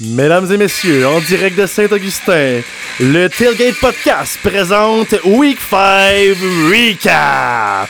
Mesdames 0.00 0.52
et 0.52 0.56
messieurs, 0.56 1.08
en 1.08 1.18
direct 1.18 1.58
de 1.58 1.66
Saint-Augustin, 1.66 2.60
le 3.00 3.26
Tailgate 3.26 3.80
Podcast 3.80 4.38
présente 4.44 5.12
Week 5.24 5.58
5 5.60 6.36
Recap. 6.70 7.88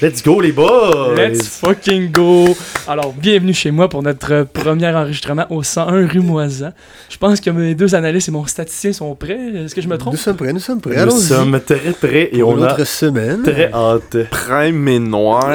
Let's 0.00 0.22
go 0.22 0.40
les 0.40 0.52
boys! 0.52 1.14
Let's 1.16 1.48
fucking 1.58 2.12
go! 2.12 2.56
Alors, 2.86 3.12
bienvenue 3.12 3.52
chez 3.52 3.72
moi 3.72 3.88
pour 3.88 4.00
notre 4.02 4.44
premier 4.44 4.86
enregistrement 4.94 5.46
au 5.50 5.64
101 5.64 6.06
rue 6.06 6.20
Moisan. 6.20 6.72
Je 7.08 7.16
pense 7.16 7.40
que 7.40 7.50
mes 7.50 7.74
deux 7.74 7.96
analystes 7.96 8.28
et 8.28 8.30
mon 8.30 8.46
statisticien 8.46 8.92
sont 8.92 9.12
prêts. 9.16 9.64
Est-ce 9.64 9.74
que 9.74 9.80
je 9.80 9.88
me 9.88 9.98
trompe? 9.98 10.12
Nous 10.12 10.18
sommes 10.18 10.36
prêts, 10.36 10.52
nous 10.52 10.60
sommes 10.60 10.80
prêts. 10.80 11.04
Nous 11.04 11.10
sommes 11.10 11.60
très 11.60 11.92
prêts 11.92 12.28
et 12.32 12.38
Pour 12.40 12.50
on 12.50 12.56
a 12.62 12.68
notre 12.68 12.84
semaine. 12.86 13.42
très 13.42 13.72
hâte. 13.72 14.16
Prime 14.30 14.86
et 14.86 15.00
noir. 15.00 15.50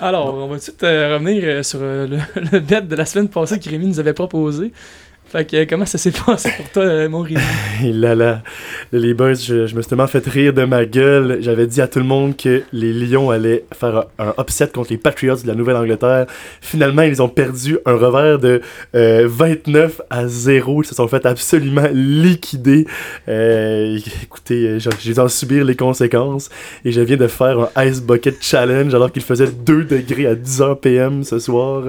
Alors, 0.00 0.34
on 0.34 0.46
va 0.46 0.54
tout 0.54 0.58
de 0.58 0.62
suite 0.62 0.82
euh, 0.84 1.14
revenir 1.14 1.42
euh, 1.44 1.62
sur 1.64 1.80
euh, 1.82 2.06
le, 2.06 2.18
le 2.52 2.60
bet 2.60 2.82
de 2.82 2.94
la 2.94 3.04
semaine 3.04 3.28
passée 3.28 3.58
que 3.58 3.68
Rémi 3.68 3.88
nous 3.88 3.98
avait 4.00 4.14
proposé. 4.14 4.72
Fait 5.30 5.44
que, 5.44 5.56
euh, 5.58 5.66
comment 5.68 5.86
ça 5.86 5.96
s'est 5.96 6.10
passé 6.26 6.50
pour 6.56 6.68
toi, 6.70 6.82
euh, 6.82 7.08
mon 7.08 7.24
là, 7.84 8.42
les 8.92 9.14
boys, 9.14 9.34
je, 9.34 9.66
je 9.66 9.76
me 9.76 9.82
suis 9.82 9.88
tellement 9.88 10.08
fait 10.08 10.26
rire 10.26 10.52
de 10.52 10.64
ma 10.64 10.84
gueule. 10.84 11.38
J'avais 11.40 11.68
dit 11.68 11.80
à 11.80 11.86
tout 11.86 12.00
le 12.00 12.04
monde 12.04 12.36
que 12.36 12.64
les 12.72 12.92
Lions 12.92 13.30
allaient 13.30 13.64
faire 13.72 14.06
un, 14.18 14.34
upset 14.40 14.68
contre 14.68 14.90
les 14.90 14.98
Patriots 14.98 15.36
de 15.36 15.46
la 15.46 15.54
Nouvelle-Angleterre. 15.54 16.26
Finalement, 16.60 17.02
ils 17.02 17.22
ont 17.22 17.28
perdu 17.28 17.78
un 17.86 17.94
revers 17.94 18.40
de 18.40 18.60
euh, 18.96 19.28
29 19.30 20.00
à 20.10 20.26
0. 20.26 20.82
Ils 20.82 20.86
se 20.86 20.94
sont 20.96 21.06
fait 21.06 21.24
absolument 21.24 21.88
liquider. 21.92 22.86
Euh, 23.28 23.98
écoutez, 24.24 24.66
euh, 24.66 24.78
j'ai 24.78 25.12
dû 25.12 25.20
en 25.20 25.28
subir 25.28 25.64
les 25.64 25.76
conséquences. 25.76 26.48
Et 26.84 26.90
je 26.90 27.00
viens 27.00 27.16
de 27.16 27.28
faire 27.28 27.68
un 27.76 27.84
Ice 27.84 28.02
Bucket 28.02 28.38
Challenge 28.40 28.92
alors 28.92 29.12
qu'il 29.12 29.22
faisait 29.22 29.46
2 29.46 29.84
degrés 29.84 30.26
à 30.26 30.34
10h 30.34 30.80
PM 30.80 31.22
ce 31.22 31.38
soir. 31.38 31.84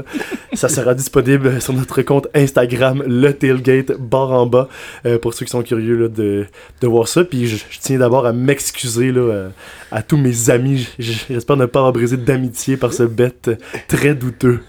Ça 0.54 0.70
sera 0.70 0.94
disponible 1.02 1.60
sur 1.60 1.74
notre 1.74 2.04
compte 2.04 2.28
Instagram, 2.36 3.04
le 3.08 3.31
tailgate, 3.40 3.92
barre 3.98 4.32
en 4.32 4.46
bas, 4.46 4.70
euh, 5.06 5.18
pour 5.18 5.34
ceux 5.34 5.46
qui 5.46 5.52
sont 5.52 5.64
curieux 5.64 5.96
là, 5.96 6.08
de, 6.08 6.46
de 6.82 6.88
voir 6.88 7.08
ça. 7.08 7.24
Puis 7.24 7.48
je, 7.48 7.58
tiens 7.80 8.00
d'abord 8.00 8.26
à 8.26 8.34
m'excuser 8.34 9.12
là, 9.12 9.22
euh, 9.22 9.50
à 9.92 10.02
tous 10.04 10.18
mes 10.18 10.50
amis. 10.50 10.88
J'espère 11.00 11.58
ne 11.58 11.66
pas 11.66 11.80
avoir 11.80 11.94
brisé 11.94 12.18
d'amitié 12.18 12.78
par 12.78 12.94
ce 12.94 13.04
bête 13.04 13.52
très 13.88 14.16
douteux. 14.16 14.60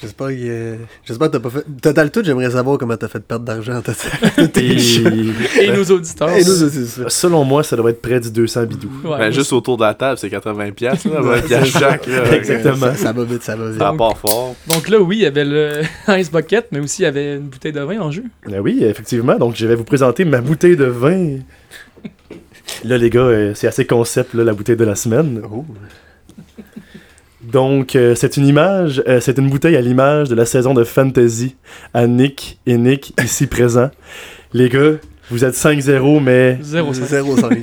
J'espère 0.00 0.28
que, 0.28 0.34
euh, 0.38 0.76
j'espère 1.04 1.26
que 1.28 1.32
t'as 1.32 1.40
pas 1.40 1.50
fait. 1.50 1.64
Total 1.82 2.10
tout, 2.10 2.22
j'aimerais 2.24 2.50
savoir 2.50 2.78
comment 2.78 2.96
t'as 2.96 3.08
fait 3.08 3.18
perdre 3.20 3.44
d'argent. 3.44 3.80
Total. 3.82 4.62
Et, 4.62 5.64
Et 5.64 5.72
nos 5.76 5.84
auditeurs. 5.84 6.30
Et 6.30 6.44
nous 6.44 6.62
aussi, 6.62 6.86
c'est 6.86 7.02
ça. 7.02 7.08
selon 7.10 7.42
moi, 7.44 7.62
ça 7.64 7.74
doit 7.76 7.90
être 7.90 8.00
près 8.00 8.20
du 8.20 8.30
200 8.30 8.64
bidou. 8.66 8.88
Ouais, 9.04 9.18
Ben, 9.18 9.30
juste 9.32 9.52
autour 9.52 9.76
de 9.76 9.82
la 9.82 9.94
table, 9.94 10.16
c'est 10.18 10.28
80$, 10.28 10.72
piastres, 10.72 11.08
là, 11.08 11.20
Ouais, 11.22 11.40
20$ 11.40 11.46
piastres 11.46 11.66
c'est 11.66 11.72
ça. 11.72 11.90
chaque. 11.90 12.06
là. 12.06 12.32
Exactement. 12.36 12.76
Ça, 12.76 12.94
ça 12.94 13.12
va 13.12 13.24
vite, 13.24 13.42
ça 13.42 13.56
va 13.56 13.70
vite. 13.70 13.78
Ça 13.80 13.92
part 13.98 14.16
fort. 14.18 14.54
Donc 14.68 14.88
là, 14.88 15.00
oui, 15.00 15.16
il 15.16 15.22
y 15.22 15.26
avait 15.26 15.44
le 15.44 15.82
Ice 16.18 16.30
Bucket, 16.30 16.68
mais 16.70 16.78
aussi 16.80 17.02
il 17.02 17.04
y 17.04 17.08
avait 17.08 17.34
une 17.36 17.48
bouteille 17.48 17.72
de 17.72 17.80
vin 17.80 17.98
en 18.00 18.10
jeu. 18.10 18.22
Ah 18.46 18.60
oui, 18.62 18.78
effectivement. 18.84 19.34
Donc, 19.36 19.56
je 19.56 19.66
vais 19.66 19.74
vous 19.74 19.84
présenter 19.84 20.24
ma 20.24 20.40
bouteille 20.40 20.76
de 20.76 20.84
vin. 20.84 21.38
Là, 22.84 22.98
les 22.98 23.10
gars, 23.10 23.20
euh, 23.22 23.52
c'est 23.54 23.66
assez 23.66 23.86
concept, 23.86 24.34
là, 24.34 24.44
la 24.44 24.52
bouteille 24.52 24.76
de 24.76 24.84
la 24.84 24.94
semaine. 24.94 25.40
Oh. 25.52 25.64
Donc, 27.42 27.94
euh, 27.94 28.14
c'est 28.16 28.36
une 28.36 28.46
image, 28.46 29.02
euh, 29.06 29.20
c'est 29.20 29.38
une 29.38 29.48
bouteille 29.48 29.76
à 29.76 29.80
l'image 29.80 30.28
de 30.28 30.34
la 30.34 30.44
saison 30.44 30.74
de 30.74 30.82
Fantasy 30.84 31.54
à 31.94 32.06
Nick 32.06 32.58
et 32.66 32.76
Nick, 32.76 33.14
ici 33.22 33.46
présents. 33.46 33.90
Les 34.52 34.68
gars, 34.68 34.94
vous 35.30 35.44
êtes 35.44 35.54
5-0, 35.54 36.20
mais. 36.20 36.58
0 36.60 36.92
Zéro 36.94 37.36
sans 37.36 37.48
les 37.50 37.62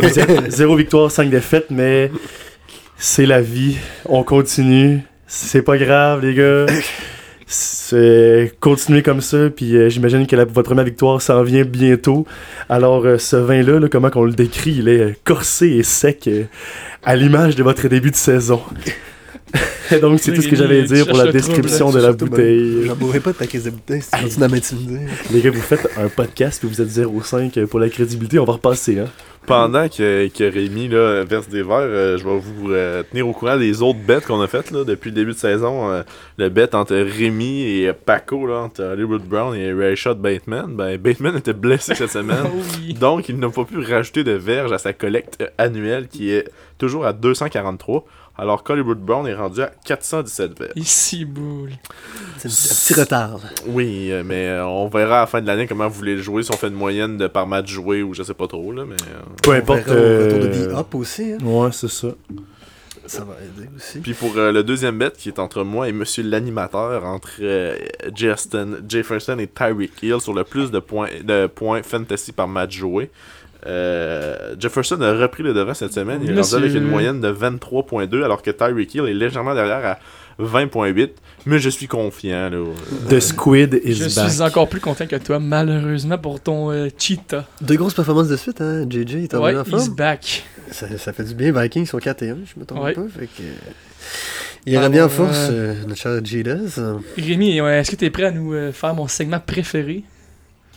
vous 0.00 0.18
êtes 0.18 0.50
0 0.52 0.76
victoire, 0.76 1.10
5 1.10 1.28
défaites, 1.28 1.66
mais. 1.70 2.10
C'est 2.98 3.26
la 3.26 3.40
vie. 3.40 3.78
On 4.04 4.22
continue. 4.22 5.00
C'est 5.26 5.62
pas 5.62 5.76
grave, 5.78 6.24
les 6.24 6.34
gars. 6.34 6.66
C'est- 7.46 8.52
Continuez 8.60 9.02
comme 9.02 9.20
ça, 9.20 9.48
puis 9.50 9.74
euh, 9.76 9.88
j'imagine 9.88 10.26
que 10.26 10.36
la- 10.36 10.44
votre 10.44 10.62
première 10.68 10.84
victoire 10.84 11.20
s'en 11.20 11.42
vient 11.42 11.64
bientôt. 11.64 12.26
Alors, 12.68 13.04
euh, 13.06 13.18
ce 13.18 13.34
vin-là, 13.36 13.80
là, 13.80 13.88
comment 13.90 14.10
qu'on 14.10 14.24
le 14.24 14.32
décrit, 14.32 14.76
il 14.78 14.88
est 14.88 15.00
euh, 15.00 15.12
corsé 15.24 15.68
et 15.70 15.82
sec, 15.82 16.28
euh, 16.28 16.44
à 17.02 17.16
l'image 17.16 17.56
de 17.56 17.62
votre 17.64 17.88
début 17.88 18.10
de 18.12 18.16
saison. 18.16 18.60
Donc, 20.00 20.20
c'est 20.20 20.32
tout 20.32 20.42
ce 20.42 20.48
que 20.48 20.56
j'avais 20.56 20.80
à 20.80 20.84
dire 20.84 21.06
pour 21.06 21.18
la 21.18 21.32
description 21.32 21.90
de 21.90 22.00
la 22.00 22.12
bouteille. 22.12 22.86
J'en 22.86 22.96
bourrais 22.96 23.20
pas 23.20 23.32
de 23.32 23.36
ta 23.38 23.46
crise 23.46 23.64
de 23.64 23.70
bouteille 23.70 24.02
si 24.02 24.10
tu 24.10 24.22
continues 24.22 24.44
à 24.44 24.48
m'intimider. 24.48 25.00
Les 25.32 25.40
gars, 25.40 25.50
vous 25.50 25.60
faites 25.60 25.88
un 25.96 26.08
podcast, 26.08 26.60
puis 26.60 26.68
vous 26.68 26.80
êtes 26.80 26.88
0,5 26.88 27.66
pour 27.66 27.80
la 27.80 27.88
crédibilité, 27.88 28.38
on 28.38 28.44
va 28.44 28.54
repasser, 28.54 28.98
hein. 28.98 29.08
Pendant 29.46 29.88
que, 29.88 30.28
que 30.28 30.44
Rémi 30.44 30.86
là, 30.88 31.24
verse 31.24 31.48
des 31.48 31.62
verres, 31.62 31.78
euh, 31.80 32.18
je 32.18 32.24
vais 32.24 32.38
vous 32.38 32.70
euh, 32.72 33.02
tenir 33.02 33.26
au 33.26 33.32
courant 33.32 33.56
des 33.56 33.80
autres 33.80 33.98
bets 33.98 34.20
qu'on 34.20 34.40
a 34.42 34.46
faites 34.46 34.70
là, 34.70 34.84
depuis 34.84 35.08
le 35.08 35.14
début 35.16 35.32
de 35.32 35.36
saison. 35.38 35.90
euh, 35.90 36.02
le 36.36 36.50
bet 36.50 36.72
entre 36.74 36.94
Rémi 36.94 37.62
et 37.62 37.92
Paco, 37.92 38.46
là, 38.46 38.58
entre 38.58 38.84
Hollywood 38.84 39.22
Brown 39.22 39.56
et 39.56 39.72
Rayshot 39.72 40.16
Bateman. 40.16 40.76
Ben, 40.76 40.98
Bateman 40.98 41.36
était 41.38 41.54
blessé 41.54 41.94
cette 41.94 42.10
semaine. 42.10 42.36
Ah 42.44 42.50
Oui. 42.80 42.92
Donc, 42.94 43.28
il 43.30 43.38
n'a 43.38 43.48
pas 43.48 43.64
pu 43.64 43.78
rajouter 43.80 44.22
de 44.24 44.32
verge 44.32 44.72
à 44.72 44.78
sa 44.78 44.92
collecte 44.92 45.42
annuelle 45.58 46.06
qui 46.08 46.30
est 46.30 46.44
toujours 46.78 47.06
à 47.06 47.12
243, 47.14 48.04
alors 48.38 48.62
qu'Hollywood 48.64 48.98
Brown 48.98 49.26
est 49.26 49.34
rendu 49.34 49.60
à 49.62 49.70
417 49.84 50.58
verges. 50.58 50.72
Ici, 50.76 51.24
boule. 51.24 51.72
C'est 52.38 52.48
un 52.48 52.50
petit, 52.94 53.00
retard. 53.00 53.30
là. 53.38 53.50
Oui, 53.66 54.10
euh, 54.12 54.22
mais 54.24 54.48
euh, 54.48 54.66
on 54.66 54.88
verra 54.88 55.18
à 55.18 55.20
la 55.22 55.26
fin 55.26 55.40
de 55.42 55.46
l'année 55.46 55.66
comment 55.66 55.88
vous 55.88 55.94
voulez 55.94 56.16
le 56.16 56.22
jouer, 56.22 56.42
si 56.42 56.50
on 56.52 56.56
fait 56.56 56.68
une 56.68 56.74
moyenne 56.74 57.16
de 57.18 57.26
par 57.26 57.46
match 57.46 57.68
joué 57.70 58.02
ou 58.02 58.14
je 58.14 58.22
sais 58.22 58.34
pas 58.34 58.46
trop, 58.46 58.72
là, 58.72 58.84
mais... 58.86 58.94
euh, 58.94 59.20
Peu 59.42 59.50
On 59.50 59.54
importe. 59.54 59.88
au 59.88 59.92
retour 59.92 60.38
de 60.38 60.46
euh, 60.46 60.72
The 60.72 60.78
Up 60.78 60.94
aussi. 60.94 61.32
hein. 61.32 61.38
Ouais, 61.44 61.70
c'est 61.72 61.90
ça. 61.90 62.08
Ça 63.06 63.24
va 63.24 63.34
aider 63.42 63.68
aussi. 63.76 63.98
Puis 63.98 64.14
pour 64.14 64.36
euh, 64.36 64.52
le 64.52 64.62
deuxième 64.62 64.96
bet 64.96 65.10
qui 65.10 65.30
est 65.30 65.40
entre 65.40 65.64
moi 65.64 65.88
et 65.88 65.92
monsieur 65.92 66.22
l'animateur, 66.22 67.04
entre 67.04 67.30
euh, 67.40 67.76
Justin 68.14 68.74
Jefferson 68.88 69.36
et 69.40 69.48
Tyreek 69.48 70.00
Hill 70.02 70.20
sur 70.20 70.32
le 70.32 70.44
plus 70.44 70.70
de 70.70 70.78
points, 70.78 71.08
de 71.24 71.46
points 71.48 71.82
fantasy 71.82 72.30
par 72.30 72.46
match 72.46 72.76
joué. 72.76 73.10
Euh, 73.66 74.54
Jefferson 74.58 75.00
a 75.02 75.12
repris 75.14 75.42
le 75.42 75.52
devant 75.52 75.74
cette 75.74 75.92
semaine. 75.92 76.20
Il 76.22 76.30
est 76.30 76.40
rendu 76.40 76.54
avec 76.54 76.74
une 76.74 76.84
moyenne 76.88 77.20
de 77.20 77.30
23.2 77.32 78.22
alors 78.24 78.42
que 78.42 78.50
Tyreek 78.50 78.94
Hill 78.94 79.04
est 79.06 79.14
légèrement 79.14 79.54
derrière 79.54 79.84
à 79.84 79.98
20.8. 80.42 81.10
Mais 81.46 81.58
je 81.58 81.68
suis 81.68 81.86
confiant. 81.86 82.48
Là, 82.50 82.58
The 83.10 83.20
Squid 83.20 83.80
is 83.84 83.94
Je 83.94 84.14
back. 84.14 84.30
suis 84.30 84.40
encore 84.42 84.68
plus 84.68 84.80
content 84.80 85.06
que 85.06 85.16
toi, 85.16 85.38
malheureusement, 85.38 86.16
pour 86.18 86.40
ton 86.40 86.70
euh, 86.70 86.88
cheetah. 86.98 87.46
Deux 87.60 87.76
grosses 87.76 87.94
performances 87.94 88.28
de 88.28 88.36
suite, 88.36 88.60
hein. 88.60 88.86
JJ 88.88 89.14
est 89.16 89.34
Ouais, 89.34 89.56
en 89.56 89.64
forme. 89.64 89.94
back. 89.94 90.44
Ça, 90.70 90.86
ça 90.98 91.12
fait 91.12 91.24
du 91.24 91.34
bien. 91.34 91.52
Vikings 91.52 91.86
sont 91.86 91.98
4 91.98 92.22
et 92.22 92.30
1, 92.30 92.36
je 92.54 92.60
me 92.60 92.64
trompe 92.64 92.84
Ouais. 92.84 92.92
pas. 92.94 93.02
Fait 93.18 93.26
que... 93.26 93.42
Il 94.66 94.76
revient 94.78 95.00
en 95.00 95.04
Alors, 95.04 95.10
force, 95.10 95.50
notre 95.86 95.96
cher 96.00 96.24
Jidas. 96.24 96.78
Rémi, 97.16 97.58
est-ce 97.58 97.90
que 97.90 97.96
tu 97.96 98.04
es 98.04 98.10
prêt 98.10 98.24
à 98.24 98.30
nous 98.30 98.52
euh, 98.54 98.72
faire 98.72 98.94
mon 98.94 99.08
segment 99.08 99.40
préféré? 99.40 100.04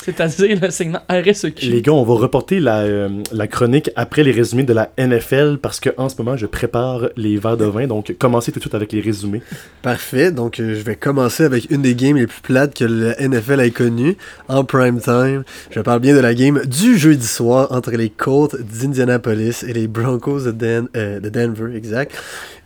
C'est-à-dire 0.04 0.60
le 0.62 0.70
segment 0.70 1.00
RSEQ. 1.10 1.66
Les 1.68 1.82
gars, 1.82 1.94
on 1.94 2.04
va 2.04 2.14
reporter 2.16 2.60
la, 2.60 2.80
euh, 2.80 3.10
la 3.32 3.48
chronique 3.48 3.90
après 3.96 4.24
les 4.24 4.32
résumés 4.32 4.64
de 4.64 4.74
la 4.74 4.92
NFL 4.98 5.60
parce 5.62 5.80
que 5.80 5.90
en 5.98 6.10
ce 6.10 6.16
moment, 6.18 6.36
je 6.36 6.46
prépare 6.46 7.10
les 7.16 7.38
verres 7.38 7.58
de 7.58 7.66
vin. 7.66 7.88
Donc, 7.88 8.14
commencez 8.20 8.52
tout 8.52 8.60
de 8.60 8.64
suite 8.64 8.76
avec 8.76 8.92
les 8.92 9.02
résumés. 9.02 9.42
Parfait, 9.82 10.32
donc 10.32 10.60
euh, 10.60 10.76
je 10.76 10.82
vais 10.84 10.96
commencer 10.96 11.44
avec 11.44 11.72
une 11.72 11.82
des 11.82 11.96
games 11.96 12.18
les 12.18 12.28
plus 12.28 12.42
plates 12.42 12.74
que 12.76 12.84
le 12.86 13.14
NFL 13.20 13.60
ait 13.62 13.72
connues 13.72 14.18
en 14.50 14.64
prime 14.64 15.00
time. 15.00 15.44
Je 15.72 15.80
parle 15.80 16.00
bien 16.02 16.14
de 16.16 16.20
la 16.20 16.34
game 16.34 16.62
du 16.66 16.98
jeudi 16.98 17.26
soir 17.28 17.72
entre 17.72 17.92
les 17.92 18.10
Colts 18.10 18.56
d'Indianapolis 18.62 19.64
et 19.64 19.74
les 19.74 19.88
Broncos 19.88 20.42
de, 20.42 20.52
Dan- 20.52 20.88
euh, 20.96 21.20
de 21.20 21.30
Denver, 21.30 21.76
exact. 21.76 22.12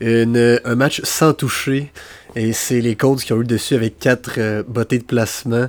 Une- 0.00 0.60
un 0.64 0.74
match 0.74 1.00
sans 1.04 1.32
toucher 1.34 1.90
et 2.36 2.52
c'est 2.52 2.80
les 2.80 2.94
Colts 2.96 3.20
qui 3.22 3.32
ont 3.32 3.36
eu 3.36 3.40
le 3.40 3.46
dessus 3.46 3.74
avec 3.74 3.98
quatre 3.98 4.34
euh, 4.38 4.62
bottées 4.66 4.98
de 4.98 5.04
placement. 5.04 5.68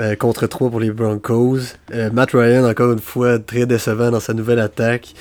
Euh, 0.00 0.16
contre 0.16 0.46
3 0.46 0.70
pour 0.70 0.80
les 0.80 0.90
Broncos. 0.90 1.60
Euh, 1.92 2.10
Matt 2.12 2.32
Ryan, 2.32 2.64
encore 2.68 2.92
une 2.92 2.98
fois, 2.98 3.38
très 3.38 3.66
décevant 3.66 4.10
dans 4.10 4.20
sa 4.20 4.34
nouvelle 4.34 4.58
attaque. 4.58 5.14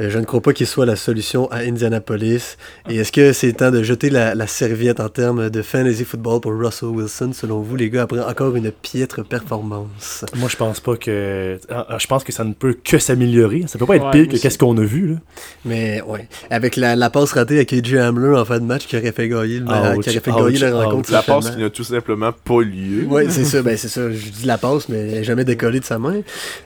Euh, 0.00 0.08
je 0.10 0.18
ne 0.18 0.24
crois 0.24 0.40
pas 0.40 0.52
qu'il 0.54 0.66
soit 0.66 0.86
la 0.86 0.96
solution 0.96 1.50
à 1.50 1.58
Indianapolis. 1.58 2.56
Et 2.88 2.96
est-ce 2.96 3.12
que 3.12 3.32
c'est 3.32 3.52
temps 3.52 3.70
de 3.70 3.82
jeter 3.82 4.08
la, 4.10 4.34
la 4.34 4.46
serviette 4.46 4.98
en 4.98 5.08
termes 5.10 5.50
de 5.50 5.62
fantasy 5.62 6.04
football 6.04 6.40
pour 6.40 6.52
Russell 6.58 6.88
Wilson, 6.88 7.32
selon 7.34 7.60
vous, 7.60 7.76
les 7.76 7.90
gars, 7.90 8.02
après 8.02 8.20
encore 8.20 8.56
une 8.56 8.70
piètre 8.70 9.24
performance? 9.24 10.24
Moi, 10.36 10.48
je 10.48 10.56
pense 10.56 10.80
pas 10.80 10.96
que. 10.96 11.58
ah, 11.68 11.86
ah, 11.90 11.96
Je 11.98 12.06
pense 12.06 12.24
que 12.24 12.32
ça 12.32 12.44
ne 12.44 12.52
peut 12.54 12.74
que 12.82 12.98
s'améliorer. 12.98 13.64
Ça 13.66 13.78
peut 13.78 13.86
pas 13.86 13.96
être 13.96 14.04
Ouais, 14.06 14.10
pire 14.24 14.28
que 14.28 14.36
qu'est-ce 14.40 14.56
qu'on 14.58 14.76
a 14.78 14.84
vu, 14.84 15.08
là. 15.08 15.16
Mais 15.64 16.00
ouais, 16.02 16.26
avec 16.48 16.76
la, 16.76 16.96
la 16.96 17.10
passe 17.10 17.32
ratée 17.32 17.58
à 17.58 17.64
KJ 17.64 17.94
Hamler 17.96 18.36
en 18.38 18.44
fin 18.44 18.58
de 18.58 18.64
match 18.64 18.86
qui 18.86 18.96
aurait 18.96 19.12
fait 19.12 19.28
gagner, 19.28 19.58
le, 19.58 19.64
ma- 19.66 19.94
Ouch, 19.96 20.04
qui 20.04 20.10
aurait 20.10 20.20
fait 20.20 20.30
ouch, 20.32 20.44
gagner 20.52 20.58
la 20.60 20.84
rencontre. 20.84 21.12
La 21.12 21.22
passe 21.22 21.50
qui 21.50 21.58
n'a 21.60 21.68
tout 21.70 21.84
simplement 21.84 22.32
pas 22.32 22.62
lieu. 22.62 23.04
Ouais, 23.06 23.28
c'est 23.28 23.44
ça, 23.44 23.60
ben 23.62 23.76
c'est 23.76 23.88
ça. 23.88 24.10
Je 24.10 24.28
dis 24.30 24.46
la 24.46 24.56
passe, 24.56 24.88
mais 24.88 25.10
elle 25.10 25.24
jamais 25.24 25.44
décollée 25.44 25.80
de 25.80 25.84
sa 25.84 25.98
main. 25.98 26.20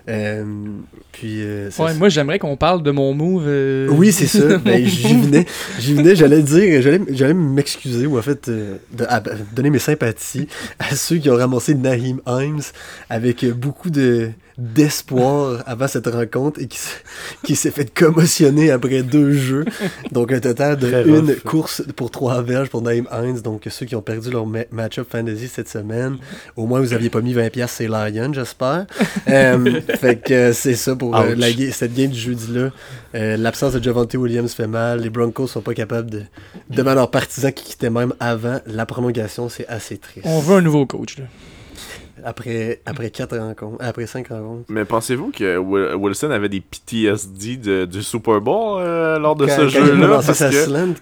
Euh, 0.08 0.44
puis, 1.12 1.38
euh, 1.42 1.70
Ouais, 1.78 1.94
moi 1.94 2.08
j'aimerais 2.08 2.38
qu'on 2.38 2.56
parle 2.56 2.82
de 2.82 2.90
mon 2.90 3.14
move. 3.24 3.44
euh, 3.46 3.88
Oui, 3.90 4.12
c'est 4.12 4.26
ça. 4.38 4.58
Ben, 4.58 4.84
j'y 4.86 5.14
venais. 5.14 5.46
J'y 5.78 5.94
venais, 5.94 6.14
j'allais 6.16 6.42
dire, 6.42 6.82
j'allais, 6.82 7.00
j'allais 7.10 7.34
m'excuser 7.34 8.06
ou 8.06 8.18
en 8.18 8.22
fait 8.22 8.48
euh, 8.48 8.76
de- 8.96 9.04
à- 9.08 9.22
donner 9.54 9.70
mes 9.70 9.78
sympathies 9.78 10.48
à 10.78 10.94
ceux 10.96 11.16
qui 11.16 11.30
ont 11.30 11.36
ramassé 11.36 11.74
Naheem 11.74 12.20
Himes 12.26 12.60
avec 13.08 13.44
beaucoup 13.52 13.90
de 13.90 14.30
d'espoir 14.56 15.62
avant 15.66 15.88
cette 15.88 16.06
rencontre 16.06 16.60
et 16.60 16.68
qui, 17.42 17.56
s'est 17.56 17.70
fait 17.70 17.92
commotionner 17.92 18.70
après 18.70 19.02
deux 19.02 19.32
jeux. 19.32 19.64
Donc 20.12 20.32
un 20.32 20.40
total 20.40 20.76
de 20.78 20.88
Très 20.90 21.02
une 21.08 21.16
rough. 21.30 21.40
course 21.44 21.82
pour 21.96 22.10
trois 22.10 22.42
verges 22.42 22.68
pour 22.68 22.82
Naheem 22.82 23.08
Hines. 23.12 23.40
Donc 23.40 23.62
ceux 23.68 23.86
qui 23.86 23.96
ont 23.96 24.02
perdu 24.02 24.30
leur 24.30 24.46
ma- 24.46 24.64
match-up 24.70 25.08
fantasy 25.10 25.48
cette 25.48 25.68
semaine, 25.68 26.18
au 26.56 26.66
moins 26.66 26.80
vous 26.80 26.92
aviez 26.92 27.10
pas 27.10 27.20
mis 27.20 27.34
20$ 27.34 27.50
piastres, 27.50 27.76
c'est 27.78 27.88
Lion, 27.88 28.32
j'espère. 28.32 28.86
Euh, 29.28 29.80
fait 29.98 30.16
que 30.16 30.34
euh, 30.34 30.52
c'est 30.52 30.74
ça 30.74 30.94
pour 30.94 31.16
euh, 31.16 31.34
la 31.34 31.48
cette 31.72 31.94
game 31.94 32.10
du 32.10 32.18
jeudi-là. 32.18 32.70
Euh, 33.14 33.36
L'absence 33.36 33.72
de 33.72 33.82
Javante 33.82 34.14
Williams 34.14 34.52
fait 34.52 34.66
mal. 34.66 35.00
Les 35.00 35.10
Broncos 35.10 35.46
sont 35.46 35.60
pas 35.60 35.74
capables 35.74 36.10
de. 36.10 36.22
Devant 36.70 36.94
leurs 36.94 37.10
partisans 37.10 37.52
qui 37.52 37.64
quittaient 37.64 37.90
même 37.90 38.12
avant 38.20 38.60
la 38.66 38.86
prolongation, 38.86 39.48
c'est 39.48 39.66
assez 39.66 39.96
triste. 39.98 40.26
On 40.26 40.40
veut 40.40 40.56
un 40.56 40.60
nouveau 40.60 40.84
coach. 40.86 41.18
Là. 41.18 41.24
Après, 42.22 42.81
après 42.87 43.11
quatre 43.11 43.37
rencontres. 43.37 43.76
Après 43.81 44.06
cinq 44.06 44.28
rencontres. 44.28 44.64
Mais 44.69 44.84
pensez-vous 44.84 45.31
que 45.32 45.58
Wil- 45.58 45.94
Wilson 45.96 46.31
avait 46.31 46.49
des 46.49 46.61
PTSD 46.61 47.56
de- 47.56 47.84
du 47.87 48.02
Super 48.02 48.40
Bowl 48.40 48.81
euh, 48.81 49.19
lors 49.19 49.34
de 49.34 49.46
Quand- 49.46 49.56
ce 49.56 49.69
jeu-là? 49.69 50.20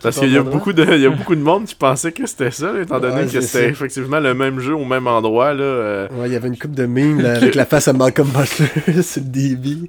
Parce 0.02 0.18
qu'il 0.18 0.32
y 0.32 0.36
a 0.38 0.42
beaucoup 0.42 0.72
de, 0.72 0.84
il 0.94 1.00
y 1.00 1.06
a 1.06 1.10
beaucoup 1.10 1.34
de 1.34 1.42
monde 1.42 1.64
qui 1.66 1.74
pensait 1.74 2.12
que 2.12 2.26
c'était 2.26 2.50
ça, 2.50 2.72
étant 2.80 2.98
donné 3.00 3.14
Ouais, 3.14 3.24
que 3.24 3.30
c'est 3.30 3.40
c'était 3.42 3.68
effectivement 3.68 4.20
le 4.20 4.34
même 4.34 4.58
jeu 4.60 4.74
au 4.74 4.84
même 4.84 5.06
endroit. 5.06 5.52
Là, 5.54 5.62
euh. 5.62 6.08
Ouais, 6.12 6.28
il 6.28 6.32
y 6.32 6.36
avait 6.36 6.48
une 6.48 6.58
coupe 6.58 6.74
de 6.74 6.86
mimes 6.86 7.20
là, 7.20 7.34
avec 7.36 7.54
la 7.54 7.66
face 7.66 7.88
à 7.88 7.92
Malcolm 7.92 8.28
Butler 8.28 9.02
sur 9.02 9.22
le 9.22 9.28
débit. 9.28 9.88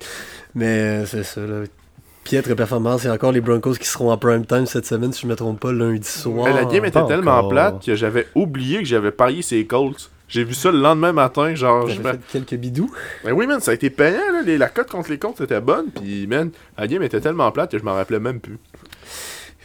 Mais 0.56 0.66
euh, 0.80 1.06
c'est 1.06 1.24
ça, 1.24 1.42
là. 1.42 1.64
Piètre 2.24 2.56
performance. 2.56 3.04
Il 3.04 3.08
y 3.08 3.10
a 3.10 3.14
encore 3.14 3.34
les 3.34 3.42
Broncos 3.42 3.74
qui 3.74 3.88
seront 3.88 4.10
en 4.12 4.18
prime 4.18 4.46
time 4.46 4.66
cette 4.66 4.86
semaine, 4.86 5.12
si 5.12 5.24
je 5.24 5.28
me 5.28 5.36
trompe 5.36 5.60
pas, 5.60 5.74
lundi 5.74 6.08
soir. 6.08 6.46
Mais 6.48 6.54
la 6.54 6.64
game 6.64 6.86
était 6.86 6.92
pas 6.92 7.06
tellement 7.06 7.32
encore. 7.40 7.50
plate 7.50 7.86
que 7.86 7.96
j'avais 7.96 8.28
oublié 8.34 8.80
que 8.80 8.86
j'avais 8.86 9.12
parié 9.12 9.42
ces 9.42 9.66
Colts. 9.66 10.10
J'ai 10.28 10.44
vu 10.44 10.54
ça 10.54 10.72
le 10.72 10.80
lendemain 10.80 11.12
matin, 11.14 11.54
genre... 11.54 11.88
J'avais 11.88 12.12
fait 12.14 12.20
quelques 12.32 12.56
bidous. 12.56 12.92
Mais 13.24 13.32
oui, 13.32 13.46
man, 13.46 13.60
ça 13.60 13.72
a 13.72 13.74
été 13.76 13.90
payant, 13.90 14.32
là. 14.32 14.42
les- 14.44 14.58
la 14.58 14.70
cote 14.70 14.90
contre 14.90 15.10
les 15.12 15.20
Colts 15.20 15.40
était 15.42 15.62
bonne, 15.62 15.88
puis, 15.94 16.26
man, 16.28 16.50
la 16.78 16.88
game 16.88 17.04
était 17.04 17.22
tellement 17.22 17.52
plate 17.52 17.72
que 17.72 17.78
je 17.78 17.84
m'en 17.84 17.94
rappelais 17.94 18.20
même 18.20 18.40
plus. 18.40 18.58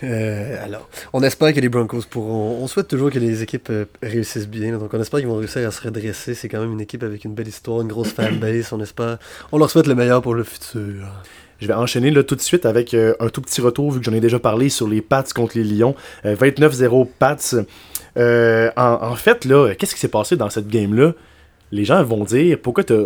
Euh, 0.05 0.65
alors, 0.65 0.89
on 1.13 1.23
espère 1.25 1.53
que 1.53 1.59
les 1.61 1.69
Broncos 1.69 2.03
pourront. 2.09 2.63
On 2.63 2.67
souhaite 2.69 2.87
toujours 2.87 3.11
que 3.11 3.19
les 3.19 3.43
équipes 3.43 3.69
euh, 3.71 3.85
réussissent 4.03 4.47
bien. 4.49 4.71
là. 4.73 4.79
donc, 4.79 4.95
on 4.95 5.01
espère 5.01 5.19
qu'ils 5.21 5.29
vont 5.29 5.39
réussir 5.39 5.67
à 5.67 5.73
se 5.73 5.81
redresser. 5.83 6.35
C'est 6.35 6.49
quand 6.49 6.61
même 6.61 6.73
une 6.73 6.81
équipe 6.81 7.03
avec 7.03 7.25
une 7.25 7.35
belle 7.35 7.49
histoire, 7.49 7.81
une 7.81 7.89
grosse 7.89 8.13
fanbase. 8.13 8.73
On 8.73 8.81
espère. 8.81 9.19
On 9.51 9.59
leur 9.59 9.71
souhaite 9.71 9.89
le 9.89 9.97
meilleur 9.97 10.23
pour 10.23 10.35
le 10.35 10.45
futur. 10.45 11.09
Je 11.61 11.67
vais 11.67 11.75
enchaîner 11.75 12.11
là, 12.11 12.23
tout 12.23 12.37
de 12.37 12.41
suite 12.41 12.67
avec 12.67 12.95
euh, 12.95 13.15
un 13.21 13.29
tout 13.29 13.41
petit 13.41 13.61
retour, 13.61 13.91
vu 13.91 13.99
que 13.99 14.05
j'en 14.05 14.13
ai 14.13 14.21
déjà 14.21 14.39
parlé 14.39 14.69
sur 14.69 14.87
les 14.87 15.01
Pats 15.01 15.25
contre 15.35 15.59
les 15.59 15.65
Lions. 15.65 15.95
Euh, 16.25 16.37
29-0 16.37 17.09
Pats. 17.19 17.37
Euh, 18.17 18.71
en, 18.77 19.15
fait, 19.17 19.45
là, 19.45 19.75
qu'est-ce 19.75 19.95
qui 19.95 20.01
s'est 20.01 20.09
passé 20.09 20.37
dans 20.37 20.51
cette 20.51 20.69
game-là? 20.69 21.15
Les 21.73 21.85
gens 21.85 22.03
vont 22.03 22.25
dire 22.25 22.59
pourquoi 22.63 22.85
t'as 22.85 23.05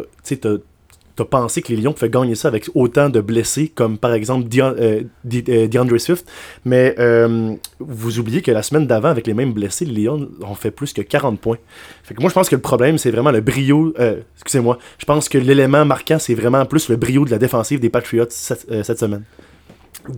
t'as- 1.16 1.24
pensé 1.24 1.62
que 1.62 1.68
les 1.72 1.76
Lions 1.80 1.92
pouvaient 1.92 2.10
gagner 2.10 2.34
ça 2.34 2.48
avec 2.48 2.68
autant 2.74 3.08
de 3.08 3.20
blessés, 3.20 3.68
comme 3.74 3.98
par 3.98 4.12
exemple 4.14 4.48
Deon- 4.48 4.74
euh, 4.78 5.02
De- 5.24 5.42
euh, 5.48 5.66
DeAndre 5.68 5.98
Swift. 6.00 6.26
Mais 6.64 6.94
euh, 6.98 7.54
vous 7.78 8.18
oubliez 8.18 8.42
que 8.42 8.50
la 8.50 8.62
semaine 8.62 8.86
d'avant, 8.86 9.08
avec 9.08 9.26
les 9.26 9.34
mêmes 9.34 9.52
blessés, 9.52 9.84
les 9.84 10.02
Lions 10.04 10.28
ont 10.42 10.54
fait 10.54 10.70
plus 10.70 10.92
que 10.92 11.02
40 11.02 11.40
points. 11.40 11.58
Fait 12.02 12.14
que 12.14 12.20
moi, 12.20 12.28
je 12.28 12.34
pense 12.34 12.48
que 12.48 12.56
le 12.56 12.60
problème, 12.62 12.98
c'est 12.98 13.10
vraiment 13.10 13.30
le 13.30 13.40
brio. 13.40 13.94
euh, 13.98 14.20
excusez-moi. 14.36 14.78
Je 14.98 15.04
pense 15.04 15.28
que 15.28 15.38
l'élément 15.38 15.84
marquant, 15.84 16.18
c'est 16.18 16.34
vraiment 16.34 16.64
plus 16.66 16.88
le 16.88 16.96
brio 16.96 17.24
de 17.24 17.30
la 17.30 17.38
défensive 17.38 17.80
des 17.80 17.90
Patriots 17.90 18.26
cette, 18.30 18.66
euh, 18.70 18.82
cette 18.82 18.98
semaine. 18.98 19.22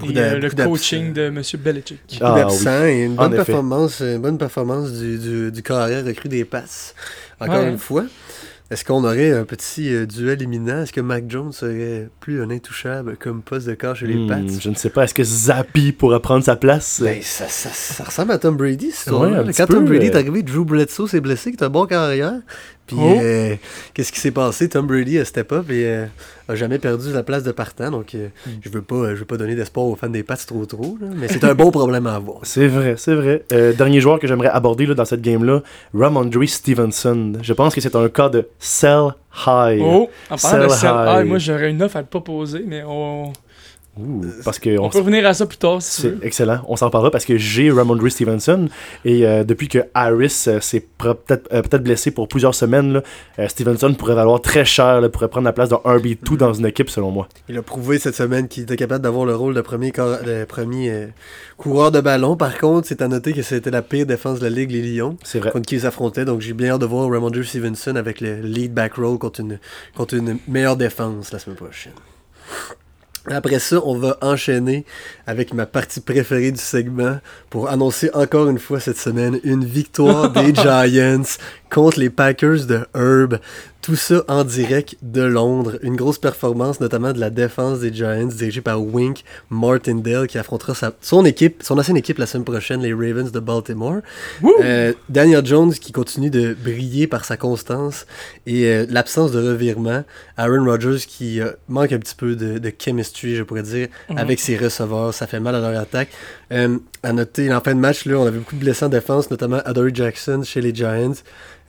Et 0.08 0.16
euh, 0.16 0.38
le 0.38 0.48
coaching 0.50 1.12
de 1.12 1.22
M. 1.24 1.42
Belichick. 1.58 1.98
Ah, 2.22 2.34
d'absents 2.34 2.86
et 2.86 3.02
une 3.04 3.16
bonne 3.16 3.32
performance, 3.34 4.00
une 4.00 4.18
bonne 4.22 4.38
performance 4.38 4.92
du, 4.92 5.18
du, 5.18 5.52
du 5.52 5.62
carrière 5.62 6.02
recru 6.06 6.30
des 6.30 6.44
passes. 6.46 6.94
Encore 7.38 7.56
Ouais. 7.56 7.68
une 7.68 7.76
fois. 7.78 8.04
Est-ce 8.74 8.84
qu'on 8.84 9.04
aurait 9.04 9.30
un 9.30 9.44
petit 9.44 9.94
euh, 9.94 10.04
duel 10.04 10.42
imminent? 10.42 10.82
Est-ce 10.82 10.92
que 10.92 11.00
Mac 11.00 11.26
Jones 11.28 11.52
serait 11.52 12.08
plus 12.18 12.42
un 12.42 12.50
intouchable 12.50 13.16
comme 13.16 13.40
poste 13.40 13.68
de 13.68 13.74
corps 13.74 13.94
chez 13.94 14.08
les 14.08 14.16
Hmm, 14.16 14.26
Pats? 14.28 14.58
je 14.60 14.68
ne 14.68 14.74
sais 14.74 14.90
pas, 14.90 15.04
est-ce 15.04 15.14
que 15.14 15.22
Zappi 15.22 15.92
pourra 15.92 16.18
prendre 16.20 16.42
sa 16.42 16.56
place? 16.56 17.00
Ben, 17.00 17.20
ça, 17.22 17.46
ça, 17.46 17.68
ça 17.72 18.02
ressemble 18.02 18.32
à 18.32 18.38
Tom 18.38 18.56
Brady, 18.56 18.90
cette 18.90 19.12
Ouais, 19.12 19.30
Quand 19.56 19.66
Tom 19.66 19.84
Brady 19.84 20.06
est 20.06 20.16
euh. 20.16 20.18
arrivé, 20.18 20.42
Drew 20.42 20.64
Bledsoe 20.64 21.06
s'est 21.06 21.20
blessé, 21.20 21.52
qui 21.52 21.56
est 21.58 21.64
un 21.64 21.70
bon 21.70 21.86
carrière. 21.86 22.34
Puis, 22.86 22.96
Oh. 23.00 23.18
euh, 23.22 23.54
qu'est-ce 23.94 24.12
qui 24.12 24.20
s'est 24.20 24.30
passé? 24.30 24.68
Tom 24.68 24.86
Brady 24.86 25.18
a 25.18 25.24
step 25.24 25.52
up 25.52 25.70
et 25.70 25.86
euh, 25.86 26.06
a 26.48 26.54
jamais 26.54 26.78
perdu 26.78 27.12
la 27.12 27.22
place 27.22 27.42
de 27.42 27.50
partant. 27.52 27.90
Donc, 27.90 28.14
euh, 28.14 28.28
Hmm. 28.46 28.50
je 28.62 28.68
veux 28.68 28.82
pas, 28.82 28.94
euh, 28.96 29.14
je 29.14 29.20
veux 29.20 29.24
pas 29.24 29.36
donner 29.38 29.54
d'espoir 29.54 29.86
aux 29.86 29.96
fans 29.96 30.08
des 30.10 30.22
Pats 30.22 30.36
trop 30.36 30.66
trop. 30.66 30.98
là, 31.00 31.06
mais 31.16 31.28
c'est 31.28 31.44
un 31.44 31.54
bon 31.54 31.70
problème 31.70 32.06
à 32.06 32.14
avoir. 32.16 32.40
C'est 32.42 32.68
vrai, 32.68 32.94
c'est 32.98 33.14
vrai. 33.14 33.42
Euh, 33.52 33.72
dernier 33.72 34.00
joueur 34.00 34.18
que 34.18 34.26
j'aimerais 34.26 34.48
aborder 34.50 34.84
là, 34.86 34.94
dans 34.94 35.04
cette 35.06 35.22
game-là, 35.22 35.62
Ramondre 35.94 36.46
Stevenson. 36.46 37.32
Je 37.42 37.52
pense 37.52 37.74
que 37.74 37.80
c'est 37.80 37.96
un 37.96 38.08
cas 38.08 38.28
de 38.28 38.48
sell 38.58 39.14
high. 39.46 39.80
Oh, 39.82 40.08
en 40.30 40.36
parlant 40.36 40.64
de 40.64 40.68
Sell 40.68 40.78
sell 40.78 40.90
high. 40.94 41.20
high, 41.22 41.26
moi 41.28 41.38
j'aurais 41.38 41.70
une 41.70 41.82
offre 41.82 41.96
à 41.96 42.02
te 42.02 42.08
proposer, 42.10 42.64
mais 42.66 42.82
on, 42.86 43.32
Ouh, 43.96 44.24
parce 44.44 44.58
que 44.58 44.76
on 44.78 44.86
on 44.86 44.90
peut 44.90 44.98
revenir 44.98 45.24
à 45.24 45.34
ça 45.34 45.46
plus 45.46 45.56
tard 45.56 45.80
si 45.80 46.02
C'est 46.02 46.14
excellent. 46.22 46.60
On 46.66 46.74
s'en 46.74 46.90
parlera 46.90 47.12
parce 47.12 47.24
que 47.24 47.36
j'ai 47.38 47.70
Ramondre 47.70 48.08
Stevenson 48.10 48.68
et 49.04 49.24
euh, 49.24 49.44
depuis 49.44 49.68
que 49.68 49.78
Harris 49.94 50.44
euh, 50.48 50.60
s'est 50.60 50.84
peut-être 50.98 51.48
euh, 51.52 51.62
peut-être 51.62 51.84
blessé 51.84 52.10
pour 52.10 52.26
plusieurs 52.26 52.56
semaines, 52.56 52.94
là, 52.94 53.02
euh, 53.38 53.46
Stevenson 53.46 53.94
pourrait 53.94 54.16
valoir 54.16 54.40
très 54.42 54.64
cher, 54.64 55.00
là, 55.00 55.08
pourrait 55.08 55.28
prendre 55.28 55.44
la 55.44 55.52
place 55.52 55.68
d'un 55.68 55.76
RB2 55.84 56.36
dans 56.36 56.52
une 56.52 56.66
équipe 56.66 56.90
selon 56.90 57.12
moi. 57.12 57.28
Il 57.48 57.56
a 57.56 57.62
prouvé 57.62 58.00
cette 58.00 58.16
semaine 58.16 58.48
qu'il 58.48 58.64
était 58.64 58.74
capable 58.76 59.02
d'avoir 59.04 59.26
le 59.26 59.36
rôle 59.36 59.54
de 59.54 59.60
premier, 59.60 59.92
cor- 59.92 60.22
de 60.26 60.44
premier 60.44 60.90
euh, 60.90 61.06
coureur 61.56 61.92
de 61.92 62.00
ballon. 62.00 62.36
Par 62.36 62.58
contre, 62.58 62.88
c'est 62.88 63.00
à 63.00 63.06
noter 63.06 63.32
que 63.32 63.42
c'était 63.42 63.70
la 63.70 63.82
pire 63.82 64.06
défense 64.06 64.40
de 64.40 64.44
la 64.44 64.50
Ligue, 64.50 64.72
les 64.72 64.82
Lions, 64.82 65.16
C'est 65.22 65.38
vrai. 65.38 65.52
contre 65.52 65.66
qui 65.68 65.76
ils 65.76 65.86
affrontaient. 65.86 66.24
Donc, 66.24 66.40
j'ai 66.40 66.52
bien 66.52 66.72
hâte 66.74 66.80
de 66.80 66.86
voir 66.86 67.08
Ramondre 67.08 67.44
Stevenson 67.44 67.94
avec 67.94 68.20
le 68.20 68.40
lead 68.40 68.74
back 68.74 68.94
roll 68.94 69.18
contre 69.18 69.38
une, 69.40 69.60
contre 69.96 70.14
une 70.14 70.38
meilleure 70.48 70.76
défense 70.76 71.30
la 71.32 71.38
semaine 71.38 71.56
prochaine. 71.56 71.92
Après 73.26 73.58
ça, 73.58 73.80
on 73.84 73.96
va 73.96 74.18
enchaîner 74.20 74.84
avec 75.26 75.54
ma 75.54 75.64
partie 75.66 76.00
préférée 76.00 76.52
du 76.52 76.60
segment 76.60 77.18
pour 77.48 77.68
annoncer 77.70 78.10
encore 78.12 78.48
une 78.50 78.58
fois 78.58 78.80
cette 78.80 78.98
semaine 78.98 79.40
une 79.44 79.64
victoire 79.64 80.30
des 80.30 80.54
Giants 80.54 81.22
contre 81.70 81.98
les 82.00 82.10
Packers 82.10 82.66
de 82.66 82.80
Herb. 82.94 83.38
Tout 83.80 83.96
ça 83.96 84.24
en 84.28 84.44
direct 84.44 84.96
de 85.02 85.20
Londres. 85.22 85.78
Une 85.82 85.94
grosse 85.96 86.18
performance, 86.18 86.80
notamment 86.80 87.12
de 87.12 87.20
la 87.20 87.28
défense 87.28 87.80
des 87.80 87.92
Giants, 87.92 88.26
dirigée 88.26 88.62
par 88.62 88.82
Wink 88.82 89.24
Martindale, 89.50 90.26
qui 90.26 90.38
affrontera 90.38 90.74
sa- 90.74 90.92
son 91.02 91.24
équipe, 91.26 91.62
son 91.62 91.78
ancienne 91.78 91.98
équipe 91.98 92.16
la 92.18 92.24
semaine 92.24 92.44
prochaine, 92.44 92.80
les 92.80 92.94
Ravens 92.94 93.30
de 93.30 93.40
Baltimore. 93.40 93.98
Euh, 94.62 94.94
Daniel 95.10 95.44
Jones 95.44 95.72
qui 95.74 95.92
continue 95.92 96.30
de 96.30 96.54
briller 96.54 97.06
par 97.06 97.26
sa 97.26 97.36
constance 97.36 98.06
et 98.46 98.66
euh, 98.68 98.86
l'absence 98.88 99.32
de 99.32 99.38
revirement. 99.50 100.04
Aaron 100.38 100.64
Rodgers 100.64 101.04
qui 101.06 101.40
euh, 101.42 101.50
manque 101.68 101.92
un 101.92 101.98
petit 101.98 102.14
peu 102.14 102.36
de, 102.36 102.58
de 102.58 102.72
chemistry, 102.78 103.13
je 103.14 103.42
pourrais 103.42 103.62
dire, 103.62 103.88
Mhm. 104.10 104.18
avec 104.18 104.40
ses 104.40 104.56
receveurs. 104.56 105.12
Ça 105.14 105.26
fait 105.26 105.40
mal 105.40 105.54
à 105.54 105.60
leur 105.60 105.80
attaque. 105.80 106.08
Euh, 106.52 106.78
à 107.02 107.12
noter, 107.12 107.52
en 107.52 107.60
fin 107.60 107.74
de 107.74 107.80
match, 107.80 108.04
là, 108.06 108.16
on 108.18 108.26
avait 108.26 108.38
beaucoup 108.38 108.56
de 108.56 108.60
blessés 108.60 108.84
en 108.84 108.88
défense, 108.88 109.30
notamment 109.30 109.58
Adoree 109.64 109.94
Jackson 109.94 110.42
chez 110.44 110.60
les 110.60 110.74
Giants. 110.74 111.12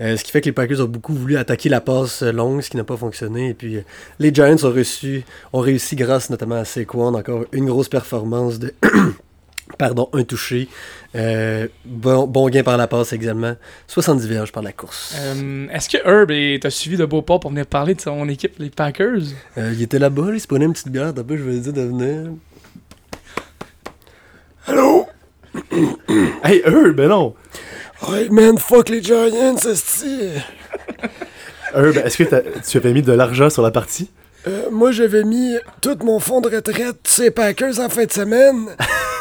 Euh, 0.01 0.17
ce 0.17 0.23
qui 0.25 0.31
fait 0.31 0.41
que 0.41 0.47
les 0.47 0.51
Packers 0.51 0.81
ont 0.81 0.85
beaucoup 0.89 1.13
voulu 1.13 1.37
attaquer 1.37 1.69
la 1.69 1.79
passe 1.79 2.21
longue, 2.21 2.61
ce 2.61 2.69
qui 2.69 2.75
n'a 2.77 2.83
pas 2.83 2.97
fonctionné. 2.97 3.49
Et 3.49 3.53
puis, 3.53 3.77
euh, 3.77 3.81
les 4.19 4.33
Giants 4.33 4.57
ont, 4.63 4.71
reçu, 4.71 5.23
ont 5.53 5.59
réussi 5.61 5.95
grâce 5.95 6.29
notamment 6.29 6.55
à 6.55 6.65
Saquon. 6.65 7.13
Encore 7.15 7.45
une 7.53 7.65
grosse 7.67 7.87
performance 7.89 8.59
de... 8.59 8.73
Pardon, 9.79 10.09
un 10.13 10.23
touché. 10.23 10.67
Euh, 11.15 11.67
bon, 11.85 12.27
bon 12.27 12.47
gain 12.49 12.61
par 12.63 12.77
la 12.77 12.87
passe 12.87 13.13
également. 13.13 13.55
70 13.87 14.27
verges 14.27 14.51
par 14.51 14.61
la 14.61 14.71
course. 14.71 15.15
Euh, 15.19 15.67
Est-ce 15.71 15.89
que 15.89 15.97
Herb 16.07 16.59
t'a 16.61 16.69
suivi 16.69 16.97
de 16.97 17.05
Beauport 17.05 17.39
pour 17.39 17.49
venir 17.49 17.65
parler 17.65 17.95
de 17.95 18.01
son 18.01 18.29
équipe, 18.29 18.53
les 18.59 18.69
Packers? 18.69 19.21
Euh, 19.57 19.71
il 19.73 19.81
était 19.81 19.97
là-bas, 19.99 20.27
là, 20.27 20.33
il 20.35 20.39
se 20.39 20.47
prenait 20.47 20.65
une 20.65 20.73
petite 20.73 20.89
bière. 20.89 21.13
D'un 21.13 21.23
peu, 21.23 21.35
je 21.35 21.43
vais 21.43 21.53
lui 21.53 21.59
dire 21.61 21.73
de 21.73 21.81
venir. 21.81 22.31
Allô? 24.67 25.07
Hey, 26.43 26.61
eux, 26.67 26.91
ben 26.93 27.07
non! 27.09 27.33
Hey 28.07 28.29
man, 28.29 28.57
fuck 28.59 28.89
les 28.89 29.01
Giants, 29.01 29.55
esti. 29.55 30.29
Herb, 31.73 31.97
est-ce 31.97 32.17
que 32.17 32.23
t'as- 32.23 32.41
tu 32.67 32.77
avais 32.77 32.93
mis 32.93 33.01
de 33.01 33.11
l'argent 33.13 33.49
sur 33.49 33.63
la 33.63 33.71
partie? 33.71 34.11
Euh, 34.47 34.69
moi, 34.71 34.91
j'avais 34.91 35.23
mis 35.23 35.55
tout 35.81 35.97
mon 36.03 36.19
fonds 36.19 36.39
de 36.41 36.49
retraite 36.49 36.97
sur 37.07 37.23
les 37.23 37.31
Packers 37.31 37.79
en 37.79 37.89
fin 37.89 38.05
de 38.05 38.11
semaine. 38.11 38.67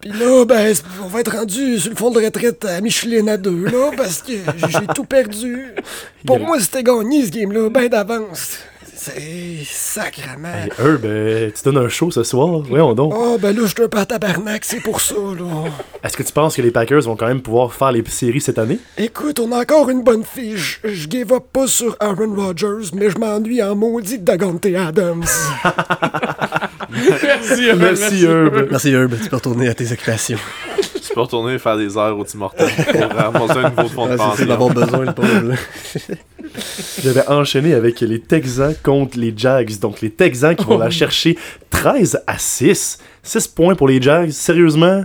Puis 0.00 0.10
là, 0.10 0.44
ben, 0.46 0.74
on 1.02 1.08
va 1.08 1.20
être 1.20 1.32
rendu 1.36 1.78
sur 1.78 1.90
le 1.90 1.96
fonds 1.96 2.10
de 2.10 2.24
retraite 2.24 2.64
à 2.64 2.80
Michelin 2.80 3.26
à 3.28 3.36
deux, 3.36 3.66
là, 3.66 3.90
parce 3.96 4.22
que 4.22 4.32
j'ai 4.32 4.86
tout 4.94 5.04
perdu. 5.04 5.74
Pour 6.26 6.38
moi, 6.38 6.58
c'était 6.58 6.82
gagné, 6.82 7.26
ce 7.26 7.30
game-là, 7.30 7.68
ben 7.68 7.88
d'avance. 7.88 8.58
C'est 9.02 9.64
sacrement. 9.64 10.48
Hey, 10.48 10.70
Herb, 10.78 11.06
euh, 11.06 11.50
tu 11.56 11.62
donnes 11.64 11.78
un 11.78 11.88
show 11.88 12.10
ce 12.10 12.22
soir? 12.22 12.60
Voyons 12.68 12.92
donc. 12.92 13.14
Oh, 13.16 13.38
ben 13.40 13.56
là, 13.56 13.62
je 13.62 13.68
suis 13.68 13.82
un 13.82 13.88
peu 13.88 13.96
à 13.96 14.04
tabarnak, 14.04 14.62
c'est 14.62 14.80
pour 14.80 15.00
ça, 15.00 15.14
là. 15.14 15.70
Est-ce 16.04 16.18
que 16.18 16.22
tu 16.22 16.34
penses 16.34 16.54
que 16.54 16.60
les 16.60 16.70
Packers 16.70 17.00
vont 17.00 17.16
quand 17.16 17.26
même 17.26 17.40
pouvoir 17.40 17.72
faire 17.72 17.92
les 17.92 18.04
séries 18.06 18.42
cette 18.42 18.58
année? 18.58 18.78
Écoute, 18.98 19.40
on 19.40 19.52
a 19.52 19.60
encore 19.62 19.88
une 19.88 20.02
bonne 20.02 20.22
fiche. 20.22 20.82
Je 20.84 21.08
give 21.08 21.32
up 21.32 21.44
pas 21.50 21.66
sur 21.66 21.96
Aaron 21.98 22.34
Rodgers, 22.36 22.90
mais 22.92 23.08
je 23.08 23.16
m'ennuie 23.16 23.62
en 23.62 23.74
maudit 23.74 24.18
de 24.18 24.24
Dagante 24.24 24.66
Adams. 24.66 25.24
merci, 26.90 27.68
Herb, 27.68 27.80
Merci, 27.80 28.24
Herb. 28.26 28.68
Merci 28.70 28.90
Herb, 28.90 29.14
tu 29.22 29.30
peux 29.30 29.36
retourner 29.36 29.68
à 29.68 29.74
tes 29.74 29.90
occupations. 29.90 30.38
Tu 31.10 31.14
peux 31.14 31.20
retourner 31.22 31.58
faire 31.58 31.76
des 31.76 31.96
heures 31.98 32.16
au 32.16 32.22
Tim 32.24 32.40
Hortons 32.42 32.64
pour 32.66 33.10
ramasser 33.10 33.58
un 33.58 33.70
nouveau 33.70 33.88
fonds 33.88 34.06
de 34.06 34.12
c'est 34.12 34.18
ça, 34.18 34.24
pension. 34.24 34.46
d'avoir 34.46 34.70
besoin, 34.72 35.04
le 35.06 35.12
pauvre. 35.12 35.40
là. 35.48 35.54
J'avais 37.02 37.26
enchaîné 37.28 37.74
avec 37.74 38.00
les 38.00 38.20
Texans 38.20 38.74
contre 38.82 39.18
les 39.18 39.34
Jags. 39.36 39.78
Donc, 39.80 40.00
les 40.02 40.10
Texans 40.10 40.54
qui 40.54 40.64
vont 40.64 40.78
la 40.78 40.90
chercher 40.90 41.36
13 41.70 42.22
à 42.26 42.38
6. 42.38 42.98
6 43.24 43.48
points 43.48 43.74
pour 43.74 43.88
les 43.88 44.00
Jags. 44.00 44.30
Sérieusement, 44.30 45.04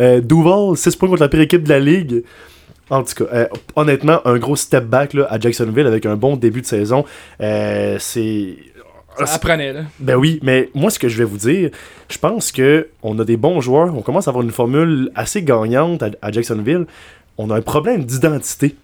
euh, 0.00 0.20
Duval, 0.20 0.76
6 0.76 0.96
points 0.96 1.08
contre 1.10 1.22
la 1.22 1.28
pire 1.28 1.40
équipe 1.40 1.64
de 1.64 1.68
la 1.68 1.80
ligue. 1.80 2.24
En 2.90 3.02
tout 3.02 3.24
cas, 3.24 3.30
euh, 3.32 3.46
honnêtement, 3.76 4.20
un 4.26 4.38
gros 4.38 4.56
step 4.56 4.84
back 4.84 5.14
là, 5.14 5.26
à 5.30 5.38
Jacksonville 5.38 5.86
avec 5.86 6.04
un 6.06 6.16
bon 6.16 6.36
début 6.36 6.60
de 6.62 6.66
saison. 6.66 7.04
Euh, 7.40 7.96
c'est. 7.98 8.56
Ça 9.18 9.34
apprenait, 9.34 9.72
là. 9.72 9.80
Ben 10.00 10.16
oui, 10.16 10.38
mais 10.42 10.70
moi, 10.74 10.90
ce 10.90 10.98
que 10.98 11.08
je 11.08 11.18
vais 11.18 11.24
vous 11.24 11.36
dire, 11.36 11.70
je 12.08 12.18
pense 12.18 12.50
que 12.52 12.88
on 13.02 13.18
a 13.18 13.24
des 13.24 13.36
bons 13.36 13.60
joueurs. 13.60 13.94
On 13.96 14.02
commence 14.02 14.26
à 14.28 14.30
avoir 14.30 14.44
une 14.44 14.50
formule 14.52 15.10
assez 15.14 15.42
gagnante 15.42 16.02
à, 16.02 16.10
à 16.22 16.32
Jacksonville. 16.32 16.86
On 17.38 17.50
a 17.50 17.56
un 17.56 17.62
problème 17.62 18.04
d'identité. 18.04 18.74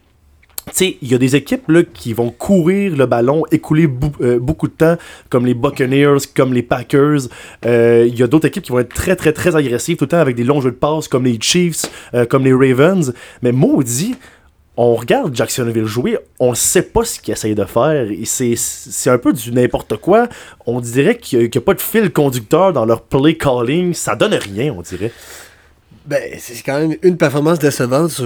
Tu 0.67 0.75
sais, 0.75 0.97
il 1.01 1.09
y 1.11 1.15
a 1.15 1.19
des 1.19 1.35
équipes 1.35 1.67
là, 1.71 1.83
qui 1.83 2.13
vont 2.13 2.29
courir 2.31 2.95
le 2.95 3.07
ballon, 3.07 3.43
écouler 3.51 3.87
bou- 3.87 4.13
euh, 4.21 4.39
beaucoup 4.39 4.69
de 4.69 4.73
temps, 4.75 4.97
comme 5.31 5.47
les 5.47 5.55
Buccaneers, 5.55 6.19
comme 6.37 6.53
les 6.53 6.63
Packers. 6.63 7.21
Euh, 7.65 8.05
Il 8.07 8.15
y 8.19 8.23
a 8.23 8.27
d'autres 8.27 8.49
équipes 8.49 8.65
qui 8.65 8.73
vont 8.73 8.81
être 8.81 8.95
très, 8.95 9.17
très, 9.17 9.33
très 9.33 9.57
agressives 9.57 9.97
tout 9.97 10.05
le 10.05 10.09
temps 10.11 10.19
avec 10.19 10.37
des 10.37 10.45
longs 10.45 10.61
jeux 10.61 10.71
de 10.73 10.77
passe, 10.77 11.09
comme 11.09 11.25
les 11.25 11.39
Chiefs, 11.41 11.87
euh, 12.13 12.27
comme 12.27 12.45
les 12.45 12.53
Ravens. 12.53 13.15
Mais 13.41 13.53
maudit, 13.53 14.17
on 14.81 14.95
regarde 14.95 15.35
Jacksonville 15.35 15.87
jouer, 15.87 16.19
on 16.39 16.55
sait 16.55 16.83
pas 16.83 17.05
ce 17.05 17.19
qu'ils 17.19 17.33
essayent 17.33 17.57
de 17.57 17.65
faire. 17.65 18.07
C'est, 18.25 19.11
un 19.11 19.19
peu 19.19 19.33
du 19.33 19.51
n'importe 19.51 19.97
quoi. 19.97 20.29
On 20.67 20.81
dirait 20.81 21.19
qu'il 21.19 21.41
n'y 21.41 21.45
a, 21.47 21.49
qu'il 21.49 21.61
pas 21.61 21.75
de 21.75 21.81
fil 21.81 22.13
conducteur 22.13 22.73
dans 22.73 22.85
leur 22.85 23.03
play 23.03 23.37
calling. 23.37 23.93
Ça 23.93 24.15
donne 24.15 24.35
rien, 24.35 24.73
on 24.73 24.83
dirait. 24.83 25.11
Ben, 26.07 26.23
c'est 26.39 26.63
quand 26.63 26.79
même 26.79 26.97
une 27.03 27.17
performance 27.17 27.59
décevante 27.59 28.23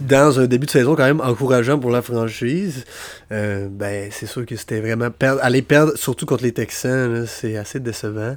dans 0.00 0.40
un 0.40 0.46
début 0.46 0.66
de 0.66 0.70
saison, 0.72 0.96
quand 0.96 1.04
même 1.04 1.20
encourageant 1.20 1.78
pour 1.78 1.92
la 1.92 2.02
franchise. 2.02 2.84
Euh, 3.30 3.68
ben, 3.70 4.08
c'est 4.10 4.26
sûr 4.26 4.44
que 4.44 4.56
c'était 4.56 4.80
vraiment 4.80 5.10
aller 5.40 5.62
perdre, 5.62 5.96
surtout 5.96 6.26
contre 6.26 6.42
les 6.42 6.52
Texans, 6.52 7.24
c'est 7.28 7.56
assez 7.56 7.78
décevant. 7.78 8.36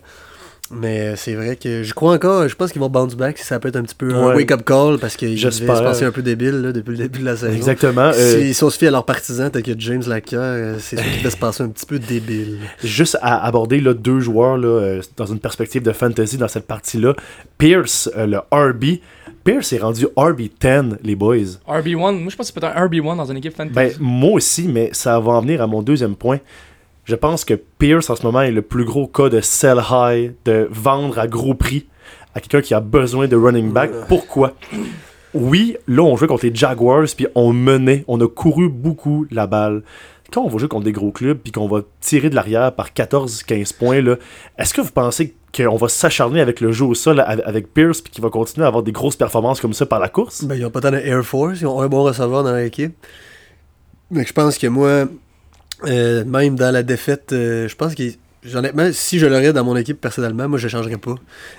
Mais 0.73 1.15
c'est 1.17 1.33
vrai 1.35 1.57
que 1.57 1.83
je 1.83 1.93
crois 1.93 2.13
encore, 2.13 2.47
je 2.47 2.55
pense 2.55 2.71
qu'ils 2.71 2.79
vont 2.81 2.89
bounce 2.89 3.15
back 3.15 3.37
si 3.37 3.45
ça 3.45 3.59
peut 3.59 3.67
être 3.67 3.75
un 3.75 3.83
petit 3.83 3.95
peu 3.95 4.13
un 4.13 4.27
Ouais. 4.29 4.35
wake-up 4.35 4.63
call 4.63 4.97
parce 4.99 5.17
qu'ils 5.17 5.37
se 5.39 5.63
passer 5.63 6.05
un 6.05 6.11
peu 6.11 6.21
débile 6.21 6.61
là, 6.61 6.71
depuis 6.71 6.91
le 6.91 6.97
début 6.97 7.19
de 7.19 7.25
la 7.25 7.35
saison. 7.35 7.53
Exactement. 7.53 8.13
Si 8.13 8.19
Euh, 8.19 8.53
se 8.53 8.69
fient 8.77 8.87
à 8.87 8.91
leurs 8.91 9.05
partisans, 9.05 9.49
tel 9.51 9.63
que 9.63 9.71
James 9.77 10.03
Lacker, 10.07 10.39
euh, 10.39 10.75
c'est 10.79 10.95
sûr 10.97 11.05
qu'ils 11.05 11.17
devaient 11.19 11.29
se 11.29 11.37
passer 11.37 11.63
un 11.63 11.69
petit 11.69 11.85
peu 11.85 11.99
débile. 11.99 12.57
juste 12.83 13.17
à 13.21 13.45
aborder 13.45 13.81
là, 13.81 13.93
deux 13.93 14.19
joueurs 14.21 14.57
là, 14.57 14.67
euh, 14.67 15.01
dans 15.17 15.25
une 15.25 15.39
perspective 15.39 15.81
de 15.83 15.91
fantasy 15.91 16.37
dans 16.37 16.47
cette 16.47 16.67
partie-là. 16.67 17.15
Pierce, 17.57 18.09
euh, 18.15 18.25
le 18.25 18.39
RB. 18.51 18.99
Pierce 19.43 19.73
est 19.73 19.79
rendu 19.79 20.05
RB10, 20.15 20.97
les 21.03 21.15
boys. 21.15 21.37
RB1, 21.67 21.95
moi 21.97 22.13
je 22.29 22.35
pense 22.35 22.35
que 22.37 22.43
c'est 22.45 22.53
peut-être 22.59 22.77
un 22.77 22.85
RB1 22.87 23.17
dans 23.17 23.25
une 23.25 23.37
équipe 23.37 23.55
fantasy. 23.55 23.73
Ben, 23.73 23.91
moi 23.99 24.31
aussi, 24.33 24.67
mais 24.67 24.89
ça 24.93 25.19
va 25.19 25.31
en 25.33 25.41
venir 25.41 25.61
à 25.61 25.67
mon 25.67 25.81
deuxième 25.81 26.15
point. 26.15 26.39
Je 27.05 27.15
pense 27.15 27.45
que 27.45 27.53
Pierce, 27.53 28.09
en 28.09 28.15
ce 28.15 28.23
moment, 28.23 28.41
est 28.41 28.51
le 28.51 28.61
plus 28.61 28.85
gros 28.85 29.07
cas 29.07 29.29
de 29.29 29.41
sell 29.41 29.81
high, 29.89 30.33
de 30.45 30.67
vendre 30.71 31.17
à 31.19 31.27
gros 31.27 31.53
prix 31.53 31.87
à 32.35 32.39
quelqu'un 32.39 32.61
qui 32.61 32.73
a 32.73 32.79
besoin 32.79 33.27
de 33.27 33.35
running 33.35 33.71
back. 33.71 33.91
Pourquoi? 34.07 34.53
Oui, 35.33 35.77
là, 35.87 36.03
on 36.03 36.15
jouait 36.15 36.27
contre 36.27 36.45
les 36.45 36.53
Jaguars, 36.53 37.05
puis 37.15 37.27
on 37.35 37.53
menait, 37.53 38.03
on 38.07 38.19
a 38.21 38.27
couru 38.27 38.69
beaucoup 38.69 39.25
la 39.31 39.47
balle. 39.47 39.83
Quand 40.31 40.43
on 40.43 40.47
va 40.47 40.57
jouer 40.57 40.69
contre 40.69 40.85
des 40.85 40.91
gros 40.91 41.11
clubs, 41.11 41.37
puis 41.37 41.51
qu'on 41.51 41.67
va 41.67 41.81
tirer 41.99 42.29
de 42.29 42.35
l'arrière 42.35 42.73
par 42.73 42.89
14-15 42.91 43.77
points, 43.77 44.01
est-ce 44.57 44.73
que 44.73 44.81
vous 44.81 44.91
pensez 44.91 45.35
qu'on 45.55 45.75
va 45.75 45.89
s'acharner 45.89 46.39
avec 46.39 46.61
le 46.61 46.71
jeu 46.71 46.85
au 46.85 46.93
sol 46.93 47.19
avec 47.19 47.45
avec 47.45 47.73
Pierce, 47.73 48.01
puis 48.01 48.11
qu'il 48.13 48.23
va 48.23 48.29
continuer 48.29 48.63
à 48.63 48.67
avoir 48.67 48.83
des 48.83 48.93
grosses 48.93 49.17
performances 49.17 49.59
comme 49.59 49.73
ça 49.73 49.85
par 49.85 49.99
la 49.99 50.07
course? 50.07 50.45
Ben, 50.45 50.55
ils 50.55 50.65
ont 50.65 50.69
pas 50.69 50.79
tant 50.79 50.91
de 50.91 50.97
Air 50.97 51.25
Force, 51.25 51.59
ils 51.59 51.67
ont 51.67 51.81
un 51.81 51.87
bon 51.87 52.03
receveur 52.03 52.43
dans 52.43 52.55
l'équipe. 52.55 52.93
Mais 54.09 54.25
je 54.25 54.31
pense 54.31 54.57
que 54.57 54.67
moi, 54.67 55.05
euh, 55.87 56.23
même 56.25 56.55
dans 56.55 56.71
la 56.71 56.83
défaite, 56.83 57.31
euh, 57.33 57.67
je 57.67 57.75
pense 57.75 57.95
que, 57.95 58.03
honnêtement, 58.55 58.89
si 58.91 59.19
je 59.19 59.25
l'aurais 59.25 59.53
dans 59.53 59.63
mon 59.63 59.75
équipe 59.75 59.99
personnellement, 60.01 60.47
moi 60.49 60.57
je 60.57 60.67
changerais 60.67 60.97
pas. 60.97 61.15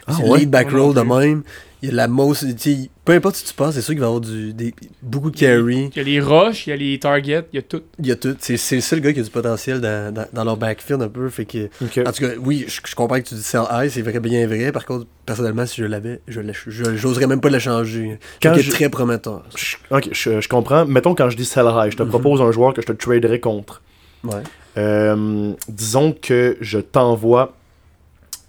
Ah 0.06 0.14
C'est 0.16 0.24
ouais? 0.28 0.40
lead 0.40 0.50
back 0.50 0.70
roll 0.70 0.94
de 0.94 1.00
même. 1.00 1.42
Il 1.84 1.88
y 1.88 1.92
a 1.92 1.96
la 1.96 2.06
most, 2.06 2.46
tu 2.58 2.74
sais, 2.76 2.90
peu 3.04 3.12
importe 3.12 3.34
si 3.34 3.44
tu 3.44 3.54
passes, 3.54 3.74
c'est 3.74 3.80
sûr 3.82 3.94
qu'il 3.94 3.98
va 3.98 4.06
y 4.06 4.08
avoir 4.08 4.20
du, 4.20 4.52
des, 4.54 4.72
beaucoup 5.02 5.32
de 5.32 5.36
carry. 5.36 5.90
Il 5.92 5.96
y 5.96 6.00
a 6.00 6.04
les 6.04 6.20
rushs, 6.20 6.68
il 6.68 6.70
y 6.70 6.72
a 6.72 6.76
les 6.76 6.96
targets, 7.00 7.44
il 7.52 7.56
y 7.56 7.58
a 7.58 7.62
tout. 7.62 7.82
Il 7.98 8.06
y 8.06 8.12
a 8.12 8.14
tout. 8.14 8.36
C'est 8.38 8.56
c'est 8.56 8.76
le 8.76 8.80
seul 8.82 9.00
gars 9.00 9.12
qui 9.12 9.18
a 9.18 9.22
du 9.24 9.30
potentiel 9.30 9.80
dans, 9.80 10.14
dans, 10.14 10.24
dans 10.32 10.44
leur 10.44 10.56
backfield 10.56 11.02
un 11.02 11.08
peu. 11.08 11.28
Fait 11.28 11.44
que, 11.44 11.64
en 12.06 12.12
tout 12.12 12.20
cas, 12.24 12.30
oui, 12.40 12.66
je, 12.68 12.80
je 12.88 12.94
comprends 12.94 13.16
que 13.20 13.26
tu 13.26 13.34
dis 13.34 13.42
sell 13.42 13.62
high, 13.72 13.90
c'est 13.90 14.02
vrai, 14.02 14.20
bien 14.20 14.46
vrai. 14.46 14.70
Par 14.70 14.86
contre, 14.86 15.08
personnellement, 15.26 15.66
si 15.66 15.80
je 15.80 15.86
l'avais, 15.86 16.20
je 16.28 16.38
l'ai- 16.40 16.52
je- 16.54 16.94
j'oserais 16.94 17.26
même 17.26 17.40
pas 17.40 17.50
le 17.50 17.58
changer. 17.58 18.16
Quand 18.40 18.54
je- 18.56 18.70
très 18.70 18.88
prometteur. 18.88 19.42
Je- 19.56 19.74
ok, 19.90 20.08
je, 20.12 20.40
je 20.40 20.48
comprends. 20.48 20.86
Mettons 20.86 21.16
quand 21.16 21.30
je 21.30 21.36
dis 21.36 21.44
sell 21.44 21.66
high, 21.66 21.90
je 21.90 21.96
te 21.96 22.04
Mhm. 22.04 22.10
propose 22.10 22.40
un 22.42 22.52
joueur 22.52 22.74
que 22.74 22.80
je 22.82 22.86
te 22.86 22.92
traderais 22.92 23.40
contre. 23.40 23.82
Ouais. 24.24 24.42
Euh, 24.78 25.52
disons 25.68 26.12
que 26.20 26.56
je 26.60 26.78
t'envoie 26.78 27.52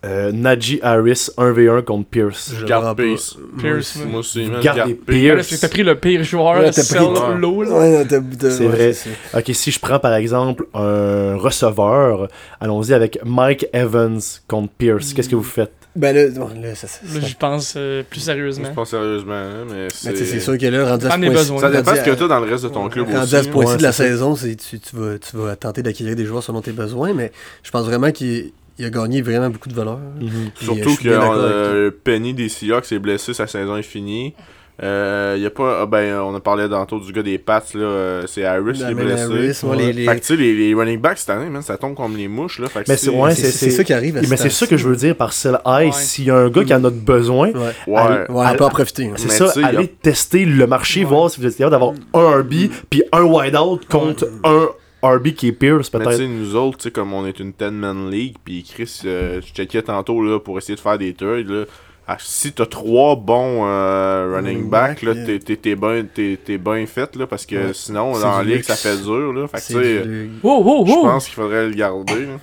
euh, 0.05 0.31
Najee 0.33 0.79
Harris 0.81 1.29
1v1 1.37 1.83
contre 1.83 2.09
Pierce. 2.09 2.53
Je 2.59 2.65
Garde 2.65 2.97
Pierce. 2.97 3.35
pas. 3.35 3.61
Pierce, 3.61 3.95
Moi 3.95 4.05
ouais. 4.05 4.11
Moi 4.11 4.19
aussi, 4.19 4.49
Garde 4.61 4.93
Pierce. 5.07 5.59
T'as 5.59 5.69
pris 5.69 5.83
le 5.83 5.95
pire 5.95 6.23
joueur, 6.23 6.55
Ouais, 6.57 6.65
là. 6.65 6.69
Ouais, 6.69 8.05
C'est 8.51 8.67
vrai. 8.67 8.93
Ok, 9.33 9.51
si 9.53 9.71
je 9.71 9.79
prends 9.79 9.99
par 9.99 10.13
exemple 10.15 10.65
un 10.73 11.35
receveur, 11.37 12.27
allons-y 12.59 12.93
avec 12.93 13.19
Mike 13.23 13.67
Evans 13.73 14.19
contre 14.47 14.73
Pierce. 14.77 15.13
Qu'est-ce 15.13 15.29
que 15.29 15.35
vous 15.35 15.43
faites? 15.43 15.71
Ben 15.95 16.15
là, 16.15 16.27
bon, 16.29 16.49
là, 16.59 16.73
ça, 16.73 16.87
ça- 16.87 16.99
Là, 17.05 17.21
ça- 17.21 17.27
j'y 17.27 17.35
pense 17.35 17.75
euh, 17.77 18.01
plus 18.09 18.19
sérieusement. 18.19 18.67
Je 18.69 18.73
pense 18.73 18.89
sérieusement, 18.89 19.33
là, 19.33 19.63
mais 19.69 19.87
tu 19.89 19.95
c'est... 20.25 20.39
sûr 20.39 20.57
que 20.57 20.65
là, 20.65 20.89
rendu 20.89 21.05
à 21.05 21.09
ce 21.09 21.09
Prends 21.09 21.17
mes 21.19 21.27
point 21.27 21.35
besoins. 21.37 21.59
Ça 21.59 21.69
dépend 21.69 21.95
ce 21.95 22.01
que 22.01 22.09
à- 22.09 22.15
t'as 22.15 22.27
dans 22.27 22.39
le 22.39 22.51
reste 22.51 22.63
de 22.63 22.69
ton 22.69 22.89
club 22.89 23.05
Rendu 23.07 23.17
aussi. 23.19 23.35
à 23.35 23.43
ce 23.43 23.49
point-ci 23.49 23.71
Ouais, 23.73 23.77
de 23.77 23.83
la 23.83 23.91
ça. 23.91 24.03
saison, 24.03 24.33
tu, 24.35 24.55
tu, 24.55 24.79
vas, 24.95 25.19
tu 25.19 25.37
vas 25.37 25.55
tenter 25.55 25.83
d'acquérir 25.83 26.15
des 26.15 26.25
joueurs 26.25 26.41
selon 26.41 26.61
tes 26.61 26.71
besoins, 26.71 27.13
mais 27.13 27.31
je 27.61 27.69
pense 27.69 27.85
vraiment 27.85 28.11
qu'il 28.11 28.51
il 28.79 28.85
a 28.85 28.89
gagné 28.89 29.21
vraiment 29.21 29.51
beaucoup 29.51 29.69
de 29.69 29.75
valeur. 29.75 29.99
Puis, 30.19 30.27
euh, 30.29 30.65
Surtout 30.65 30.95
que 30.95 31.09
euh, 31.09 31.91
Penny 32.03 32.33
des 32.33 32.49
Seahawks 32.49 32.91
est 32.91 32.97
blessé, 32.97 33.35
sa 33.35 33.45
saison 33.45 33.77
est 33.77 33.83
finie. 33.83 34.33
Euh, 34.81 35.37
y 35.39 35.45
a 35.45 35.51
pas, 35.51 35.81
ah, 35.81 35.85
ben, 35.85 36.15
on 36.21 36.33
a 36.35 36.39
parlé 36.39 36.67
tantôt 36.67 36.99
du 36.99 37.11
gars 37.13 37.21
des 37.21 37.37
Pats, 37.37 37.63
là, 37.75 37.79
euh, 37.81 38.23
c'est 38.25 38.43
Harris 38.43 38.73
qui 38.73 38.81
est 38.83 38.93
blessé. 38.95 39.21
Harris, 39.23 39.59
ouais, 39.63 39.77
les- 39.77 39.93
les- 39.93 40.05
Fait 40.05 40.15
que 40.15 40.21
tu 40.21 40.25
sais, 40.27 40.35
les, 40.35 40.55
les 40.55 40.73
running 40.73 40.99
backs 40.99 41.19
cette 41.19 41.29
année, 41.29 41.47
man, 41.49 41.61
ça 41.61 41.77
tombe 41.77 41.93
comme 41.95 42.17
les 42.17 42.27
mouches. 42.27 42.57
Là, 42.57 42.67
fait 42.69 42.83
que 42.83 42.89
Mais 42.89 42.97
c'est- 42.97 43.09
ouais, 43.11 43.35
c'est 43.35 43.51
c'est 43.51 43.69
ça 43.69 43.83
qui 43.83 43.93
arrive. 43.93 44.19
Mais 44.27 44.35
c'est 44.35 44.49
ça 44.49 44.65
que 44.65 44.75
je 44.75 44.87
veux 44.87 44.95
dire 44.95 45.15
par 45.15 45.31
sell 45.31 45.59
high. 45.65 45.85
Ouais. 45.87 45.91
S'il 45.91 46.25
y 46.25 46.31
a 46.31 46.37
un 46.37 46.49
gars 46.49 46.63
qui 46.63 46.73
en 46.73 46.83
a 46.83 46.89
besoin, 46.89 47.49
Ouais, 47.51 47.59
Ouais. 47.85 47.97
Allez, 47.99 48.19
ouais 48.33 48.45
on 48.51 48.55
peut 48.55 48.63
en 48.65 48.69
profiter. 48.69 49.05
hein. 49.05 49.13
c'est 49.15 49.27
Mais 49.27 49.33
ça, 49.51 49.61
a- 49.61 49.67
allez 49.67 49.87
tester 49.87 50.43
le 50.45 50.65
marché, 50.65 51.01
Ouais. 51.01 51.05
voir 51.05 51.29
si 51.29 51.39
vous 51.39 51.45
êtes 51.45 51.55
capable 51.55 51.71
d'avoir 51.71 51.93
un 52.15 52.39
RB 52.41 52.53
puis 52.89 53.03
un 53.11 53.21
wideout 53.23 53.81
contre 53.89 54.27
un 54.43 54.69
RB 55.03 55.33
qui 55.33 55.49
est 55.49 55.51
Pierce 55.51 55.91
Mais 55.93 55.99
tu 55.99 56.05
peut-être. 56.05 56.17
sais, 56.17 56.27
nous 56.27 56.55
autres, 56.55 56.77
tu 56.79 56.83
sais, 56.85 56.91
comme 56.91 57.13
on 57.13 57.27
est 57.27 57.39
une 57.39 57.51
10-man 57.51 58.09
league, 58.09 58.37
puis 58.43 58.63
Chris, 58.63 59.01
euh, 59.05 59.39
je 59.45 59.53
checkais 59.53 59.83
tantôt 59.83 60.23
là, 60.23 60.39
pour 60.39 60.57
essayer 60.57 60.75
de 60.75 60.79
faire 60.79 60.97
des 60.97 61.13
trades. 61.13 61.47
Là, 61.49 61.65
Ah, 62.05 62.17
si 62.19 62.51
t'as 62.51 62.65
trois 62.65 63.15
bons 63.15 63.65
euh, 63.65 64.33
running 64.35 64.69
backs, 64.69 65.03
back, 65.05 65.15
là, 65.15 65.21
yeah. 65.23 65.39
t'es- 65.39 65.75
bien 65.75 66.03
t'es- 66.13 66.37
t'es 66.43 66.57
bien 66.57 66.85
fait, 66.85 67.15
là, 67.15 67.27
parce 67.27 67.45
que 67.45 67.67
Ouais. 67.67 67.73
sinon, 67.73 68.19
dans 68.19 68.37
la 68.39 68.43
ligue, 68.43 68.63
ça 68.63 68.75
fait 68.75 68.97
dur. 68.97 69.31
Là, 69.31 69.47
fait 69.47 69.73
que, 69.73 70.03
du- 70.03 70.29
Wow, 70.43 70.63
wow, 70.63 70.85
je 70.85 70.91
pense 70.93 71.25
qu'il 71.25 71.35
faudrait 71.35 71.67
le 71.69 71.73
garder. 71.75 72.25
là. 72.25 72.33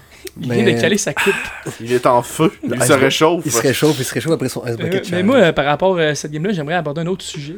Il 0.41 0.49
Mais- 0.49 0.63
vient 0.63 0.75
de 0.75 0.81
caler 0.81 0.97
sa 0.97 1.13
coupe. 1.13 1.35
Il 1.81 1.93
est 1.93 2.07
en 2.07 2.23
feu, 2.23 2.51
il 2.63 2.75
ice 2.75 2.85
se 2.85 2.93
réchauffe. 2.93 3.43
Il 3.45 3.53
se 3.53 3.61
réchauffe, 3.61 3.97
il 3.99 4.05
se 4.05 4.15
réchauffe 4.15 4.33
après 4.33 4.49
son 4.49 4.65
Ice 4.65 4.73
Euh, 4.73 4.77
Bucket 4.77 5.11
mais 5.13 5.23
moi, 5.23 5.37
euh, 5.37 5.53
par 5.53 5.65
rapport 5.67 5.99
à 5.99 6.15
cette 6.15 6.31
game-là, 6.31 6.53
j'aimerais 6.53 6.75
aborder 6.75 7.01
un 7.03 7.07
autre 7.09 7.25
sujet. 7.25 7.57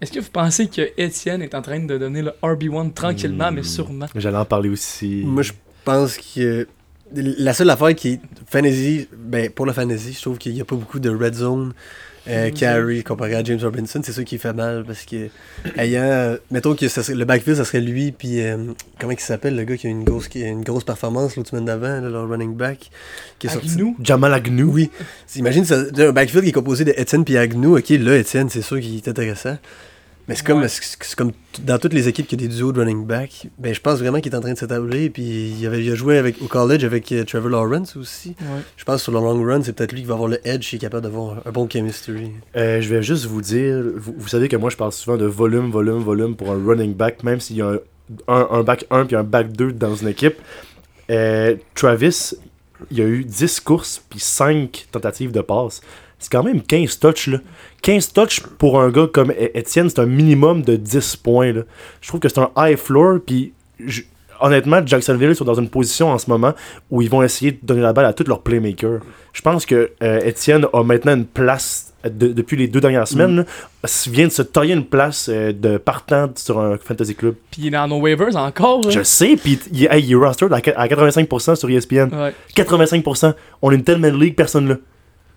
Est-ce 0.00 0.12
que 0.12 0.20
vous 0.20 0.30
pensez 0.30 0.68
que 0.68 0.82
Étienne 0.96 1.42
est 1.42 1.54
en 1.54 1.60
train 1.62 1.80
de 1.80 1.98
donner 1.98 2.22
le 2.22 2.32
RB1 2.42 2.90
tranquillement, 2.92 3.50
Hmm. 3.50 3.54
mais 3.56 3.62
sûrement? 3.62 4.06
J'allais 4.14 4.36
en 4.36 4.44
parler 4.44 4.68
aussi. 4.70 5.22
Moi, 5.26 5.42
je 5.42 5.52
pense 5.84 6.16
que 6.18 6.66
la 7.14 7.52
seule 7.54 7.70
affaire 7.70 7.94
qui 7.94 8.08
est 8.14 8.20
fantasy, 8.48 9.08
ben 9.16 9.50
pour 9.50 9.66
le 9.66 9.72
fantasy, 9.72 10.12
je 10.14 10.20
trouve 10.22 10.38
qu'il 10.38 10.52
n'y 10.54 10.60
a 10.60 10.64
pas 10.64 10.76
beaucoup 10.76 10.98
de 10.98 11.10
red 11.10 11.34
zone 11.34 11.72
euh, 12.26 12.50
carry 12.50 13.02
comparé 13.04 13.34
à 13.34 13.44
James 13.44 13.58
Robinson. 13.62 14.00
C'est 14.02 14.12
ça 14.12 14.24
qui 14.24 14.38
fait 14.38 14.54
mal 14.54 14.84
parce 14.86 15.04
que 15.04 15.28
ayant, 15.76 16.00
euh, 16.02 16.36
mettons 16.50 16.74
que 16.74 16.88
ça 16.88 17.02
serait- 17.02 17.14
le 17.18 17.24
backfield, 17.26 17.58
ça 17.58 17.64
serait 17.66 17.82
lui 17.82 18.12
puis 18.12 18.40
euh, 18.40 18.56
comment 18.98 19.12
il 19.12 19.20
s'appelle 19.20 19.54
le 19.56 19.64
gars 19.64 19.76
qui 19.76 19.86
a 19.88 19.90
une 19.90 20.04
grosse 20.04 20.28
qui 20.28 20.42
a 20.42 20.48
une 20.48 20.62
grosse 20.64 20.84
performance 20.84 21.36
l'autre 21.36 21.50
semaine 21.50 21.66
d'avant, 21.66 22.00
le 22.00 22.18
running 22.22 22.54
back 22.56 22.90
qui 23.38 23.46
est 23.46 23.50
sorti. 23.50 23.72
Agnew? 23.72 23.94
Jamal 24.02 24.32
Agnew. 24.32 24.70
Oui. 24.72 24.90
Imagine 25.36 25.64
ça, 25.66 25.82
un 25.98 26.12
backfield 26.12 26.44
qui 26.44 26.48
est 26.50 26.52
composé 26.52 26.84
de 26.86 26.92
Etienne 26.98 27.24
puis 27.26 27.36
Agnew. 27.36 27.76
Ok, 27.76 27.90
là, 27.90 28.18
Etienne, 28.18 28.48
c'est 28.48 28.62
sûr 28.62 28.80
qu'il 28.80 28.96
est 28.96 29.06
intéressant. 29.08 29.58
Mais 30.26 30.34
c'est 30.34 30.46
comme, 30.46 30.60
Ouais. 30.60 30.68
c'est 30.68 31.14
comme 31.16 31.32
dans 31.64 31.78
toutes 31.78 31.92
les 31.92 32.08
équipes 32.08 32.26
qui 32.26 32.34
a 32.34 32.38
des 32.38 32.48
duos 32.48 32.72
de 32.72 32.80
running 32.80 33.04
back. 33.06 33.48
Ben, 33.58 33.74
je 33.74 33.80
pense 33.80 33.98
vraiment 33.98 34.20
qu'il 34.20 34.32
est 34.32 34.36
en 34.36 34.40
train 34.40 34.54
de 34.54 34.58
s'établir. 34.58 35.10
Puis 35.12 35.22
il, 35.60 35.66
avait, 35.66 35.84
il 35.84 35.92
a 35.92 35.94
joué 35.94 36.16
avec, 36.16 36.40
au 36.40 36.46
college 36.46 36.82
avec 36.84 37.12
euh, 37.12 37.24
Trevor 37.24 37.50
Lawrence 37.50 37.94
aussi. 37.96 38.30
Ouais. 38.40 38.62
Je 38.76 38.84
pense 38.84 38.96
que 38.96 39.02
sur 39.02 39.12
le 39.12 39.18
long 39.18 39.42
run, 39.44 39.62
c'est 39.62 39.74
peut-être 39.74 39.92
lui 39.92 40.00
qui 40.00 40.06
va 40.06 40.14
avoir 40.14 40.28
le 40.30 40.38
edge 40.48 40.68
qui 40.68 40.76
est 40.76 40.78
capable 40.78 41.02
d'avoir 41.02 41.42
un 41.46 41.50
bon 41.50 41.68
chemistry. 41.68 42.30
Euh, 42.56 42.80
je 42.80 42.88
vais 42.88 43.02
juste 43.02 43.26
vous 43.26 43.42
dire, 43.42 43.82
vous, 43.96 44.14
vous 44.16 44.28
savez 44.28 44.48
que 44.48 44.56
moi 44.56 44.70
je 44.70 44.76
parle 44.76 44.92
souvent 44.92 45.16
de 45.18 45.26
volume, 45.26 45.70
volume, 45.70 45.98
volume 45.98 46.36
pour 46.36 46.50
un 46.52 46.64
running 46.64 46.94
back, 46.94 47.22
même 47.22 47.40
s'il 47.40 47.56
y 47.56 47.62
a 47.62 47.68
un, 47.68 47.78
un, 48.28 48.48
un 48.50 48.62
back 48.62 48.86
1 48.90 49.04
puis 49.06 49.16
un 49.16 49.24
back 49.24 49.52
2 49.52 49.72
dans 49.72 49.94
une 49.94 50.08
équipe. 50.08 50.36
Euh, 51.10 51.54
Travis, 51.74 52.32
il 52.90 52.98
y 52.98 53.02
a 53.02 53.06
eu 53.06 53.24
10 53.24 53.60
courses 53.60 54.02
puis 54.08 54.20
5 54.20 54.86
tentatives 54.92 55.32
de 55.32 55.40
passe. 55.40 55.80
C'est 56.18 56.30
quand 56.32 56.42
même 56.42 56.62
15 56.62 56.98
touches, 57.00 57.26
là. 57.26 57.38
15 57.82 58.12
touches 58.12 58.40
pour 58.58 58.80
un 58.80 58.90
gars 58.90 59.08
comme 59.12 59.30
E- 59.32 59.50
Etienne, 59.58 59.90
c'est 59.90 59.98
un 60.00 60.06
minimum 60.06 60.62
de 60.62 60.76
10 60.76 61.16
points, 61.16 61.52
là. 61.52 61.62
Je 62.00 62.08
trouve 62.08 62.20
que 62.20 62.28
c'est 62.28 62.40
un 62.40 62.50
high 62.56 62.76
floor, 62.76 63.18
puis 63.26 63.52
honnêtement, 64.40 64.80
Jacksonville 64.84 65.30
ils 65.30 65.36
sont 65.36 65.44
dans 65.44 65.54
une 65.54 65.68
position 65.68 66.10
en 66.10 66.18
ce 66.18 66.28
moment 66.30 66.52
où 66.90 67.02
ils 67.02 67.10
vont 67.10 67.22
essayer 67.22 67.52
de 67.52 67.58
donner 67.62 67.80
la 67.82 67.92
balle 67.92 68.06
à 68.06 68.12
tous 68.12 68.24
leurs 68.26 68.42
playmakers. 68.42 69.00
Je 69.32 69.42
pense 69.42 69.66
que 69.66 69.90
euh, 70.02 70.28
Etienne 70.28 70.66
a 70.72 70.82
maintenant 70.82 71.14
une 71.14 71.24
place 71.26 71.92
euh, 72.04 72.08
de- 72.08 72.28
depuis 72.28 72.56
les 72.56 72.68
deux 72.68 72.80
dernières 72.80 73.08
semaines, 73.08 73.36
là, 73.36 73.44
vient 74.08 74.26
de 74.26 74.32
se 74.32 74.42
tailler 74.42 74.74
une 74.74 74.84
place 74.84 75.28
euh, 75.32 75.52
de 75.52 75.76
partant 75.76 76.30
sur 76.36 76.60
un 76.60 76.76
fantasy 76.78 77.14
club. 77.14 77.34
Puis 77.50 77.62
il 77.62 77.66
est 77.68 77.70
dans 77.70 77.88
nos 77.88 78.00
waivers 78.00 78.36
encore. 78.36 78.88
Je 78.90 79.00
hein. 79.00 79.04
sais, 79.04 79.36
puis 79.36 79.58
il, 79.72 79.86
hey, 79.90 80.02
il 80.04 80.12
est 80.12 80.14
rostered 80.14 80.52
à, 80.52 80.56
à 80.56 80.86
85% 80.86 81.56
sur 81.56 81.68
ESPN. 81.70 82.08
Ouais. 82.14 82.34
85%. 82.56 83.34
On 83.62 83.70
est 83.72 83.74
une 83.74 83.82
telle 83.84 83.98
même 83.98 84.20
ligue, 84.20 84.36
personne 84.36 84.68
là. 84.68 84.76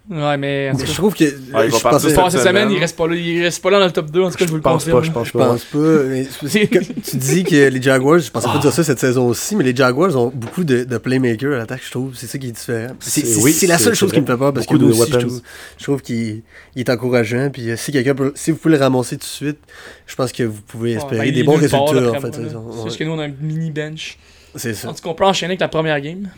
Ouais, 0.09 0.37
mais. 0.37 0.69
en 0.69 0.73
tout 0.73 0.77
Mais 0.79 0.85
cas, 0.85 0.91
je 0.91 0.97
trouve 0.97 1.13
que. 1.13 1.23
Il 1.25 1.51
va 1.51 1.65
je 1.67 1.71
pensais- 1.81 2.09
cette 2.09 2.15
semaine, 2.31 2.41
semaine. 2.41 2.71
il 2.71 2.79
reste 2.79 2.95
pas 2.95 3.07
là, 3.07 3.15
il 3.15 3.43
reste 3.43 3.61
pas 3.61 3.69
là 3.71 3.79
dans 3.79 3.85
le 3.87 3.91
top 3.91 4.09
2, 4.09 4.21
en 4.21 4.29
tout 4.31 4.37
cas, 4.37 4.45
je 4.45 4.49
vous 4.49 4.55
le 4.55 4.61
pense 4.61 4.85
confirme. 4.85 4.99
pas, 5.01 5.05
je 5.05 5.11
pense 5.11 5.27
Je 5.27 5.31
pas. 5.33 5.47
pense 5.47 5.73
mais 6.53 6.71
tu 7.03 7.17
dis 7.17 7.43
que 7.43 7.67
les 7.69 7.81
Jaguars, 7.81 8.19
je 8.19 8.31
pensais 8.31 8.47
pas 8.47 8.57
dire 8.59 8.71
ça 8.71 8.83
cette 8.85 8.99
saison 8.99 9.27
aussi, 9.27 9.55
mais 9.57 9.65
les 9.65 9.75
Jaguars 9.75 10.15
ont 10.15 10.31
beaucoup 10.33 10.63
de, 10.63 10.85
de 10.85 10.97
playmakers 10.97 11.53
à 11.53 11.57
l'attaque, 11.57 11.81
je 11.85 11.91
trouve. 11.91 12.13
C'est 12.15 12.27
ça 12.27 12.37
qui 12.37 12.47
est 12.47 12.51
différent. 12.51 12.93
C'est 13.01 13.23
oui, 13.41 13.53
la 13.67 13.77
seule 13.77 13.95
chose 13.95 14.11
qui 14.13 14.21
me 14.21 14.25
fait 14.25 14.37
peur 14.37 14.53
parce 14.53 14.65
que 14.65 14.75
moi 14.75 14.89
aussi, 14.91 15.11
je 15.11 15.17
trouve, 15.17 15.41
je 15.77 15.83
trouve 15.83 16.01
qu'il 16.01 16.41
il 16.75 16.79
est 16.79 16.89
encourageant. 16.89 17.49
Puis 17.51 17.69
euh, 17.69 17.75
si 17.75 17.91
quelqu'un 17.91 18.15
si 18.35 18.51
vous 18.51 18.57
pouvez 18.57 18.77
le 18.77 18.81
ramasser 18.83 19.17
tout 19.17 19.21
de 19.21 19.25
suite, 19.25 19.59
je 20.05 20.15
pense 20.15 20.31
que 20.31 20.43
vous 20.43 20.61
pouvez 20.61 20.91
Ouais, 20.91 20.97
espérer 20.97 21.17
ben, 21.17 21.27
il 21.27 21.33
des 21.33 21.39
est 21.41 21.43
bons 21.43 21.55
résultats 21.57 21.77
en 21.81 22.21
fait. 22.21 22.33
C'est 22.33 22.55
Ouais. 22.55 22.83
juste 22.85 22.97
que 22.97 23.03
nous, 23.03 23.11
on 23.11 23.19
a 23.19 23.25
un 23.25 23.31
mini 23.41 23.71
bench. 23.71 24.17
C'est 24.55 24.73
ça. 24.73 24.89
En 24.89 24.93
tout 24.93 25.03
cas, 25.03 25.09
on 25.09 25.13
peut 25.13 25.25
enchaîner 25.25 25.51
avec 25.51 25.59
la 25.59 25.67
première 25.67 25.99
game. 25.99 26.29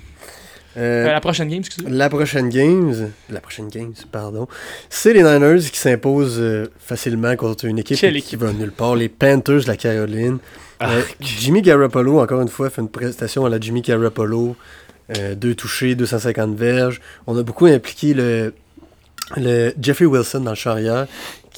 Euh, 0.78 1.06
Euh, 1.08 1.12
la 1.12 1.20
prochaine 1.20 1.50
game, 1.50 1.60
excusez. 1.60 1.90
La 1.90 2.10
prochaine 2.10 2.50
games, 2.50 3.10
la 3.30 3.42
prochaine 3.42 3.68
games, 3.70 3.94
pardon, 4.12 4.48
c'est 4.90 5.14
les 5.14 5.24
Niners 5.24 5.60
qui 5.72 5.80
s'imposent 5.80 6.38
euh, 6.40 6.68
facilement 6.80 7.36
contre 7.36 7.66
une 7.66 7.80
équipe 7.80 7.98
qui 8.22 8.36
va 8.36 8.52
nulle 8.54 8.72
part, 8.72 8.96
les 8.96 9.10
Panthers 9.10 9.62
de 9.64 9.68
la 9.68 9.78
Caroline. 9.78 10.38
Ah, 10.80 10.92
Euh, 10.94 11.02
Jimmy 11.20 11.62
Garoppolo, 11.62 12.20
encore 12.20 12.42
une 12.42 12.48
fois, 12.48 12.70
fait 12.70 12.82
une 12.82 12.90
prestation 12.90 13.46
à 13.46 13.50
la 13.50 13.60
Jimmy 13.60 13.82
Garoppolo. 13.82 14.56
Euh, 15.18 15.34
deux 15.36 15.56
touchés, 15.56 15.96
250 15.96 16.56
verges. 16.56 17.02
On 17.26 17.36
a 17.38 17.42
beaucoup 17.42 17.66
impliqué 17.66 18.14
le, 18.14 18.54
le 19.38 19.74
Jeffrey 19.82 20.06
Wilson 20.06 20.42
dans 20.42 20.52
le 20.52 20.56
charrière, 20.56 21.08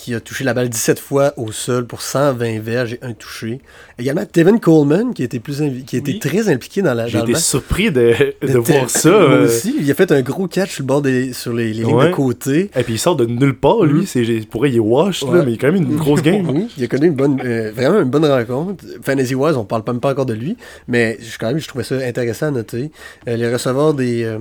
qui 0.01 0.15
a 0.15 0.19
touché 0.19 0.43
la 0.43 0.55
balle 0.55 0.67
17 0.67 0.97
fois 0.99 1.33
au 1.37 1.51
sol 1.51 1.85
pour 1.85 2.01
120 2.01 2.59
verges 2.59 2.93
et 2.93 2.99
un 3.03 3.13
touché. 3.13 3.59
Également, 3.99 4.25
Tevin 4.25 4.57
Coleman, 4.57 5.13
qui 5.13 5.21
a 5.21 5.25
été, 5.25 5.39
plus 5.39 5.61
qui 5.85 5.99
Oui. 5.99 6.17
très 6.17 6.49
impliqué 6.49 6.81
dans 6.81 6.95
la 6.95 7.05
J'ai 7.07 7.19
été 7.19 7.35
surpris 7.35 7.91
de, 7.91 8.15
de 8.41 8.47
De 8.47 8.57
voir 8.57 8.89
ça. 8.89 9.09
Moi 9.11 9.19
euh, 9.19 9.45
aussi, 9.45 9.75
il 9.79 9.91
a 9.91 9.93
fait 9.93 10.11
un 10.11 10.21
gros 10.21 10.47
catch 10.47 10.71
sur 10.71 10.81
le 10.83 10.87
bord 10.87 11.03
des, 11.03 11.33
sur 11.33 11.53
les, 11.53 11.67
les 11.71 11.83
lignes 11.83 11.93
Ouais. 11.93 12.09
de 12.09 12.15
côté. 12.15 12.71
Et 12.75 12.83
puis 12.83 12.95
il 12.95 12.97
sort 12.97 13.15
de 13.15 13.25
nulle 13.27 13.53
part, 13.55 13.83
lui. 13.83 14.01
Mm. 14.01 14.05
C'est, 14.07 14.47
pour 14.49 14.65
il 14.65 14.75
est 14.75 14.79
wash, 14.79 15.21
là, 15.23 15.43
mais 15.45 15.51
il 15.51 15.55
a 15.55 15.57
quand 15.57 15.71
même 15.71 15.83
une 15.83 15.95
grosse 15.97 16.21
game. 16.23 16.49
Oui, 16.49 16.67
il 16.77 16.83
a 16.83 16.87
connu 16.87 17.05
une 17.07 17.13
bonne, 17.13 17.39
euh, 17.45 17.71
vraiment 17.75 17.99
une 18.01 18.09
bonne 18.09 18.25
rencontre. 18.25 18.83
Fantasy 19.03 19.35
Wise, 19.35 19.55
on 19.55 19.65
parle 19.65 19.83
pas 19.83 19.91
même 19.93 20.01
pas 20.01 20.11
encore 20.11 20.25
de 20.25 20.33
lui, 20.33 20.57
mais 20.87 21.17
je, 21.21 21.37
quand 21.37 21.47
même, 21.49 21.59
je 21.59 21.67
trouvais 21.67 21.83
ça 21.83 21.95
intéressant 21.97 22.47
à 22.47 22.51
noter. 22.51 22.89
Euh, 23.27 23.35
les 23.35 23.51
receveurs 23.53 23.93
des, 23.93 24.23
euh, 24.23 24.39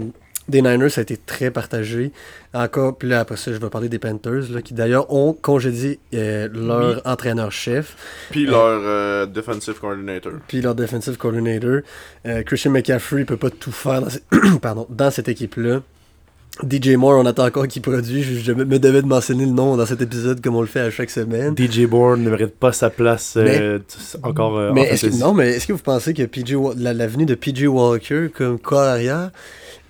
des 0.50 0.62
Niners, 0.62 0.90
ça 0.90 1.00
a 1.00 1.02
été 1.02 1.16
très 1.16 1.50
partagé. 1.50 2.12
Encore, 2.52 2.98
puis 2.98 3.08
là, 3.08 3.20
après 3.20 3.36
ça, 3.36 3.52
je 3.52 3.58
vais 3.58 3.70
parler 3.70 3.88
des 3.88 3.98
Panthers, 3.98 4.50
là, 4.50 4.60
qui 4.62 4.74
d'ailleurs 4.74 5.12
ont 5.12 5.32
congédié 5.32 5.98
euh, 6.14 6.48
leur 6.52 6.96
Oui. 6.96 7.02
entraîneur-chef, 7.04 7.96
Puis 8.30 8.44
leur 8.46 8.80
euh, 8.82 9.26
defensive 9.26 9.74
coordinator. 9.80 10.32
puis 10.48 10.60
leur 10.60 10.74
defensive 10.74 11.16
coordinator. 11.16 11.80
Euh, 12.26 12.42
Christian 12.42 12.72
McCaffrey 12.72 13.24
peut 13.24 13.36
pas 13.36 13.50
tout 13.50 13.72
faire 13.72 14.02
dans, 14.02 14.10
ce- 14.10 14.58
pardon, 14.60 14.86
dans 14.90 15.10
cette 15.10 15.28
équipe-là. 15.28 15.80
DJ 16.68 16.96
Moore, 16.96 17.18
on 17.20 17.26
attend 17.26 17.44
encore 17.46 17.66
qu'il 17.68 17.82
produit. 17.82 18.22
Je, 18.22 18.34
je 18.40 18.52
me 18.52 18.78
devais 18.78 19.02
de 19.02 19.06
mentionner 19.06 19.44
le 19.46 19.52
nom 19.52 19.76
dans 19.76 19.86
cet 19.86 20.00
épisode 20.02 20.40
comme 20.42 20.56
on 20.56 20.60
le 20.60 20.66
fait 20.66 20.80
à 20.80 20.90
chaque 20.90 21.10
semaine. 21.10 21.54
DJ 21.56 21.86
Bourne 21.86 22.22
ne 22.22 22.30
mérite 22.30 22.54
pas 22.56 22.72
sa 22.72 22.90
place 22.90 23.34
euh, 23.36 23.78
encore 24.22 24.58
euh, 24.58 24.70
Mais 24.74 24.82
en 24.82 24.84
est-ce 24.92 25.06
que, 25.06 25.16
non, 25.20 25.32
mais 25.34 25.50
est-ce 25.50 25.66
que 25.66 25.72
vous 25.72 25.78
pensez 25.82 26.12
que 26.14 26.22
PJ, 26.24 26.54
la- 26.76 26.92
l'avenue 26.94 27.26
de 27.26 27.34
PJ 27.34 27.64
Walker 27.66 28.28
comme 28.34 28.58
corps 28.58 28.80
arrière, 28.80 29.30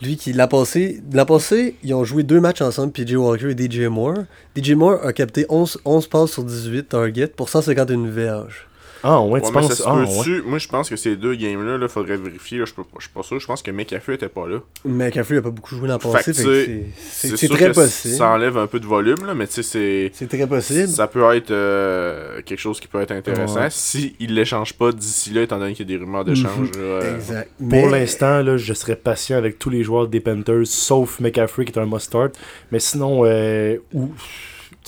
lui 0.02 0.16
qui 0.16 0.32
l'a 0.32 0.46
passé, 0.46 1.02
l'an 1.12 1.26
passé, 1.26 1.74
ils 1.82 1.92
ont 1.94 2.04
joué 2.04 2.22
deux 2.22 2.40
matchs 2.40 2.62
ensemble, 2.62 2.92
PJ 2.92 3.14
Walker 3.14 3.50
et 3.50 3.70
DJ 3.70 3.86
Moore. 3.88 4.14
DJ 4.56 4.72
Moore 4.72 5.04
a 5.04 5.12
capté 5.12 5.46
11, 5.48 5.78
11 5.84 6.06
passes 6.06 6.30
sur 6.32 6.44
18 6.44 6.88
targets 6.88 7.26
pour 7.28 7.48
151 7.48 8.06
verges. 8.08 8.66
Ah, 9.02 9.20
ouais, 9.22 9.30
Ouais, 9.32 9.40
tu 9.42 9.52
penses. 9.52 9.74
se 9.74 9.82
Ah, 9.86 9.94
ouais. 9.94 10.42
Moi, 10.44 10.58
je 10.58 10.68
pense 10.68 10.88
que 10.90 10.96
ces 10.96 11.16
deux 11.16 11.34
games-là, 11.34 11.78
là, 11.78 11.88
faudrait 11.88 12.16
vérifier. 12.16 12.58
je, 12.58 12.64
suis 12.66 12.74
pas 13.14 13.22
sûr. 13.22 13.40
Je 13.40 13.46
pense 13.46 13.62
que 13.62 13.70
McAfee 13.70 14.12
était 14.14 14.28
pas 14.28 14.46
là. 14.46 14.58
McCaffrey 14.84 15.36
n'a 15.36 15.42
pas 15.42 15.50
beaucoup 15.50 15.74
joué 15.74 15.88
l'an 15.88 15.98
Fait 15.98 16.10
passé, 16.10 16.32
c'est- 16.34 17.48
très 17.48 17.68
que 17.68 17.72
possible. 17.74 18.14
Ça 18.14 18.28
enlève 18.30 18.58
un 18.58 18.66
peu 18.66 18.78
de 18.80 18.86
volume, 18.86 19.24
là, 19.26 19.34
mais 19.34 19.46
tu 19.46 19.54
sais, 19.54 19.62
c'est. 19.62 20.10
C'est 20.14 20.28
très 20.28 20.46
possible. 20.46 20.88
Ça 20.88 21.06
peut 21.06 21.22
être 21.34 21.50
euh, 21.50 22.42
quelque 22.42 22.58
chose 22.58 22.80
qui 22.80 22.88
peut 22.88 23.00
être 23.00 23.12
intéressant. 23.12 23.60
Ouais. 23.60 23.68
Si 23.70 24.14
il 24.20 24.34
l'échange 24.34 24.74
pas 24.74 24.92
d'ici 24.92 25.30
là, 25.30 25.42
étant 25.42 25.58
donné 25.58 25.72
qu'il 25.74 25.90
y 25.90 25.94
a 25.94 25.98
des 25.98 26.04
rumeurs 26.04 26.24
d'échange. 26.24 26.70
là, 26.76 26.80
euh, 26.80 27.16
Exact. 27.16 27.50
Pour 27.58 27.66
Mais- 27.68 27.90
l'instant, 27.90 28.42
là, 28.42 28.56
je 28.56 28.72
serais 28.74 28.96
patient 28.96 29.36
avec 29.38 29.58
tous 29.58 29.70
les 29.70 29.82
joueurs 29.82 30.08
des 30.08 30.20
Panthers, 30.20 30.66
sauf 30.66 31.20
McCaffrey 31.20 31.64
qui 31.64 31.72
est 31.72 31.78
un 31.78 31.86
must-start. 31.86 32.32
Mais 32.72 32.78
sinon, 32.80 33.22
euh, 33.24 33.78
ou, 33.94 34.10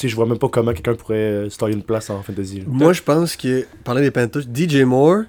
sais, 0.03 0.09
je 0.09 0.17
vois 0.17 0.27
même 0.27 0.39
pas 0.39 0.49
comment 0.49 0.73
quelqu'un 0.73 0.95
pourrait 0.95 1.17
euh, 1.17 1.51
starter 1.51 1.75
une 1.75 1.83
place 1.83 2.11
en 2.11 2.23
fantasy. 2.23 2.63
Moi, 2.67 2.93
je 2.93 3.03
pense 3.03 3.37
que, 3.37 3.67
parler 3.85 4.03
des 4.03 4.11
Panthers, 4.11 4.43
DJ 4.43 4.83
Moore, 4.83 5.23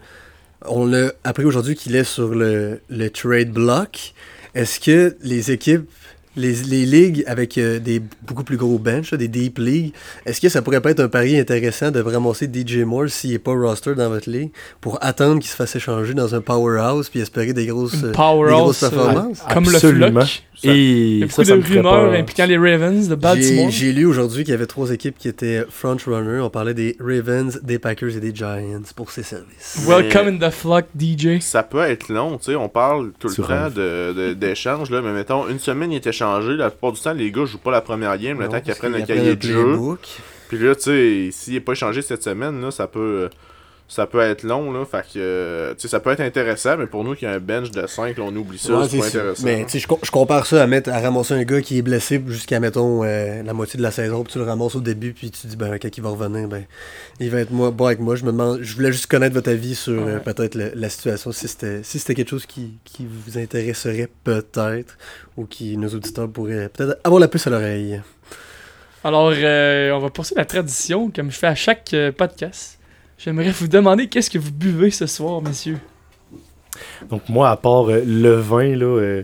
on 0.65 0.85
l'a 0.85 1.11
appris 1.23 1.45
aujourd'hui 1.45 1.75
qu'il 1.75 1.95
est 1.95 2.03
sur 2.03 2.33
le, 2.35 2.81
le 2.89 3.09
trade 3.09 3.51
block. 3.51 4.13
Est-ce 4.55 4.79
que 4.79 5.15
les 5.21 5.51
équipes, 5.51 5.89
les, 6.35 6.53
les 6.67 6.85
ligues 6.85 7.23
avec 7.27 7.57
euh, 7.57 7.79
des 7.79 8.01
beaucoup 8.27 8.43
plus 8.43 8.57
gros 8.57 8.77
bench, 8.79 9.11
là, 9.11 9.17
des 9.17 9.27
deep 9.27 9.57
leagues, 9.59 9.93
est-ce 10.25 10.41
que 10.41 10.49
ça 10.49 10.61
pourrait 10.61 10.81
pas 10.81 10.91
être 10.91 10.99
un 10.99 11.07
pari 11.09 11.37
intéressant 11.37 11.91
de 11.91 12.01
ramasser 12.01 12.49
DJ 12.51 12.77
Moore 12.79 13.09
s'il 13.09 13.31
n'est 13.31 13.39
pas 13.39 13.53
roster 13.53 13.95
dans 13.95 14.09
votre 14.09 14.29
ligue 14.29 14.51
pour 14.81 14.97
attendre 15.01 15.39
qu'il 15.39 15.49
se 15.49 15.55
fasse 15.55 15.75
échanger 15.75 16.13
dans 16.13 16.33
un 16.35 16.41
powerhouse 16.41 17.09
puis 17.09 17.19
espérer 17.19 17.53
des 17.53 17.65
grosses, 17.67 18.03
euh, 18.03 18.07
des 18.11 18.13
grosses 18.13 18.83
euh, 18.83 18.89
performances? 18.89 19.41
Comme 19.53 19.65
le 19.65 19.75
Absolument. 19.75 20.21
floc. 20.21 20.43
Ça- 20.55 20.69
Et 20.71 21.15
Il 21.15 21.19
y 21.19 21.23
a 21.23 21.27
ça, 21.29 21.43
beaucoup 21.43 21.49
ça 21.49 21.55
de 21.57 21.73
rumeurs 21.77 22.13
impliquant 22.13 22.45
les 22.45 22.57
Ravens 22.57 23.07
de 23.09 23.15
Baltimore. 23.15 23.69
j'ai 23.69 23.91
lu 23.91 24.05
aujourd'hui 24.05 24.43
qu'il 24.43 24.51
y 24.51 24.55
avait 24.55 24.65
trois 24.67 24.91
équipes 24.91 25.17
qui 25.17 25.27
étaient 25.27 25.63
front-runners. 25.69 26.39
On 26.41 26.49
parlait 26.49 26.73
des 26.73 26.95
Ravens, 26.99 27.59
des 27.63 27.79
Packers 27.79 28.15
et 28.15 28.19
des 28.19 28.33
Giants 28.33 28.81
pour 28.95 29.11
ces 29.11 29.23
services. 29.23 29.83
Welcome 29.87 30.27
in 30.27 30.37
the 30.37 30.51
flock, 30.51 30.85
DJ. 30.97 31.39
Ça 31.41 31.63
peut 31.63 31.81
être 31.81 32.07
long, 32.09 32.37
tu 32.37 32.45
sais, 32.51 32.55
on 32.55 32.69
parle 32.69 33.11
tout 33.19 33.27
le 33.29 33.35
temps 33.35 33.69
de- 33.75 34.13
de- 34.13 34.33
d'échanges, 34.33 34.89
là, 34.89 35.01
mais 35.01 35.11
mettons, 35.11 35.47
une 35.49 35.59
semaine 35.59 35.91
il 35.91 35.97
est 35.97 36.07
la 36.23 36.69
plupart 36.69 36.91
du 36.91 37.01
temps, 37.01 37.13
les 37.13 37.31
gars 37.31 37.45
jouent 37.45 37.57
pas 37.57 37.71
la 37.71 37.81
première 37.81 38.17
game, 38.17 38.39
le 38.39 38.49
temps 38.49 38.61
qu'ils 38.61 38.71
apprennent 38.71 38.93
le 38.93 38.99
qu'ils 38.99 39.15
cahier 39.15 39.35
de 39.35 39.41
jeu. 39.41 39.77
Puis 40.49 40.59
là, 40.59 40.75
tu 40.75 40.81
sais, 40.81 41.29
s'il 41.31 41.55
est 41.55 41.59
pas 41.59 41.71
échangé 41.71 42.01
cette 42.01 42.23
semaine, 42.23 42.61
là, 42.61 42.71
ça 42.71 42.87
peut 42.87 43.29
ça 43.87 44.07
peut 44.07 44.21
être 44.21 44.43
long, 44.43 44.71
là, 44.71 44.85
fait 44.85 45.01
que, 45.01 45.17
euh, 45.17 45.73
tu 45.73 45.81
sais, 45.81 45.87
ça 45.87 45.99
peut 45.99 46.11
être 46.11 46.21
intéressant, 46.21 46.77
mais 46.77 46.87
pour 46.87 47.03
nous 47.03 47.15
qui 47.15 47.25
a 47.25 47.31
un 47.31 47.39
bench 47.39 47.69
de 47.71 47.85
5, 47.85 48.17
là, 48.17 48.23
on 48.25 48.35
oublie 48.35 48.57
ça, 48.57 48.73
Ouais, 48.79 48.87
c'est 48.89 48.97
pas 48.97 49.07
intéressant. 49.07 49.45
Mais 49.45 49.65
tu 49.65 49.71
sais, 49.71 49.79
je, 49.79 49.87
je 50.03 50.11
compare 50.11 50.45
ça 50.45 50.63
à, 50.63 50.67
mettre, 50.67 50.89
à 50.89 50.99
ramasser 50.99 51.33
un 51.33 51.43
gars 51.43 51.61
qui 51.61 51.77
est 51.77 51.81
blessé 51.81 52.21
jusqu'à, 52.27 52.59
mettons, 52.59 53.03
euh, 53.03 53.43
la 53.43 53.53
moitié 53.53 53.77
de 53.77 53.83
la 53.83 53.91
saison, 53.91 54.23
puis 54.23 54.33
tu 54.33 54.39
le 54.39 54.45
ramasses 54.45 54.75
au 54.75 54.81
début, 54.81 55.13
puis 55.13 55.29
tu 55.31 55.47
dis, 55.47 55.55
ben, 55.55 55.77
quand 55.79 55.95
il 55.95 56.01
va 56.01 56.09
revenir, 56.09 56.47
ben, 56.47 56.63
il 57.19 57.29
va 57.29 57.39
être 57.39 57.51
moi, 57.51 57.71
bon 57.71 57.85
avec 57.85 57.99
moi. 57.99 58.15
Je 58.15 58.23
me 58.23 58.31
demande, 58.31 58.59
je 58.61 58.75
voulais 58.75 58.91
juste 58.91 59.07
connaître 59.07 59.35
votre 59.35 59.49
avis 59.49 59.75
sur 59.75 60.01
euh, 60.01 60.19
peut-être 60.19 60.55
la 60.55 60.89
situation, 60.89 61.31
si 61.31 61.47
c'était, 61.47 61.83
si 61.83 61.99
c'était 61.99 62.15
quelque 62.15 62.29
chose 62.29 62.45
qui, 62.45 62.77
qui 62.85 63.05
vous 63.05 63.37
intéresserait 63.37 64.09
peut-être, 64.23 64.97
ou 65.37 65.45
qui 65.45 65.77
nos 65.77 65.89
auditeurs 65.89 66.29
pourraient 66.29 66.69
peut-être 66.69 66.99
avoir 67.03 67.19
la 67.19 67.27
puce 67.27 67.47
à 67.47 67.49
l'oreille. 67.49 68.01
Alors, 69.03 69.33
euh, 69.35 69.91
on 69.91 69.99
va 69.99 70.09
poursuivre 70.09 70.39
la 70.39 70.45
tradition, 70.45 71.11
comme 71.11 71.29
je 71.29 71.37
fais 71.37 71.47
à 71.47 71.55
chaque 71.55 71.93
euh, 71.93 72.11
podcast. 72.13 72.79
J'aimerais 73.17 73.51
vous 73.51 73.67
demander 73.67 74.07
qu'est-ce 74.07 74.29
que 74.29 74.39
vous 74.39 74.51
buvez 74.51 74.91
ce 74.91 75.05
soir, 75.05 75.41
messieurs? 75.41 75.79
Donc, 77.09 77.29
moi, 77.29 77.49
à 77.49 77.57
part 77.57 77.89
euh, 77.89 78.03
le 78.05 78.33
vin, 78.35 78.75
là, 78.75 78.85
euh, 78.85 79.23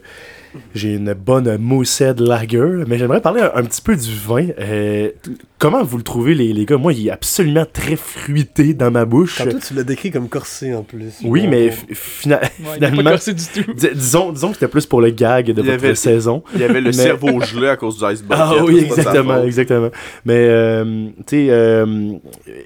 j'ai 0.74 0.96
une 0.96 1.14
bonne 1.14 1.58
Moosehead 1.58 2.20
Lager. 2.20 2.84
Mais 2.88 2.98
j'aimerais 2.98 3.22
parler 3.22 3.42
un, 3.42 3.52
un 3.56 3.64
petit 3.64 3.82
peu 3.82 3.96
du 3.96 4.14
vin. 4.16 4.48
Euh, 4.60 5.10
comment 5.58 5.84
vous 5.84 5.98
le 5.98 6.04
trouvez, 6.04 6.34
les, 6.34 6.54
les 6.54 6.66
gars? 6.66 6.78
Moi, 6.78 6.94
il 6.94 7.08
est 7.08 7.12
absolument 7.12 7.66
très 7.72 7.96
fruité 7.96 8.74
dans 8.74 8.92
ma 8.92 9.06
bouche. 9.06 9.38
Tantôt, 9.38 9.60
tu 9.60 9.74
l'as 9.74 9.84
décrit 9.84 10.12
comme 10.12 10.30
corsé 10.30 10.74
en 10.74 10.84
plus. 10.84 11.14
Oui, 11.24 11.48
mais 11.48 11.70
bon. 11.70 11.76
fi- 11.76 11.96
fina- 11.96 12.40
Ouais, 12.42 12.50
il 12.60 12.64
n'est 12.64 12.80
pas 12.80 12.88
finalement, 12.88 13.10
corsé 13.12 13.34
du 13.34 13.44
tout. 13.46 13.74
dis- 13.74 13.88
disons, 13.94 14.32
disons 14.32 14.48
que 14.50 14.54
c'était 14.56 14.68
plus 14.68 14.86
pour 14.86 15.02
le 15.02 15.10
gag 15.12 15.46
de 15.48 15.52
Il 15.52 15.56
votre 15.66 15.72
avait- 15.86 15.96
saison. 15.96 16.44
Il 16.56 16.62
y 16.62 16.64
avait 16.64 16.82
le 16.82 16.88
Mais- 16.88 16.94
cerveau 16.94 17.40
gelé 17.42 17.68
à 17.68 17.76
cause 17.78 17.98
du 17.98 18.06
iceberg. 18.06 18.42
Ah 18.44 18.64
oui, 18.66 18.80
exactement, 18.86 19.44
exactement. 19.44 19.90
Mais, 20.26 20.34
euh, 20.50 21.08
tu 21.28 21.36
sais, 21.36 21.48
euh, 21.50 22.14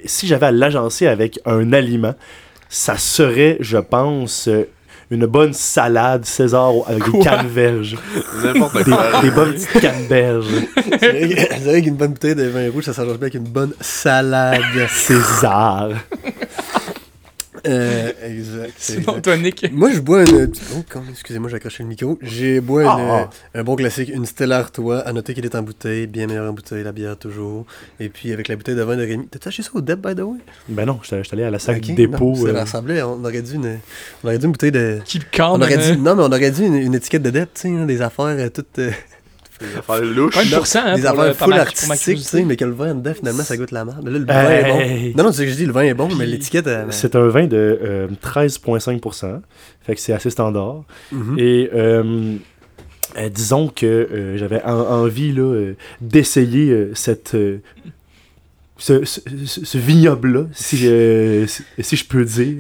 si 0.06 0.28
j'avais 0.28 0.46
à 0.48 0.52
l'agencer 0.52 1.08
avec 1.08 1.40
un 1.46 1.74
aliment, 1.74 2.16
ça 2.70 2.98
serait, 2.98 3.58
je 3.60 3.78
pense, 3.78 4.50
une 5.14 5.26
bonne 5.28 5.54
salade 5.54 6.26
César 6.26 6.72
avec 6.88 7.04
des 7.12 7.20
canneberges. 7.20 7.96
N'importe 8.44 8.78
Des, 8.84 8.92
quoi. 8.92 9.22
des 9.22 9.32
bonnes 9.32 9.54
petites 9.54 9.80
canneberges. 9.82 10.46
C'est 11.00 11.60
vrai 11.64 11.82
qu'une 11.82 11.96
bonne 11.96 12.12
bouteille 12.14 12.36
de 12.36 12.44
vin 12.48 12.70
rouge, 12.72 12.86
ça 12.86 12.94
s'arrange 12.94 13.14
bien 13.18 13.24
avec 13.28 13.36
une 13.36 13.44
bonne 13.44 13.74
salade. 13.80 14.62
César. 14.90 15.90
Euh, 17.66 18.12
exact. 18.26 18.74
c'est 18.78 18.94
Sinon, 18.94 19.04
exact. 19.18 19.22
toi, 19.24 19.38
Nick. 19.38 19.72
Moi, 19.72 19.92
je 19.94 20.00
bois 20.00 20.24
une. 20.24 20.52
Oh, 20.76 20.84
quand- 20.90 21.04
excusez-moi, 21.10 21.50
j'ai 21.50 21.56
accroché 21.56 21.84
le 21.84 21.90
micro. 21.90 22.20
J'ai 22.22 22.60
bois 22.62 22.84
une, 22.84 22.88
Ah. 22.90 23.30
euh, 23.56 23.60
un 23.60 23.64
bon 23.64 23.76
classique, 23.76 24.10
une 24.14 24.26
Stella 24.26 24.60
Artois. 24.60 25.00
À 25.00 25.14
noter 25.14 25.34
qu'elle 25.34 25.46
est 25.46 25.56
en 25.56 25.64
bouteille, 25.64 26.08
bien 26.08 26.28
meilleure 26.28 26.50
en 26.50 26.54
bouteille, 26.54 26.84
la 26.84 26.92
bière 26.92 27.18
toujours. 27.18 27.66
Et 28.00 28.10
puis 28.10 28.32
avec 28.34 28.48
la 28.48 28.56
bouteille 28.56 28.76
de 28.76 28.82
vin 28.82 28.98
de 28.98 29.04
Rémi. 29.04 29.28
T'as 29.28 29.48
acheté 29.48 29.64
ça 29.64 29.70
au 29.74 29.82
Deb, 29.82 30.06
by 30.06 30.14
the 30.16 30.20
way? 30.22 30.38
Ben 30.70 30.86
non, 30.86 31.00
j'étais 31.04 31.24
j'étais 31.24 31.36
allé 31.36 31.44
à 31.44 31.52
la 31.52 31.60
sac 31.60 31.78
Ok, 31.78 31.96
dépôt. 31.96 32.32
non, 32.32 32.36
Ça 32.36 32.48
euh, 32.50 32.62
ressemblait. 32.62 33.02
On 33.02 33.24
aurait 33.24 33.42
dû 33.42 33.56
une, 33.56 33.80
on 34.24 34.28
aurait 34.28 34.38
dû 34.38 34.46
une 34.46 34.52
bouteille 34.52 34.72
de. 34.72 35.00
Qui. 35.06 35.20
On 35.40 35.62
aurait 35.62 35.76
hein? 35.78 35.94
dû, 35.94 35.98
non, 36.00 36.16
mais 36.16 36.24
on 36.24 36.28
aurait 36.32 36.52
dû 36.52 36.66
une, 36.66 36.76
une 36.76 36.96
étiquette 36.96 37.24
de 37.24 37.30
Deb, 37.30 37.48
tu 37.54 37.62
sais, 37.62 37.70
hein, 37.70 37.86
des 37.86 38.02
affaires 38.02 38.26
euh, 38.26 38.50
toutes. 38.50 38.80
Euh, 39.64 39.72
Des 39.72 39.78
affaires 39.80 40.02
louches. 40.02 40.36
20%, 40.36 40.78
hein, 40.78 40.96
des 40.96 41.02
pour, 41.02 41.20
affaires 41.22 41.36
full 41.36 41.54
artistiques, 41.54 42.18
tu 42.18 42.24
sais, 42.24 42.44
mais 42.44 42.56
que 42.56 42.66
le 42.66 42.72
vin 42.72 42.92
en 42.92 42.96
dedans, 42.96 43.14
finalement, 43.14 43.44
ça 43.44 43.58
goûte 43.58 43.72
la 43.72 43.86
merde. 43.86 44.02
Mais 44.04 44.12
là, 44.12 44.20
le 44.20 44.26
vin 44.26 44.34
Hey. 44.50 44.60
est 45.08 45.10
bon. 45.14 45.18
Non, 45.18 45.24
non, 45.26 45.32
c'est 45.32 45.38
ce 45.40 45.44
que 45.44 45.50
je 45.52 45.56
dis, 45.56 45.66
le 45.66 45.72
vin 45.74 45.82
est 45.84 45.94
bon, 45.94 46.10
mais 46.18 46.26
l'étiquette. 46.26 46.70
C'est 46.90 47.16
un 47.16 47.28
vin 47.28 47.48
de 47.48 47.80
euh, 47.84 48.08
13,5%. 48.24 49.42
Fait 49.82 49.96
que 49.96 50.02
c'est 50.02 50.14
assez 50.14 50.30
standard. 50.30 50.84
Mhm. 51.12 51.36
Et 51.40 51.70
euh, 51.74 52.36
euh, 53.18 53.30
disons 53.30 53.68
que 53.68 53.86
euh, 53.86 54.38
j'avais 54.38 54.62
en- 54.64 54.72
envie 55.04 55.32
là, 55.34 55.42
euh, 55.44 55.76
d'essayer 56.02 56.70
euh, 56.72 56.92
cette. 56.96 57.36
Ce, 58.86 59.06
ce, 59.06 59.22
ce- 59.64 59.78
vignoble-là, 59.78 60.48
si, 60.54 60.88
euh, 60.88 61.48
si, 61.48 61.64
si 61.80 61.96
je 61.96 62.04
peux 62.06 62.26
dire. 62.26 62.56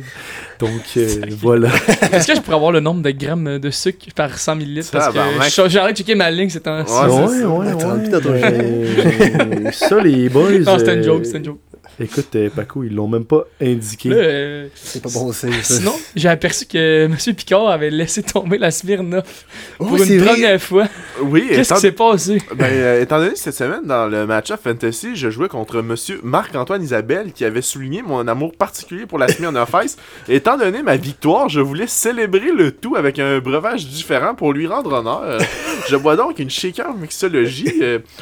Donc, 0.60 0.82
euh, 0.96 1.08
voilà. 1.42 1.68
Est-ce 2.14 2.28
que 2.28 2.36
je 2.36 2.40
pourrais 2.40 2.56
avoir 2.56 2.72
le 2.72 2.80
nombre 2.80 3.02
de 3.02 3.12
grammes 3.12 3.60
de 3.60 3.70
sucre 3.70 4.06
par 4.16 4.38
100 4.38 4.56
ml? 4.60 4.84
Parce 4.90 5.08
que 5.14 5.64
je- 5.64 5.70
j'ai 5.70 5.80
arrêté 5.80 5.94
de 5.94 5.98
checker 6.08 6.16
ma 6.16 6.32
ligne, 6.32 6.48
c'est 6.50 6.66
un. 6.66 6.80
Ouais, 6.80 6.86
c'est 6.88 6.94
ça. 7.42 7.48
Ouais, 7.50 7.74
envie 7.84 8.10
dans 8.10 8.22
ton 8.22 8.30
Euh, 8.34 9.72
ça, 9.72 10.00
les 10.02 10.30
boys. 10.30 10.60
Non, 10.60 10.80
c'était 10.80 10.94
une 10.94 11.00
euh, 11.02 11.04
joke, 11.04 11.26
c'était 11.26 11.40
une 11.40 11.46
joke. 11.46 11.60
Écoute, 12.00 12.36
euh, 12.36 12.50
Paco, 12.56 12.84
ils 12.84 12.94
l'ont 12.96 13.08
même 13.08 13.26
pas 13.26 13.44
indiqué. 13.62 14.10
Euh, 14.12 14.68
C'est 14.76 15.02
pas 15.02 15.10
bon 15.10 15.32
signe. 15.32 15.54
sinon, 15.62 15.94
j'ai 16.16 16.28
aperçu 16.30 16.66
que 16.66 17.06
M. 17.28 17.36
Picard 17.36 17.68
avait 17.70 17.90
laissé 17.92 18.24
tomber 18.24 18.58
la 18.58 18.72
Smirnoff 18.72 19.46
Oh, 19.80 19.86
pour 19.86 19.98
une 20.04 20.18
vrai. 20.20 20.32
première 20.34 20.62
fois. 20.62 20.88
Oui, 21.22 21.46
Qu'est-ce 21.50 21.62
étant, 21.70 21.76
qui 21.76 21.82
s'est 21.82 21.92
passé? 21.92 22.42
ben, 22.56 22.66
euh, 22.72 23.02
étant 23.02 23.20
donné 23.20 23.34
que 23.34 23.40
cette 23.40 23.54
semaine, 23.56 23.86
dans 23.86 24.08
le 24.08 24.26
match-up 24.26 24.60
fantasy, 24.64 25.16
je 25.16 25.30
jouais 25.30 25.48
contre 25.50 25.82
monsieur 25.82 26.20
Marc-Antoine 26.24 26.82
Isabelle 26.82 27.32
qui 27.34 27.46
avait 27.46 27.62
souligné 27.62 28.02
mon 28.02 28.28
amour 28.28 28.54
particulier 28.54 29.06
pour 29.06 29.20
la 29.20 29.28
Smirnoff 29.28 29.76
Ice. 29.84 29.98
Étant 30.28 30.58
donné 30.58 30.82
ma 30.82 30.98
victoire, 30.98 31.50
je 31.50 31.60
voulais 31.60 31.88
célébrer 31.88 32.52
le 32.52 32.72
tout 32.72 32.96
avec 32.96 33.20
un 33.20 33.40
breuvage 33.40 33.86
différent 33.88 34.34
pour 34.36 34.54
lui 34.54 34.66
rendre 34.68 34.94
honneur. 34.94 35.40
Je 35.90 35.98
bois 35.98 36.16
donc 36.16 36.40
une 36.40 36.50
shaker 36.50 36.94
mixologie. 36.96 37.74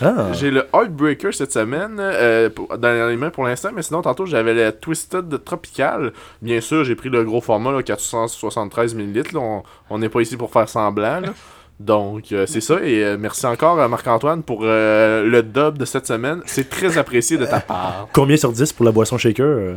Ah, 0.02 0.32
J'ai 0.34 0.50
le 0.50 0.66
Heartbreaker 0.74 1.32
cette 1.32 1.52
semaine 1.54 1.98
euh, 2.00 2.50
pour- 2.50 2.76
dans 2.78 3.08
les 3.08 3.16
mains 3.16 3.30
pour 3.30 3.44
l'instant, 3.46 3.61
mais 3.74 3.82
sinon 3.84 4.02
tantôt 4.02 4.26
j'avais 4.26 4.54
le 4.54 4.72
Twisted 4.72 5.44
Tropical. 5.44 6.14
Bien 6.42 6.62
sûr, 6.62 6.84
j'ai 6.84 6.96
pris 6.96 7.10
le 7.10 7.24
gros 7.24 7.42
format, 7.42 7.72
là, 7.72 7.84
473 7.84 8.96
ml. 8.96 9.24
là. 9.34 9.62
On- 9.90 9.98
n'est 10.00 10.10
pas 10.10 10.22
ici 10.22 10.38
pour 10.38 10.52
faire 10.52 10.68
semblant. 10.68 11.20
là. 11.20 11.30
Donc, 11.80 12.32
euh, 12.32 12.46
c'est 12.48 12.62
ça. 12.62 12.76
Et 12.84 13.04
euh, 13.04 13.18
merci 13.20 13.46
encore 13.46 13.80
à 13.80 13.88
Marc-Antoine 13.88 14.44
pour 14.44 14.62
euh, 14.64 15.24
le 15.24 15.42
dub 15.44 15.78
de 15.78 15.86
cette 15.86 16.06
semaine. 16.08 16.42
C'est 16.46 16.70
très 16.70 16.98
apprécié 16.98 17.38
de 17.38 17.46
ta 17.46 17.60
part. 17.60 18.08
combien 18.14 18.38
sur 18.38 18.52
10 18.52 18.72
pour 18.74 18.86
la 18.86 18.92
boisson 18.92 19.18
shaker 19.18 19.46
euh? 19.46 19.74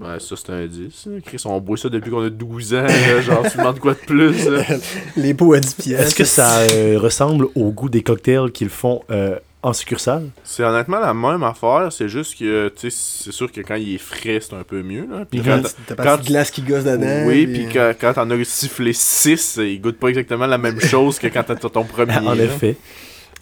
Ouais, 0.00 0.18
ça, 0.18 0.34
c'est 0.36 0.50
un 0.50 0.64
10. 0.66 1.06
là. 1.10 1.20
Chris, 1.24 1.42
on 1.44 1.60
boit 1.60 1.76
ça 1.76 1.88
depuis 1.88 2.10
qu'on 2.10 2.24
a 2.24 2.30
12 2.30 2.74
ans. 2.74 2.82
là. 2.84 3.20
genre, 3.20 3.42
tu 3.50 3.58
demandes 3.58 3.80
quoi 3.80 3.92
de 3.94 3.98
plus? 3.98 4.48
là? 4.48 4.62
Les 5.16 5.34
pots 5.34 5.52
à 5.52 5.60
10 5.60 5.74
pièces. 5.74 6.00
Est-ce 6.06 6.14
que 6.14 6.24
ça 6.24 6.60
euh, 6.72 6.98
ressemble 6.98 7.48
au 7.56 7.70
goût 7.72 7.88
des 7.88 8.02
cocktails 8.02 8.50
qu'ils 8.52 8.70
font 8.70 9.02
euh, 9.10 9.36
en 9.62 9.72
succursale? 9.72 10.28
C'est 10.44 10.62
honnêtement 10.64 11.00
la 11.00 11.12
même 11.14 11.42
affaire. 11.42 11.88
C'est 11.90 12.08
juste 12.08 12.38
que, 12.38 12.68
tu 12.68 12.90
sais, 12.90 12.96
c'est 13.24 13.32
sûr 13.32 13.50
que 13.52 13.60
quand 13.60 13.74
il 13.74 13.94
est 13.94 13.98
frais, 13.98 14.38
c'est 14.40 14.54
un 14.54 14.62
peu 14.62 14.82
mieux. 14.82 15.06
Là. 15.10 15.24
Puis 15.30 15.40
quand 15.42 15.60
T'as 15.86 15.94
pas 15.94 16.02
quand 16.04 16.16
de 16.22 16.26
glace 16.26 16.50
qui 16.50 16.62
gosse 16.62 16.84
dedans. 16.84 17.24
Oui, 17.26 17.46
puis- 17.46 17.64
puis 17.66 17.74
quand, 17.74 17.92
quand 18.00 18.12
t'en 18.14 18.30
as 18.30 18.44
sifflé 18.44 18.92
6, 18.92 19.58
il 19.62 19.80
goûte 19.80 19.98
pas 19.98 20.08
exactement 20.08 20.46
la 20.46 20.58
même 20.58 20.80
chose 20.80 21.18
que 21.18 21.26
quand 21.26 21.42
t'as 21.42 21.56
ton 21.56 21.84
premier. 21.84 22.16
En 22.16 22.34
là. 22.34 22.44
effet. 22.44 22.76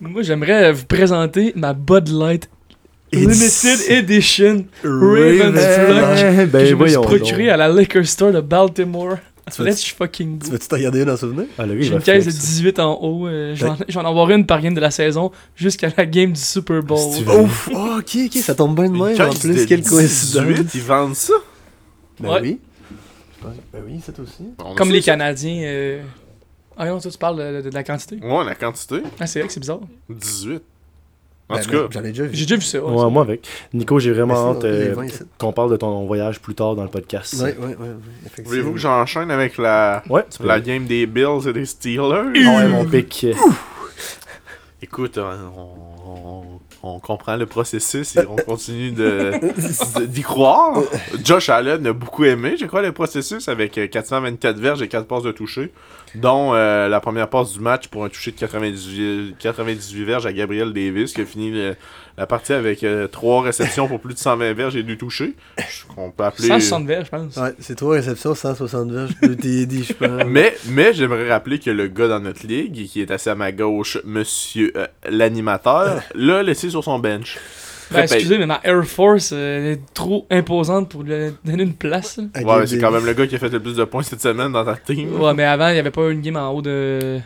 Moi, 0.00 0.22
j'aimerais 0.22 0.72
vous 0.72 0.86
présenter 0.86 1.52
ma 1.56 1.72
Bud 1.72 2.08
Light. 2.08 2.48
Limited 3.10 3.80
Edition 3.88 4.66
Raven 4.84 5.52
Flush. 5.54 6.20
Eh, 6.20 6.36
que 6.36 6.44
ben 6.44 6.58
je 6.58 6.58
me 6.58 6.64
suis 6.66 6.74
voyons 6.74 7.00
procuré 7.00 7.44
donc. 7.44 7.52
à 7.52 7.56
la 7.56 7.68
liquor 7.70 8.04
store 8.04 8.32
de 8.32 8.40
Baltimore. 8.42 9.16
Tu 9.48 9.62
veux- 9.62 9.68
Let's 9.68 9.84
fucking 9.92 10.38
Tu 10.38 10.46
go. 10.46 10.52
veux-tu 10.52 10.68
t'en 10.68 10.76
regarder 10.76 11.02
une 11.02 11.10
en 11.10 11.16
souvenir? 11.16 11.46
Ah, 11.58 11.64
J'ai 11.66 11.86
une 11.88 12.00
caisse 12.02 12.24
de 12.26 12.30
flex. 12.30 12.44
18 12.46 12.78
en 12.78 12.94
haut. 13.00 13.26
euh, 13.26 13.54
je 13.54 13.64
vais 13.64 13.96
en- 14.00 14.04
avoir 14.04 14.30
une 14.30 14.46
par 14.46 14.60
game 14.60 14.74
de 14.74 14.80
la 14.80 14.90
saison 14.90 15.30
jusqu'à 15.56 15.90
la 15.96 16.06
game 16.06 16.32
du 16.32 16.40
Super 16.40 16.82
Bowl. 16.82 16.98
Si 16.98 17.22
tu. 17.24 17.28
Ouf! 17.30 17.68
Oh, 17.72 17.96
ok, 17.98 18.16
ok, 18.26 18.32
ça 18.42 18.54
tombe 18.54 18.74
bien 18.74 18.86
de 18.90 18.92
même. 18.96 19.20
En 19.20 19.30
plus, 19.34 19.48
de 19.54 19.64
quelle 19.64 19.80
18, 19.80 19.88
coïncidence. 19.96 20.74
ils 20.74 20.82
vendent 20.82 21.14
ça? 21.16 21.34
Ben 22.20 22.28
Ouais. 22.30 22.40
oui. 22.42 22.58
Ben 23.72 23.80
oui, 23.86 24.00
c'est 24.04 24.18
aussi. 24.18 24.44
On 24.58 24.72
a 24.72 24.74
Comme 24.74 24.90
les 24.90 25.00
ça. 25.00 25.12
Canadiens. 25.12 25.62
euh, 25.62 26.02
Ah 26.76 26.86
non, 26.86 27.00
toi, 27.00 27.10
tu 27.10 27.18
parles 27.18 27.36
de, 27.38 27.62
de- 27.62 27.70
de 27.70 27.74
la 27.74 27.82
quantité. 27.82 28.18
Ouais, 28.22 28.44
la 28.44 28.54
quantité. 28.54 28.96
Ah, 29.18 29.26
c'est 29.26 29.40
vrai 29.40 29.48
que 29.48 29.52
c'est 29.54 29.60
bizarre. 29.60 29.80
18. 30.08 30.62
En 31.50 31.54
Ben, 31.56 31.62
tout 31.62 31.70
cas, 31.70 31.86
J'en 31.90 32.00
ai 32.04 32.08
déjà 32.10 32.24
vu. 32.24 32.30
J'ai 32.34 32.44
déjà 32.44 32.56
vu 32.56 32.62
ça. 32.62 32.78
ouais, 32.78 32.90
Ouais, 32.92 32.98
ça. 32.98 33.08
moi 33.08 33.22
avec. 33.22 33.48
Nico, 33.72 33.98
j'ai 33.98 34.12
vraiment 34.12 34.50
hâte 34.52 34.64
euh, 34.64 34.94
qu'on 35.38 35.52
parle 35.52 35.70
de 35.70 35.76
ton 35.76 36.04
voyage 36.06 36.40
plus 36.40 36.54
tard 36.54 36.74
dans 36.76 36.82
le 36.82 36.90
podcast. 36.90 37.34
Ouais, 37.42 37.56
ouais, 37.58 37.76
effectivement. 38.26 38.48
voulez-vous 38.50 38.72
que 38.72 38.78
j'enchaîne 38.78 39.30
avec 39.30 39.56
la, 39.56 40.02
Ouais, 40.10 40.24
la 40.44 40.60
game 40.60 40.84
des 40.84 41.06
Bills 41.06 41.48
et 41.48 41.52
des 41.54 41.64
Steelers? 41.64 42.02
Ouais, 42.34 42.68
mon 42.68 42.84
pic. 42.84 43.26
Écoute, 44.82 45.18
on, 45.18 46.10
on- 46.10 46.42
on 46.84 47.00
comprend 47.00 47.34
le 47.36 47.44
processus 47.46 48.14
et 48.16 48.20
on 48.28 48.36
continue 48.36 48.92
d'y 50.06 50.22
croire. 50.22 50.80
Josh 51.24 51.48
Allen 51.48 51.84
a 51.84 51.92
beaucoup 51.92 52.24
aimé, 52.24 52.54
je 52.58 52.66
crois, 52.66 52.82
le 52.82 52.92
processus 52.92 53.48
avec 53.48 53.76
euh, 53.78 53.88
424 53.88 54.58
verges 54.58 54.80
et 54.82 54.86
4 54.86 55.06
passes 55.08 55.24
de 55.24 55.32
toucher, 55.32 55.72
dont 56.14 56.54
euh, 56.54 56.88
la 56.88 57.00
première 57.00 57.28
passe 57.28 57.52
du 57.52 57.60
match 57.60 57.88
pour 57.88 58.04
un 58.04 58.08
toucher 58.08 58.30
de 58.32 58.36
98, 58.38 59.36
98 59.38 60.04
verges 60.04 60.26
à 60.26 60.32
Gabriel 60.32 60.72
Davis, 60.72 61.12
qui 61.12 61.20
a 61.20 61.24
fini 61.26 61.50
le- 61.50 61.76
la 62.16 62.26
partie 62.26 62.52
avec 62.52 62.84
3 63.12 63.42
réceptions 63.42 63.86
pour 63.86 64.00
plus 64.00 64.14
de 64.14 64.18
120 64.18 64.52
verges 64.52 64.74
et 64.74 64.82
2 64.82 64.96
touchés. 64.96 65.34
On 65.96 66.10
peut 66.10 66.24
appeler... 66.24 66.48
160 66.48 66.84
verres, 66.86 67.04
je 67.04 67.10
pense. 67.10 67.36
Ouais, 67.36 67.54
c'est 67.60 67.76
trois 67.76 67.94
réceptions, 67.94 68.34
160 68.34 68.90
verges, 68.90 69.10
2 69.22 69.36
TD, 69.36 69.82
je 69.84 69.92
pense. 69.92 70.08
Mais, 70.26 70.56
mais 70.66 70.92
j'aimerais 70.92 71.28
rappeler 71.30 71.60
que 71.60 71.70
le 71.70 71.86
gars 71.86 72.08
dans 72.08 72.18
notre 72.18 72.44
ligue, 72.44 72.86
qui 72.88 73.00
est 73.00 73.10
assis 73.12 73.28
à 73.28 73.36
ma 73.36 73.52
gauche, 73.52 73.98
monsieur 74.04 74.72
euh, 74.76 74.88
l'animateur, 75.08 76.02
l'a 76.14 76.42
laissé 76.42 76.70
sur 76.70 76.82
son 76.82 76.98
bench. 76.98 77.38
Ben, 77.90 78.02
excusez, 78.02 78.38
mais 78.38 78.46
ma 78.46 78.60
Air 78.64 78.84
Force 78.84 79.30
euh, 79.32 79.72
est 79.72 79.80
trop 79.94 80.26
imposante 80.30 80.88
pour 80.90 81.02
lui 81.02 81.12
donner 81.44 81.62
une 81.62 81.74
place. 81.74 82.18
là. 82.18 82.42
Ouais, 82.42 82.66
c'est 82.66 82.78
quand 82.78 82.90
même 82.90 83.06
le 83.06 83.12
gars 83.14 83.26
qui 83.26 83.34
a 83.36 83.38
fait 83.38 83.48
le 83.48 83.60
plus 83.60 83.76
de 83.76 83.84
points 83.84 84.02
cette 84.02 84.20
semaine 84.20 84.52
dans 84.52 84.64
ta 84.64 84.76
team. 84.76 85.20
Ouais, 85.20 85.34
mais 85.34 85.44
avant, 85.44 85.68
il 85.68 85.74
n'y 85.74 85.78
avait 85.80 85.90
pas 85.90 86.08
une 86.10 86.20
game 86.20 86.36
en 86.36 86.50
haut 86.50 86.62
de. 86.62 87.18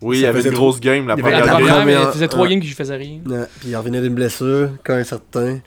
Oui, 0.00 0.18
il 0.18 0.22
y 0.22 0.26
avait 0.26 0.42
une 0.42 0.50
grosse 0.54 0.80
game 0.80 1.06
la 1.06 1.14
il 1.14 1.20
y 1.20 1.22
avait 1.22 1.30
La 1.30 1.38
première 1.42 1.54
première, 1.54 1.76
game. 1.76 1.86
mais 1.86 1.92
première- 1.94 2.08
il 2.10 2.12
faisait 2.12 2.28
trois 2.28 2.42
ouais. 2.44 2.50
games 2.50 2.60
que 2.60 2.66
je 2.66 2.74
faisais 2.74 2.96
rien. 2.96 3.20
Ouais, 3.24 3.44
puis 3.60 3.68
il 3.68 3.76
revenait 3.76 4.00
d'une 4.00 4.14
blessure, 4.14 4.70
quand 4.84 4.94
incertain. 4.94 5.60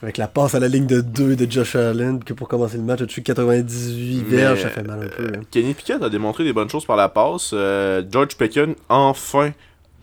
Avec 0.00 0.16
la 0.16 0.28
passe 0.28 0.54
à 0.54 0.60
la 0.60 0.68
ligne 0.68 0.86
de 0.86 1.00
2 1.00 1.34
de 1.34 1.50
Josh 1.50 1.74
Allen, 1.74 2.22
que 2.22 2.32
pour 2.32 2.46
commencer 2.46 2.76
le 2.76 2.84
match, 2.84 3.00
a 3.00 3.06
tué 3.06 3.20
98 3.22 4.24
Mais, 4.30 4.36
verges, 4.36 4.62
ça 4.62 4.68
fait 4.68 4.84
mal 4.86 5.00
un 5.02 5.08
peu. 5.08 5.32
hein. 5.34 5.40
Kenny 5.50 5.74
Pickett 5.74 6.00
a 6.00 6.08
démontré 6.08 6.44
des 6.44 6.52
bonnes 6.52 6.68
choses 6.70 6.84
par 6.84 6.96
la 6.96 7.08
passe. 7.08 7.50
Euh, 7.52 8.02
George 8.08 8.36
Pickens, 8.36 8.76
enfin, 8.88 9.50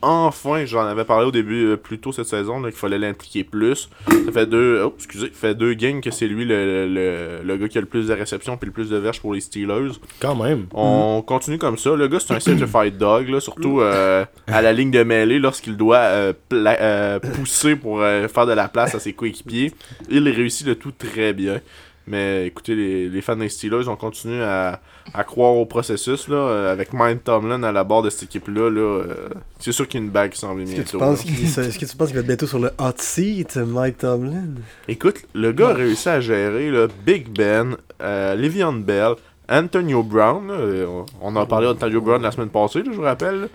enfin, 0.02 0.64
j'en 0.64 0.82
avais 0.86 1.04
parlé 1.04 1.26
au 1.26 1.30
début, 1.30 1.66
euh, 1.66 1.76
plus 1.76 1.98
tôt 1.98 2.12
cette 2.12 2.26
saison, 2.26 2.62
qu'il 2.62 2.72
fallait 2.72 2.98
l'impliquer 2.98 3.44
plus. 3.44 3.88
Ça 4.08 4.32
fait 4.32 4.46
deux, 4.46 4.82
oh, 4.84 4.94
excusez, 4.96 5.30
fait 5.32 5.54
deux 5.54 5.74
games 5.74 6.00
que 6.00 6.10
c'est 6.10 6.26
lui 6.26 6.44
le, 6.44 6.86
le, 6.86 7.40
le 7.44 7.56
gars 7.56 7.68
qui 7.68 7.78
a 7.78 7.80
le 7.80 7.86
plus 7.86 8.08
de 8.08 8.12
réceptions 8.12 8.56
puis 8.56 8.66
le 8.66 8.72
plus 8.72 8.90
de 8.90 8.96
verges 8.96 9.20
pour 9.20 9.34
les 9.34 9.40
Steelers. 9.40 9.92
Quand 10.20 10.34
même. 10.34 10.66
On 10.72 11.22
continue 11.26 11.58
comme 11.58 11.78
ça. 11.78 11.94
Le 11.94 12.08
gars, 12.08 12.18
c'est 12.20 12.34
un 12.34 12.40
certified 12.40 12.98
dog, 12.98 13.28
là, 13.28 13.40
surtout 13.40 13.80
euh, 13.80 14.24
à 14.46 14.62
la 14.62 14.72
ligne 14.72 14.90
de 14.90 15.02
mêlée 15.02 15.38
lorsqu'il 15.38 15.76
doit 15.76 16.32
euh, 16.52 17.18
pousser 17.34 17.76
pour 17.76 18.00
faire 18.00 18.46
de 18.46 18.52
la 18.52 18.68
place 18.68 18.94
à 18.94 19.00
ses 19.00 19.12
coéquipiers. 19.12 19.72
Il 20.10 20.28
réussit 20.28 20.66
le 20.66 20.74
tout 20.76 20.92
très 20.92 21.32
bien. 21.32 21.60
Mais 22.08 22.46
écoutez, 22.46 22.74
les, 22.76 23.08
les 23.08 23.20
fans 23.20 23.34
des 23.36 23.48
Steelers, 23.48 23.88
on 23.88 23.96
continue 23.96 24.40
à, 24.40 24.80
à 25.12 25.24
croire 25.24 25.54
au 25.54 25.66
processus. 25.66 26.28
Là, 26.28 26.36
euh, 26.36 26.72
avec 26.72 26.92
Mike 26.92 27.24
Tomlin 27.24 27.62
à 27.64 27.72
la 27.72 27.82
barre 27.82 28.02
de 28.02 28.10
cette 28.10 28.24
équipe-là, 28.24 28.70
là, 28.70 28.80
euh, 28.80 29.28
c'est 29.58 29.72
sûr 29.72 29.88
qu'il 29.88 29.98
y 30.00 30.02
a 30.02 30.06
une 30.06 30.12
bague 30.12 30.30
qui 30.30 30.38
s'en 30.38 30.54
vient 30.54 30.64
Est-ce 30.64 30.70
que, 30.72 30.76
tu 30.88 30.96
bientôt. 30.96 30.98
penses 31.00 31.24
là. 31.24 31.32
qu'il 31.32 31.44
est-ce 31.44 31.78
que 31.78 31.84
tu 31.84 31.96
penses 31.96 32.06
qu'il 32.08 32.14
va 32.16 32.20
être 32.20 32.26
bientôt 32.28 32.46
sur 32.46 32.60
le 32.60 32.70
hot 32.78 32.92
seat, 32.98 33.56
Mike 33.56 33.98
Tomlin? 33.98 34.44
Écoute, 34.86 35.16
le 35.34 35.50
gars 35.52 35.70
a 35.70 35.74
réussi 35.74 36.08
à 36.08 36.20
gérer 36.20 36.70
là, 36.70 36.86
Big 37.04 37.28
Ben, 37.36 37.76
euh, 38.02 38.34
Le'Veon 38.36 38.74
Bell, 38.74 39.14
Antonio 39.48 40.02
Brown. 40.04 40.46
là, 40.48 40.54
euh, 40.54 40.86
on 40.86 41.06
on 41.22 41.36
en 41.36 41.42
a 41.42 41.46
parlé 41.46 41.66
d'Antonio 41.66 42.00
Brown 42.00 42.22
la 42.22 42.30
semaine 42.30 42.50
passée, 42.50 42.80
là, 42.80 42.90
je 42.92 42.96
vous 42.96 43.02
rappelle. 43.02 43.48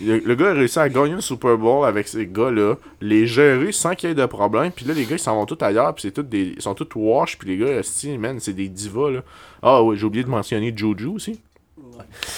Le, 0.00 0.18
le 0.18 0.34
gars 0.34 0.50
a 0.50 0.52
réussi 0.54 0.78
à 0.78 0.88
gagner 0.88 1.14
le 1.14 1.20
Super 1.20 1.58
Bowl 1.58 1.84
avec 1.86 2.08
ces 2.08 2.26
gars-là, 2.26 2.76
les 3.00 3.26
gérer 3.26 3.72
sans 3.72 3.94
qu'il 3.94 4.08
y 4.08 4.12
ait 4.12 4.14
de 4.14 4.26
problème. 4.26 4.72
Puis 4.72 4.84
là, 4.84 4.94
les 4.94 5.04
gars, 5.04 5.16
ils 5.16 5.18
s'en 5.18 5.34
vont 5.34 5.46
tous 5.46 5.62
ailleurs, 5.64 5.94
puis 5.94 6.02
c'est 6.02 6.12
tous 6.12 6.22
des, 6.22 6.54
ils 6.56 6.62
sont 6.62 6.74
tous 6.74 6.88
wash. 6.94 7.38
Puis 7.38 7.48
les 7.48 7.56
gars, 7.58 7.80
man, 8.18 8.40
c'est 8.40 8.52
des 8.52 8.68
divas. 8.68 9.10
Là. 9.10 9.20
Ah 9.62 9.82
oui, 9.82 9.96
j'ai 9.96 10.04
oublié 10.04 10.24
de 10.24 10.30
mentionner 10.30 10.72
Juju 10.74 11.06
aussi. 11.08 11.40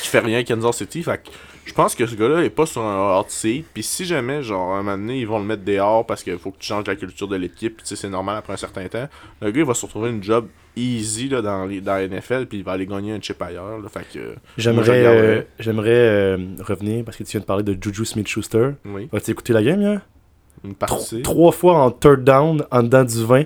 qui 0.03 0.09
fait 0.09 0.21
rien 0.21 0.39
à 0.39 0.45
Kansas 0.45 0.77
City. 0.77 1.03
Fait 1.03 1.21
je 1.65 1.73
pense 1.73 1.95
que 1.95 2.07
ce 2.07 2.15
gars-là 2.15 2.45
est 2.45 2.51
pas 2.51 2.67
sur 2.67 2.83
un 2.83 3.19
hot 3.19 3.25
seat. 3.29 3.65
Puis 3.73 3.83
si 3.83 4.05
jamais, 4.05 4.43
genre, 4.43 4.75
un 4.75 4.83
moment 4.83 4.97
donné, 4.99 5.21
ils 5.21 5.27
vont 5.27 5.39
le 5.39 5.45
mettre 5.45 5.65
dehors 5.65 6.05
parce 6.07 6.23
qu'il 6.23 6.39
faut 6.39 6.51
que 6.51 6.59
tu 6.59 6.67
changes 6.67 6.87
la 6.87 6.97
culture 6.97 7.29
de 7.29 7.37
l'équipe, 7.37 7.77
puis 7.77 7.83
tu 7.85 7.89
sais, 7.89 7.97
c'est 7.97 8.09
normal 8.11 8.37
après 8.37 8.53
un 8.53 8.57
certain 8.59 8.87
temps, 8.89 9.09
le 9.41 9.51
gars, 9.51 9.61
il 9.61 9.67
va 9.67 9.75
se 9.75 9.85
retrouver 9.87 10.11
une 10.11 10.23
job 10.23 10.47
easy 10.77 11.29
là, 11.29 11.41
dans, 11.41 11.67
les, 11.67 11.81
dans 11.81 11.95
la 11.95 12.09
NFL, 12.09 12.47
puis 12.47 12.59
il 12.59 12.65
va 12.65 12.73
aller 12.73 12.87
gagner 12.87 13.13
un 13.13 13.21
chip 13.21 13.41
ailleurs. 13.41 13.79
Là, 13.79 13.89
fait 13.89 14.05
que, 14.13 14.35
J'aimerais 14.59 15.07
euh, 15.07 15.43
j'aimerais 15.59 15.91
euh, 15.91 16.37
revenir 16.61 17.05
parce 17.05 17.17
que 17.17 17.23
tu 17.25 17.31
viens 17.33 17.41
de 17.41 17.45
parler 17.47 17.63
de 17.63 17.77
Juju 17.81 18.05
Smith-Schuster. 18.05 18.71
Oui, 18.85 19.09
As-tu 19.13 19.31
écouté 19.31 19.53
la 19.53 19.63
game, 19.63 19.81
là? 19.81 20.01
une 20.65 20.75
Tro- 20.75 20.79
partie. 20.97 21.23
Trois 21.23 21.53
fois 21.53 21.77
en 21.79 21.91
third 21.91 22.25
down, 22.25 22.65
en 22.71 22.83
dedans 22.83 23.05
du 23.05 23.23
20, 23.25 23.45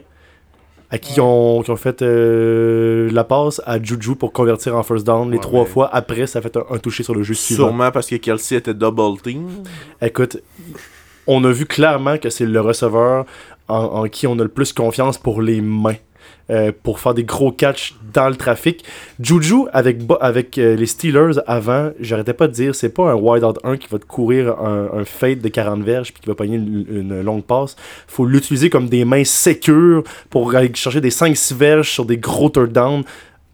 à 0.91 0.99
qui 0.99 1.21
ont, 1.21 1.63
qui 1.63 1.71
ont 1.71 1.77
fait 1.77 2.01
euh, 2.03 3.11
la 3.13 3.25
passe 3.25 3.61
à 3.67 3.83
Juju 3.83 4.17
pour 4.17 4.33
convertir 4.33 4.75
en 4.77 4.83
first 4.83 5.07
down. 5.07 5.31
Les 5.31 5.37
Ouais, 5.37 5.43
trois 5.43 5.65
fois, 5.67 5.91
après, 5.95 6.27
ça 6.27 6.39
a 6.39 6.43
fait 6.43 6.57
un, 6.57 6.65
un 6.71 6.79
touché 6.79 7.03
sur 7.03 7.15
le 7.15 7.23
jeu 7.23 7.35
suivant. 7.35 7.67
Sûrement 7.69 7.91
parce 7.91 8.07
que 8.09 8.17
Kelsey 8.17 8.57
était 8.57 8.75
double 8.75 9.21
team. 9.23 9.49
Écoute, 10.01 10.39
on 11.27 11.45
a 11.45 11.51
vu 11.51 11.67
clairement 11.67 12.17
que 12.17 12.31
c'est 12.31 12.47
le 12.47 12.61
receveur 12.61 13.27
en, 13.69 13.77
en 13.77 14.09
qui 14.09 14.27
on 14.27 14.39
a 14.39 14.43
le 14.43 14.49
plus 14.49 14.73
confiance 14.73 15.19
pour 15.19 15.43
les 15.43 15.61
mains. 15.61 15.97
Euh, 16.51 16.73
pour 16.83 16.99
faire 17.01 17.15
des 17.15 17.25
gros 17.25 17.53
catchs 17.53 17.95
dans 18.15 18.29
le 18.29 18.37
trafic. 18.37 18.85
Juju, 19.21 19.65
avec, 19.73 19.99
avec 20.21 20.57
euh, 20.59 20.77
les 20.77 20.87
Steelers 20.87 21.39
avant, 21.47 21.91
j'arrêtais 22.01 22.33
pas 22.33 22.49
de 22.49 22.53
dire, 22.53 22.75
c'est 22.75 22.89
pas 22.89 23.11
un 23.11 23.15
wide 23.15 23.45
out 23.45 23.59
1 23.65 23.77
qui 23.77 23.87
va 23.91 23.99
te 23.99 24.07
courir 24.07 24.59
un, 24.61 24.89
un 24.95 25.05
fade 25.05 25.41
de 25.41 25.49
40 25.49 25.83
verges 25.83 26.13
puis 26.13 26.23
qui 26.23 26.29
va 26.29 26.35
pogner 26.35 26.57
une, 26.57 26.87
une 26.91 27.21
longue 27.23 27.45
passe. 27.45 27.77
faut 28.07 28.25
l'utiliser 28.25 28.71
comme 28.71 28.89
des 28.89 29.05
mains 29.05 29.25
sécures 29.25 30.03
pour 30.31 30.55
aller 30.55 30.71
chercher 30.75 31.01
des 31.01 31.11
5-6 31.11 31.55
verges 31.55 31.91
sur 31.91 32.05
des 32.07 32.17
gros 32.19 32.49
third 32.49 32.73
down. 32.73 33.03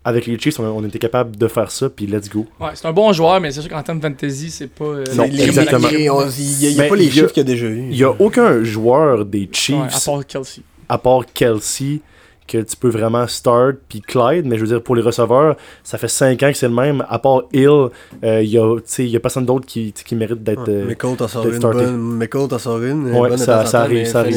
Avec 0.06 0.26
les 0.26 0.38
Chiefs, 0.38 0.60
on, 0.60 0.64
on 0.64 0.84
était 0.84 0.98
capable 0.98 1.34
de 1.36 1.48
faire 1.48 1.70
ça, 1.70 1.88
puis 1.88 2.06
let's 2.06 2.28
go. 2.28 2.44
Ouais, 2.60 2.68
c'est 2.74 2.86
un 2.86 2.92
bon 2.92 3.10
joueur, 3.14 3.40
mais 3.40 3.50
c'est 3.50 3.62
sûr 3.62 3.70
qu'en 3.70 3.82
termes 3.82 4.00
de 4.00 4.06
fantasy, 4.06 4.50
c'est 4.50 4.66
pas. 4.66 4.84
euh, 4.84 5.04
Non, 5.16 5.24
Les- 5.24 5.44
exactement. 5.44 5.88
Il 5.90 5.96
n'y 6.00 6.08
a, 6.08 6.70
y 6.70 6.80
a 6.82 6.88
pas 6.90 6.94
les 6.96 7.10
chiffres 7.10 7.28
qu'il 7.32 7.38
y 7.38 7.40
a 7.40 7.44
déjà 7.44 7.66
eu. 7.68 7.86
Il 7.90 7.96
y 7.96 8.04
a 8.04 8.10
aucun 8.20 8.62
joueur 8.62 9.24
des 9.24 9.40
Ouais, 9.40 9.48
Chiefs 9.50 9.78
à 9.96 10.00
part 10.12 10.26
Kelsey. 10.26 10.60
à 10.90 10.98
part 10.98 11.22
Kelsey, 11.32 12.00
que 12.46 12.58
tu 12.58 12.76
peux 12.76 12.88
vraiment 12.90 13.26
start, 13.26 13.76
puis 13.88 14.00
Clyde, 14.00 14.44
mais 14.46 14.56
je 14.56 14.60
veux 14.62 14.66
dire, 14.68 14.82
pour 14.82 14.94
les 14.96 15.02
receveurs, 15.02 15.56
ça 15.82 15.96
fait 15.98 16.08
5 16.08 16.42
ans 16.42 16.50
que 16.50 16.56
c'est 16.58 16.68
le 16.68 16.74
même. 16.74 17.04
À 17.08 17.18
part 17.18 17.42
Hill, 17.52 17.88
euh, 18.22 18.42
il 18.42 18.48
y 18.50 18.58
a, 18.58 18.76
tu 18.76 18.82
sais, 18.86 19.04
il 19.04 19.10
y 19.10 19.16
a 19.16 19.20
personne 19.20 19.46
d'autre 19.46 19.64
qui, 19.66 19.92
qui 19.92 20.14
mérite 20.14 20.42
d'être. 20.42 20.68
euh, 20.68 20.86
McColl 20.86 21.16
t'en 21.16 21.28
sort 21.28 21.46
une 21.46 21.58
bonne. 21.58 21.96
McColl 22.18 22.48
t'en 22.48 22.58
sort 22.58 22.82
une. 22.82 23.10
Ouais, 23.12 23.30
bonne 23.30 23.38
ça- 23.38 23.64
ça 23.66 23.80
arrive, 23.82 24.06
ça 24.06 24.20
arrive. 24.20 24.34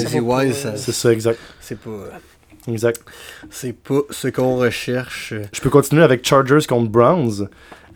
c'est 0.77 0.91
ça, 0.93 1.11
exact. 1.11 1.39
c'est 1.59 1.77
pas, 1.79 1.89
exact. 2.67 3.01
c'est 3.49 3.73
pas 3.73 3.99
ce 4.09 4.27
qu'on 4.29 4.55
recherche. 4.57 5.33
Je 5.51 5.61
peux 5.61 5.69
continuer 5.69 6.03
avec 6.03 6.25
Chargers 6.25 6.65
contre 6.67 6.89
Browns. 6.89 7.49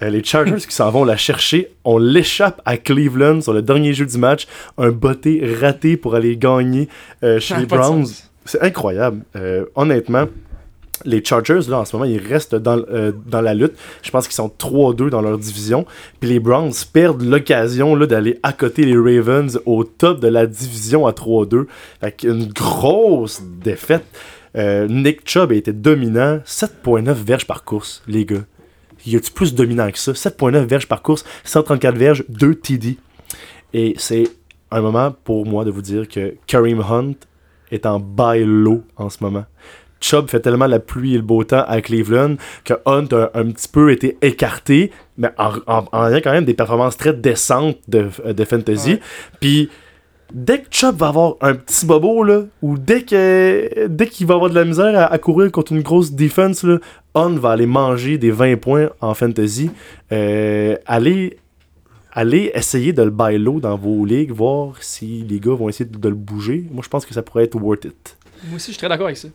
Euh, 0.04 0.10
les 0.10 0.24
Chargers 0.24 0.56
qui 0.68 0.74
s'en 0.76 0.90
vont 0.90 1.06
la 1.06 1.16
chercher, 1.16 1.72
on 1.84 2.00
l'échappe 2.00 2.60
à 2.66 2.76
Cleveland 2.78 3.40
sur 3.42 3.54
le 3.54 3.62
dernier 3.62 3.94
jeu 3.94 4.06
du 4.08 4.18
match. 4.18 4.48
Un 4.80 4.90
botté 4.90 5.42
raté 5.62 5.96
pour 5.96 6.16
aller 6.16 6.36
gagner 6.38 6.90
euh, 7.24 7.40
chez 7.40 7.54
a 7.54 7.60
les 7.60 7.66
Browns. 7.68 8.08
C'est 8.46 8.62
incroyable. 8.62 9.24
Euh, 9.36 9.66
honnêtement, 9.76 10.28
les 11.06 11.24
Chargers, 11.24 11.62
là, 11.68 11.80
en 11.80 11.86
ce 11.86 11.96
moment, 11.96 12.06
ils 12.06 12.20
restent 12.20 12.56
dans, 12.56 12.84
euh, 12.90 13.12
la 13.32 13.54
lutte. 13.54 13.74
Je 14.02 14.12
pense 14.12 14.28
qu'ils 14.28 14.36
sont 14.36 14.50
3-2 14.50 15.10
dans 15.10 15.22
leur 15.22 15.38
division. 15.38 15.86
Puis 16.20 16.30
les 16.30 16.40
Browns 16.40 16.74
perdent 16.92 17.22
l'occasion 17.22 17.98
d'aller 17.98 18.40
à 18.44 18.54
côté 18.54 18.84
les 18.86 18.98
Ravens 18.98 19.60
au 19.66 19.84
top 19.84 20.20
de 20.20 20.28
la 20.28 20.46
division 20.46 21.08
à 21.08 21.12
3-2. 21.12 21.68
Fait 22.02 22.24
une 22.24 22.48
grosse 22.48 23.42
défaite. 23.64 24.06
Euh, 24.58 24.88
Nick 24.88 25.28
Chubb 25.28 25.52
a 25.52 25.56
été 25.56 25.74
dominant. 25.74 26.40
7.9 26.46 27.14
verges 27.14 27.48
par 27.48 27.64
course, 27.64 28.04
les 28.08 28.26
gars. 28.26 28.44
Y 29.06 29.16
a-tu 29.16 29.32
plus 29.32 29.56
dominant 29.56 29.90
que 29.90 29.98
ça? 29.98 30.12
7.9 30.12 30.66
verges 30.66 30.88
par 30.88 31.02
course, 31.02 31.26
134 31.44 31.96
verges, 31.96 32.24
2 32.30 32.56
TD. 32.56 32.98
Et 33.74 33.96
c'est 33.98 34.28
un 34.70 34.82
moment 34.82 35.16
pour 35.24 35.46
moi 35.46 35.66
de 35.66 35.72
vous 35.72 35.82
dire 35.82 36.08
que 36.08 36.36
Kareem 36.46 36.82
Hunt 36.82 37.16
est 37.72 37.86
en 37.86 38.00
bail 38.00 38.44
low 38.46 38.84
en 38.98 39.10
ce 39.10 39.24
moment. 39.24 39.46
Chubb 40.00 40.30
fait 40.30 40.40
tellement 40.40 40.66
la 40.66 40.80
pluie 40.80 41.14
et 41.14 41.18
le 41.18 41.24
beau 41.24 41.44
temps 41.44 41.64
à 41.68 41.80
Cleveland 41.82 42.36
que 42.66 42.74
Hunt 42.86 43.08
a 43.12 43.30
un 43.36 43.52
petit 43.52 43.68
peu 43.68 43.92
été 43.92 44.18
écarté, 44.22 44.92
mais 45.18 45.30
en, 45.38 45.54
en, 45.68 45.86
en 45.92 46.08
ayant 46.08 46.22
quand 46.24 46.32
même 46.32 46.46
des 46.46 46.56
performances 46.56 46.98
très 46.98 47.14
décentes 47.14 47.78
de, 47.88 48.08
de 48.32 48.46
fantasy. 48.46 48.94
Ouais. 48.94 49.00
Puis 49.40 49.70
dès 50.34 50.60
que 50.60 50.68
Chubb 50.72 50.98
va 50.98 51.10
avoir 51.10 51.36
un 51.42 51.54
petit 51.54 51.86
bobo, 51.86 52.24
là, 52.24 52.42
ou 52.64 52.80
dès 52.80 53.04
que 53.04 53.88
dès 53.88 54.08
qu'il 54.08 54.26
va 54.26 54.36
avoir 54.36 54.50
de 54.50 54.56
la 54.56 54.66
misère 54.66 54.98
à, 54.98 55.06
à 55.06 55.18
courir 55.20 55.52
contre 55.52 55.72
une 55.74 55.84
grosse 55.84 56.14
defense, 56.14 56.64
là, 56.64 56.80
Hunt 57.14 57.36
va 57.38 57.52
aller 57.52 57.68
manger 57.68 58.18
des 58.18 58.32
20 58.32 58.56
points 58.60 58.90
en 59.02 59.14
fantasy. 59.14 59.70
Euh, 60.12 60.78
allez, 60.88 61.38
allez 62.12 62.52
essayer 62.54 62.94
de 62.94 63.04
le 63.04 63.10
buy 63.10 63.38
low 63.38 63.60
dans 63.60 63.78
vos 63.78 64.06
ligues, 64.06 64.32
voir 64.32 64.82
si 64.84 65.24
les 65.24 65.40
gars 65.40 65.54
vont 65.54 65.70
essayer 65.70 65.90
de, 65.90 66.10
le 66.10 66.16
bouger. 66.16 66.66
Moi, 66.72 66.84
je 66.84 66.90
pense 66.90 67.06
que 67.06 67.14
ça 67.14 67.22
pourrait 67.22 67.46
être 67.46 67.56
worth 67.56 67.86
it. 67.86 68.18
Moi 68.46 68.56
aussi, 68.56 68.68
je 68.68 68.72
suis 68.72 68.80
très 68.80 68.90
d'accord 68.90 69.08
avec 69.08 69.18
ça. 69.18 69.30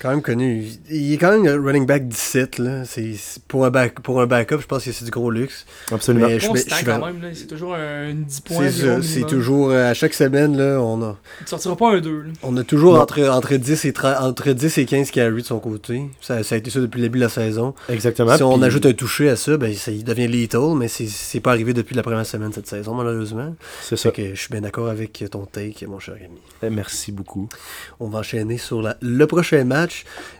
Quand 0.00 0.10
même 0.10 0.22
connu. 0.22 0.64
Il 0.90 1.12
est 1.12 1.16
quand 1.18 1.36
même 1.36 1.64
running 1.64 1.84
back 1.84 2.06
17. 2.06 2.58
Là. 2.58 2.84
C'est, 2.84 3.14
pour, 3.48 3.64
un 3.66 3.70
back, 3.70 3.98
pour 4.00 4.20
un 4.20 4.26
backup, 4.26 4.58
je 4.60 4.66
pense 4.66 4.84
que 4.84 4.92
c'est 4.92 5.04
du 5.04 5.10
gros 5.10 5.30
luxe. 5.30 5.66
Absolument. 5.90 6.28
Mais 6.28 6.38
je, 6.38 6.46
Constant 6.46 6.76
je 6.76 6.84
quand 6.84 7.04
même, 7.04 7.20
là. 7.20 7.28
C'est 7.34 7.46
toujours 7.46 7.74
un 7.74 8.14
10 8.14 8.40
points. 8.42 8.70
C'est 8.70 9.20
ça, 9.20 9.26
toujours 9.26 9.70
euh, 9.70 9.90
à 9.90 9.94
chaque 9.94 10.14
semaine 10.14 10.56
là, 10.56 10.80
on 10.80 11.02
a 11.02 11.16
Tu 11.40 11.46
sortiras 11.48 11.74
pas 11.74 11.94
un 11.96 12.00
2. 12.00 12.10
Là. 12.10 12.22
on 12.44 12.56
a 12.56 12.62
toujours 12.62 12.94
Non. 12.94 13.00
entre, 13.00 13.22
entre 13.28 13.54
10 13.56 13.84
et 13.86 13.92
30 13.92 14.16
entre 14.20 14.52
10 14.52 14.78
et 14.78 14.84
15 14.86 15.10
carries 15.10 15.42
de 15.42 15.46
son 15.46 15.58
côté. 15.58 16.02
Ça, 16.20 16.44
ça 16.44 16.54
a 16.54 16.58
été 16.58 16.70
ça 16.70 16.78
depuis 16.78 16.98
le 16.98 17.06
début 17.06 17.18
de 17.18 17.24
la 17.24 17.28
saison. 17.30 17.74
Exactement. 17.88 18.36
si 18.36 18.42
on 18.44 18.62
ajoute 18.62 18.86
un 18.86 18.92
touché 18.92 19.28
à 19.28 19.34
ça, 19.36 19.56
ben 19.56 19.74
ça 19.74 19.90
il 19.90 20.04
devient 20.04 20.28
lethal, 20.28 20.74
mais 20.76 20.86
c'est, 20.86 21.06
c'est 21.08 21.40
pas 21.40 21.50
arrivé 21.50 21.74
depuis 21.74 21.96
la 21.96 22.02
première 22.04 22.24
semaine 22.26 22.52
cette 22.52 22.68
saison 22.68 22.94
malheureusement. 22.94 23.54
C'est 23.82 23.96
ça. 23.96 24.10
Fait 24.12 24.22
que 24.22 24.34
je 24.34 24.40
suis 24.40 24.50
bien 24.50 24.60
d'accord 24.60 24.88
avec 24.88 25.24
ton 25.30 25.44
take 25.44 25.86
mon 25.88 25.98
cher 25.98 26.14
ami. 26.14 26.38
Eh, 26.62 26.70
Merci 26.70 27.10
beaucoup. 27.10 27.48
On 27.98 28.08
va 28.08 28.20
enchaîner 28.20 28.58
sur 28.58 28.80
la- 28.80 28.96
le 29.00 29.26
prochain 29.26 29.64
match. 29.64 29.87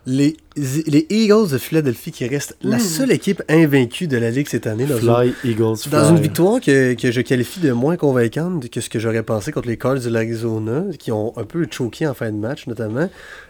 Les, 0.07 0.37
les 0.57 1.07
Eagles 1.11 1.51
de 1.51 1.59
Philadelphie 1.59 2.13
qui 2.13 2.27
restent 2.27 2.57
la 2.63 2.79
seule 2.79 3.13
équipe 3.13 3.43
invaincue 3.49 4.07
de 4.07 4.17
la 4.17 4.31
Ligue 4.31 4.49
cette 4.49 4.67
année. 4.67 4.87
Dans 4.87 4.99
une, 4.99 5.33
fly. 5.33 6.21
victoire 6.21 6.61
que, 6.61 6.95
que 6.95 7.11
je 7.11 7.21
qualifie 7.21 7.61
de 7.61 7.73
moins 7.73 7.97
convaincante 7.97 8.69
que 8.71 8.81
ce 8.81 8.89
que 8.89 8.99
j'aurais 8.99 9.23
pensé 9.23 9.53
contre 9.53 9.69
les 9.69 9.77
Cards 9.77 10.01
de 10.01 10.09
l'Arizona, 10.09 10.85
qui 10.99 11.13
ont 11.13 11.37
un 11.37 11.45
peu 11.45 11.67
choqué 11.71 12.07
en 12.07 12.15
fin 12.15 12.31
de 12.31 12.37
match 12.37 12.67
notamment. 12.67 13.09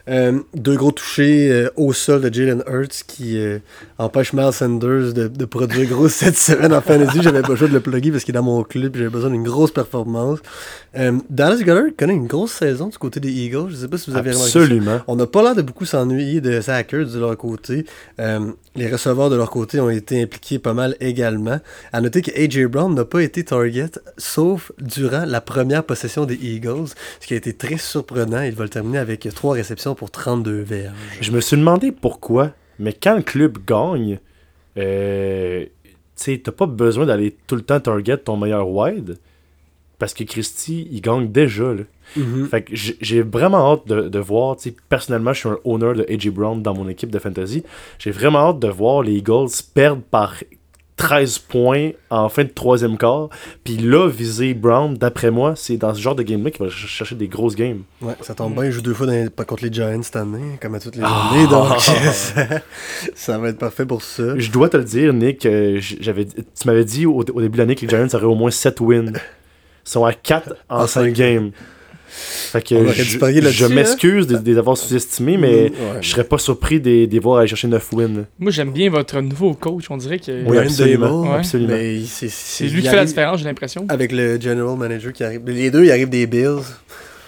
Euh, 0.09 0.41
deux 0.55 0.77
gros 0.77 0.91
touchés 0.91 1.51
euh, 1.51 1.71
au 1.77 1.93
sol 1.93 2.23
de 2.23 2.33
Jalen 2.33 2.63
Hurts 2.67 3.05
qui 3.07 3.39
euh, 3.39 3.59
empêche 3.99 4.33
Miles 4.33 4.53
Sanders 4.53 5.13
de, 5.13 5.29
de 5.29 5.45
produire 5.45 5.87
gros 5.89 6.09
cette 6.09 6.39
semaine 6.39 6.73
en 6.73 6.81
fantasy. 6.81 7.21
J'avais 7.23 7.43
pas 7.43 7.57
choix 7.57 7.69
de 7.69 7.75
le 7.75 7.81
plugger 7.81 8.11
parce 8.11 8.25
qu'il 8.25 8.35
est 8.35 8.39
dans 8.39 8.43
mon 8.43 8.63
club. 8.63 8.97
J'avais 8.97 9.11
besoin 9.11 9.31
d'une 9.31 9.43
grosse 9.43 9.71
performance. 9.71 10.39
Euh, 10.97 11.19
Dallas 11.29 11.59
Goddard 11.59 11.91
connaît 11.97 12.15
une 12.15 12.27
grosse 12.27 12.53
saison 12.53 12.89
du 12.89 12.97
côté 12.97 13.21
des 13.21 13.31
Eagles. 13.31 13.71
Je 13.71 13.77
sais 13.77 13.89
pas 13.89 13.99
si 13.99 14.11
vous 14.11 14.17
avez 14.17 14.31
remarqué 14.31 14.51
ça. 14.51 14.59
Absolument. 14.61 15.01
On 15.09 15.17
n'a 15.17 15.27
pas 15.27 15.43
l'air 15.43 15.55
de 15.55 15.63
beaucoup 15.63 15.85
s'ennuyer 15.85 16.41
de 16.41 16.61
Sackers 16.61 17.09
de 17.09 17.19
leur 17.19 17.37
côté. 17.37 17.85
Les 18.79 18.89
receveurs 18.89 19.29
de 19.29 19.37
leur 19.37 19.51
côté 19.51 19.81
ont 19.81 19.91
été 19.91 20.23
impliqués 20.23 20.59
pas 20.59 20.73
mal 20.73 20.97
également. 21.01 21.59
À 21.93 22.01
noter 22.01 22.23
que 22.23 22.31
AJ 22.31 22.67
Brown 22.67 22.95
n'a 22.95 23.05
pas 23.05 23.21
été 23.21 23.45
target, 23.45 23.91
sauf 24.17 24.71
durant 24.79 25.25
la 25.27 25.41
première 25.41 25.83
possession 25.83 26.27
des 26.27 26.37
Eagles, 26.37 26.91
ce 27.21 27.27
qui 27.27 27.35
a 27.35 27.37
été 27.37 27.53
très 27.55 27.77
surprenant. 27.77 28.43
Il 28.43 28.55
va 28.55 28.63
le 28.63 28.71
terminer 28.71 28.99
avec 28.99 29.29
trois 29.35 29.55
réceptions 29.55 29.97
pour 29.99 30.13
32 30.13 30.61
verges. 30.61 30.95
Je 31.21 31.33
me 31.33 31.41
suis 31.41 31.57
demandé 31.57 31.91
pourquoi, 31.91 32.53
mais 32.79 32.93
quand 32.93 33.17
le 33.17 33.23
club 33.23 33.59
gagne, 33.67 34.21
euh, 34.79 35.67
tu 36.17 36.41
t'as 36.41 36.53
pas 36.53 36.67
besoin 36.67 37.05
d'aller 37.05 37.37
tout 37.49 37.57
le 37.57 37.63
temps 37.63 37.81
target 37.81 38.17
ton 38.19 38.37
meilleur 38.37 38.69
wide. 38.69 39.19
Parce 39.99 40.15
que 40.15 40.23
Christy, 40.23 40.87
il 40.93 41.01
gagne 41.01 41.33
déjà. 41.33 41.75
Là. 41.75 41.83
Fait 42.49 42.63
que 42.63 42.73
j'ai 42.75 43.23
vraiment 43.23 43.73
hâte 43.73 43.89
de, 43.89 44.09
de 44.09 44.19
voir. 44.21 44.57
Personnellement, 44.89 45.33
je 45.33 45.41
suis 45.41 45.49
un 45.49 45.59
owner 45.65 45.95
de 45.95 46.07
AJ 46.09 46.29
Brown 46.29 46.63
dans 46.63 46.75
mon 46.75 46.89
équipe 46.89 47.11
de 47.11 47.19
fantasy. 47.19 47.65
J'ai 47.99 48.13
vraiment 48.13 48.51
hâte 48.51 48.61
de 48.61 48.69
voir 48.69 49.03
les 49.03 49.15
Eagles 49.15 49.49
perdre 49.75 50.03
par 50.03 50.37
13 50.99 51.39
points 51.39 51.93
en 52.11 52.29
fin 52.29 52.45
de 52.45 52.49
troisième 52.51 52.99
quart. 52.99 53.31
Puis 53.65 53.79
là, 53.79 54.07
viser 54.09 54.53
Brown, 54.53 54.95
d'après 54.95 55.31
moi, 55.31 55.55
c'est 55.57 55.79
dans 55.79 55.95
ce 55.95 56.01
genre 56.01 56.15
de 56.15 56.23
game-là 56.23 56.51
qu'il 56.51 56.65
va 56.67 56.71
ch- 56.71 56.87
chercher 56.87 57.15
des 57.15 57.29
grosses 57.29 57.55
games. 57.55 57.83
Ouais, 58.03 58.15
ça 58.21 58.35
tombe 58.35 58.53
bien. 58.55 58.65
Il 58.67 58.73
joue 58.73 58.83
deux 58.83 58.93
fois 58.93 59.07
dans 59.07 59.13
les- 59.13 59.31
contre 59.47 59.65
les 59.65 59.73
Giants 59.73 60.03
cette 60.03 60.17
année, 60.17 60.59
comme 60.61 60.75
à 60.75 60.81
toutes 60.81 60.97
les 60.97 61.03
Ah. 61.05 61.31
années. 61.33 61.47
Donc, 61.47 61.81
ça, 61.81 62.45
ça 63.15 63.39
va 63.39 63.49
être 63.49 63.59
parfait 63.59 63.87
pour 63.87 64.03
ça. 64.03 64.37
Je 64.39 64.51
dois 64.51 64.69
te 64.69 64.77
le 64.77 64.85
dire, 64.85 65.15
Nick, 65.15 65.47
euh, 65.47 65.79
j'avais, 65.81 66.27
tu 66.27 66.67
m'avais 66.67 66.85
dit 66.85 67.07
au, 67.07 67.15
au 67.21 67.41
début 67.41 67.53
de 67.53 67.59
l'année 67.59 67.75
que 67.77 67.83
les 67.87 67.89
Giants 67.89 68.09
auraient 68.13 68.25
au 68.27 68.35
moins 68.35 68.51
7 68.51 68.81
wins. 68.81 69.13
Ils 69.15 69.91
sont 69.91 70.05
à 70.05 70.13
4 70.13 70.55
en 70.69 70.81
En 70.83 70.87
5 70.87 71.05
cinq. 71.05 71.13
games. 71.15 71.51
Fait 72.09 72.63
que 72.67 72.75
On 72.75 72.87
je, 72.89 73.65
hein? 73.65 73.69
m'excuse 73.69 74.27
de, 74.27 74.39
de 74.39 74.51
les 74.53 74.59
avoir 74.59 74.77
sous-estimés, 74.77 75.37
mais 75.37 75.49
Mm, 75.71 75.73
ouais. 75.97 75.99
je 76.01 76.09
serais 76.09 76.25
pas 76.25 76.39
surpris 76.39 76.81
de, 76.81 77.05
de 77.07 77.11
les 77.11 77.19
voir 77.19 77.39
aller 77.39 77.49
chercher 77.49 77.69
9 77.69 77.93
wins. 77.93 78.25
Moi, 78.39 78.51
j'aime 78.51 78.73
bien 78.73 78.91
votre 78.91 79.21
nouveau 79.21 79.55
coach. 79.55 79.85
On 79.91 79.97
dirait 79.97 80.19
que 80.19 80.45
Oui, 80.49 80.59
absolument. 80.59 81.23
Ouais. 81.23 81.43
c'est, 81.45 81.59
lui 81.59 81.67
qui 82.05 82.09
fait 82.09 82.89
arrive- 82.89 82.95
la 82.97 83.05
différence, 83.05 83.39
j'ai 83.41 83.45
l'impression. 83.45 83.85
Avec 83.89 84.13
le 84.13 84.41
general 84.41 84.77
manager 84.77 85.13
qui 85.13 85.25
arrive. 85.25 85.43
Les 85.47 85.71
deux, 85.71 85.85
ils 85.85 85.91
arrivent 85.91 86.09
des 86.09 86.27
Bills. 86.27 86.63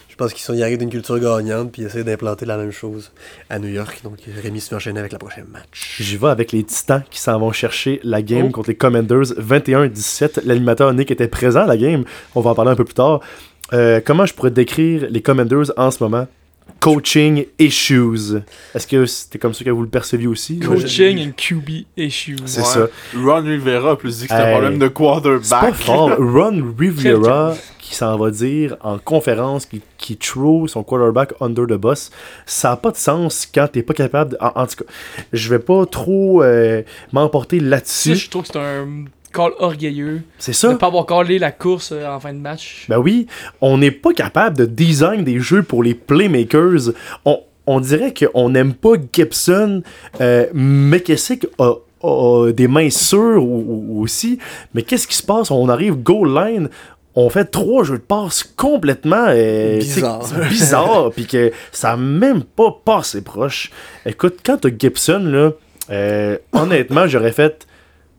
Je 0.08 0.16
pense 0.26 0.34
qu'ils 0.34 0.42
sont 0.42 0.52
y 0.52 0.62
arrivent 0.62 0.76
d'une 0.76 0.90
culture 0.90 1.18
gagnante, 1.18 1.72
puis 1.72 1.80
ils 1.80 1.86
essaient 1.86 2.04
d'implanter 2.04 2.44
la 2.44 2.58
même 2.58 2.72
chose 2.72 3.10
à 3.48 3.58
New 3.58 3.68
York. 3.70 4.00
Donc 4.04 4.18
Rémi 4.42 4.60
se 4.60 4.68
fait 4.68 4.74
enchaîner 4.74 5.00
avec 5.00 5.12
la 5.12 5.18
prochaine 5.18 5.46
match. 5.50 5.96
J'y 5.98 6.18
vais 6.18 6.26
avec 6.28 6.52
les 6.52 6.62
Titans 6.62 7.02
qui 7.10 7.18
s'en 7.20 7.38
vont 7.38 7.52
chercher 7.52 8.00
la 8.04 8.20
game 8.20 8.46
Oh. 8.48 8.50
contre 8.50 8.68
les 8.68 8.74
Commanders 8.76 9.32
21-17. 9.38 10.40
L'animateur 10.44 10.92
Nick 10.92 11.10
était 11.10 11.28
présent 11.28 11.60
à 11.62 11.66
la 11.66 11.78
game. 11.78 12.04
On 12.34 12.42
va 12.42 12.50
en 12.50 12.54
parler 12.54 12.70
un 12.70 12.76
peu 12.76 12.84
plus 12.84 12.92
tard. 12.94 13.20
Euh, 13.72 14.00
comment 14.04 14.26
je 14.26 14.34
pourrais 14.34 14.50
décrire 14.50 15.06
les 15.10 15.22
Commanders 15.22 15.72
en 15.76 15.90
ce 15.90 16.02
moment? 16.02 16.26
Coaching 16.78 17.44
issues. 17.58 18.38
Est-ce 18.74 18.86
que 18.86 19.04
c'était 19.04 19.38
comme 19.38 19.52
ça 19.52 19.64
que 19.64 19.70
vous 19.70 19.82
le 19.82 19.88
perceviez 19.88 20.28
aussi? 20.28 20.60
Coaching 20.60 21.28
and 21.28 21.32
QB 21.36 21.68
issues. 21.96 22.36
C'est 22.46 22.60
Ouais. 22.60 22.66
ça. 22.66 22.86
Ron 23.16 23.42
Rivera 23.42 23.90
a 23.92 23.96
plus 23.96 24.18
dit 24.20 24.26
que 24.28 24.32
c'était 24.34 24.42
Hey. 24.42 24.48
un 24.48 24.52
problème 24.52 24.78
de 24.78 24.84
C'est 24.86 24.90
pas 24.90 24.94
quarterback. 24.94 25.74
fort. 25.74 26.10
Ron 26.18 26.62
Rivera 26.78 27.54
qui 27.78 27.94
s'en 27.96 28.16
va 28.16 28.30
dire 28.30 28.76
en 28.82 28.98
conférence 28.98 29.66
qui, 29.66 29.82
qui 29.98 30.16
throw 30.16 30.68
son 30.68 30.82
quarterback 30.84 31.32
under 31.40 31.66
the 31.66 31.74
bus, 31.78 32.10
ça 32.46 32.70
n'a 32.70 32.76
pas 32.76 32.92
de 32.92 32.96
sens 32.96 33.46
quand 33.52 33.66
t'es 33.70 33.82
pas 33.82 33.94
capable. 33.94 34.30
de- 34.32 34.36
en, 34.40 34.52
en 34.54 34.66
tout 34.66 34.76
cas, 34.84 34.90
je 35.32 35.48
vais 35.50 35.58
pas 35.58 35.84
trop 35.86 36.42
euh, 36.42 36.82
m'emporter 37.12 37.58
là-dessus. 37.60 38.14
je 38.14 38.30
trouve 38.30 38.42
que 38.42 38.48
c'est 38.52 38.58
un 38.58 39.04
call 39.32 39.52
orgueilleux. 39.58 40.22
C'est 40.38 40.52
De 40.52 40.56
ça. 40.56 40.68
ne 40.68 40.74
pas 40.74 40.86
avoir 40.86 41.06
callé 41.06 41.38
la 41.38 41.52
course 41.52 41.92
euh, 41.92 42.06
en 42.06 42.18
fin 42.20 42.32
de 42.32 42.38
match. 42.38 42.86
Ben 42.88 42.98
oui, 42.98 43.26
on 43.60 43.78
n'est 43.78 43.90
pas 43.90 44.12
capable 44.12 44.56
de 44.56 44.64
design 44.66 45.24
des 45.24 45.40
jeux 45.40 45.62
pour 45.62 45.82
les 45.82 45.94
playmakers. 45.94 46.92
On, 47.24 47.40
on 47.66 47.80
dirait 47.80 48.12
qu'on 48.14 48.48
n'aime 48.50 48.74
pas 48.74 48.94
Gibson. 49.12 49.82
Euh, 50.20 50.46
McKessick 50.52 51.46
a, 51.58 51.74
a 52.02 52.50
des 52.52 52.66
mains 52.68 52.90
sûres 52.90 53.44
ou- 53.44 53.64
ou- 53.98 54.02
aussi? 54.02 54.38
Mais 54.74 54.82
qu'est-ce 54.82 55.06
qui 55.06 55.16
se 55.16 55.22
passe? 55.22 55.50
On 55.50 55.68
arrive 55.68 55.94
goal 55.96 56.34
line. 56.34 56.68
On 57.16 57.28
fait 57.28 57.44
trois 57.44 57.82
jeux 57.84 57.98
de 57.98 58.02
passe 58.02 58.44
complètement 58.56 59.26
euh, 59.28 59.78
Bizarre. 59.78 60.22
bizarre, 60.48 61.10
puis 61.10 61.26
que 61.26 61.50
ça 61.72 61.96
même 61.96 62.42
pas 62.44 62.76
passé 62.84 63.20
proche. 63.22 63.70
Écoute, 64.06 64.38
quand 64.44 64.58
t'as 64.58 64.68
Gibson, 64.76 65.18
là, 65.24 65.50
euh, 65.90 66.38
honnêtement, 66.52 67.08
j'aurais 67.08 67.32
fait 67.32 67.66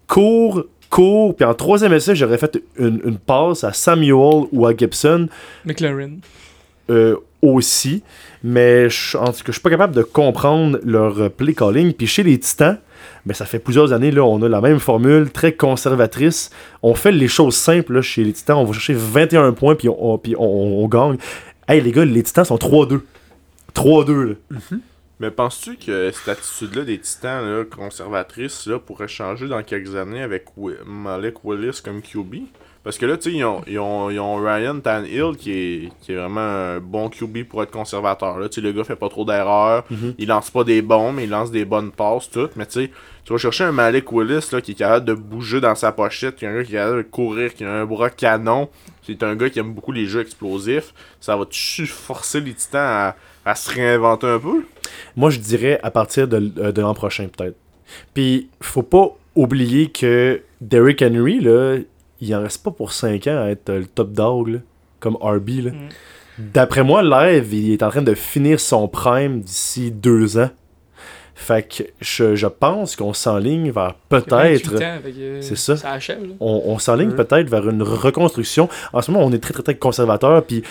court, 0.08 0.64
court, 0.92 1.36
puis 1.36 1.44
en 1.46 1.56
troisième 1.56 1.94
essai, 1.94 2.16
j'aurais 2.16 2.38
fait 2.38 2.62
une, 2.78 3.02
une 3.06 3.18
passe 3.18 3.64
à 3.64 3.74
Samuel 3.74 4.46
ou 4.52 4.68
à 4.68 4.76
Gibson 4.78 5.28
McLaren. 5.66 6.20
euh, 6.92 7.16
aussi, 7.42 8.04
mais 8.44 8.88
je, 8.92 9.18
en 9.18 9.26
tout 9.26 9.40
cas, 9.40 9.44
je 9.48 9.54
suis 9.54 9.62
pas 9.62 9.72
capable 9.72 9.96
de 9.96 10.04
comprendre 10.04 10.78
leur 10.86 11.32
play 11.32 11.56
calling. 11.56 11.92
Puis 11.94 12.06
chez 12.06 12.22
les 12.22 12.38
Titans, 12.38 12.78
ben, 13.26 13.34
ça 13.34 13.46
fait 13.46 13.58
plusieurs 13.58 13.94
années, 13.94 14.12
là, 14.12 14.24
on 14.24 14.40
a 14.44 14.48
la 14.50 14.62
même 14.62 14.78
formule, 14.80 15.32
très 15.32 15.54
conservatrice. 15.54 16.52
On 16.84 16.94
fait 16.94 17.12
les 17.12 17.28
choses 17.28 17.56
simples 17.56 17.94
là, 17.94 18.02
chez 18.04 18.24
les 18.24 18.34
Titans. 18.34 18.58
On 18.58 18.66
va 18.66 18.74
chercher 18.74 18.94
21 18.94 19.54
points, 19.54 19.74
puis 19.74 19.90
on, 19.90 20.14
on- 20.14 20.18
puis 20.20 20.36
on, 20.38 20.88
gagne. 20.88 21.18
Hey, 21.68 21.82
les 21.82 21.92
gars, 21.92 22.06
les 22.06 22.22
Titans 22.22 22.46
sont 22.46 22.58
3-2. 22.58 23.00
3-2, 23.74 24.12
là. 24.24 24.34
Mais 25.22 25.30
penses-tu 25.30 25.78
que 25.78 26.10
cette 26.10 26.30
attitude-là 26.30 26.84
des 26.84 26.98
titans 26.98 27.46
là, 27.46 27.64
conservatrices 27.64 28.66
là, 28.66 28.80
pourrait 28.80 29.08
changer 29.08 29.48
dans 29.48 29.62
quelques 29.62 29.96
années 29.96 30.24
avec 30.24 30.46
Malik 30.88 31.44
Willis 31.44 31.80
comme 31.86 32.02
QB? 32.02 32.38
Parce 32.84 32.98
que 32.98 33.06
là, 33.06 33.18
tu 33.18 33.30
sais, 33.30 33.38
ils 33.38 33.46
ont, 33.46 33.62
ils, 33.68 33.78
ont, 33.78 34.10
ils 34.10 34.20
ont 34.20 34.38
Ryan 34.38 34.80
Tannehill 34.80 35.38
qui 35.38 35.52
est, 35.52 35.90
qui 36.02 36.14
est 36.14 36.16
vraiment 36.16 36.42
un 36.42 36.80
bon 36.80 37.10
QB 37.10 37.44
pour 37.44 37.62
être 37.62 37.70
conservateur. 37.70 38.40
Là. 38.40 38.50
Tu 38.50 38.56
sais, 38.56 38.62
le 38.62 38.72
gars 38.72 38.84
fait 38.84 38.96
pas 38.96 39.10
trop 39.10 39.24
d'erreurs. 39.24 39.84
Mhm. 39.92 40.16
Il 40.18 40.30
lance 40.30 40.50
pas 40.50 40.64
des 40.64 40.82
bons, 40.82 41.12
mais 41.12 41.26
il 41.26 41.30
lance 41.30 41.52
des 41.52 41.66
bonnes 41.66 41.92
passes, 41.92 42.28
tout. 42.32 42.50
Mais 42.56 42.66
tu 42.66 42.86
sais, 42.86 42.92
tu 43.24 43.32
vas 43.32 43.38
chercher 43.38 43.66
un 43.66 43.72
Malik 43.72 44.12
Willis 44.12 44.50
là, 44.52 44.60
qui 44.60 44.72
est 44.72 44.76
capable 44.76 45.06
de 45.06 45.14
bouger 45.14 45.62
dans 45.62 45.76
sa 45.76 45.92
pochette, 45.92 46.38
qui 46.38 46.46
est 46.46 46.48
un 46.48 46.56
gars 46.56 46.64
qui 46.64 46.72
est 46.72 46.78
capable 46.78 46.98
de 47.04 47.08
courir, 47.08 47.54
qui 47.54 47.64
a 47.64 47.72
un 47.72 47.86
bras 47.86 48.10
canon. 48.10 48.70
C'est 49.04 49.22
un 49.22 49.36
gars 49.36 49.52
qui 49.52 49.60
aime 49.60 49.74
beaucoup 49.74 49.92
les 49.92 50.08
jeux 50.08 50.22
explosifs. 50.22 50.96
Ça 51.20 51.36
va-tu 51.36 51.86
forcer 51.86 52.42
les 52.42 52.56
titans 52.56 52.82
à, 52.82 53.16
à 53.46 53.56
se 53.56 53.72
réinventer 53.72 54.28
un 54.28 54.40
peu? 54.40 54.64
Moi, 55.16 55.30
je 55.30 55.40
dirais 55.40 55.80
à 55.84 55.92
partir 55.92 56.28
de, 56.28 56.52
euh, 56.60 56.72
de 56.72 56.82
l'an 56.82 56.94
prochain, 56.94 57.28
peut-être. 57.28 57.56
Puis, 58.14 58.50
faut 58.62 58.84
pas 58.84 59.10
oublier 59.36 59.90
que 59.90 60.42
Derrick 60.62 61.02
Henry, 61.02 61.40
là, 61.40 61.78
il 62.20 62.36
en 62.36 62.42
reste 62.42 62.64
pas 62.64 62.72
pour 62.72 62.92
5 62.94 63.28
ans 63.28 63.44
à 63.44 63.50
être 63.50 63.70
euh, 63.70 63.80
le 63.80 63.86
top 63.86 64.12
dog, 64.14 64.48
là, 64.50 64.60
comme 65.00 65.16
RB. 65.20 65.50
Là. 65.64 65.72
Mm. 65.72 65.90
D'après 66.54 66.84
moi, 66.84 67.04
Live, 67.04 67.54
il 67.54 67.72
est 67.74 67.84
en 67.84 67.90
train 67.90 68.02
de 68.02 68.14
finir 68.14 68.60
son 68.60 68.88
prime 68.88 69.42
d'ici 69.42 69.92
2 69.92 70.38
ans. 70.40 70.50
Fait 71.34 71.68
que 71.68 71.84
je, 72.00 72.36
je 72.36 72.46
pense 72.46 72.96
qu'on 72.96 73.14
s'enligne 73.14 73.72
vers 73.72 73.96
peut-être. 74.10 74.78
c'est 74.78 75.42
C'est 75.42 75.58
ça. 75.58 75.76
Ça 75.76 75.92
achève. 75.94 76.20
On, 76.40 76.62
on 76.66 76.78
s'enligne 76.78 77.10
Ouais. 77.10 77.16
peut-être 77.26 77.50
vers 77.50 77.68
une 77.68 77.82
reconstruction. 77.82 78.70
En 78.94 79.02
ce 79.02 79.10
moment, 79.10 79.26
on 79.26 79.32
est 79.32 79.40
très, 79.40 79.54
très, 79.54 79.64
très 79.64 79.76
conservateur. 79.76 80.44
Puis, 80.46 80.62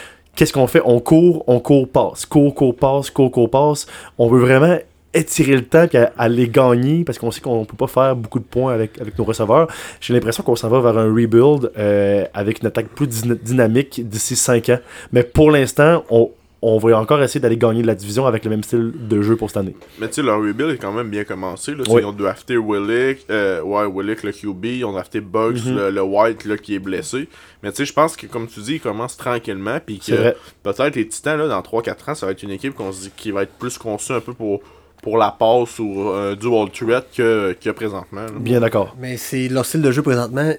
qu'est-ce 0.41 0.55
qu'on 0.55 0.67
fait? 0.67 0.81
On 0.87 1.01
court, 1.01 1.45
on 1.49 1.61
court, 1.61 1.87
passe. 1.87 2.25
Court, 2.25 2.55
court, 2.55 2.75
passe, 2.75 3.11
court, 3.11 3.31
court, 3.31 3.51
passe. 3.51 3.87
On 4.17 4.27
veut 4.27 4.41
vraiment 4.41 4.79
étirer 5.13 5.53
le 5.55 5.67
temps 5.67 5.85
à 6.17 6.29
les 6.31 6.49
gagner 6.49 7.05
parce 7.05 7.19
qu'on 7.19 7.31
sait 7.31 7.43
qu'on 7.43 7.67
peut 7.67 7.77
pas 7.77 7.89
faire 7.89 8.17
beaucoup 8.17 8.39
de 8.39 8.45
points 8.45 8.73
avec, 8.73 8.99
avec 8.99 9.19
nos 9.19 9.25
receveurs. 9.25 9.69
J'ai 10.01 10.15
l'impression 10.15 10.43
qu'on 10.43 10.57
s'en 10.57 10.71
va 10.71 10.81
vers 10.81 10.97
un 10.97 11.13
rebuild 11.13 11.71
euh, 11.77 12.25
avec 12.33 12.63
une 12.63 12.69
attaque 12.69 12.87
plus 12.89 13.07
dyna- 13.07 13.35
dynamique 13.35 14.09
d'ici 14.09 14.35
5 14.35 14.71
ans. 14.71 14.79
Mais 15.13 15.25
pour 15.25 15.51
l'instant, 15.51 16.05
on, 16.09 16.31
on 16.63 16.77
va 16.79 16.99
encore 16.99 17.23
essayer 17.23 17.41
d'aller 17.41 17.57
gagner 17.57 17.81
de 17.81 17.87
la 17.87 17.95
division 17.95 18.27
avec 18.27 18.45
le 18.45 18.51
même 18.51 18.63
style 18.63 18.93
de 19.09 19.23
jeu 19.23 19.35
pour 19.37 19.49
cette 19.49 19.57
année. 19.57 19.75
Mais 19.99 20.09
tu 20.09 20.15
sais, 20.17 20.23
leur 20.23 20.39
rebuild 20.41 20.71
est 20.73 20.77
quand 20.77 20.93
même 20.93 21.09
bien 21.09 21.25
commencé. 21.25 21.75
Là. 21.75 21.85
Oui. 21.89 22.03
Ils 22.03 22.05
ont 22.05 22.13
drafté 22.13 22.57
Willick, 22.59 23.25
euh, 23.31 23.63
ouais, 23.63 23.87
Willick 23.87 24.23
le 24.23 24.33
QB, 24.33 24.65
ils 24.67 24.85
ont 24.85 24.93
drafté 24.93 25.21
Bugs, 25.21 25.55
Mhm. 25.65 25.77
le, 25.77 25.91
le 25.91 26.03
White 26.03 26.45
là, 26.45 26.59
qui 26.59 26.75
est 26.75 26.79
blessé. 26.79 27.29
Mais 27.63 27.71
tu 27.71 27.77
sais, 27.79 27.85
je 27.87 27.93
pense 27.95 28.15
que 28.17 28.27
comme 28.27 28.47
tu 28.47 28.61
dis, 28.61 28.75
ils 28.75 28.81
commencent 28.81 29.17
tranquillement. 29.17 29.79
Puis 29.85 30.01
que 30.01 30.35
peut-être 30.63 30.97
les 30.97 31.09
Titans, 31.09 31.39
là, 31.39 31.49
dans 31.49 31.63
3-4 31.63 32.11
ans, 32.11 32.15
ça 32.15 32.27
va 32.27 32.33
être 32.33 32.43
une 32.43 32.51
équipe 32.51 32.75
qu'on 32.75 32.93
se 32.93 33.03
dit 33.05 33.13
qui 33.17 33.31
va 33.31 33.43
être 33.45 33.53
plus 33.59 33.79
conçue 33.79 34.13
un 34.13 34.21
peu 34.21 34.35
pour, 34.35 34.61
pour 35.03 35.17
la 35.17 35.31
passe 35.31 35.79
ou 35.79 36.11
un 36.11 36.35
dual 36.35 36.69
threat 36.71 37.07
que, 37.17 37.57
que 37.59 37.71
présentement. 37.71 38.21
là. 38.23 38.33
Bien 38.39 38.61
d'accord. 38.61 38.95
Mais 39.01 39.17
c'est 39.17 39.49
leur 39.49 39.65
style 39.65 39.81
de 39.81 39.91
jeu 39.93 40.03
présentement. 40.03 40.53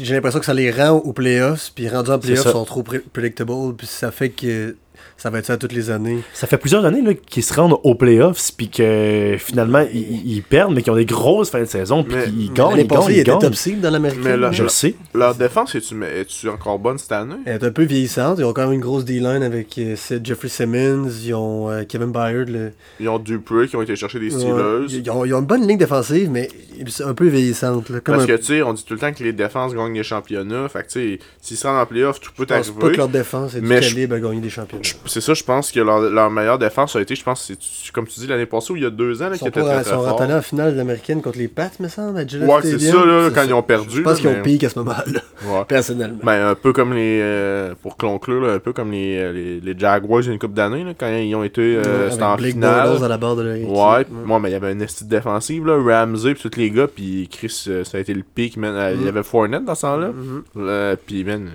J'ai 0.00 0.14
l'impression 0.14 0.40
que 0.40 0.46
ça 0.46 0.54
les 0.54 0.70
rend 0.72 0.90
aux 0.96 1.12
playoffs, 1.12 1.70
puis 1.74 1.88
rendus 1.88 2.10
en 2.10 2.18
playoffs, 2.18 2.44
ils 2.46 2.50
sont 2.50 2.64
trop 2.64 2.82
predictable, 2.82 3.74
puis 3.76 3.86
ça 3.86 4.10
fait 4.10 4.28
que 4.30 4.76
ça 5.16 5.30
va 5.30 5.38
être 5.38 5.46
ça 5.46 5.56
toutes 5.56 5.72
les 5.72 5.90
années. 5.90 6.18
Ça 6.34 6.46
fait 6.46 6.58
plusieurs 6.58 6.84
années 6.84 7.02
là, 7.02 7.14
qu'ils 7.14 7.42
se 7.42 7.54
rendent 7.54 7.78
aux 7.82 7.94
playoffs, 7.94 8.52
puis 8.56 8.68
que 8.68 9.36
finalement 9.38 9.84
ils, 9.92 10.36
ils 10.36 10.42
perdent, 10.42 10.74
mais 10.74 10.82
qu'ils 10.82 10.92
ont 10.92 10.96
des 10.96 11.04
grosses 11.06 11.50
fins 11.50 11.60
de 11.60 11.64
saison, 11.64 12.04
puis 12.04 12.14
qu'ils 12.24 12.52
gagnent, 12.52 12.70
L'année 12.70 12.82
ils 12.82 12.88
passée, 12.88 13.18
étaient 13.20 13.38
top 13.38 13.54
seed 13.54 13.80
dans 13.80 13.90
l'américaine. 13.90 14.22
Mais 14.24 14.36
là, 14.36 14.52
Je 14.52 14.62
le 14.62 14.68
sais. 14.68 14.94
Leur 15.14 15.34
défense, 15.34 15.74
est-tu 15.74 16.46
est 16.46 16.48
encore 16.50 16.78
bonne 16.78 16.98
cette 16.98 17.12
année? 17.12 17.34
Elle 17.46 17.54
est 17.56 17.64
un 17.64 17.70
peu 17.70 17.84
vieillissante. 17.84 18.38
Ils 18.38 18.44
ont 18.44 18.52
quand 18.52 18.64
même 18.64 18.72
une 18.74 18.80
grosse 18.80 19.04
D-line 19.04 19.42
avec 19.42 19.76
euh, 19.78 19.96
Jeffrey 20.22 20.48
Simmons. 20.48 21.08
Ils 21.24 21.34
ont 21.34 21.70
euh, 21.70 21.84
Kevin 21.84 22.12
Byard. 22.12 22.48
Le... 22.48 22.72
Ils 23.00 23.08
ont 23.08 23.18
Dupree 23.18 23.68
qui 23.68 23.76
ont 23.76 23.82
été 23.82 23.96
chercher 23.96 24.18
des 24.20 24.34
Ouais. 24.34 24.40
Steelers. 24.40 24.86
Ils, 25.04 25.10
ont, 25.10 25.24
ils 25.24 25.34
ont 25.34 25.40
une 25.40 25.46
bonne 25.46 25.66
ligne 25.66 25.78
défensive, 25.78 26.30
mais 26.30 26.48
c'est 26.86 27.04
un 27.04 27.14
peu 27.14 27.26
vieillissante. 27.28 27.88
Là, 27.90 28.00
comme 28.00 28.16
Parce 28.16 28.24
un- 28.24 28.34
que 28.34 28.38
tu 28.38 28.44
sais, 28.44 28.62
on 28.62 28.72
dit 28.72 28.84
tout 28.84 28.94
le 28.94 29.00
temps 29.00 29.12
que 29.12 29.22
les 29.24 29.32
défenses 29.32 29.74
gagnent 29.74 29.94
les 29.94 30.02
championnats. 30.02 30.68
Fait 30.68 30.82
que 30.86 30.88
tu 30.92 31.14
sais, 31.14 31.18
s'ils 31.40 31.56
se 31.56 31.66
rendent 31.66 31.80
en 31.80 31.86
playoff, 31.86 32.20
tout 32.20 32.30
peut 32.36 32.46
je 32.48 32.54
pense 32.54 32.70
pas 32.70 32.76
arriver. 32.80 32.92
que 32.92 32.96
leur 32.98 33.08
défense 33.08 33.54
est 33.54 33.60
du 33.60 33.68
calibre 33.68 34.14
à 34.14 34.20
gagner 34.20 34.40
des 34.40 34.50
championnats. 34.50 34.82
C'est 35.06 35.20
ça, 35.20 35.34
je 35.34 35.42
pense 35.44 35.72
que 35.72 35.80
leur, 35.80 36.00
leur 36.00 36.30
meilleure 36.30 36.58
défense 36.58 36.94
a 36.96 37.00
été, 37.00 37.14
je 37.14 37.22
pense, 37.22 37.44
c'est 37.58 37.92
comme 37.92 38.06
tu 38.06 38.20
dis 38.20 38.26
l'année 38.26 38.46
passée 38.46 38.72
ou 38.72 38.76
il 38.76 38.82
y 38.82 38.86
a 38.86 38.90
deux 38.90 39.22
ans, 39.22 39.28
là, 39.28 39.34
Ils 39.34 39.38
qui 39.38 39.48
était 39.48 39.60
très 39.60 39.70
ils 39.78 39.82
très 39.82 39.84
sont 39.84 40.02
fort. 40.02 40.18
rentrés 40.18 40.34
en 40.34 40.42
finale 40.42 40.72
de 40.72 40.76
l'américaine 40.78 41.22
contre 41.22 41.38
les 41.38 41.48
Pats, 41.48 41.70
me 41.80 41.88
semble, 41.88 42.18
à 42.18 42.22
Ouais, 42.22 42.60
c'est 42.62 42.78
ça, 42.78 43.04
là, 43.04 43.28
quand 43.30 43.34
ça. 43.40 43.44
ils 43.46 43.54
ont 43.54 43.62
perdu. 43.62 43.96
Je 43.96 44.02
pense 44.02 44.18
qu'ils 44.20 44.28
ont 44.28 44.42
piqué 44.42 44.66
à 44.66 44.68
ce 44.70 44.78
moment-là, 44.80 45.20
Ouais. 45.46 45.64
personnellement. 45.66 46.18
Ben, 46.22 46.48
un 46.48 46.54
peu 46.54 46.72
comme 46.72 46.92
les. 46.94 47.20
euh, 47.22 47.74
pour 47.82 47.96
conclure, 47.96 48.40
là, 48.40 48.52
un 48.54 48.58
peu 48.58 48.72
comme 48.72 48.90
les, 48.92 49.16
euh, 49.18 49.32
les, 49.32 49.60
les 49.60 49.78
Jaguars 49.78 50.20
d'une 50.22 50.38
coupe 50.38 50.54
d'années, 50.54 50.84
là, 50.84 50.92
quand 50.98 51.08
ils 51.14 51.34
ont 51.34 51.44
été. 51.44 51.76
euh, 51.84 52.10
Ouais, 52.10 52.22
en 52.22 52.36
Blake 52.36 52.52
finale. 52.52 53.02
À 53.02 53.08
la 53.08 53.16
barre 53.18 53.36
de 53.36 53.42
leur 53.42 53.54
équipe. 53.54 53.68
Ouais, 53.70 54.06
moi, 54.24 54.38
mais 54.40 54.50
il 54.50 54.52
y 54.52 54.56
avait 54.56 54.72
une 54.72 54.82
estime 54.82 55.08
défensive, 55.08 55.64
là, 55.66 55.76
Ramsey, 56.04 56.34
pis 56.34 56.48
tous 56.48 56.58
les 56.58 56.70
gars, 56.70 56.86
puis 56.86 57.28
Chris, 57.30 57.64
euh, 57.68 57.84
ça 57.84 57.98
a 57.98 58.00
été 58.00 58.12
le 58.14 58.22
pic, 58.22 58.56
man. 58.56 58.74
Il 58.94 59.02
y 59.02 59.04
Mm. 59.04 59.08
avait 59.08 59.22
Fournette 59.22 59.64
dans 59.64 59.74
ce 59.74 59.82
temps-là. 59.82 60.08
Mhm. 60.08 60.42
Euh, 60.58 60.96
puis, 61.06 61.24
man, 61.24 61.48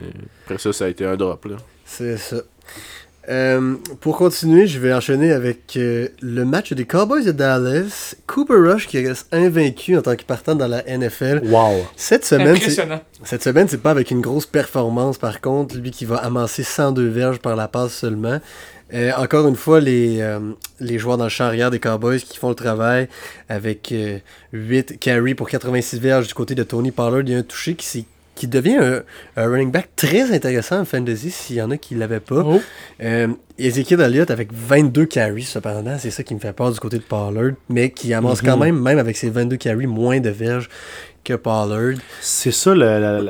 après 0.46 0.58
ça, 0.58 0.74
ça 0.74 0.86
a 0.86 0.88
été 0.88 1.06
un 1.06 1.16
drop, 1.16 1.46
là. 1.46 1.56
C'est 1.86 2.18
ça. 2.18 2.38
Euh, 3.30 3.76
pour 4.02 4.18
continuer, 4.18 4.68
je 4.68 4.80
vais 4.80 4.94
enchaîner 4.94 5.32
avec 5.32 5.78
euh, 5.78 6.10
le 6.22 6.44
match 6.44 6.74
des 6.74 6.86
Cowboys 6.86 7.24
de 7.24 7.32
Dallas. 7.32 8.16
Cooper 8.28 8.56
Rush 8.56 8.88
qui 8.88 9.06
reste 9.06 9.28
invaincu 9.34 9.98
en 9.98 10.02
tant 10.02 10.16
que 10.16 10.24
partant 10.24 10.56
dans 10.56 10.68
la 10.68 10.84
NFL. 10.84 11.42
Wow. 11.46 11.86
Cette 11.96 12.26
semaine, 12.26 12.58
cette 13.24 13.44
semaine, 13.44 13.68
c'est 13.70 13.82
pas 13.82 13.92
avec 13.92 14.12
une 14.12 14.22
grosse 14.22 14.46
performance 14.46 15.18
par 15.18 15.40
contre. 15.40 15.78
Lui 15.78 15.92
qui 15.92 16.06
va 16.06 16.18
amasser 16.18 16.64
102 16.64 17.08
verges 17.08 17.40
par 17.40 17.56
la 17.56 17.68
passe 17.68 17.94
seulement. 17.94 18.40
Euh, 18.94 19.12
encore 19.18 19.48
une 19.48 19.56
fois, 19.56 19.80
les, 19.80 20.22
euh, 20.22 20.40
les 20.80 21.00
joueurs 21.00 21.18
dans 21.18 21.24
le 21.24 21.30
champ 21.30 21.46
arrière 21.46 21.72
des 21.72 21.80
Cowboys 21.80 22.20
qui 22.20 22.38
font 22.38 22.50
le 22.50 22.56
travail 22.56 23.08
avec 23.50 23.92
euh, 23.92 24.20
8 24.52 25.00
carries 25.00 25.34
pour 25.34 25.50
86 25.50 26.00
verges 26.00 26.28
du 26.28 26.34
côté 26.34 26.54
de 26.54 26.64
Tony 26.64 26.92
Pollard. 26.92 27.22
Il 27.22 27.30
y 27.30 27.36
a 27.36 27.40
un 27.40 27.44
touché 27.44 27.74
qui 27.74 27.88
s'est 27.88 28.06
qui 28.36 28.48
devient 28.48 28.78
un, 28.78 29.02
un 29.38 29.48
running 29.50 29.72
back 29.72 29.90
très 29.96 30.34
intéressant 30.34 30.80
en 30.80 30.86
fantasy 30.86 31.30
s'il 31.30 31.58
y 31.58 31.62
en 31.62 31.70
a 31.72 31.78
qui 31.78 31.94
ne 31.96 32.00
l'avaient 32.00 32.20
pas. 32.20 32.44
Oh, 32.46 32.62
Euh, 33.02 33.28
Ezekiel 33.60 34.02
Elliott 34.02 34.32
avec 34.32 34.52
22 34.52 35.06
carries, 35.06 35.44
cependant, 35.44 35.98
c'est 36.00 36.10
ça 36.12 36.24
qui 36.24 36.34
me 36.34 36.40
fait 36.40 36.54
peur 36.54 36.72
du 36.72 36.80
côté 36.80 36.98
de 36.98 37.04
Pollard, 37.04 37.52
mais 37.70 37.92
qui 37.92 38.14
amasse 38.14 38.42
Mhm. 38.42 38.50
quand 38.50 38.58
même, 38.58 38.80
même 38.80 38.98
avec 38.98 39.18
ses 39.18 39.30
22 39.30 39.58
carries, 39.58 39.86
moins 39.88 40.20
de 40.20 40.30
verges 40.30 40.70
que 41.24 41.34
Pollard. 41.36 41.94
C'est 42.22 42.52
ça, 42.52 42.74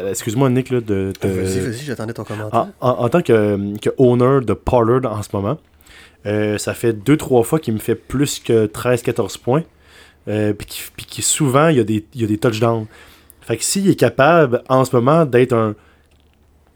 excuse-moi 0.10 0.50
Nick, 0.50 0.70
là, 0.70 0.80
de, 0.82 1.12
de- 1.22 1.28
Vas-y, 1.28 1.60
vas-y, 1.60 1.84
j'attendais 1.86 2.14
ton 2.14 2.24
commentaire. 2.24 2.68
en, 2.82 2.90
en- 2.90 3.04
en 3.04 3.10
tant 3.10 3.22
que, 3.22 3.78
que 3.80 3.90
owner 3.98 4.46
de 4.46 4.54
Pollard 4.54 5.06
en 5.12 5.22
ce 5.22 5.30
moment, 5.34 5.58
euh, 6.26 6.58
ça 6.58 6.74
fait 6.74 6.94
2-3 6.94 7.44
fois 7.44 7.60
qu'il 7.60 7.74
me 7.74 7.80
fait 7.80 7.96
plus 7.96 8.40
que 8.40 8.66
13-14 8.68 9.38
points. 9.38 9.64
Euh, 10.30 10.54
puis 10.54 10.66
qui- 10.66 10.82
puis 10.96 11.06
qui 11.06 11.22
souvent, 11.22 11.68
il 11.68 11.76
y, 11.76 11.80
a 11.82 11.84
des, 11.84 12.06
il 12.14 12.22
y 12.22 12.24
a 12.24 12.28
des 12.28 12.38
touchdowns. 12.38 12.86
Fait 13.46 13.58
que 13.58 13.64
s'il 13.64 13.90
est 13.90 13.96
capable 13.96 14.64
en 14.70 14.86
ce 14.86 14.96
moment 14.96 15.26
d'être 15.26 15.54
un 15.54 15.76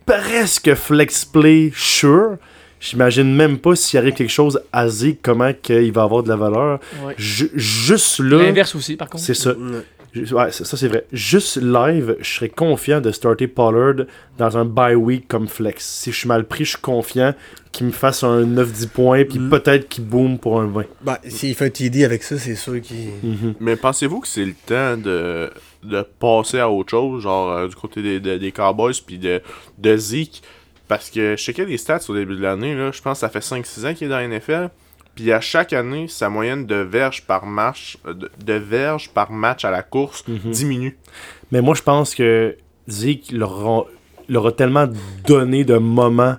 presque 0.05 0.74
flex 0.76 1.26
play 1.26 1.72
sure, 1.76 2.38
j'imagine 2.80 3.34
même 3.36 3.57
pas 3.57 3.76
s'il 3.76 3.99
arrive 3.99 4.13
quelque 4.13 4.30
chose 4.32 4.61
à 4.72 4.88
Zeke, 4.88 5.20
comment 5.22 5.51
qu'il 5.53 5.91
va 5.91 6.03
avoir 6.03 6.24
de 6.24 6.30
la 6.30 6.36
valeur. 6.36 6.80
ouais. 7.05 7.13
Juste 7.18 8.20
là, 8.20 8.38
L'inverse 8.43 8.76
aussi, 8.76 8.95
par 8.95 9.09
contre. 9.09 9.24
c'est 9.24 9.34
ça. 9.34 9.51
Ouais. 9.51 9.82
Ouais, 10.34 10.51
ça, 10.51 10.65
ça, 10.65 10.78
c'est 10.78 10.88
vrai. 10.88 11.05
Juste 11.11 11.57
live, 11.61 12.15
je 12.20 12.30
serais 12.30 12.49
confiant 12.49 13.01
de 13.01 13.11
starter 13.11 13.47
Pollard 13.47 14.05
dans 14.38 14.57
un 14.57 14.65
bye 14.65 14.95
week 14.95 15.28
comme 15.28 15.47
flex. 15.47 15.86
Si 15.86 16.11
je 16.11 16.18
suis 16.18 16.28
mal 16.28 16.45
pris, 16.45 16.65
je 16.65 16.72
suis 16.72 16.80
confiant 16.82 17.34
qu'il 17.72 17.88
me 17.88 17.91
fasse 17.91 18.24
un 18.24 18.43
9-10 18.45 18.88
points, 18.88 19.24
puis 19.26 19.39
Mm. 19.39 19.49
peut-être 19.49 19.88
qu'il 19.89 20.03
boom 20.05 20.38
pour 20.39 20.59
un 20.59 20.68
20. 20.68 20.86
Ben, 21.01 21.18
s'il 21.28 21.53
fait 21.55 21.65
un 21.65 21.70
TD 21.70 22.03
avec 22.05 22.24
ça, 22.24 22.38
c'est 22.38 22.55
sûr 22.55 22.82
qu'il. 22.82 23.09
Mhm. 23.24 23.53
Mais 23.59 23.76
pensez-vous 23.76 24.20
que 24.22 24.28
c'est 24.28 24.45
le 24.45 24.53
temps 24.65 24.97
de, 24.97 25.49
de 25.84 26.01
passer 26.20 26.59
à 26.59 26.70
autre 26.70 26.89
chose, 26.91 27.24
genre 27.24 27.51
euh, 27.51 27.68
du 27.68 27.76
côté 27.76 28.01
des, 28.01 28.20
des, 28.20 28.39
des 28.39 28.51
Cowboys 28.51 28.93
puis 29.05 29.18
de, 29.18 29.41
de 29.78 29.97
Zeke? 29.97 30.41
Parce 30.88 31.09
que 31.09 31.32
je 31.36 31.43
checkais 31.43 31.65
les 31.65 31.78
stats 31.78 31.99
au 32.07 32.15
début 32.15 32.38
de 32.38 32.41
l'année, 32.41 32.74
là, 32.74 32.91
je 32.93 33.01
pense 33.01 33.18
que 33.18 33.20
ça 33.20 33.30
fait 33.30 33.39
5-6 33.39 33.86
ans 33.86 33.93
qu'il 33.93 34.07
est 34.07 34.09
dans 34.09 34.15
la 34.18 34.28
NFL. 34.28 34.70
Puis 35.18 35.32
à 35.32 35.41
chaque 35.41 35.74
année, 35.74 36.07
sa 36.07 36.30
moyenne 36.30 36.65
de 36.68 36.76
verges 36.76 37.24
par 37.26 37.45
match, 37.45 37.97
euh, 38.05 38.13
de, 38.13 38.30
de 38.45 38.53
verges 38.53 39.09
par 39.09 39.32
match 39.32 39.65
à 39.65 39.72
la 39.72 39.82
course 39.82 40.24
Mhm. 40.28 40.51
diminue. 40.51 40.97
Mais 41.51 41.59
moi, 41.61 41.74
je 41.76 41.82
pense 41.82 42.13
que 42.15 42.55
Zeke 42.88 43.32
leur 43.32 43.68
a, 43.68 43.84
leur 44.30 44.45
a 44.47 44.51
tellement 44.51 44.88
donné 45.28 45.63
de 45.65 45.76
moments 45.78 46.36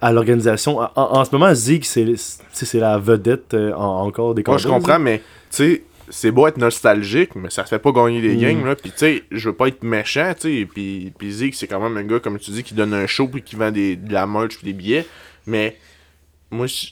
à 0.00 0.12
l'organisation. 0.12 0.80
En, 0.96 1.24
ce 1.24 1.30
moment, 1.30 1.54
Zeke, 1.54 1.84
c'est 1.86 2.74
la 2.74 2.98
vedette 2.98 3.54
euh, 3.54 3.72
en- 3.74 4.02
encore 4.06 4.34
des 4.34 4.42
Moi, 4.46 4.58
je 4.58 4.68
comprends, 4.68 4.98
mais 4.98 5.18
tu 5.18 5.24
sais, 5.50 5.82
c'est 6.10 6.30
beau 6.32 6.46
être 6.48 6.58
nostalgique, 6.58 7.34
mais 7.36 7.48
ça 7.50 7.62
te 7.62 7.68
fait 7.68 7.78
pas 7.78 7.92
gagner 7.92 8.20
des 8.20 8.34
Mm. 8.36 8.40
games, 8.40 8.66
là. 8.66 8.74
Puis 8.76 8.90
tu 8.90 8.98
sais, 8.98 9.22
je 9.30 9.48
veux 9.48 9.54
pas 9.54 9.68
être 9.68 9.82
méchant, 9.84 10.32
tu 10.38 10.60
sais. 10.60 10.66
Puis, 10.72 11.12
puis 11.16 11.32
Zeke, 11.32 11.54
c'est 11.54 11.66
quand 11.68 11.80
même 11.80 11.96
un 11.96 12.02
gars, 12.04 12.18
comme 12.20 12.38
tu 12.40 12.50
dis, 12.50 12.62
qui 12.64 12.74
donne 12.74 12.92
un 12.92 13.06
show 13.06 13.28
puis 13.28 13.42
qui 13.42 13.54
vend 13.56 13.70
des, 13.70 13.94
de 13.96 14.12
la 14.12 14.26
merch 14.26 14.56
puis 14.58 14.66
des 14.66 14.72
billets. 14.72 15.06
Mais 15.46 15.76
moi, 16.50 16.66
je- 16.66 16.88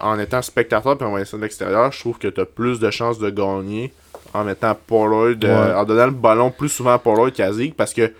en 0.00 0.18
étant 0.18 0.42
spectateur 0.42 0.96
puis 0.96 1.06
en 1.06 1.10
voyant 1.10 1.24
ça 1.24 1.36
de 1.36 1.42
l'extérieur, 1.42 1.92
je 1.92 2.00
trouve 2.00 2.18
que 2.18 2.28
t'as 2.28 2.44
plus 2.44 2.78
de 2.80 2.90
chances 2.90 3.18
de 3.18 3.30
gagner 3.30 3.92
en 4.34 4.44
mettant 4.44 4.76
Pollard, 4.86 5.36
euh, 5.44 5.68
Ouais. 5.68 5.74
en 5.74 5.84
donnant 5.84 6.06
le 6.06 6.10
ballon 6.12 6.50
plus 6.50 6.68
souvent 6.68 6.92
à 6.92 6.98
Pollard 6.98 7.32
qu'à 7.32 7.52
Zeke 7.52 7.74
parce 7.76 7.92
que 7.94 8.12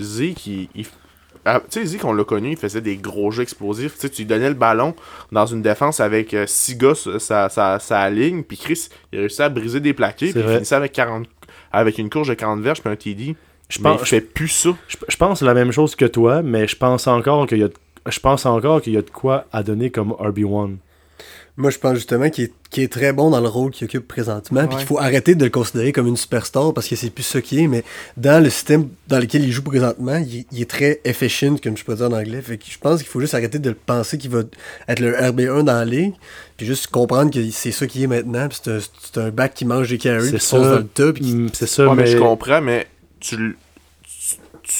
Zeke, 0.00 0.46
il. 0.46 0.68
il- 0.74 0.86
ah, 1.44 1.60
tu 1.70 1.80
sais, 1.80 1.84
Zeke, 1.86 2.04
on 2.04 2.12
l'a 2.12 2.24
connu, 2.24 2.50
il 2.52 2.56
faisait 2.56 2.80
des 2.80 2.96
gros 2.96 3.30
jeux 3.30 3.42
explosifs. 3.42 3.98
Tu 3.98 4.10
tu 4.10 4.22
lui 4.22 4.26
donnais 4.26 4.48
le 4.48 4.54
ballon 4.54 4.94
dans 5.30 5.46
une 5.46 5.62
défense 5.62 6.00
avec 6.00 6.34
6 6.46 6.76
gars 6.76 6.94
sur 6.94 7.20
sa, 7.20 7.48
sa, 7.48 7.78
sa 7.78 8.08
ligne, 8.10 8.42
puis 8.42 8.56
Chris, 8.56 8.88
il 9.12 9.20
réussit 9.20 9.40
à 9.40 9.48
briser 9.48 9.80
des 9.80 9.92
plaqués, 9.92 10.32
puis 10.32 10.40
il 10.40 10.48
finissait 10.52 10.74
avec, 10.74 10.92
40, 10.92 11.26
avec 11.72 11.98
une 11.98 12.10
courge 12.10 12.28
de 12.28 12.34
40 12.34 12.60
verges, 12.60 12.80
puis 12.80 12.90
un 12.90 12.96
TD. 12.96 13.36
Je 13.68 13.78
Mais 13.80 13.90
pense, 13.90 14.02
il 14.02 14.06
fait 14.06 14.20
plus 14.20 14.48
ça. 14.48 14.70
je, 14.88 14.96
je 15.08 15.16
pense 15.16 15.40
la 15.42 15.54
même 15.54 15.70
chose 15.72 15.96
que 15.96 16.04
toi, 16.04 16.42
mais 16.42 16.66
je 16.68 16.76
pense 16.76 17.06
encore 17.06 17.46
qu'il 17.46 17.58
y 17.58 17.62
a 17.62 17.68
de- 17.68 17.74
je 18.08 18.20
pense 18.20 18.44
encore 18.44 18.82
qu'il 18.82 18.92
y 18.92 18.98
a 18.98 19.02
de 19.02 19.08
quoi 19.10 19.46
à 19.52 19.62
donner 19.62 19.90
comme 19.90 20.10
RB1. 20.12 20.76
Moi, 21.56 21.70
je 21.70 21.78
pense 21.78 21.94
justement 21.94 22.30
qu'il 22.30 22.50
est, 22.76 22.88
très 22.92 23.12
bon 23.12 23.30
dans 23.30 23.40
le 23.40 23.46
rôle 23.46 23.70
qu'il 23.70 23.84
occupe 23.84 24.08
présentement, 24.08 24.66
puis 24.66 24.76
qu'il 24.78 24.86
faut 24.86 24.98
arrêter 24.98 25.36
de 25.36 25.44
le 25.44 25.50
considérer 25.50 25.92
comme 25.92 26.08
une 26.08 26.16
superstar 26.16 26.74
parce 26.74 26.88
que 26.88 26.96
c'est 26.96 27.10
plus 27.10 27.22
ça 27.22 27.40
qu'il 27.40 27.60
est, 27.60 27.68
mais 27.68 27.84
dans 28.16 28.42
le 28.42 28.50
système 28.50 28.88
dans 29.06 29.20
lequel 29.20 29.44
il 29.44 29.52
joue 29.52 29.62
présentement, 29.62 30.16
il, 30.16 30.44
il 30.50 30.62
est 30.62 30.68
très 30.68 31.00
efficient, 31.04 31.56
comme 31.62 31.76
je 31.76 31.84
peux 31.84 31.94
dire 31.94 32.06
en 32.06 32.12
anglais. 32.12 32.42
Fait 32.42 32.56
que 32.58 32.64
je 32.68 32.76
pense 32.76 32.98
qu'il 32.98 33.06
faut 33.08 33.20
juste 33.20 33.34
arrêter 33.34 33.60
de 33.60 33.68
le 33.70 33.76
penser 33.76 34.18
qu'il 34.18 34.30
va 34.30 34.40
être 34.88 34.98
le 34.98 35.12
RB1 35.12 35.62
dans 35.62 35.74
la 35.74 35.84
ligue, 35.84 36.14
puis 36.56 36.66
juste 36.66 36.88
comprendre 36.88 37.30
que 37.30 37.48
c'est 37.52 37.70
ça 37.70 37.86
qu'il 37.86 38.02
est 38.02 38.08
maintenant, 38.08 38.48
puis 38.48 38.58
c'est 38.64 39.18
un, 39.20 39.26
un 39.26 39.30
back 39.30 39.54
qui 39.54 39.64
mange 39.64 39.88
des 39.88 39.98
carries, 39.98 40.24
C'est 40.30 40.32
puis 40.38 40.40
ça. 40.40 40.58
dans 40.58 40.74
le 40.78 40.84
top, 40.84 41.18
qui- 41.20 41.34
Mm, 41.36 41.48
C'est 41.52 41.68
ça, 41.68 41.84
Ouais, 41.88 41.94
mais... 41.94 42.02
mais, 42.02 42.10
je 42.10 42.18
comprends, 42.18 42.60
mais 42.60 42.88
tu, 43.20 43.36
le- 43.36 43.50
tu- 43.52 43.56
tu- 43.56 43.63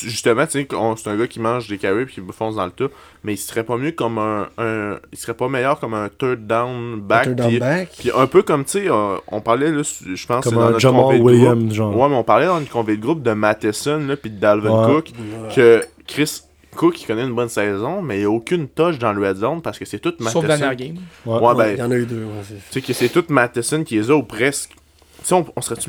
justement, 0.02 0.44
tu 0.46 0.52
sais, 0.52 0.64
qu'on- 0.66 0.96
c'est 0.96 1.08
un 1.10 1.16
gars 1.16 1.26
qui 1.26 1.40
mange 1.40 1.68
des 1.68 1.78
carrés 1.78 2.04
puis 2.06 2.14
qui 2.16 2.20
fonce 2.32 2.56
dans 2.56 2.64
le 2.66 2.70
tas, 2.72 2.86
mais 3.22 3.34
il 3.34 3.36
serait 3.36 3.64
pas 3.64 3.76
mieux 3.76 3.92
comme 3.92 4.18
un, 4.18 4.48
un- 4.58 4.98
il 5.12 5.18
serait 5.18 5.34
pas 5.34 5.48
meilleur 5.48 5.78
comme 5.80 5.94
un 5.94 6.08
third 6.08 6.46
down 6.46 7.00
back, 7.00 7.24
third 7.24 7.36
down 7.36 7.48
puis, 7.48 7.58
back? 7.60 7.88
puis 7.98 8.10
un 8.16 8.26
peu 8.26 8.42
comme, 8.42 8.64
tu 8.64 8.70
sais, 8.72 8.88
euh, 8.90 9.16
on 9.28 9.40
parlait, 9.40 9.70
là, 9.70 9.82
je 9.82 10.26
pense, 10.26 10.44
comme 10.44 10.54
dans 10.54 10.60
un 10.62 10.66
notre 10.68 10.78
Jamal 10.80 11.02
convey 11.02 11.14
de 11.18 11.22
groupe. 11.22 11.32
Williams, 11.32 11.72
genre. 11.74 11.96
Ouais, 11.96 12.08
mais 12.08 12.16
on 12.16 12.24
parlait 12.24 12.46
dans 12.46 12.58
une 12.60 12.66
convée 12.66 12.96
de 12.96 13.02
groupe 13.02 13.22
de 13.22 13.32
Matheson, 13.32 13.98
là, 14.08 14.16
puis 14.16 14.30
de 14.30 14.38
Dalvin 14.40 14.86
Ouais. 14.86 14.94
Cook, 14.94 15.10
que 15.54 15.82
Chris 16.06 16.40
Cook, 16.76 17.00
il 17.00 17.06
connaît 17.06 17.22
une 17.22 17.34
bonne 17.34 17.48
saison, 17.48 18.02
mais 18.02 18.16
il 18.16 18.20
n'y 18.20 18.24
a 18.24 18.30
aucune 18.30 18.66
touche 18.66 18.98
dans 18.98 19.12
le 19.12 19.24
red 19.24 19.36
zone 19.36 19.62
parce 19.62 19.78
que 19.78 19.84
c'est 19.84 20.00
tout 20.00 20.10
Sauf 20.18 20.18
la 20.18 20.40
Matheson. 20.40 20.46
dernière 20.48 20.74
game. 20.74 20.96
Ouais. 21.24 21.34
Ouais, 21.38 21.40
Ouais, 21.40 21.54
ben, 21.54 21.72
il 21.74 21.78
y 21.78 21.82
en 21.82 21.90
a 21.92 21.94
eu 21.94 22.04
deux. 22.04 22.26
tu 22.48 22.54
sais 22.72 22.80
que 22.80 22.92
c'est 22.92 23.08
tout 23.10 23.24
Matheson 23.28 23.84
qui 23.84 23.94
les 23.94 24.10
a 24.10 24.16
ou 24.16 24.24
presque. 24.24 24.72
Sais, 25.24 25.34
on, 25.34 25.46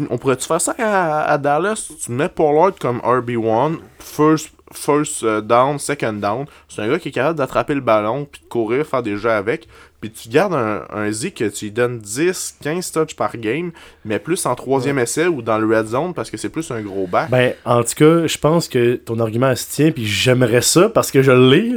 on, 0.10 0.18
pourrait-tu 0.18 0.48
faire 0.48 0.62
ça 0.62 0.74
à, 0.80 1.34
à 1.34 1.38
Dallas? 1.38 1.92
Tu 2.02 2.12
mets 2.12 2.30
Pollard 2.30 2.72
comme 2.80 3.00
RB1, 3.00 3.80
first, 4.00 4.52
first 4.72 5.24
euh, 5.24 5.42
down, 5.42 5.78
second 5.78 6.14
down. 6.14 6.46
C'est 6.70 6.82
un 6.82 6.88
gars 6.88 7.00
qui 7.00 7.10
est 7.10 7.12
capable 7.12 7.38
d'attraper 7.38 7.76
le 7.76 7.82
ballon, 7.82 8.28
puis 8.32 8.42
de 8.42 8.48
courir, 8.48 8.86
faire 8.86 9.04
des 9.04 9.18
jeux 9.18 9.32
avec. 9.32 9.68
Puis 10.00 10.10
tu 10.10 10.30
gardes 10.30 10.54
un, 10.54 10.84
un 10.90 11.12
Z 11.12 11.32
que 11.32 11.46
tu 11.50 11.66
lui 11.66 11.72
donnes 11.72 12.00
10, 12.00 12.60
15 12.64 12.92
touches 12.92 13.16
par 13.16 13.36
game, 13.36 13.72
mais 14.06 14.20
plus 14.20 14.46
en 14.46 14.56
troisième 14.56 15.00
essai 15.00 15.28
ou 15.28 15.42
dans 15.42 15.58
le 15.58 15.66
red 15.76 15.88
zone 15.88 16.14
parce 16.14 16.30
que 16.30 16.38
c'est 16.38 16.50
plus 16.50 16.70
un 16.72 16.82
gros 16.82 17.08
back. 17.08 17.30
Ben, 17.30 17.54
en 17.66 17.84
tout 17.84 17.96
cas, 17.96 18.28
je 18.28 18.38
pense 18.38 18.70
que 18.70 18.96
ton 18.96 19.20
argument 19.20 19.54
se 19.56 19.70
tient, 19.70 19.92
puis 19.92 20.06
j'aimerais 20.06 20.62
ça 20.62 20.88
parce 20.88 21.12
que 21.12 21.22
je 21.22 21.32
l'ai. 21.32 21.74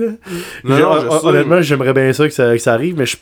honnêtement, 0.65 1.61
j'aimerais 1.61 1.93
bien 1.93 2.13
ça 2.13 2.29
que, 2.29 2.35
ça 2.35 2.53
que 2.53 2.59
ça 2.59 2.75
arrive, 2.75 2.97
mais 2.97 3.07
je. 3.07 3.17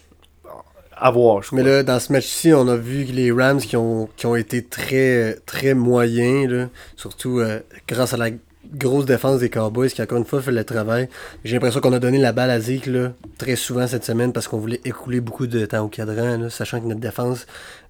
À 0.99 1.11
voir, 1.11 1.43
je 1.43 1.55
Mais 1.55 1.61
crois. 1.63 1.73
là, 1.77 1.83
dans 1.83 2.01
ce 2.01 2.11
match-ci, 2.11 2.55
on 2.55 2.67
a 2.69 2.77
vu 2.77 3.05
les 3.05 3.31
Rams 3.31 3.61
qui 3.61 3.77
ont, 3.77 4.09
qui 4.17 4.25
ont 4.27 4.35
été 4.35 4.65
très, 4.65 5.35
très 5.45 5.75
moyens, 5.75 6.51
là, 6.51 6.69
surtout 6.97 7.39
euh, 7.39 7.61
grâce 7.87 8.15
à 8.15 8.17
la 8.17 8.31
grosse 8.73 9.05
défense 9.05 9.41
des 9.41 9.51
Cowboys 9.51 9.91
qui, 9.91 10.01
encore 10.03 10.17
une 10.19 10.25
fois, 10.25 10.41
fait 10.41 10.53
le 10.53 10.65
travail. 10.65 11.09
J'ai 11.45 11.55
l'impression 11.55 11.81
qu'on 11.81 11.93
a 11.93 11.99
donné 11.99 12.19
la 12.19 12.33
balle 12.33 12.51
à 12.51 12.59
Zeke 12.61 12.87
là, 12.87 13.13
très 13.39 13.57
souvent 13.57 13.87
cette 13.87 14.05
semaine 14.05 14.33
parce 14.33 14.49
qu'on 14.49 14.59
voulait 14.59 14.81
écouler 14.87 15.21
beaucoup 15.21 15.47
de 15.47 15.67
temps 15.67 15.85
au 15.85 15.89
cadran, 15.89 16.39
là, 16.39 16.51
sachant 16.51 16.81
que 16.81 16.87
notre 16.87 17.01
défense 17.01 17.47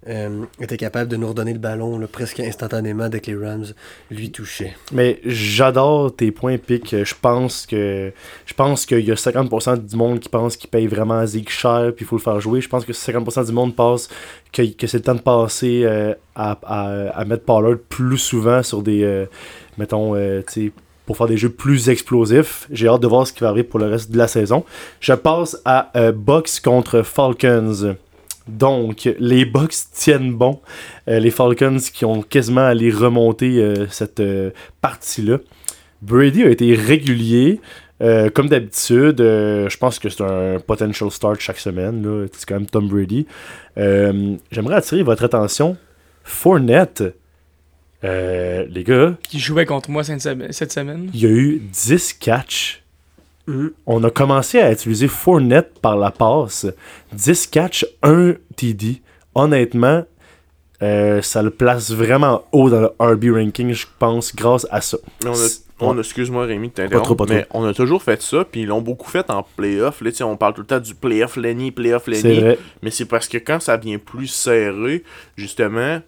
euh, 0.08 0.44
était 0.60 0.76
capable 0.76 1.10
de 1.10 1.16
nous 1.16 1.28
redonner 1.28 1.52
le 1.52 1.58
ballon 1.58 2.00
presque 2.10 2.40
instantanément 2.40 3.08
dès 3.08 3.20
que 3.20 3.30
les 3.30 3.36
Rams 3.36 3.66
lui 4.10 4.30
touchaient. 4.30 4.76
Mais 4.92 5.20
j'adore 5.24 6.14
tes 6.14 6.30
points, 6.30 6.58
Pic. 6.58 6.94
Je 7.04 7.14
pense 7.20 7.66
que 7.66 8.12
je 8.44 8.54
pense 8.54 8.86
qu'il 8.86 9.04
y 9.04 9.10
a 9.10 9.14
50% 9.14 9.84
du 9.84 9.96
monde 9.96 10.20
qui 10.20 10.28
pense 10.28 10.56
qu'il 10.56 10.70
paye 10.70 10.86
vraiment 10.86 11.26
Zeke 11.26 11.50
cher, 11.50 11.92
puis 11.94 12.04
il 12.04 12.08
faut 12.08 12.16
le 12.16 12.22
faire 12.22 12.40
jouer. 12.40 12.60
Je 12.60 12.68
pense 12.68 12.84
que 12.84 12.92
50% 12.92 13.46
du 13.46 13.52
monde 13.52 13.74
pense 13.74 14.08
que, 14.52 14.62
c'est 14.86 14.94
le 14.94 15.02
temps 15.02 15.14
de 15.14 15.20
passer 15.20 15.82
euh, 15.84 16.14
à, 16.34 16.58
à, 16.62 17.08
à 17.08 17.24
mettre 17.24 17.44
Pollard 17.44 17.78
plus 17.88 18.18
souvent 18.18 18.62
sur 18.62 18.82
des. 18.82 19.02
euh, 19.02 19.26
mettons, 19.78 20.14
tu 20.50 20.72
pour 21.04 21.16
faire 21.16 21.28
des 21.28 21.36
jeux 21.36 21.50
plus 21.50 21.88
explosifs. 21.88 22.66
J'ai 22.72 22.88
hâte 22.88 23.00
de 23.00 23.06
voir 23.06 23.26
ce 23.28 23.32
qui 23.32 23.38
va 23.38 23.50
arriver 23.50 23.62
pour 23.62 23.78
le 23.78 23.86
reste 23.86 24.10
de 24.10 24.18
la 24.18 24.26
saison. 24.26 24.64
Je 24.98 25.12
passe 25.12 25.56
à 25.64 25.92
Bucks 26.12 26.60
contre 26.64 27.02
Falcons. 27.02 27.94
Donc, 28.48 29.08
les 29.18 29.44
Bucks 29.44 29.74
tiennent 29.92 30.32
bon. 30.32 30.60
Euh, 31.08 31.18
les 31.18 31.30
Falcons 31.30 31.78
qui 31.92 32.04
ont 32.04 32.22
quasiment 32.22 32.64
allé 32.64 32.90
remonter 32.90 33.58
euh, 33.58 33.86
cette 33.88 34.20
euh, 34.20 34.50
partie-là. 34.80 35.38
Brady 36.02 36.44
a 36.44 36.50
été 36.50 36.74
régulier. 36.74 37.60
Comme 38.34 38.50
d'habitude, 38.50 39.16
je 39.20 39.76
pense 39.78 39.98
que 39.98 40.10
c'est 40.10 40.22
un 40.22 40.60
potential 40.60 41.10
start 41.10 41.40
chaque 41.40 41.58
semaine. 41.58 42.28
C'est 42.30 42.46
quand 42.46 42.56
même 42.56 42.66
Tom 42.66 42.86
Brady. 42.88 43.26
J'aimerais 43.74 44.74
attirer 44.74 45.02
votre 45.02 45.24
attention. 45.24 45.78
Fournette, 46.22 47.02
les 48.02 48.84
gars, 48.86 49.16
Qui 49.22 49.38
jouait 49.38 49.64
contre 49.64 49.88
moi 49.90 50.04
cette 50.04 50.20
semaine. 50.20 50.52
cette 50.52 50.72
semaine. 50.72 51.10
il 51.14 51.20
y 51.20 51.24
a 51.26 51.30
eu 51.30 51.58
10 51.72 52.12
catchs. 52.20 52.84
Mhm. 53.46 53.72
On 53.86 54.02
a 54.04 54.10
commencé 54.10 54.58
à 54.60 54.72
utiliser 54.72 55.08
Fournette 55.08 55.78
par 55.80 55.96
la 55.96 56.10
passe. 56.10 56.66
10 57.12 57.46
catchs, 57.48 57.86
1 58.02 58.34
TD. 58.56 59.02
Honnêtement, 59.34 60.04
euh, 60.82 61.22
ça 61.22 61.42
le 61.42 61.50
place 61.50 61.90
vraiment 61.92 62.44
haut 62.52 62.70
dans 62.70 62.80
le 62.80 62.90
RB 62.98 63.24
ranking, 63.34 63.72
je 63.72 63.86
pense, 63.98 64.34
grâce 64.34 64.66
à 64.70 64.80
ça. 64.80 64.98
Mais 65.24 65.30
on 65.30 65.34
a, 65.34 65.48
on 65.80 65.98
excuse-moi 65.98 66.44
Rémi 66.46 66.70
Pas 66.70 66.88
trop, 66.88 67.14
pas 67.14 67.26
trop. 67.26 67.34
mais 67.34 67.46
on 67.52 67.64
a 67.64 67.74
toujours 67.74 68.02
fait 68.02 68.20
ça, 68.22 68.44
puis 68.50 68.62
ils 68.62 68.66
l'ont 68.66 68.82
beaucoup 68.82 69.10
fait 69.10 69.30
en 69.30 69.42
playoff. 69.56 70.00
Là, 70.00 70.10
on 70.22 70.36
parle 70.36 70.54
tout 70.54 70.62
le 70.62 70.66
temps 70.66 70.80
du 70.80 70.94
playoff 70.94 71.36
Lenny, 71.36 71.70
playoff 71.70 72.06
Lenny, 72.06 72.56
mais 72.82 72.90
c'est 72.90 73.04
parce 73.04 73.28
que 73.28 73.38
quand 73.38 73.60
ça 73.60 73.76
devient 73.76 73.98
plus 73.98 74.28
serré, 74.28 75.04
justement, 75.36 76.00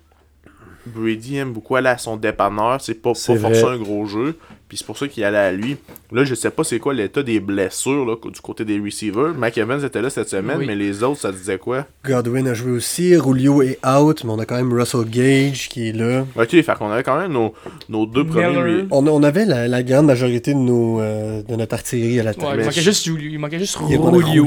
Brady 0.95 1.36
aime 1.36 1.53
beaucoup 1.53 1.76
aller 1.76 1.89
à 1.89 1.99
son 1.99 2.16
dépanneur. 2.16 2.80
C'est 2.80 2.95
pas, 2.95 3.12
vrai. 3.12 3.62
un 3.64 3.76
gros 3.78 4.07
jeu. 4.07 4.36
Puis 4.68 4.76
c'est 4.76 4.86
pour 4.86 4.99
ça 4.99 5.09
qu'il 5.09 5.24
allait 5.24 5.39
à 5.39 5.51
lui. 5.51 5.78
Là, 6.12 6.24
je 6.24 6.34
sais 6.34 6.51
pas 6.51 6.62
c'est 6.62 6.78
quoi 6.78 6.93
l'état 6.93 7.22
des 7.22 7.41
blessures 7.41 8.05
là, 8.05 8.16
du 8.30 8.41
côté 8.43 8.66
des 8.66 8.78
receivers. 8.78 9.32
Mike 9.34 9.57
Evans 9.57 9.82
était 9.82 10.03
là 10.03 10.11
cette 10.11 10.28
semaine, 10.28 10.59
Oui. 10.59 10.66
mais 10.66 10.74
les 10.76 11.03
autres, 11.03 11.20
ça 11.20 11.32
disait 11.32 11.57
quoi? 11.57 11.86
Godwin 12.05 12.47
a 12.49 12.53
joué 12.53 12.72
aussi, 12.72 13.16
Rulio 13.16 13.62
est 13.62 13.78
out, 13.86 14.24
mais 14.24 14.30
on 14.30 14.39
a 14.39 14.45
quand 14.45 14.57
même 14.57 14.70
Russell 14.72 15.07
Gage 15.07 15.70
qui 15.70 15.89
est 15.89 15.93
là. 15.93 16.26
Ok, 16.36 16.51
fait 16.51 16.74
qu'on 16.78 16.91
avait 16.91 17.03
quand 17.03 17.18
même 17.18 17.32
nos, 17.32 17.55
nos 17.89 18.05
deux 18.05 18.24
Miller. 18.24 18.53
premiers. 18.53 18.84
On, 18.91 19.07
on 19.07 19.22
avait 19.22 19.47
la, 19.47 19.68
la 19.68 19.82
grande 19.82 20.05
majorité 20.07 20.53
de, 20.53 20.59
nos, 20.59 21.01
euh, 21.01 21.43
de 21.43 21.57
notre 21.57 21.72
artillerie 21.74 22.20
à 22.20 22.24
la 22.24 22.30
Ouais, 22.32 22.36
tête. 22.36 22.47
il 22.53 22.57
mais 22.59 22.64
manquait 22.66 22.80
juste 22.82 23.05
Julio. 23.07 23.30
Il 23.32 23.39
manquait 23.39 23.59
juste 23.59 23.76
Rulio. 23.76 24.45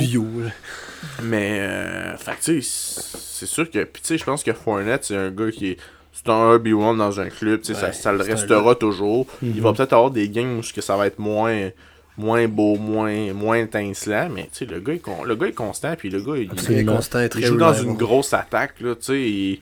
Mais, 1.24 1.58
euh, 1.62 2.18
fait 2.18 2.32
que, 2.32 2.44
tu 2.44 2.62
sais, 2.62 3.02
c'est 3.20 3.46
sûr 3.48 3.70
que. 3.70 3.84
Puis, 3.86 4.02
tu 4.04 4.10
sais, 4.10 4.18
je 4.20 4.24
pense 4.24 4.44
que 4.44 4.54
Fournette, 4.54 5.06
c'est 5.06 5.16
un 5.18 5.32
gars 5.32 5.50
qui 5.52 5.70
est. 5.72 5.78
C'est 6.14 6.30
un 6.30 6.58
RB1 6.58 6.98
dans 6.98 7.20
un 7.20 7.30
club, 7.30 7.62
tu 7.62 7.74
sais, 7.74 7.92
ça, 7.94 8.12
le 8.12 8.22
restera 8.22 8.76
toujours. 8.76 9.26
Il 9.42 9.50
Mhm. 9.56 9.60
va 9.62 9.74
peut-être 9.74 9.94
avoir 9.94 10.12
des 10.12 10.28
games 10.30 10.58
où 10.60 10.64
ce 10.64 10.74
que 10.74 10.82
ça 10.82 10.96
va 10.98 11.08
être 11.08 11.20
moins 11.20 11.70
moins 12.18 12.46
beau, 12.48 12.76
moins, 12.76 13.34
moins 13.34 13.58
étincelant, 13.58 14.28
mais 14.30 14.44
tu 14.44 14.50
sais, 14.54 14.66
le 14.66 14.80
gars 14.82 14.94
est, 14.94 15.00
con- 15.00 15.24
le 15.24 15.36
gars 15.36 15.48
est 15.48 15.54
constant, 15.54 15.96
puis 15.98 16.10
le 16.10 16.22
gars, 16.22 16.34
il, 16.38 16.52
Absolument. 16.52 16.96
constant 16.98 17.28
très 17.30 17.42
joue 17.42 17.56
dans 17.58 17.74
une 17.74 17.96
grosse 17.96 18.34
attaque, 18.34 18.82
là, 18.82 18.94
tu 18.96 19.02
sais, 19.06 19.20
et 19.22 19.60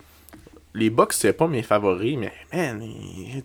les 0.73 0.89
Bucks, 0.89 1.13
c'est 1.13 1.31
pas 1.31 1.47
mes 1.47 1.61
favoris, 1.61 2.17
mais, 2.17 2.31
man, 2.51 2.81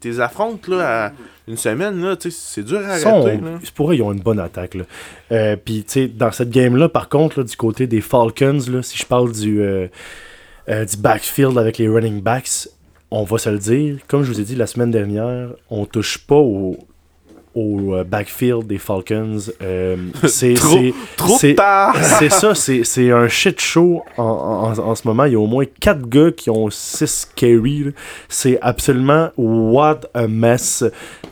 tes 0.00 0.18
affrontes, 0.20 0.66
là, 0.68 1.06
à 1.08 1.12
une 1.46 1.56
semaine, 1.58 2.00
là, 2.02 2.16
tu 2.16 2.30
sais, 2.30 2.36
c'est 2.40 2.62
dur 2.64 2.78
à 2.84 2.98
Sont- 2.98 3.20
arrêter, 3.22 3.42
là. 3.44 3.58
c'est 3.62 3.74
pour 3.74 3.92
eux, 3.92 3.94
ils 3.94 4.02
ont 4.02 4.12
une 4.12 4.20
bonne 4.22 4.40
attaque. 4.40 4.74
Là. 4.74 4.84
Euh, 5.32 5.56
Puis, 5.62 5.84
tu 5.84 5.92
sais, 5.92 6.08
dans 6.08 6.32
cette 6.32 6.50
game-là, 6.50 6.88
par 6.88 7.08
contre, 7.08 7.40
là, 7.40 7.44
du 7.44 7.56
côté 7.56 7.86
des 7.86 8.00
Falcons, 8.00 8.58
là, 8.68 8.82
si 8.82 8.96
je 8.98 9.04
parle 9.06 9.30
du, 9.32 9.60
euh, 9.62 9.86
euh, 10.70 10.84
du 10.86 10.96
backfield 10.96 11.56
avec 11.58 11.78
les 11.78 11.88
running 11.88 12.20
backs, 12.22 12.68
on 13.20 13.24
va 13.24 13.38
se 13.38 13.48
le 13.48 13.58
dire, 13.58 13.98
comme 14.08 14.24
je 14.24 14.32
vous 14.32 14.40
ai 14.40 14.44
dit 14.44 14.56
la 14.56 14.66
semaine 14.66 14.90
dernière, 14.90 15.50
on 15.70 15.86
touche 15.86 16.18
pas 16.18 16.36
au, 16.36 16.76
au 17.54 17.94
euh, 17.94 18.04
backfield 18.04 18.66
des 18.66 18.78
Falcons. 18.78 19.38
Euh, 19.62 19.96
c'est, 20.26 20.54
Trop- 20.54 20.78
Trop 21.16 21.38
tard! 21.54 21.94
c'est 22.18 22.30
ça, 22.30 22.54
c'est, 22.54 23.10
un 23.10 23.28
shit 23.28 23.60
show 23.60 24.02
en, 24.16 24.22
en, 24.24 24.78
en 24.78 24.94
ce 24.94 25.06
moment. 25.06 25.24
Il 25.24 25.32
y 25.32 25.36
a 25.36 25.40
au 25.40 25.46
moins 25.46 25.64
4 25.80 26.08
gars 26.08 26.30
qui 26.30 26.50
ont 26.50 26.68
6 26.70 27.30
carry. 27.36 27.84
là. 27.84 27.90
C'est 28.28 28.58
absolument 28.60 29.30
what 29.36 30.00
a 30.14 30.26
mess. 30.26 30.84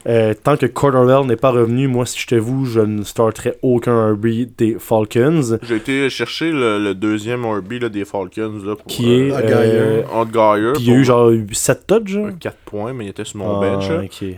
Euh, 0.07 0.35
tant 0.43 0.57
que 0.57 0.67
Cordarrelle 0.67 1.27
n'est 1.27 1.37
pas 1.37 1.51
revenu, 1.51 1.87
moi, 1.87 2.07
si 2.07 2.19
j'étais 2.19 2.39
vous, 2.39 2.65
je 2.67 2.81
ne 2.81 3.03
starterais 3.05 3.57
aucun 3.63 4.13
RB 4.13 4.27
des 4.59 4.77
Falcons. 4.79 5.59
J'ai 5.63 5.77
été 5.77 6.11
chercher 6.11 6.51
le, 6.51 6.79
le 6.83 6.95
deuxième 6.95 7.45
RB 7.47 7.75
là, 7.81 7.89
des 7.89 8.05
Falcons, 8.05 8.59
là, 8.65 8.75
pour, 8.77 8.87
Qui 8.87 9.13
est. 9.13 9.31
Euh, 9.33 10.03
Geyer. 10.33 10.73
puis 10.75 10.83
il 10.85 10.89
y 10.89 10.93
a 10.93 10.97
eu 10.97 11.05
genre 11.05 11.31
7 11.53 11.87
touches, 11.87 12.09
genre. 12.11 12.29
4 12.41 12.57
points, 12.65 12.93
mais 12.93 13.07
il 13.07 13.09
était 13.11 13.25
sur 13.25 13.39
mon 13.39 13.61
Ah, 13.61 13.77
bench. 13.79 13.91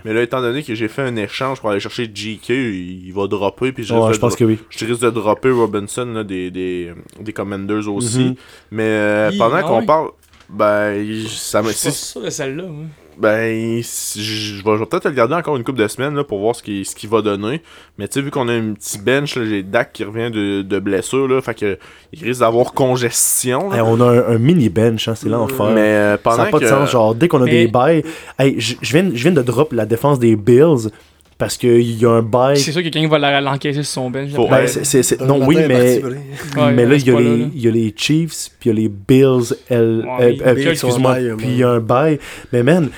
Mais 0.05 0.13
là, 0.13 0.23
étant 0.23 0.41
donné 0.41 0.63
que 0.63 0.75
j'ai 0.75 0.89
fait 0.89 1.03
un 1.03 1.17
échange 1.17 1.61
pour 1.61 1.71
aller 1.75 1.81
chercher 1.81 2.07
GK, 2.09 2.49
il, 2.51 3.13
va 3.15 3.27
dropper. 3.27 3.73
Puis 3.73 3.85
je, 3.85 3.95
Ouais, 3.95 4.01
risque 4.01 4.13
je 4.15 4.17
de 4.17 4.21
pense 4.21 4.37
que 4.37 4.45
oui. 4.45 4.59
je 4.71 4.85
risque 4.87 5.03
de 5.03 5.11
dropper 5.11 5.51
Robinson 5.51 6.07
là, 6.07 6.25
des, 6.25 6.51
des, 6.51 6.93
des 7.21 7.33
Commanders 7.33 7.89
aussi. 7.89 8.19
Mhm. 8.25 8.35
Mais 8.73 8.83
euh, 8.85 9.31
pendant 9.39 9.57
ah 9.57 9.63
qu'on 9.63 9.85
parle. 9.87 10.09
Ben, 10.51 11.03
ça 11.29 11.63
me. 11.63 11.73
Si- 11.73 11.91
sûr 11.91 12.21
de 12.21 12.31
celle-là. 12.31 12.65
moi. 12.65 12.85
Ben, 13.17 13.81
je 13.81 14.21
je 14.21 14.57
vais, 14.65 14.85
peut-être 14.87 15.05
le 15.07 15.13
garder 15.13 15.35
encore 15.35 15.57
une 15.57 15.63
couple 15.65 15.79
de 15.79 15.87
semaines 15.89 16.15
là, 16.17 16.25
pour 16.25 16.41
voir 16.41 16.55
ce 16.57 16.63
qu'il 16.63 16.85
ce 16.85 17.07
va 17.07 17.23
donner. 17.23 17.63
Mais 17.97 18.09
tu 18.09 18.15
sais, 18.15 18.21
vu 18.21 18.31
qu'on 18.33 18.49
a 18.49 18.53
un 18.53 18.73
petit 18.75 18.99
bench, 18.99 19.39
j'ai 19.39 19.63
Dak 19.63 19.93
qui 19.93 20.03
revient 20.05 20.31
de, 20.33 20.63
de 20.63 20.79
blessure, 20.81 21.29
là, 21.29 21.41
fait 21.41 21.55
que 21.55 21.79
il 22.13 22.25
risque 22.25 22.41
d'avoir 22.41 22.73
congestion. 22.75 23.71
là. 23.71 23.77
Hey, 23.77 23.83
on 23.87 24.01
a 24.01 24.05
un, 24.07 24.35
un 24.35 24.39
mini 24.39 24.69
bench, 24.69 25.09
hein, 25.09 25.15
c'est 25.15 25.29
l'enfer. 25.29 25.71
mais 25.71 25.81
euh, 25.81 26.13
Ça 26.13 26.19
pendant 26.19 26.45
n'a 26.45 26.51
pas 26.51 26.59
que... 26.59 26.65
de 26.65 26.69
sens. 26.69 26.91
Genre, 26.91 27.15
dès 27.15 27.29
qu'on 27.29 27.41
a 27.41 27.45
Mais- 27.45 27.51
des 27.67 27.69
bails. 27.69 28.05
Hey, 28.39 28.57
je 28.59 28.75
je 28.83 28.93
viens, 28.93 29.09
je 29.15 29.23
viens 29.23 29.33
de 29.33 29.43
drop 29.43 29.73
la 29.73 29.87
défense 29.87 30.19
des 30.19 30.35
Bills 30.37 30.91
parce 31.39 31.57
qu'il 31.57 31.99
y 32.01 32.07
a 32.07 32.11
un 32.11 32.23
bail. 32.23 32.57
C'est 32.57 32.73
sûr 32.73 32.83
que 32.83 32.89
quelqu'un 32.89 33.09
va 33.09 33.19
la- 33.19 33.41
l'encaisser 33.41 33.83
sur 33.83 33.93
son 33.93 34.11
bench. 34.11 34.31
Faut-. 34.33 34.49
Ben, 34.49 34.67
c'est- 34.67 34.85
c'est- 34.85 35.03
c'est- 35.03 35.21
Euh, 35.21 35.27
non, 35.27 35.45
oui, 35.47 35.57
mais. 35.69 36.03
Ouais, 36.03 36.73
mais 36.73 36.87
là, 36.87 36.95
il 36.97 37.07
y, 37.07 37.11
a 37.11 37.19
les, 37.19 37.25
là, 37.25 37.37
là. 37.37 37.45
il 37.55 37.61
y 37.63 37.69
a 37.69 37.71
les 37.71 37.95
Chiefs, 37.97 38.51
puis 38.61 38.71
il 38.71 38.77
y 38.77 38.79
a 38.79 38.83
les 38.83 38.89
Bills, 38.89 39.55
L, 39.69 40.05
Ouais, 40.19 40.39
euh, 40.41 40.47
euh, 40.49 40.55
Bills 40.55 40.69
excuse-moi, 40.69 41.17
puis 41.37 41.47
il 41.49 41.57
y 41.57 41.63
a 41.65 41.71
un 41.71 41.81
bail. 41.81 42.19
Mais 42.53 42.63
man, 42.63 42.89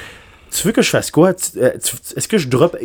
tu 0.51 0.67
veux 0.67 0.73
que 0.73 0.83
je 0.83 0.91
fasse 0.91 1.11
quoi? 1.11 1.35
Tu- 1.35 1.59
euh, 1.59 1.71
tu- 1.83 1.97
Est-ce 2.17 2.29
que 2.29 2.39
je 2.39 2.49
drop 2.49 2.77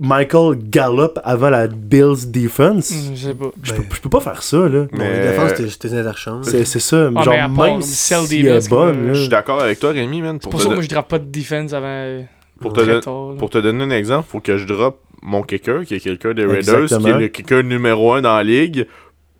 Michael 0.00 0.56
Gallup 0.70 1.20
avant 1.22 1.50
la 1.50 1.68
Bills 1.68 2.28
defense? 2.30 2.90
Hmm, 2.90 3.14
Je 3.14 3.26
sais 3.28 3.34
pas. 3.34 3.50
Je, 3.62 3.72
Ben. 3.72 3.82
peux, 3.82 3.94
je 3.94 4.00
peux 4.00 4.08
pas 4.10 4.20
faire 4.20 4.42
ça, 4.42 4.56
là. 4.68 4.86
Mais- 4.92 5.20
les 5.22 5.28
défenses, 5.30 5.54
t'es- 5.54 5.88
t'es 5.88 5.96
interchange. 5.96 6.46
C'est 6.46 6.64
c'est 6.64 6.80
ça. 6.80 7.10
Ah, 7.14 7.22
genre, 7.22 7.34
part 7.56 7.66
même 7.66 7.82
si 7.82 8.12
elle 8.14 8.46
est 8.46 8.68
bonne. 8.68 9.10
Je 9.14 9.20
suis 9.20 9.28
d'accord 9.28 9.60
avec 9.62 9.78
toi, 9.78 9.90
Rémi, 9.92 10.20
man. 10.22 10.38
Pour, 10.40 10.50
Pour 10.50 10.60
ça, 10.60 10.68
don- 10.68 10.74
moi, 10.74 10.82
je 10.82 10.88
drape 10.88 11.08
pas 11.08 11.18
de 11.20 11.30
defense 11.30 11.72
avant. 11.72 12.24
Pour, 12.64 12.72
te 12.72 13.00
don- 13.04 13.36
pour 13.36 13.50
donner 13.50 13.84
un 13.84 13.90
exemple, 13.90 14.28
faut 14.30 14.40
que 14.40 14.56
je 14.58 14.66
drop 14.66 15.00
mon 15.22 15.42
kicker, 15.42 15.84
qui 15.86 15.94
est 15.94 16.00
quelqu'un 16.00 16.34
des 16.34 16.44
Raiders, 16.44 16.82
Exactement. 16.82 17.00
qui 17.00 17.08
est 17.16 17.18
le 17.20 17.28
kicker 17.28 17.62
numéro 17.62 18.12
1 18.12 18.22
dans 18.22 18.36
la 18.36 18.42
ligue, 18.44 18.86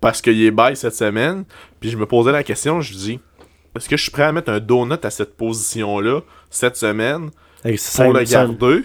parce 0.00 0.22
qu'il 0.22 0.42
est 0.42 0.50
bail 0.50 0.76
cette 0.76 0.94
semaine. 0.94 1.44
Puis 1.80 1.90
je 1.90 1.96
me 1.96 2.06
posais 2.06 2.32
la 2.32 2.42
question, 2.42 2.80
je 2.80 2.92
dis, 2.94 3.20
est-ce 3.76 3.88
que 3.88 3.96
je 3.96 4.02
suis 4.02 4.10
prêt 4.10 4.22
à 4.22 4.32
mettre 4.32 4.50
un 4.50 4.60
donut 4.60 5.04
à 5.04 5.10
cette 5.10 5.36
position-là 5.36 6.20
cette 6.50 6.76
semaine 6.76 7.30
pour 7.96 8.12
le 8.12 8.22
garder, 8.24 8.82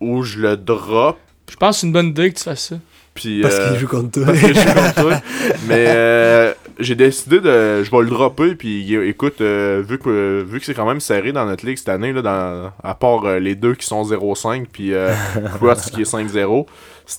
ou 0.00 0.22
je 0.22 0.38
le 0.38 0.56
drop, 0.56 1.18
Je 1.50 1.56
pense 1.56 1.76
que 1.76 1.80
c'est 1.80 1.86
une 1.86 1.92
bonne 1.92 2.08
idée 2.08 2.32
que 2.32 2.38
tu 2.38 2.44
fasses 2.44 2.68
ça. 2.68 2.76
puis... 3.14 3.40
Parce 3.42 3.54
euh, 3.56 3.70
qu'il 3.70 3.80
joue 3.80 3.88
contre 3.88 4.10
toi. 4.12 4.24
parce 4.26 4.40
que 4.40 4.48
je 4.48 4.54
suis 4.54 4.70
comme 4.74 4.92
toi. 5.04 5.20
Mais 5.66 5.84
euh, 5.88 6.54
j'ai 6.82 6.94
décidé 6.94 7.40
de. 7.40 7.82
Je 7.82 7.90
vais 7.90 8.02
le 8.02 8.08
dropper. 8.08 8.54
Puis 8.54 8.94
écoute, 8.94 9.40
euh, 9.40 9.82
vu 9.86 9.98
que, 9.98 10.44
vu 10.46 10.60
que 10.60 10.66
c'est 10.66 10.74
quand 10.74 10.86
même 10.86 11.00
serré 11.00 11.32
dans 11.32 11.46
notre 11.46 11.66
ligue 11.66 11.78
cette 11.78 11.88
année, 11.88 12.12
là, 12.12 12.22
dans, 12.22 12.72
à 12.82 12.94
part 12.94 13.24
euh, 13.24 13.38
les 13.38 13.54
deux 13.54 13.74
qui 13.74 13.86
sont 13.86 14.02
0-5, 14.02 14.66
puis 14.72 14.92
euh, 14.92 15.12
Cross 15.54 15.90
qui 15.90 16.02
est 16.02 16.12
5-0, 16.12 16.66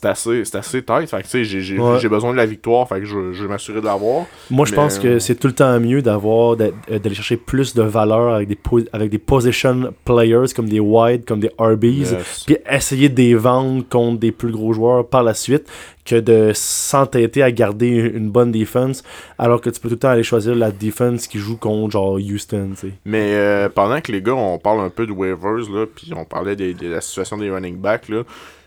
c'est 0.02 0.06
assez, 0.08 0.46
c'est 0.46 0.58
assez 0.58 0.82
tight. 0.84 1.08
Fait 1.10 1.18
que 1.18 1.24
tu 1.24 1.30
sais, 1.30 1.44
j'ai, 1.44 1.78
Ouais. 1.80 2.08
besoin 2.10 2.32
de 2.32 2.38
la 2.38 2.46
victoire. 2.46 2.88
Fait 2.88 3.00
que 3.00 3.06
je, 3.06 3.32
je 3.34 3.44
vais 3.44 3.50
m'assurer 3.50 3.80
de 3.82 3.86
l'avoir. 3.86 4.26
Moi, 4.50 4.66
je 4.66 4.72
Mais- 4.72 4.76
pense 4.78 5.00
que 5.00 5.20
c'est 5.20 5.36
tout 5.36 5.48
le 5.48 5.54
temps 5.54 5.80
mieux 5.80 6.02
d'avoir 6.02 6.56
d'a- 6.56 6.66
euh, 6.92 7.00
d'aller 7.00 7.16
chercher 7.16 7.38
plus 7.38 7.74
de 7.74 7.82
valeur 7.84 8.34
avec 8.34 8.48
des, 8.48 8.58
avec 8.94 9.10
des 9.10 9.20
position 9.20 9.94
players 10.06 10.54
comme 10.56 10.70
des 10.70 10.80
wide, 10.80 11.26
comme 11.26 11.40
des 11.40 11.52
RBs, 11.58 12.12
Yes. 12.12 12.44
puis 12.46 12.58
essayer 12.70 13.10
de 13.10 13.16
les 13.22 13.36
vendre 13.36 13.84
contre 13.90 14.20
des 14.20 14.32
plus 14.32 14.52
gros 14.52 14.74
joueurs 14.74 15.08
par 15.08 15.24
la 15.24 15.34
suite 15.34 15.68
que 16.06 16.20
de 16.20 16.52
s'entêter 16.54 17.42
à 17.44 17.52
garder 17.52 17.88
une 18.14 18.30
bonne 18.30 18.52
défense 18.52 19.04
alors 19.38 19.62
que 19.62 19.70
tu 19.70 19.80
peux 19.80 19.88
tout 19.88 19.96
le 19.96 20.00
temps 20.00 20.10
aller 20.10 20.24
choisir 20.24 20.54
la 20.54 20.70
défense 20.72 21.28
qui 21.28 21.38
joue 21.40 21.56
contre 21.56 21.92
genre 21.92 22.16
Houston. 22.16 22.72
Mais 23.06 23.34
euh, 23.36 23.70
pendant 23.70 24.02
que 24.02 24.12
les 24.12 24.22
gars, 24.22 24.34
on 24.34 24.58
parle 24.60 24.82
un 24.82 24.90
peu 24.90 25.08
de 25.08 25.14
waivers, 25.14 25.70
là, 25.74 25.86
puis 25.86 26.12
on 26.16 26.26
parlait 26.26 26.56
des- 26.58 26.74
de 26.74 26.90
la 26.90 27.00
situation 27.00 27.38
des 27.38 27.50
running 27.50 27.78
backs, 27.78 28.10
là, 28.10 28.24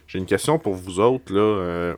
j'ai 0.06 0.18
une 0.18 0.26
question 0.26 0.58
pour 0.58 0.74
vous 0.74 1.00
autres. 1.00 1.32
Là, 1.32 1.40
euh, 1.40 1.94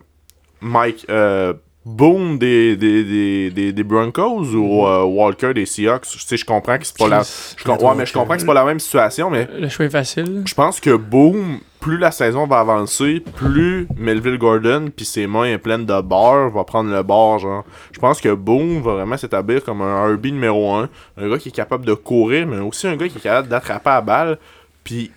Mike, 0.61 1.07
euh, 1.11 1.53
Boone 1.85 2.39
des, 2.39 2.77
des, 2.77 3.51
des, 3.51 3.73
des, 3.73 3.83
Broncos 3.83 4.45
ou 4.55 4.87
euh, 4.87 5.05
Walker 5.05 5.55
des 5.55 5.65
Seahawks? 5.65 6.05
Je 6.13 6.19
sais, 6.23 6.37
je 6.37 6.45
comprends 6.45 6.77
que 6.79 6.85
c'est 6.87 6.97
pas 6.99 7.09
la... 7.09 7.23
Je, 7.23 7.65
com- 7.65 7.79
ouais, 7.81 7.95
mais 7.97 8.05
je 8.05 8.13
comprends 8.13 8.35
que 8.35 8.41
c'est 8.41 8.47
pas 8.47 8.53
la 8.55 8.65
même 8.65 8.81
situation, 8.81 9.31
mais 9.31 9.49
Le 9.59 9.69
choix 9.71 9.87
est 9.87 9.91
facile. 9.91 10.43
je 10.47 10.55
pense 10.55 10.81
que 10.81 10.95
Boom, 10.95 11.61
plus 11.81 11.97
la 11.97 12.11
saison 12.11 12.47
va 12.47 12.59
avancer, 12.59 13.23
plus 13.37 13.87
Melville 13.97 14.37
Gordon 14.37 14.91
puis 14.95 15.07
ses 15.07 15.27
mains 15.27 15.57
pleines 15.57 15.87
de 15.87 16.01
barres 16.03 16.51
va 16.51 16.65
prendre 16.65 16.91
le 16.91 17.03
bord, 17.03 17.39
genre. 17.39 17.65
Je 17.93 17.99
pense 18.01 18.21
que 18.21 18.35
Boom 18.35 18.83
va 18.83 18.95
vraiment 18.95 19.17
s'établir 19.17 19.65
comme 19.65 19.81
un 19.81 20.13
RB 20.15 20.27
numéro 20.27 20.71
1, 20.75 20.89
un 21.17 21.29
gars 21.31 21.39
qui 21.39 21.49
est 21.49 21.53
capable 21.53 21.87
de 21.87 21.95
courir, 21.95 22.47
mais 22.47 22.59
aussi 22.59 22.87
un 22.87 22.97
gars 22.97 23.09
qui 23.09 23.17
est 23.17 23.23
capable 23.23 23.49
d'attraper 23.49 23.89
la 23.91 24.01
balle. 24.03 24.39
Puis 24.85 25.11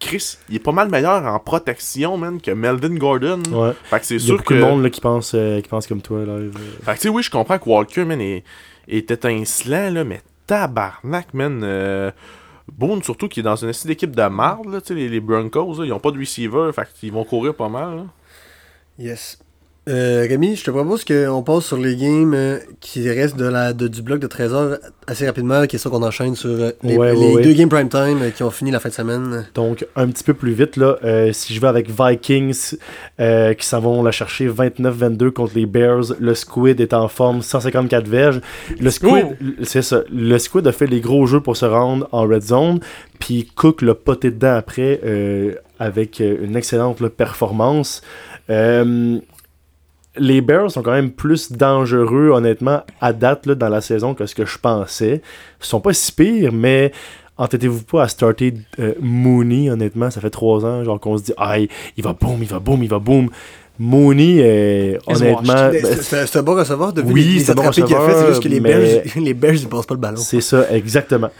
Chris, 0.00 0.38
il 0.48 0.56
est 0.56 0.60
pas 0.60 0.72
mal 0.72 0.88
meilleur 0.88 1.24
en 1.24 1.38
protection, 1.40 2.16
man, 2.16 2.40
que 2.40 2.52
Melvin 2.52 2.94
Gordon. 2.94 3.42
Ouais. 3.50 3.72
Fait 3.84 3.98
que 3.98 4.06
c'est 4.06 4.14
Il 4.14 4.20
y 4.20 4.24
a 4.24 4.26
sûr 4.26 4.36
beaucoup 4.36 4.54
que 4.54 4.54
de 4.54 4.60
monde 4.60 4.82
là, 4.82 4.90
qui, 4.90 5.00
pense, 5.00 5.32
euh, 5.34 5.60
qui 5.60 5.68
pense 5.68 5.86
comme 5.86 6.02
toi. 6.02 6.24
Là. 6.24 6.38
fait 6.84 6.92
que 6.92 6.96
tu 6.96 7.00
sais, 7.02 7.08
oui, 7.08 7.22
je 7.22 7.30
comprends 7.30 7.58
que 7.58 7.68
Walker, 7.68 8.04
man, 8.04 8.20
est, 8.20 8.44
est 8.86 9.10
étincelant, 9.10 9.90
là, 9.90 10.04
mais 10.04 10.20
tabarnak, 10.46 11.34
man. 11.34 11.60
Euh, 11.64 12.10
Boone, 12.70 13.02
surtout, 13.02 13.28
qui 13.28 13.40
est 13.40 13.42
dans 13.42 13.56
une 13.56 13.70
essai 13.70 13.88
d'équipe 13.88 14.14
de 14.14 14.28
marde, 14.28 14.66
là, 14.66 14.80
tu 14.80 14.88
sais, 14.88 14.94
les, 14.94 15.08
les 15.08 15.20
Broncos, 15.20 15.78
là, 15.78 15.84
ils 15.84 15.92
ont 15.92 15.98
pas 15.98 16.10
de 16.10 16.18
receiver, 16.18 16.70
fait 16.72 16.86
qu'ils 16.94 17.12
vont 17.12 17.24
courir 17.24 17.54
pas 17.54 17.68
mal, 17.68 17.96
là. 17.96 18.04
Yes. 18.98 19.38
Euh, 19.88 20.26
Rémi, 20.28 20.54
je 20.54 20.64
te 20.64 20.70
propose 20.70 21.02
qu'on 21.04 21.42
passe 21.42 21.64
sur 21.64 21.78
les 21.78 21.96
games 21.96 22.34
euh, 22.34 22.58
qui 22.80 23.08
restent 23.08 23.36
de 23.38 23.46
la, 23.46 23.72
de- 23.72 23.88
du 23.88 24.02
bloc 24.02 24.20
de 24.20 24.26
13 24.26 24.52
heures 24.54 24.78
assez 25.06 25.26
rapidement, 25.26 25.66
question 25.66 25.88
qu'on 25.88 26.02
enchaîne 26.02 26.34
sur 26.36 26.50
euh, 26.50 26.72
les, 26.82 26.96
Ouais, 26.98 27.12
ouais, 27.12 27.16
les 27.16 27.34
ouais. 27.36 27.42
deux 27.42 27.52
games 27.54 27.70
prime 27.70 27.88
time 27.88 28.18
euh, 28.20 28.30
qui 28.30 28.42
ont 28.42 28.50
fini 28.50 28.70
la 28.70 28.80
fin 28.80 28.90
de 28.90 28.94
semaine. 28.94 29.46
Donc, 29.54 29.86
un 29.96 30.06
petit 30.08 30.24
peu 30.24 30.34
plus 30.34 30.52
vite, 30.52 30.76
là, 30.76 30.98
euh, 31.04 31.32
si 31.32 31.54
je 31.54 31.60
vais 31.60 31.68
avec 31.68 31.88
Vikings 31.88 32.76
euh, 33.18 33.54
qui 33.54 33.66
s'en 33.66 33.80
vont 33.80 34.02
la 34.02 34.10
chercher 34.10 34.48
29-22 34.48 35.30
contre 35.30 35.52
les 35.54 35.64
Bears, 35.64 36.12
le 36.20 36.34
Squid 36.34 36.80
est 36.82 36.92
en 36.92 37.08
forme, 37.08 37.40
154 37.40 38.06
verges. 38.08 38.40
Le 38.78 38.90
Squid, 38.90 39.38
c'est 39.62 39.80
ça, 39.82 40.02
le 40.12 40.38
Squid 40.38 40.66
a 40.66 40.72
fait 40.72 40.86
les 40.86 41.00
gros 41.00 41.26
jeux 41.26 41.40
pour 41.40 41.56
se 41.56 41.64
rendre 41.64 42.08
en 42.12 42.22
red 42.26 42.42
zone, 42.42 42.80
puis 43.18 43.50
Cook 43.54 43.80
l'a 43.80 43.94
poté 43.94 44.30
dedans 44.30 44.56
après 44.56 45.00
euh, 45.04 45.54
avec 45.78 46.20
une 46.20 46.56
excellente 46.56 47.00
là, 47.00 47.08
performance. 47.08 48.02
Euh, 48.50 49.18
les 50.18 50.40
Bears 50.40 50.70
sont 50.70 50.82
quand 50.82 50.92
même 50.92 51.10
plus 51.10 51.52
dangereux, 51.52 52.30
honnêtement, 52.30 52.82
à 53.00 53.12
date 53.12 53.46
là, 53.46 53.54
dans 53.54 53.68
la 53.68 53.80
saison 53.80 54.14
que 54.14 54.26
ce 54.26 54.34
que 54.34 54.44
je 54.44 54.58
pensais. 54.58 55.22
Ils 55.60 55.66
sont 55.66 55.80
pas 55.80 55.92
si 55.92 56.12
pires, 56.12 56.52
mais 56.52 56.92
entêtez-vous 57.36 57.82
pas 57.84 58.02
à 58.04 58.08
starter 58.08 58.54
euh, 58.80 58.94
Mooney, 59.00 59.70
honnêtement. 59.70 60.10
Ça 60.10 60.20
fait 60.20 60.30
trois 60.30 60.64
ans, 60.64 60.84
genre 60.84 60.98
qu'on 61.00 61.16
se 61.18 61.22
dit, 61.24 61.32
ah, 61.36 61.58
il 61.58 61.68
va 62.04 62.12
boom, 62.12 62.38
il 62.42 62.48
va 62.48 62.58
boom, 62.58 62.82
il 62.82 62.88
va 62.88 62.98
boom. 62.98 63.28
Mooney, 63.80 64.38
euh, 64.40 64.98
honnêtement, 65.06 65.70
Mais 65.72 65.80
ben, 65.80 65.96
c'est- 66.02 66.36
un 66.36 66.42
bon 66.42 66.56
receveur 66.56 66.92
depuis 66.92 67.12
Oui, 67.12 67.40
c'est 67.40 67.52
un 67.52 67.54
bon 67.54 67.62
attrapés 67.68 67.82
qu'il 67.86 67.94
a 67.94 68.00
fait, 68.00 68.06
c'est 68.06 68.12
receveur, 68.12 68.28
juste 68.30 68.42
que 68.42 68.48
les 68.48 68.60
mais- 68.60 68.74
Bears, 68.74 69.02
les 69.22 69.34
Bears, 69.34 69.54
ils 69.54 69.68
passent 69.68 69.86
pas 69.86 69.94
le 69.94 70.00
ballon. 70.00 70.16
C'est 70.16 70.40
ça, 70.40 70.66
exactement. 70.72 71.30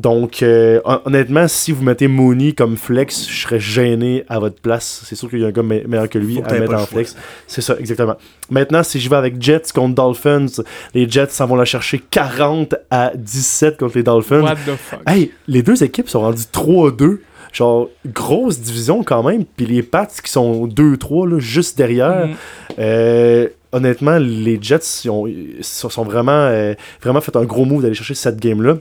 Donc, 0.00 0.42
euh, 0.42 0.80
hon- 0.86 1.00
honnêtement, 1.04 1.46
si 1.46 1.72
vous 1.72 1.82
mettez 1.82 2.08
Mooney 2.08 2.52
comme 2.52 2.76
flex, 2.78 3.28
je 3.28 3.42
serais 3.42 3.60
gêné 3.60 4.24
à 4.30 4.38
votre 4.38 4.58
place. 4.60 5.02
C'est 5.04 5.14
sûr 5.14 5.28
qu'il 5.28 5.40
y 5.40 5.44
a 5.44 5.48
un 5.48 5.50
gars 5.50 5.62
me- 5.62 5.86
meilleur 5.86 6.08
que 6.08 6.18
lui 6.18 6.36
Faut 6.36 6.44
à 6.48 6.58
mettre 6.58 6.74
en 6.74 6.86
flex. 6.86 7.14
C'est 7.46 7.60
ça, 7.60 7.76
exactement. 7.78 8.16
Maintenant, 8.48 8.82
si 8.82 8.98
je 8.98 9.10
vais 9.10 9.16
avec 9.16 9.40
Jets 9.42 9.72
contre 9.74 9.94
Dolphins, 9.96 10.46
les 10.94 11.06
Jets 11.08 11.28
s'en 11.30 11.46
vont 11.46 11.56
la 11.56 11.66
chercher 11.66 12.00
40 12.10 12.74
à 12.90 13.12
17 13.14 13.76
contre 13.76 13.98
les 13.98 14.02
Dolphins. 14.02 14.40
What 14.42 14.54
the 14.54 14.76
fuck? 14.78 15.00
Hey, 15.06 15.32
les 15.46 15.62
deux 15.62 15.84
équipes 15.84 16.08
sont 16.08 16.20
rendues 16.20 16.44
3-2. 16.50 17.20
Genre, 17.52 17.90
grosse 18.06 18.58
division 18.60 19.02
quand 19.02 19.22
même. 19.24 19.44
Puis 19.44 19.66
les 19.66 19.82
Pats 19.82 20.06
qui 20.06 20.30
sont 20.30 20.66
2-3, 20.66 21.28
là, 21.28 21.38
juste 21.40 21.76
derrière. 21.76 22.28
Mm. 22.28 22.30
Euh, 22.78 23.48
honnêtement, 23.72 24.18
les 24.18 24.58
Jets 24.62 25.02
ils 25.04 25.10
ont, 25.10 25.26
ils 25.26 25.58
sont 25.62 26.04
vraiment, 26.04 26.30
euh, 26.32 26.74
vraiment 27.02 27.20
fait 27.20 27.36
un 27.36 27.44
gros 27.44 27.64
move 27.64 27.82
d'aller 27.82 27.94
chercher 27.94 28.14
cette 28.14 28.40
game-là. 28.40 28.78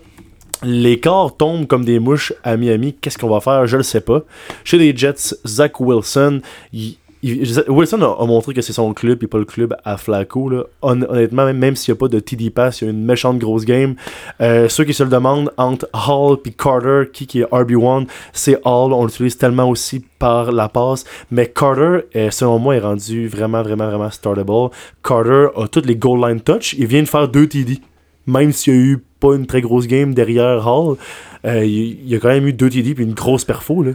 Les 0.64 0.99
corps 0.99 1.38
tombent 1.38 1.68
comme 1.68 1.86
des 1.86 1.99
mouches 1.99 2.34
à 2.43 2.57
Miami. 2.57 2.93
Qu'est-ce 2.99 3.18
qu'on 3.18 3.30
va 3.30 3.39
faire? 3.39 3.66
Je 3.66 3.78
le 3.78 3.84
sais 3.84 4.01
pas. 4.01 4.22
Chez 4.64 4.78
les 4.78 4.95
Jets, 4.95 5.36
Zach 5.47 5.80
Wilson, 5.80 6.41
il- 6.74 6.97
il- 7.24 7.64
Wilson 7.70 8.01
a, 8.01 8.26
montré 8.26 8.53
que 8.53 8.62
c'est 8.62 8.74
son 8.74 8.93
club 8.93 9.24
et 9.24 9.28
pas 9.28 9.38
le 9.38 9.45
club 9.45 9.76
à 9.86 9.95
Flacco. 9.97 10.51
Honnêtement, 10.82 11.45
même, 11.45 11.57
même 11.57 11.76
s'il 11.78 11.93
n'y 11.93 11.97
a 11.97 11.99
pas 11.99 12.07
de 12.10 12.20
TD 12.20 12.49
pass, 12.49 12.82
il 12.82 12.86
y 12.86 12.88
a 12.88 12.91
une 12.91 13.05
méchante 13.05 13.39
grosse 13.39 13.64
game. 13.64 13.95
Euh, 14.41 14.68
ceux 14.68 14.84
qui 14.84 14.93
se 14.93 15.03
le 15.03 15.10
demandent 15.10 15.51
entre 15.57 15.88
Hall 15.93 16.38
et 16.45 16.51
Carter, 16.51 17.03
qui, 17.14 17.26
qui 17.26 17.39
est 17.39 17.45
RB1, 17.51 18.07
c'est 18.34 18.55
Hall. 18.66 18.91
On 18.91 19.05
l'utilise 19.05 19.38
tellement 19.38 19.70
aussi 19.70 20.03
par 20.18 20.51
la 20.51 20.68
passe. 20.68 21.05
Mais 21.32 21.47
Carter, 21.47 21.99
euh, 22.18 22.32
selon 22.32 22.60
moi, 22.60 22.76
est 22.76 22.80
rendu 22.80 23.30
vraiment, 23.30 23.62
vraiment, 23.64 23.88
vraiment 23.88 24.12
startable. 24.12 24.72
Carter 25.03 25.47
a 25.55 25.68
toutes 25.70 25.86
les 25.86 25.95
goal 25.95 26.20
line 26.30 26.41
touch. 26.41 26.74
Il 26.78 26.86
vient 26.88 27.01
de 27.03 27.07
faire 27.07 27.30
deux 27.30 27.47
TD. 27.47 27.80
Même 28.28 28.51
s'il 28.51 28.74
y 28.74 28.78
a 28.78 28.80
eu 28.80 29.03
pas 29.20 29.36
une 29.36 29.47
très 29.47 29.61
grosse 29.61 29.88
game 29.88 30.13
derrière 30.13 30.65
Hall, 30.67 30.97
euh, 31.45 31.65
il, 31.65 32.07
y 32.07 32.15
a 32.15 32.20
quand 32.20 32.30
même 32.30 32.47
eu 32.47 32.53
deux 32.53 32.70
TD 32.70 32.95
puis 32.95 33.03
une 33.03 33.13
grosse 33.13 33.45
perfo. 33.45 33.84
Là. 33.84 33.91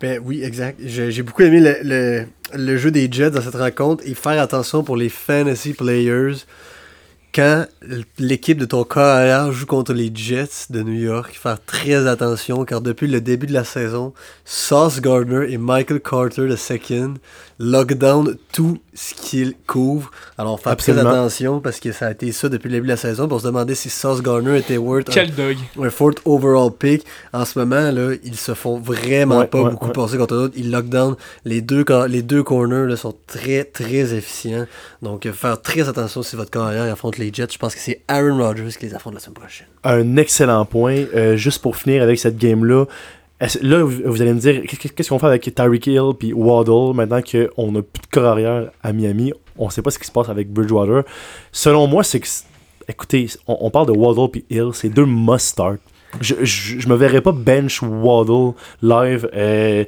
Ben 0.00 0.20
oui, 0.24 0.42
exact. 0.42 0.80
J'ai 0.84 1.22
beaucoup 1.22 1.42
aimé 1.42 1.60
le, 1.60 1.76
le, 1.82 2.26
le 2.54 2.76
jeu 2.76 2.90
des 2.90 3.08
Jets 3.10 3.30
dans 3.30 3.40
cette 3.40 3.54
rencontre 3.54 4.04
et 4.06 4.14
faire 4.14 4.40
attention 4.40 4.82
pour 4.82 4.96
les 4.96 5.08
fantasy 5.08 5.72
players 5.72 6.44
quand 7.34 7.66
l'équipe 8.18 8.58
de 8.58 8.64
ton 8.64 8.84
carrière 8.84 9.50
joue 9.50 9.66
contre 9.66 9.92
les 9.92 10.10
Jets 10.14 10.66
de 10.70 10.82
New 10.82 10.92
York. 10.92 11.36
Faire 11.40 11.58
très 11.64 12.06
attention 12.06 12.64
car 12.64 12.80
depuis 12.80 13.08
le 13.08 13.20
début 13.20 13.46
de 13.46 13.52
la 13.52 13.64
saison, 13.64 14.12
Sauce 14.44 15.00
Gardner 15.00 15.52
et 15.52 15.58
Michael 15.58 16.00
Carter 16.00 16.48
II 16.48 17.16
lockdown 17.58 18.36
tout 18.52 18.78
ce 18.94 19.14
qu'ils 19.14 19.54
couvrent. 19.66 20.10
Alors 20.38 20.60
faire 20.60 20.76
très 20.76 20.96
attention 20.98 21.60
parce 21.60 21.80
que 21.80 21.92
ça 21.92 22.08
a 22.08 22.10
été 22.12 22.32
ça 22.32 22.48
depuis 22.48 22.68
le 22.68 22.74
début 22.74 22.86
de 22.86 22.92
la 22.92 22.96
saison. 22.96 23.28
Pour 23.28 23.40
se 23.40 23.46
demander 23.46 23.74
si 23.74 23.90
Sauce 23.90 24.22
Gardner 24.22 24.58
était 24.58 24.76
worth 24.76 25.08
un 25.10 25.12
Quel 25.12 25.34
dog. 25.34 25.56
un 25.80 25.90
fourth 25.90 26.18
overall 26.24 26.70
pick. 26.70 27.04
En 27.32 27.44
ce 27.44 27.58
moment, 27.58 27.90
là, 27.90 28.14
ils 28.24 28.36
se 28.36 28.54
font 28.54 28.78
vraiment 28.78 29.38
Ouais, 29.38 29.46
pas 29.46 29.62
ouais, 29.62 29.70
beaucoup 29.70 29.86
ouais. 29.86 29.92
passer 29.92 30.16
contre 30.18 30.34
d'autres. 30.34 30.54
Ils 30.56 30.70
lockdown. 30.70 31.16
Les 31.44 31.60
deux, 31.60 31.84
les 32.08 32.22
deux 32.22 32.42
corners 32.42 32.86
là, 32.88 32.96
sont 32.96 33.14
très, 33.26 33.64
très 33.64 34.14
efficients. 34.14 34.66
Donc, 35.02 35.26
euh, 35.26 35.32
faire 35.32 35.60
très 35.60 35.88
attention 35.88 36.22
si 36.22 36.36
votre 36.36 36.50
carrière 36.50 36.92
affronte 36.92 37.18
les 37.18 37.32
Jets. 37.32 37.48
Je 37.52 37.58
pense 37.58 37.74
que 37.74 37.80
c'est 37.80 38.02
Aaron 38.08 38.38
Rodgers 38.38 38.70
qui 38.78 38.86
les 38.86 38.94
affronte 38.94 39.14
la 39.14 39.20
semaine 39.20 39.34
prochaine. 39.34 39.66
Un 39.84 40.16
excellent 40.16 40.64
point. 40.64 41.04
Euh, 41.14 41.36
juste 41.36 41.60
pour 41.62 41.76
finir 41.76 42.02
avec 42.02 42.18
cette 42.18 42.36
game-là. 42.38 42.86
Là, 43.62 43.82
vous, 43.82 44.22
allez 44.22 44.32
me 44.32 44.38
dire, 44.38 44.62
qu'est- 44.62 44.88
qu'est-ce 44.94 45.08
qu'on 45.10 45.18
fait 45.18 45.26
avec 45.26 45.42
Tyreek 45.54 45.86
Hill 45.88 46.12
puis 46.18 46.32
Waddle 46.32 46.94
maintenant 46.94 47.20
qu'on 47.20 47.72
n'a 47.72 47.82
plus 47.82 48.00
de 48.00 48.06
corps 48.10 48.26
arrière 48.26 48.70
à 48.82 48.92
Miami? 48.92 49.32
On 49.58 49.70
sait 49.70 49.82
pas 49.82 49.90
ce 49.90 49.98
qui 49.98 50.06
se 50.06 50.12
passe 50.12 50.28
avec 50.28 50.50
Bridgewater. 50.52 51.02
Selon 51.52 51.86
moi, 51.86 52.02
c'est 52.04 52.20
que. 52.20 52.28
Écoutez, 52.88 53.26
on, 53.46 53.70
parle 53.70 53.86
de 53.86 53.92
Waddle 53.92 54.30
puis 54.30 54.44
Hill, 54.50 54.70
c'est 54.72 54.88
deux 54.90 55.06
must-start. 55.06 55.78
Je, 56.20 56.34
je, 56.44 56.88
me 56.88 56.94
verrais 56.94 57.22
pas 57.22 57.32
bench 57.32 57.82
Waddle 57.82 58.52
live. 58.82 59.28
Euh, 59.34 59.84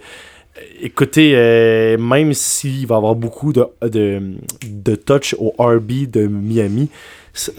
écoutez, 0.81 1.33
euh, 1.37 1.99
même 1.99 2.33
s'il 2.33 2.87
va 2.87 2.97
avoir 2.97 3.15
beaucoup 3.15 3.53
de, 3.53 3.65
de, 3.83 4.35
de 4.67 4.95
touch 4.97 5.35
au 5.39 5.55
RB 5.59 6.11
de 6.11 6.27
Miami, 6.27 6.89
c- 7.33 7.53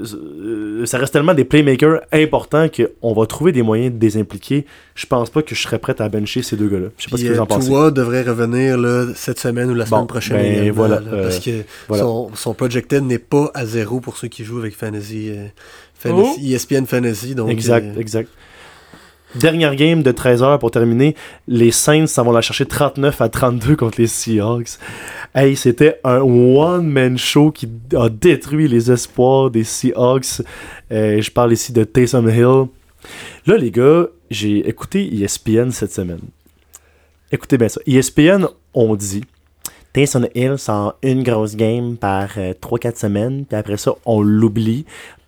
euh, 0.00 0.86
ça 0.86 0.98
reste 0.98 1.12
tellement 1.12 1.34
des 1.34 1.44
playmakers 1.44 2.00
importants 2.12 2.66
qu'on 2.68 3.12
va 3.14 3.26
trouver 3.26 3.52
des 3.52 3.62
moyens 3.62 3.94
de 3.94 4.00
les 4.04 4.16
impliquer. 4.16 4.66
Je 4.94 5.06
pense 5.06 5.30
pas 5.30 5.42
que 5.42 5.54
je 5.54 5.60
serais 5.62 5.78
prêt 5.78 5.94
à 6.00 6.08
bencher 6.08 6.42
ces 6.42 6.56
deux 6.56 6.68
gars-là. 6.68 6.88
Je 6.98 7.04
sais 7.04 7.10
pas 7.10 7.16
ce 7.16 7.22
que 7.24 7.28
vous 7.32 7.38
en 7.38 7.42
euh, 7.42 7.46
pensez. 7.46 7.68
Tua 7.68 7.90
devrait 7.90 8.22
revenir 8.22 8.76
là, 8.78 9.06
cette 9.14 9.38
semaine 9.38 9.70
ou 9.70 9.74
la 9.74 9.84
Bon, 9.84 9.96
semaine 9.96 10.06
prochaine. 10.06 10.36
ben, 10.36 10.70
voilà, 10.72 11.00
là, 11.00 11.06
euh, 11.12 11.22
parce 11.24 11.38
que 11.38 11.62
voilà. 11.88 12.02
son, 12.02 12.30
son 12.34 12.54
projected 12.54 13.02
n'est 13.04 13.18
pas 13.18 13.50
à 13.54 13.64
zéro 13.66 14.00
pour 14.00 14.16
ceux 14.16 14.28
qui 14.28 14.44
jouent 14.44 14.58
avec 14.58 14.74
Fantasy. 14.76 15.30
euh, 15.30 15.46
Fantasy 15.98 16.52
ESPN 16.52 16.84
Fantasy. 16.86 17.34
Donc, 17.34 17.50
exact, 17.50 17.86
euh, 17.96 18.00
exact. 18.00 18.28
Dernière 19.34 19.74
game 19.74 20.04
de 20.04 20.12
13h 20.12 20.58
pour 20.60 20.70
terminer. 20.70 21.16
Les 21.48 21.72
Saints 21.72 22.06
s'en 22.06 22.22
vont 22.22 22.30
la 22.30 22.40
chercher 22.40 22.66
39 22.66 23.20
à 23.20 23.28
32 23.28 23.74
contre 23.74 24.00
les 24.00 24.06
Seahawks. 24.06 24.78
Hey, 25.34 25.56
c'était 25.56 25.98
un 26.04 26.20
one-man 26.20 27.18
show 27.18 27.50
qui 27.50 27.68
a 27.96 28.08
détruit 28.08 28.68
les 28.68 28.92
espoirs 28.92 29.50
des 29.50 29.64
Seahawks. 29.64 30.42
Euh, 30.92 31.20
je 31.20 31.30
parle 31.32 31.52
ici 31.52 31.72
de 31.72 31.82
Taysom 31.82 32.28
Hill. 32.28 32.68
Là, 33.46 33.56
les 33.56 33.72
gars, 33.72 34.06
j'ai 34.30 34.68
écouté 34.68 35.12
ESPN 35.20 35.70
cette 35.70 35.92
semaine. 35.92 36.20
Écoutez 37.32 37.58
bien 37.58 37.68
ça. 37.68 37.80
ESPN 37.88 38.46
ont 38.72 38.94
dit 38.94 39.24
Taysom 39.92 40.28
Hill 40.36 40.58
sort 40.58 40.96
une 41.02 41.24
grosse 41.24 41.56
game 41.56 41.96
par 41.96 42.36
3-4 42.36 42.98
semaines, 42.98 43.44
puis 43.46 43.56
après 43.56 43.78
ça, 43.78 43.94
on 44.06 44.22
l'oublie. 44.22 44.84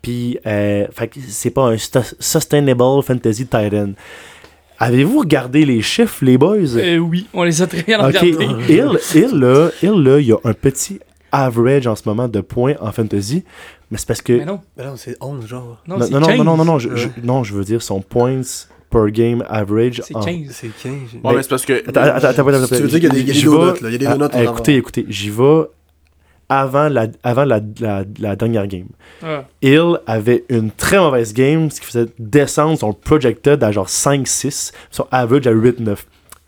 Puis, 0.07 0.38
euh, 0.46 0.86
c'est 1.26 1.50
pas 1.50 1.72
un 1.72 1.76
sustainable 2.20 3.02
fantasy 3.02 3.44
tight 3.44 3.74
end. 3.74 3.90
Avez-vous 4.78 5.18
regardé 5.18 5.64
les 5.64 5.82
chiffres, 5.82 6.24
les 6.24 6.38
boys? 6.38 6.76
Euh, 6.76 6.98
oui, 6.98 7.26
on 7.34 7.42
les 7.42 7.61
a 7.61 7.66
très 7.66 7.82
bien 7.82 7.98
regardés. 8.00 8.30
Là, 9.32 9.70
là, 9.82 10.18
il 10.20 10.26
y 10.28 10.32
a 10.32 10.36
un 10.44 10.52
petit 10.52 11.00
average 11.32 11.88
en 11.88 11.96
ce 11.96 12.02
moment 12.07 12.28
de 12.28 12.40
points 12.40 12.74
en 12.80 12.92
fantasy, 12.92 13.42
mais 13.90 13.98
c'est 13.98 14.07
parce 14.07 14.22
que... 14.22 14.34
Mais 14.34 14.44
non, 14.44 14.61
ben 14.76 14.86
non, 14.86 14.96
c'est 14.96 15.16
11 15.20 15.44
genre. 15.44 15.82
non, 15.88 15.98
non, 15.98 16.09
non, 16.09 16.20
non, 16.20 16.26
15. 16.28 16.38
non, 16.38 16.44
non, 16.44 16.57
non, 16.59 16.64
non, 16.64 16.78
je, 16.78 16.88
Ouais. 16.88 16.96
je- 16.96 17.09
non, 17.26 17.42
je 17.42 17.52
veux 17.54 17.64
dire 17.64 17.82
son 17.82 18.00
points 18.00 18.42
per 18.90 19.11
game 19.11 19.42
average. 19.48 20.02
C'est 20.07 20.14
en- 20.14 20.20
15. 20.20 20.50
C'est 20.52 20.68
15. 20.68 20.92
Ouais, 21.24 21.34
mais 21.34 21.42
c'est 21.42 21.48
parce 21.48 21.64
que. 21.64 21.80
Attends, 21.88 22.00
attends, 22.02 22.28
attends, 22.28 22.46
attends, 22.46 22.66
Tu 22.68 22.74
veux 22.82 22.86
dire 22.86 23.00
qu'il 23.00 23.09
y 23.09 23.20
a 23.20 23.24
des- 23.34 23.42
donuts, 23.42 23.82
là, 23.82 23.88
il 23.88 23.92
y 23.92 23.94
a 23.96 23.98
des 23.98 24.07
Ah, 24.07 24.16
donuts 24.16 24.76
écoutez, 24.78 25.04
j'y 25.09 25.30
vais 25.30 25.62
avant 26.49 26.88
la, 26.88 27.07
avant 27.24 27.44
la, 27.44 27.61
la, 27.80 28.05
la 28.20 28.36
dernière 28.36 28.66
game. 28.66 28.86
Ah. 29.22 29.44
Hill 29.62 29.99
avait 30.07 30.44
une 30.49 30.70
très 30.70 30.99
mauvaise 30.99 31.32
game, 31.34 31.70
ce 31.70 31.80
qui 31.80 31.86
faisait 31.86 32.07
descendre 32.18 32.78
son 32.78 32.92
projected 32.92 33.62
à 33.64 33.72
genre 33.72 33.88
5-6, 33.88 34.72
son 34.90 35.07
average 35.11 35.47
à 35.47 35.53
8-9. 35.53 35.97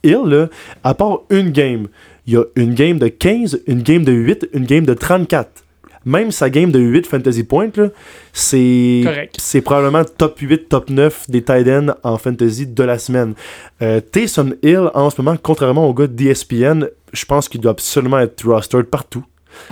Hill, 0.05 0.21
là, 0.27 0.49
à 0.85 0.95
part 0.95 1.21
une 1.31 1.51
game, 1.51 1.89
il 2.27 2.35
y 2.35 2.37
a 2.37 2.45
une 2.57 2.75
game 2.75 2.99
de 2.99 3.09
15, 3.09 3.61
une 3.67 3.83
game 3.83 4.05
de 4.05 4.13
8, 4.13 4.51
une 4.53 4.65
game 4.67 4.85
de 4.87 4.95
34. 4.95 5.65
Même 6.05 6.31
sa 6.31 6.49
game 6.49 6.71
de 6.71 6.79
8 6.79 7.07
fantasy 7.07 7.43
points, 7.43 7.71
là, 7.77 7.89
c'est 8.33 9.01
Correct. 9.05 9.35
c'est 9.39 9.61
probablement 9.61 10.05
top 10.05 10.39
8, 10.39 10.69
top 10.69 10.89
9 10.91 11.29
des 11.29 11.43
tight 11.43 11.67
ends 11.69 11.89
en 12.05 12.17
fantasy 12.17 12.67
de 12.67 12.83
la 12.85 12.99
semaine. 12.99 13.35
Euh, 13.83 14.01
Taysom 14.01 14.55
Hill, 14.63 14.91
en 14.95 15.11
ce 15.11 15.21
moment, 15.21 15.37
contrairement 15.43 15.87
au 15.89 15.93
gars 15.93 16.07
d'ESPN, 16.07 16.87
je 17.13 17.25
pense 17.25 17.49
qu'il 17.49 17.61
doit 17.61 17.73
absolument 17.73 18.21
être 18.21 18.47
rostered 18.47 18.87
partout. 18.87 19.25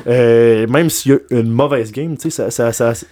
Euh, 0.06 0.66
même 0.66 0.90
s'il 0.90 1.12
y 1.12 1.14
a 1.14 1.18
une 1.30 1.50
mauvaise 1.50 1.92
game, 1.92 2.16
tu 2.16 2.30
sais, 2.30 2.50
ça, 2.50 2.50
ça, 2.50 2.72
ça- 2.94 3.06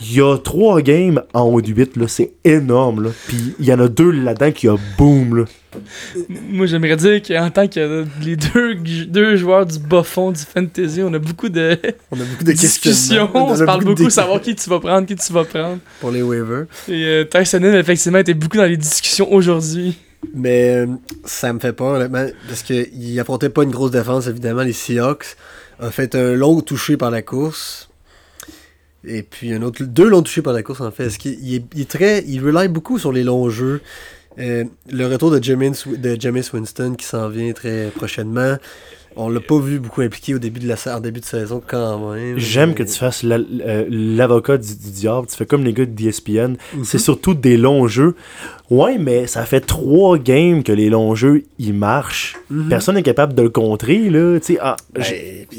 il 0.00 0.16
y 0.16 0.20
a 0.22 0.38
trois 0.38 0.80
games 0.80 1.22
en 1.34 1.42
haut 1.42 1.60
du 1.60 1.74
8, 1.74 1.98
là, 1.98 2.08
c'est 2.08 2.32
énorme, 2.44 3.04
là. 3.04 3.10
Puis 3.28 3.54
il 3.58 3.66
y 3.66 3.72
en 3.74 3.78
a 3.80 3.88
deux 3.88 4.10
là-dedans 4.10 4.50
qui 4.50 4.66
a 4.68 4.76
boom, 4.96 5.36
là. 5.36 5.44
Moi, 6.50 6.64
j'aimerais 6.66 6.96
dire 6.96 7.20
qu'en 7.22 7.50
tant 7.50 7.66
que 7.68 8.04
les 8.22 8.36
deux, 8.36 8.74
deux 9.06 9.36
joueurs 9.36 9.66
du 9.66 9.78
bas 9.78 10.02
fond 10.02 10.30
du 10.30 10.40
fantasy, 10.40 11.02
on 11.02 11.12
a 11.12 11.18
beaucoup 11.18 11.48
de 11.50 11.78
On 12.10 12.16
a 12.20 12.24
beaucoup 12.24 12.44
de 12.44 12.52
discussions. 12.52 13.28
On 13.34 13.54
se 13.54 13.64
parle 13.64 13.84
beaucoup 13.84 14.04
de 14.04 14.10
savoir 14.10 14.40
qui 14.40 14.54
tu 14.54 14.68
vas 14.70 14.80
prendre, 14.80 15.06
qui 15.06 15.16
tu 15.16 15.32
vas 15.32 15.44
prendre. 15.44 15.78
Pour 16.00 16.10
les 16.10 16.22
waivers. 16.22 16.64
Et 16.88 17.04
euh, 17.04 17.24
Tyson 17.24 17.58
Hill, 17.58 17.74
effectivement, 17.74 18.18
était 18.18 18.34
beaucoup 18.34 18.56
dans 18.58 18.64
les 18.66 18.76
discussions 18.78 19.30
aujourd'hui. 19.32 19.96
Mais 20.34 20.70
euh, 20.76 20.86
ça 21.24 21.52
me 21.52 21.58
fait 21.58 21.72
peur, 21.72 21.88
honnêtement, 21.88 22.26
parce 22.48 22.62
qu'il 22.62 23.18
affrontait 23.20 23.48
pas 23.50 23.64
une 23.64 23.70
grosse 23.72 23.90
défense, 23.90 24.26
évidemment. 24.26 24.62
Les 24.62 24.72
Seahawks 24.72 25.36
ont 25.82 25.90
fait 25.90 26.14
un 26.14 26.34
long 26.34 26.60
touché 26.60 26.96
par 26.96 27.10
la 27.10 27.22
course. 27.22 27.90
Et 29.04 29.22
puis 29.22 29.52
un 29.52 29.62
autre, 29.62 29.82
deux 29.82 30.08
longs 30.08 30.22
touchés 30.22 30.42
par 30.42 30.52
la 30.52 30.62
course, 30.62 30.80
en 30.80 30.90
fait. 30.90 31.08
Il 31.24 31.54
est, 31.54 31.88
très. 31.88 32.24
Il 32.26 32.44
rely 32.44 32.68
beaucoup 32.68 32.98
sur 32.98 33.12
les 33.12 33.24
longs 33.24 33.50
jeux. 33.50 33.80
Euh, 34.38 34.64
le 34.90 35.06
retour 35.06 35.30
de 35.30 35.42
Jameis, 35.42 35.84
de 35.86 36.18
Jameis 36.18 36.50
Winston 36.52 36.94
qui 36.96 37.04
s'en 37.04 37.28
vient 37.28 37.52
très 37.52 37.90
prochainement. 37.94 38.56
On 39.16 39.28
l'a 39.28 39.40
pas 39.40 39.58
vu 39.58 39.78
beaucoup 39.78 40.00
impliqué 40.00 40.34
au 40.34 40.38
début 40.38 40.60
de 40.60 40.68
la 40.68 40.76
en 40.96 41.00
début 41.00 41.20
de 41.20 41.24
saison 41.24 41.62
quand 41.66 42.12
même. 42.12 42.38
J'aime 42.38 42.74
que 42.74 42.82
tu 42.82 42.94
fasses 42.94 43.22
la- 43.22 43.36
euh, 43.38 43.84
l'avocat 43.90 44.56
du, 44.58 44.74
du 44.74 44.90
diable. 44.90 45.26
Tu 45.28 45.36
fais 45.36 45.46
comme 45.46 45.64
les 45.64 45.72
gars 45.72 45.84
de 45.86 45.90
DSPN. 45.92 46.56
Mhm. 46.74 46.84
C'est 46.84 46.98
surtout 46.98 47.34
des 47.34 47.56
longs 47.56 47.86
jeux. 47.86 48.14
Ouais, 48.70 48.96
mais 48.98 49.26
ça 49.26 49.44
fait 49.44 49.60
trois 49.60 50.16
games 50.16 50.62
que 50.62 50.72
les 50.72 50.88
longs 50.88 51.14
jeux, 51.14 51.44
ils 51.58 51.74
marchent. 51.74 52.36
Mhm. 52.50 52.68
Personne 52.70 52.94
n'est 52.94 53.02
capable 53.02 53.34
de 53.34 53.42
le 53.42 53.50
contrer, 53.50 54.08
là. 54.08 54.38
Ah, 54.60 54.76
Ben, 54.94 55.04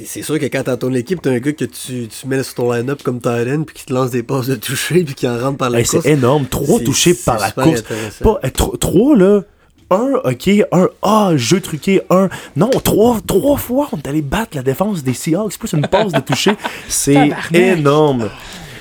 c'est 0.06 0.24
sûr 0.24 0.40
que 0.40 0.46
quand 0.46 0.64
t'as 0.64 0.78
ton 0.78 0.94
équipe, 0.94 1.22
t'as 1.22 1.32
un 1.32 1.40
gars 1.40 1.52
que 1.54 1.66
tu, 1.66 2.08
tu 2.08 2.28
mets 2.28 2.42
sur 2.44 2.56
ton 2.56 2.72
line-up 2.72 3.04
comme 3.04 3.20
Titan 3.20 3.64
puis 3.66 3.76
qui 3.76 3.86
te 3.86 3.94
lance 3.94 4.10
des 4.12 4.24
passes 4.24 4.48
de 4.48 4.56
toucher 4.56 5.04
puis 5.04 5.14
qui 5.14 5.28
en 5.28 5.38
rentre 5.38 5.58
par 5.58 5.70
la 5.70 5.80
hey, 5.80 5.86
course. 5.86 6.04
c'est 6.04 6.12
énorme. 6.14 6.46
Trois 6.48 6.80
touchés 6.80 7.14
par 7.14 7.40
la 7.40 7.52
course. 7.52 7.84
Pas, 8.24 8.40
euh, 8.44 8.50
trois, 8.80 9.16
là. 9.16 9.42
Un, 9.90 10.14
ok, 10.24 10.50
un, 10.72 10.90
ah, 11.02 11.32
jeu 11.36 11.60
truqué, 11.60 12.02
un. 12.10 12.30
Non, 12.56 12.70
trois, 12.70 13.20
trois 13.26 13.58
fois, 13.58 13.90
on 13.92 13.98
est 13.98 14.08
allé 14.08 14.22
battre 14.22 14.56
la 14.56 14.64
défense 14.64 15.04
des 15.04 15.14
Seahawks, 15.14 15.58
plus 15.58 15.74
une 15.74 15.88
passe 15.88 16.12
de 16.12 16.20
toucher. 16.20 16.54
C'est 16.88 17.32
énorme. 17.54 18.30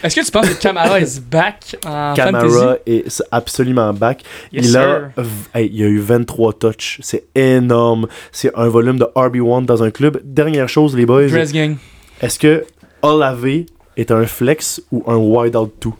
Est-ce 0.02 0.16
que 0.16 0.24
tu 0.24 0.32
penses 0.32 0.48
que 0.48 0.60
Camara 0.60 1.00
is 1.00 1.20
back 1.20 1.76
en 1.86 2.14
fantasy? 2.16 2.16
Camara 2.16 2.76
est 2.86 3.22
absolument 3.30 3.92
back. 3.92 4.24
Yes, 4.52 4.70
il, 4.70 4.76
a, 4.76 5.10
hey, 5.54 5.70
il 5.72 5.84
a 5.84 5.86
eu 5.86 5.98
23 6.00 6.54
touches. 6.54 6.98
C'est 7.02 7.24
énorme. 7.36 8.08
C'est 8.32 8.50
un 8.56 8.68
volume 8.68 8.98
de 8.98 9.04
RB1 9.14 9.64
dans 9.64 9.82
un 9.84 9.92
club. 9.92 10.20
Dernière 10.24 10.68
chose, 10.68 10.96
les 10.96 11.06
boys. 11.06 11.28
Dress 11.28 11.52
Gang. 11.52 11.76
Est-ce 12.20 12.38
que 12.38 12.64
Olave 13.02 13.64
est 13.96 14.10
un 14.10 14.26
flex 14.26 14.82
ou 14.90 15.04
un 15.06 15.16
wide 15.16 15.54
out 15.54 15.72
2 15.80 15.90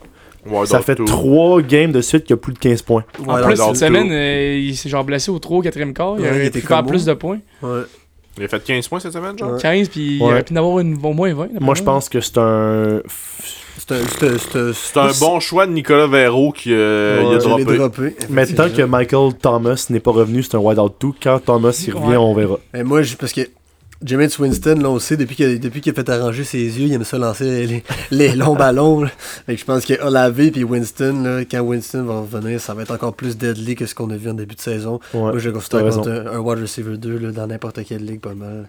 Ça 0.65 0.81
fait 0.81 0.95
trois 0.95 1.61
games 1.61 1.91
de 1.91 2.01
suite 2.01 2.23
qu'il 2.23 2.31
y 2.31 2.33
a 2.33 2.37
plus 2.37 2.53
de 2.53 2.59
15 2.59 2.81
points. 2.81 3.03
En 3.27 3.41
plus, 3.41 3.55
cette 3.55 3.75
semaine, 3.77 4.11
euh, 4.11 4.57
il 4.59 4.75
s'est 4.75 4.89
genre 4.89 5.03
blessé 5.03 5.31
au 5.31 5.39
3 5.39 5.57
au 5.57 5.61
4ème 5.63 5.93
quart. 5.93 6.15
Il 6.17 6.21
Ouais, 6.23 6.27
il 6.27 6.31
aurait 6.35 6.45
était 6.47 6.59
pu 6.61 6.67
faire 6.67 6.83
plus 6.85 7.05
de 7.05 7.13
points. 7.13 7.39
Ouais. 7.61 7.81
Il 8.37 8.43
a 8.43 8.47
fait 8.47 8.63
15 8.63 8.87
points 8.87 8.99
cette 8.99 9.13
semaine, 9.13 9.37
genre? 9.37 9.53
Ouais. 9.53 9.61
15, 9.61 9.89
puis 9.89 10.15
il 10.17 10.21
aurait 10.23 10.43
pu 10.43 10.53
en 10.53 10.55
avoir 10.57 10.79
une, 10.79 10.97
au 11.03 11.13
moins 11.13 11.33
20. 11.33 11.43
d'après 11.47 11.59
Moi, 11.65 11.75
je 11.75 11.83
pense 11.83 12.09
que 12.09 12.19
c'est 12.19 12.37
un. 12.37 13.01
C'est 13.77 13.91
un, 13.91 13.97
c'est 14.07 14.27
un, 14.27 14.37
c'est 14.37 14.57
un- 14.59 14.73
C'est 14.73 14.97
un 14.99 15.11
bon 15.19 15.39
choix 15.39 15.65
de 15.67 15.71
Nicolas 15.71 16.07
Véro 16.07 16.51
qui 16.51 16.71
euh, 16.73 17.23
il 17.27 17.35
a 17.35 17.37
droppé. 17.39 17.63
droppé, 17.77 18.15
Mais 18.29 18.45
tant 18.47 18.69
que. 18.69 18.81
Michael 18.83 19.33
Thomas 19.41 19.85
n'est 19.89 19.99
pas 19.99 20.11
revenu, 20.11 20.41
c'est 20.43 20.55
un 20.55 20.59
wide 20.59 20.79
out 20.79 20.93
2. 21.01 21.07
Quand 21.21 21.39
Thomas 21.43 21.83
y 21.87 21.91
revient, 21.91 22.07
Ouais. 22.09 22.15
on 22.17 22.33
verra. 22.33 22.59
Moi, 22.83 23.01
je- 23.01 23.15
parce 23.17 23.33
que 23.33 23.41
Jameis 24.05 24.35
Winston, 24.39 24.75
là, 24.81 24.89
on 24.89 24.99
sait, 24.99 25.17
depuis 25.17 25.35
qu'il 25.35 25.45
a, 25.45 25.55
depuis 25.57 25.81
qu'il 25.81 25.91
a 25.91 25.95
fait 25.95 26.09
arranger 26.09 26.43
ses 26.43 26.57
yeux, 26.59 26.87
il 26.87 26.93
aime 26.93 27.03
ça 27.03 27.17
lancer 27.17 27.65
les, 27.65 27.83
les 28.11 28.29
longs 28.35 28.55
ballons. 28.55 29.05
Fait 29.45 29.55
que 29.55 29.59
je 29.59 29.65
pense 29.65 29.85
que 29.85 30.01
Olave 30.01 30.49
puis 30.51 30.63
Winston, 30.63 31.21
là, 31.23 31.41
quand 31.49 31.61
Winston 31.61 32.03
va 32.03 32.19
revenir, 32.21 32.59
ça 32.59 32.73
va 32.73 32.81
être 32.83 32.91
encore 32.93 33.13
plus 33.15 33.37
deadly 33.37 33.75
que 33.75 33.85
ce 33.85 33.95
qu'on 33.95 34.09
a 34.09 34.17
vu 34.17 34.29
en 34.29 34.33
début 34.33 34.55
de 34.55 34.61
saison. 34.61 34.99
Ouais, 35.13 35.19
moi, 35.21 35.37
je 35.37 35.49
le 35.49 35.53
considère 35.55 35.85
un, 35.85 36.35
un 36.35 36.39
wide 36.39 36.59
receiver 36.61 36.97
2 36.97 37.17
là, 37.19 37.31
dans 37.31 37.47
n'importe 37.47 37.79
quelle 37.85 38.03
ligue, 38.05 38.19
pas 38.19 38.33
mal. 38.33 38.67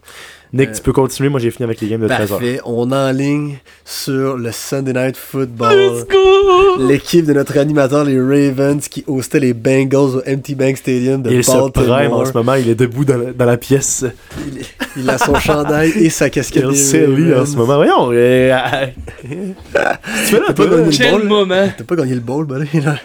Nick, 0.53 0.68
Euh, 0.68 0.72
tu 0.74 0.82
peux 0.82 0.93
continuer. 0.93 1.28
Moi, 1.28 1.41
j'ai 1.41 1.51
fini 1.51 1.64
avec 1.64 1.80
les 1.80 1.89
games 1.89 2.01
de 2.01 2.07
13h. 2.09 2.28
Parfait. 2.28 2.61
On 2.64 2.93
est 2.93 2.95
en 2.95 3.11
ligne 3.11 3.59
sur 3.85 4.37
le 4.37 4.53
Sunday 4.53 4.93
Night 4.93 5.16
Football. 5.16 5.74
Let's 5.76 6.07
go! 6.09 6.87
L'équipe 6.87 7.24
de 7.26 7.32
notre 7.32 7.57
animateur, 7.59 8.05
les 8.05 8.20
Ravens, 8.20 8.87
qui 8.89 9.03
hostait 9.07 9.41
les 9.41 9.53
Bengals 9.55 10.16
au 10.16 10.22
Empty 10.28 10.55
Bank 10.55 10.76
Stadium 10.76 11.22
de 11.22 11.30
Il 11.30 11.43
se 11.45 11.51
Baltimore. 11.51 11.72
prime 11.72 12.12
en 12.12 12.24
ce 12.24 12.32
moment. 12.32 12.55
Il 12.55 12.68
est 12.68 12.74
debout 12.74 13.05
dans 13.05 13.16
la, 13.18 13.32
dans 13.32 13.45
la 13.47 13.57
pièce. 13.57 14.05
Il, 14.47 14.62
il 14.97 15.11
a 15.11 15.18
son 15.27 15.35
chandail 15.37 15.91
et 15.97 16.11
sa 16.11 16.31
casquette. 16.31 16.75
Sait, 16.75 17.07
lui, 17.07 17.35
en 17.35 17.47
ce 17.47 17.57
moment. 17.57 17.77
Voyons. 17.77 18.11
euh, 18.12 18.14
euh, 18.53 18.87
tu 19.25 20.35
fais 20.35 20.39
là, 20.39 20.45
T'as 20.49 20.53
pas 20.55 20.66
gagné 20.66 21.11
le 21.18 21.25
moment! 21.29 21.68
T'as 21.77 21.85
pas 21.85 21.97
gagné 21.97 22.14
le 22.14 22.20
ball, 22.20 22.45
buddy, 22.47 22.81
là. 22.81 22.97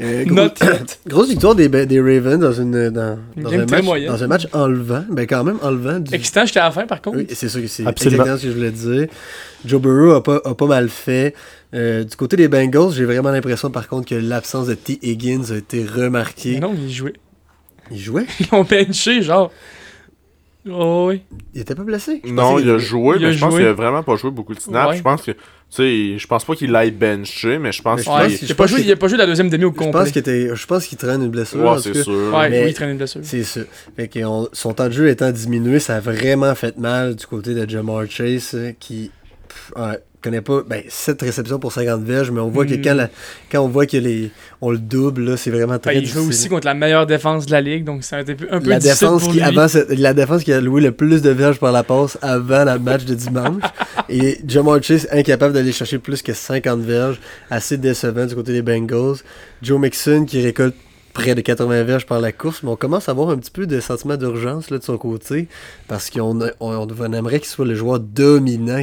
Euh, 0.00 0.24
gros- 0.24 0.34
Not 0.34 0.48
yet. 0.62 0.98
grosse 1.06 1.28
victoire 1.28 1.54
des, 1.54 1.68
des 1.68 2.00
Ravens 2.00 2.38
dans, 2.38 2.52
une, 2.52 2.90
dans, 2.90 3.18
Une 3.36 3.42
dans 3.42 3.50
game 3.50 3.60
un 3.60 3.66
match, 3.66 3.84
moyenne. 3.84 4.08
dans 4.12 4.24
un 4.24 4.26
match 4.26 4.46
enlevant. 4.52 5.04
Ben, 5.10 5.26
quand 5.26 5.44
même, 5.44 5.58
enlevant. 5.62 6.00
Du... 6.00 6.14
Excitant 6.14 6.42
jusqu'à 6.42 6.64
la 6.64 6.70
fin, 6.70 6.86
par 6.86 7.00
contre. 7.02 7.18
Oui, 7.18 7.26
c'est 7.32 7.48
sûr 7.48 7.60
que 7.60 7.66
c'est 7.68 7.86
Absolument. 7.86 8.24
exactement 8.24 8.38
ce 8.38 8.42
que 8.44 8.48
je 8.50 8.56
voulais 8.56 8.70
dire. 8.98 9.08
Joe 9.64 9.80
Burrow 9.80 10.12
a 10.12 10.22
pas, 10.22 10.40
a 10.44 10.54
pas 10.54 10.66
mal 10.66 10.88
fait. 10.88 11.34
Euh, 11.74 12.02
du 12.04 12.16
côté 12.16 12.36
des 12.36 12.48
Bengals, 12.48 12.92
j'ai 12.92 13.04
vraiment 13.04 13.30
l'impression, 13.30 13.70
par 13.70 13.86
contre, 13.88 14.08
que 14.08 14.14
l'absence 14.14 14.66
de 14.66 14.74
T. 14.74 14.98
Higgins 15.02 15.52
a 15.52 15.56
été 15.56 15.84
remarquée. 15.84 16.54
Mais 16.54 16.60
non, 16.60 16.74
il 16.76 16.92
jouait. 16.92 17.12
Il 17.92 17.98
jouait? 17.98 18.26
Ils 18.40 18.46
l'ont 18.52 18.64
benché, 18.64 19.22
genre. 19.22 19.52
Oh, 20.68 21.06
oui. 21.08 21.22
Il 21.54 21.60
était 21.62 21.74
pas 21.74 21.84
blessé? 21.84 22.20
Je 22.24 22.30
Non, 22.32 22.58
il 22.58 22.68
a 22.68 22.76
joué, 22.78 23.16
il 23.18 23.24
a 23.24 23.28
mais 23.28 23.34
je 23.34 23.40
pense 23.40 23.54
qu'il 23.54 23.64
a 23.64 23.72
vraiment 23.72 24.02
pas 24.02 24.16
joué 24.16 24.30
beaucoup 24.30 24.54
de 24.54 24.60
snaps. 24.60 24.90
Ouais. 24.90 24.96
Je 24.98 25.02
pense 25.02 25.22
que, 25.22 25.30
tu 25.30 25.38
sais, 25.70 26.18
je 26.18 26.26
pense 26.26 26.44
pas 26.44 26.54
qu'il 26.54 26.70
l'aille 26.70 26.90
benché, 26.90 27.58
mais 27.58 27.72
je 27.72 27.80
pense 27.80 28.00
qu'il 28.02 28.10
pense 28.10 28.20
Ouais, 28.20 28.26
qu'il- 28.28 28.38
il, 28.42 28.46
je 28.48 28.52
a 28.52 28.56
pas 28.56 28.66
joué, 28.66 28.80
qu'il- 28.80 28.88
il 28.88 28.92
a 28.92 28.96
pas 28.96 29.08
joué 29.08 29.16
la 29.16 29.26
deuxième 29.26 29.48
demi 29.48 29.64
au 29.64 29.70
Je 29.72 29.76
complet. 29.78 29.92
pense 30.02 30.10
qu'il 30.10 30.18
était- 30.20 30.54
je 30.54 30.66
pense 30.66 30.86
qu'il 30.86 30.98
traîne 30.98 31.22
une 31.22 31.30
blessure. 31.30 31.60
Ouais, 31.64 31.78
c'est 31.80 32.02
sûr. 32.02 32.12
Ouais, 32.34 32.50
Mais- 32.50 32.64
oui, 32.64 32.70
il 32.70 32.74
traînait 32.74 32.92
une 32.92 32.98
blessure. 32.98 33.20
C'est 33.24 33.42
ça. 33.42 33.60
Fait 33.96 34.08
que 34.08 34.22
on- 34.24 34.48
son 34.52 34.74
temps 34.74 34.86
de 34.88 34.92
jeu 34.92 35.08
étant 35.08 35.30
diminué, 35.30 35.78
ça 35.80 35.96
a 35.96 36.00
vraiment 36.00 36.54
fait 36.54 36.76
mal 36.76 37.16
du 37.16 37.24
côté 37.26 37.54
de 37.54 37.68
Jamar 37.68 38.04
Chase 38.10 38.50
euh, 38.54 38.72
qui 38.78 39.10
pff, 39.48 39.72
ouais, 39.76 39.98
connaît 40.22 40.40
pas 40.40 40.62
ben 40.68 40.82
7 40.88 41.20
réceptions 41.22 41.58
pour 41.58 41.72
50 41.72 42.02
verges, 42.02 42.30
mais 42.30 42.40
on 42.40 42.48
voit 42.48 42.66
que 42.66 42.74
Mm. 42.74 42.82
quand, 42.82 42.94
la- 42.94 43.08
quand 43.50 43.60
on 43.60 43.68
voit 43.68 43.86
que 43.86 43.96
les 43.96 44.30
on 44.60 44.70
le 44.70 44.78
double 44.78 45.38
c'est 45.38 45.50
vraiment 45.50 45.78
très 45.78 45.94
Ben, 45.94 46.00
il 46.02 46.06
joue 46.06 46.28
aussi 46.28 46.48
contre 46.48 46.66
la 46.66 46.74
meilleure 46.74 47.06
défense 47.06 47.46
de 47.46 47.52
la 47.52 47.60
ligue, 47.60 47.84
donc 47.84 48.04
c'est 48.04 48.16
un 48.16 48.24
peu, 48.24 48.34
un 48.50 48.60
peu 48.60 48.68
la 48.70 48.78
difficile 48.78 49.06
défense 49.08 49.22
pour 49.22 49.32
qui 49.32 49.38
lui. 49.38 49.44
avant 49.44 49.68
cette- 49.68 49.90
la 49.98 50.12
défense 50.14 50.44
qui 50.44 50.52
a 50.52 50.60
loué 50.60 50.80
le 50.82 50.92
plus 50.92 51.22
de 51.22 51.30
verges 51.30 51.58
par 51.58 51.72
la 51.72 51.82
passe 51.82 52.18
avant 52.22 52.64
le 52.64 52.78
match 52.78 53.04
de 53.04 53.14
dimanche 53.14 53.62
et 54.08 54.38
Jamar 54.46 54.82
Chase 54.82 55.08
incapable 55.10 55.54
d'aller 55.54 55.72
chercher 55.72 55.98
plus 55.98 56.20
que 56.22 56.32
50 56.32 56.80
verges, 56.80 57.20
assez 57.50 57.76
décevant 57.78 58.26
du 58.26 58.34
côté 58.34 58.52
des 58.52 58.62
Bengals. 58.62 59.16
Joe 59.62 59.80
Mixon 59.80 60.24
qui 60.26 60.42
récolte 60.42 60.74
près 61.12 61.34
de 61.34 61.40
80 61.40 61.82
verges 61.84 62.06
par 62.06 62.20
la 62.20 62.32
course, 62.32 62.62
mais 62.62 62.70
on 62.70 62.76
commence 62.76 63.08
à 63.08 63.12
avoir 63.12 63.30
un 63.30 63.38
petit 63.38 63.50
peu 63.50 63.66
de 63.66 63.80
sentiment 63.80 64.16
d'urgence 64.16 64.68
de 64.68 64.80
son 64.82 64.96
côté, 64.98 65.48
parce 65.88 66.10
qu'on 66.10 66.40
on, 66.40 66.50
on 66.60 67.12
aimerait 67.12 67.40
qu'il 67.40 67.48
soit 67.48 67.66
le 67.66 67.74
joueur 67.74 68.00
dominant 68.00 68.82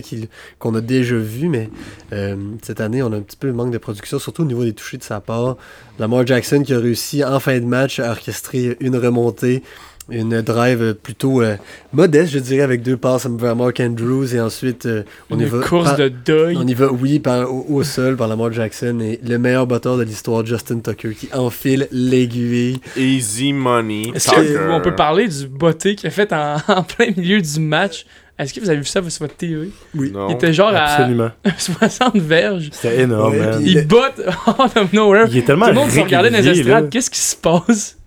qu'on 0.60 0.76
a 0.76 0.82
déjà 0.82 1.16
vu, 1.16 1.50
mais 1.50 1.70
euh, 2.14 2.36
cette 2.62 2.82
année, 2.82 3.02
on 3.02 3.12
a 3.14 3.18
un 3.18 3.22
petit 3.22 3.38
peu 3.38 3.48
le 3.48 3.54
manque 3.54 3.72
de 3.72 3.78
production, 3.78 4.20
surtout 4.20 4.44
au 4.44 4.46
niveau 4.46 4.64
des 4.64 4.74
touchés 4.74 4.98
de 4.98 5.04
sa 5.04 5.20
part. 5.20 5.58
Lamar 6.00 6.26
Jackson 6.26 6.64
qui 6.64 6.74
a 6.74 6.80
réussi 6.80 7.24
en 7.24 7.40
fin 7.40 7.60
de 7.60 7.66
match 7.66 8.00
à 8.00 8.12
orchestrer 8.12 8.78
une 8.80 8.98
remontée, 8.98 9.64
une 10.10 10.42
drive 10.42 10.94
plutôt 11.02 11.42
euh, 11.42 11.56
modeste, 11.94 12.32
je 12.34 12.40
dirais, 12.40 12.62
avec 12.62 12.82
deux 12.82 12.98
passes 12.98 13.28
vers 13.28 13.56
Mark 13.56 13.80
Andrews, 13.80 14.34
et 14.34 14.40
ensuite 14.40 14.86
euh, 14.86 15.04
on 15.30 15.38
y 15.40 15.44
Une 15.44 15.50
va... 15.50 15.60
course 15.68 15.90
par- 15.90 15.98
de 15.98 16.08
deuil. 16.10 16.56
on 16.58 16.66
y 16.66 16.74
va, 16.74 16.92
oui, 16.92 17.20
par, 17.20 17.52
au, 17.54 17.66
au 17.70 17.84
sol 17.84 18.16
par 18.16 18.28
Lamar 18.28 18.52
Jackson 18.54 19.00
et 19.02 19.20
le 19.28 19.38
meilleur 19.38 19.68
batteur 19.68 19.98
de 19.98 20.04
l'histoire, 20.04 20.46
Justin 20.46 20.80
Tucker, 20.80 21.14
qui 21.14 21.30
enfile 21.34 21.88
l'aiguille. 21.92 22.80
Easy 22.96 23.54
money. 23.54 24.12
Est-ce 24.16 24.30
Tucker. 24.30 24.54
que 24.54 24.70
on 24.72 24.82
peut 24.82 24.96
parler 24.96 25.28
du 25.28 25.48
botté 25.48 25.96
qu'il 25.96 26.08
a 26.08 26.12
fait 26.12 26.32
en, 26.34 26.56
en 26.68 26.84
plein 26.84 27.08
milieu 27.16 27.42
du 27.42 27.60
match? 27.60 28.06
Est-ce 28.40 28.54
que 28.54 28.60
vous 28.60 28.70
avez 28.70 28.78
vu 28.78 28.86
ça 28.86 29.02
sur 29.10 29.24
votre 29.26 29.36
TV? 29.36 29.70
Oui. 29.96 30.12
Non. 30.14 30.28
Il 30.30 30.34
était 30.36 30.54
genre 30.54 30.72
Absolument. 30.72 31.32
à 31.44 31.52
60 31.58 32.18
verges. 32.18 32.70
C'était 32.72 33.02
énorme, 33.02 33.34
Ouais, 33.34 33.40
man. 33.40 33.62
Il 33.66 33.88
botte 33.88 34.22
out 34.48 34.78
of 34.78 34.94
nowhere. 34.94 35.26
Il 35.32 35.38
est 35.40 35.42
tellement 35.42 35.66
Tout 35.66 35.72
le 35.74 35.78
monde 35.80 35.90
se 35.90 36.00
regardait 36.00 36.30
dans 36.30 36.38
les 36.38 36.48
estrades. 36.60 36.90
Qu'est-ce 36.92 37.10
qui 37.10 37.20
se 37.20 37.36
passe? 37.36 37.98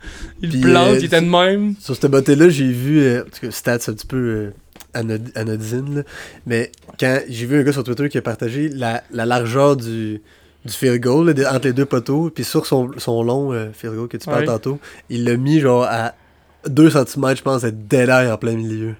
Il 0.42 0.48
Puis, 0.50 0.60
plante, 0.60 0.88
euh, 0.94 0.98
il 0.98 1.04
était 1.04 1.20
de 1.20 1.26
même. 1.28 1.74
Sur 1.78 1.94
cette 1.96 2.10
botée-là, 2.10 2.48
j'ai 2.48 2.70
vu, 2.70 3.00
euh, 3.00 3.20
en 3.22 3.24
tout 3.24 3.40
cas, 3.42 3.50
stats 3.50 3.74
un 3.88 3.92
petit 3.94 4.06
peu 4.06 4.16
euh, 4.16 4.50
anod- 4.94 5.30
anodine, 5.36 5.96
là, 5.96 6.02
mais 6.46 6.72
quand 6.98 7.20
j'ai 7.28 7.46
vu 7.46 7.58
un 7.58 7.62
gars 7.62 7.72
sur 7.72 7.84
Twitter 7.84 8.08
qui 8.08 8.18
a 8.18 8.22
partagé 8.22 8.68
la, 8.70 9.02
la 9.10 9.26
largeur 9.26 9.76
du, 9.76 10.20
du 10.64 10.72
field 10.72 11.00
goal 11.00 11.26
là, 11.26 11.32
de- 11.34 11.44
entre 11.44 11.66
les 11.66 11.72
deux 11.74 11.84
poteaux, 11.86 12.30
puis 12.34 12.44
sur 12.44 12.64
son, 12.66 12.90
son 12.96 13.22
long 13.22 13.52
euh, 13.52 13.68
field 13.72 13.94
goal 13.96 14.08
que 14.08 14.16
tu 14.16 14.26
parles 14.26 14.40
Ouais. 14.40 14.46
tantôt, 14.46 14.78
il 15.10 15.24
l'a 15.24 15.36
mis 15.36 15.60
genre 15.60 15.84
à 15.84 16.14
2 16.68 16.90
cm, 16.90 17.36
je 17.36 17.42
pense, 17.42 17.62
d'être 17.62 17.86
délai 17.88 18.30
en 18.30 18.36
plein 18.38 18.54
milieu. 18.54 18.94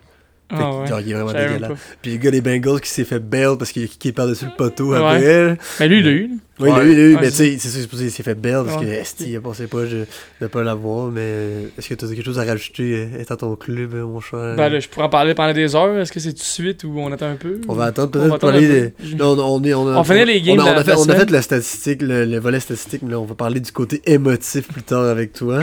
Ah 0.52 0.80
ouais. 0.80 0.86
genre, 0.86 1.00
il 1.00 1.10
est 1.10 1.14
vraiment 1.14 1.32
dégueulasse. 1.32 1.78
Puis 2.02 2.12
le 2.12 2.16
gars 2.18 2.30
des 2.30 2.40
Bengals 2.40 2.80
qui 2.80 2.90
s'est 2.90 3.04
fait 3.04 3.18
bail 3.20 3.56
parce 3.58 3.72
qu'il 3.72 3.84
a 3.84 3.86
kické 3.86 4.12
par-dessus 4.12 4.46
le 4.46 4.56
poteau 4.56 4.92
après. 4.94 5.56
Mais 5.80 5.88
lui, 5.88 5.98
il 5.98 6.04
l'a 6.04 6.10
eu. 6.10 6.30
Oui, 6.58 6.68
il 6.70 6.76
l'a 6.76 6.84
eu, 6.84 6.90
il 6.90 6.96
l'a 6.96 7.02
eu, 7.02 7.14
Ouais, 7.14 7.20
mais 7.22 7.30
tu 7.30 7.36
c'est- 7.36 7.58
sais, 7.58 7.68
c'est 7.70 7.80
sûr, 7.80 7.88
qu'il 7.88 8.10
s'est 8.10 8.22
fait 8.22 8.34
bail 8.34 8.62
parce 8.66 8.82
que 8.82 8.86
esti, 8.86 9.30
il 9.30 9.36
a 9.36 9.40
pensé 9.40 9.66
pas 9.66 9.78
de 9.84 10.04
ne 10.42 10.46
pas 10.46 10.62
l'avoir, 10.62 11.06
mais 11.10 11.20
euh, 11.22 11.66
est-ce 11.78 11.88
que 11.88 11.94
tu 11.94 12.04
as 12.04 12.08
quelque 12.08 12.22
chose 12.24 12.38
à 12.38 12.44
rajouter 12.44 13.08
euh, 13.14 13.20
étant 13.22 13.36
ton 13.36 13.56
club, 13.56 13.94
euh, 13.94 14.04
mon 14.04 14.20
cher? 14.20 14.56
Ben 14.56 14.68
là, 14.68 14.78
je 14.78 14.86
pourrais 14.88 15.06
en 15.06 15.08
parler 15.08 15.32
pendant 15.34 15.54
des 15.54 15.74
heures. 15.74 15.98
Est-ce 15.98 16.12
que 16.12 16.20
c'est 16.20 16.32
tout 16.32 16.38
de 16.40 16.42
suite 16.42 16.84
ou 16.84 16.92
on 16.98 17.10
attend 17.12 17.30
un 17.30 17.36
peu? 17.36 17.60
On 17.66 17.72
va 17.74 17.84
attendre 17.86 18.10
peut-être 18.10 18.36
parler 18.38 18.90
peu. 18.90 19.16
Là, 19.16 19.26
on, 19.28 19.62
est, 19.64 19.72
on, 19.72 19.88
a, 19.88 19.96
On 19.98 20.04
finit 20.04 20.26
les 20.26 20.42
games 20.42 20.58
on 20.58 20.66
a, 20.66 20.84
fait, 20.84 20.94
on 20.98 21.08
a 21.08 21.14
fait 21.14 21.30
la 21.30 21.40
statistique, 21.40 22.02
le, 22.02 22.26
le 22.26 22.38
volet 22.38 22.60
statistique, 22.60 23.00
mais 23.06 23.14
on 23.14 23.24
va 23.24 23.34
parler 23.34 23.60
du 23.60 23.72
côté 23.72 24.02
émotif 24.04 24.68
plus 24.68 24.82
tard 24.82 25.04
avec 25.04 25.32
toi. 25.32 25.60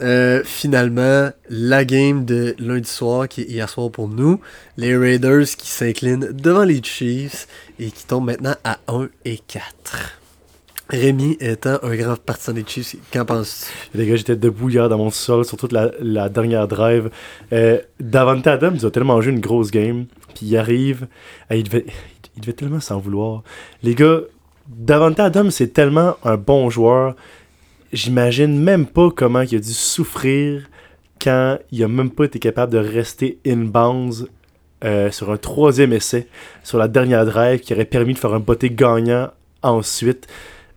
Euh, 0.00 0.42
finalement, 0.44 1.30
la 1.48 1.84
game 1.84 2.24
de 2.24 2.54
lundi 2.58 2.88
soir, 2.88 3.28
qui 3.28 3.42
est 3.42 3.44
hier 3.44 3.68
soir 3.68 3.90
pour 3.90 4.08
nous, 4.08 4.40
les 4.76 4.96
Raiders 4.96 5.44
qui 5.44 5.68
s'inclinent 5.68 6.32
devant 6.32 6.64
les 6.64 6.82
Chiefs 6.82 7.46
et 7.78 7.90
qui 7.90 8.06
tombent 8.06 8.26
maintenant 8.26 8.54
à 8.64 8.78
1 8.88 9.08
et 9.24 9.38
4. 9.38 10.16
Rémi 10.88 11.36
étant 11.38 11.78
un 11.82 11.94
grand 11.94 12.16
partisan 12.16 12.52
des 12.52 12.64
Chiefs, 12.66 12.96
qu'en 13.12 13.24
penses-tu? 13.24 13.98
Les 13.98 14.06
gars, 14.06 14.16
j'étais 14.16 14.36
debout 14.36 14.70
hier 14.70 14.88
dans 14.88 14.98
mon 14.98 15.10
sol 15.10 15.44
sur 15.44 15.56
toute 15.56 15.72
la, 15.72 16.28
dernière 16.28 16.66
drive. 16.66 17.10
Euh, 17.52 17.78
Davante 18.00 18.46
Adams 18.46 18.78
a 18.82 18.90
tellement 18.90 19.20
joué 19.20 19.32
une 19.32 19.40
grosse 19.40 19.70
game. 19.70 20.06
Puis 20.34 20.46
il 20.46 20.56
arrive. 20.56 21.06
euh, 21.52 21.56
il, 21.56 21.64
devait, 21.64 21.84
il 22.36 22.40
devait 22.40 22.54
tellement 22.54 22.80
s'en 22.80 22.98
vouloir. 22.98 23.42
Les 23.82 23.94
gars, 23.94 24.20
Davante 24.66 25.20
Adams, 25.20 25.50
c'est 25.50 25.72
tellement 25.72 26.16
un 26.24 26.36
bon 26.36 26.70
joueur. 26.70 27.14
J'imagine 27.92 28.58
même 28.58 28.86
pas 28.86 29.10
comment 29.10 29.40
il 29.40 29.56
a 29.56 29.58
dû 29.58 29.72
souffrir 29.72 30.68
quand 31.20 31.58
il 31.70 31.82
a 31.82 31.88
même 31.88 32.10
pas 32.10 32.24
été 32.24 32.38
capable 32.38 32.72
de 32.72 32.78
rester 32.78 33.38
in-bounds 33.46 34.28
euh, 34.84 35.10
sur 35.10 35.30
un 35.30 35.36
troisième 35.36 35.92
essai, 35.92 36.26
sur 36.62 36.78
la 36.78 36.88
dernière 36.88 37.26
drive, 37.26 37.60
qui 37.60 37.74
aurait 37.74 37.84
permis 37.84 38.14
de 38.14 38.18
faire 38.18 38.32
un 38.32 38.40
botté 38.40 38.70
gagnant 38.70 39.30
ensuite. 39.62 40.26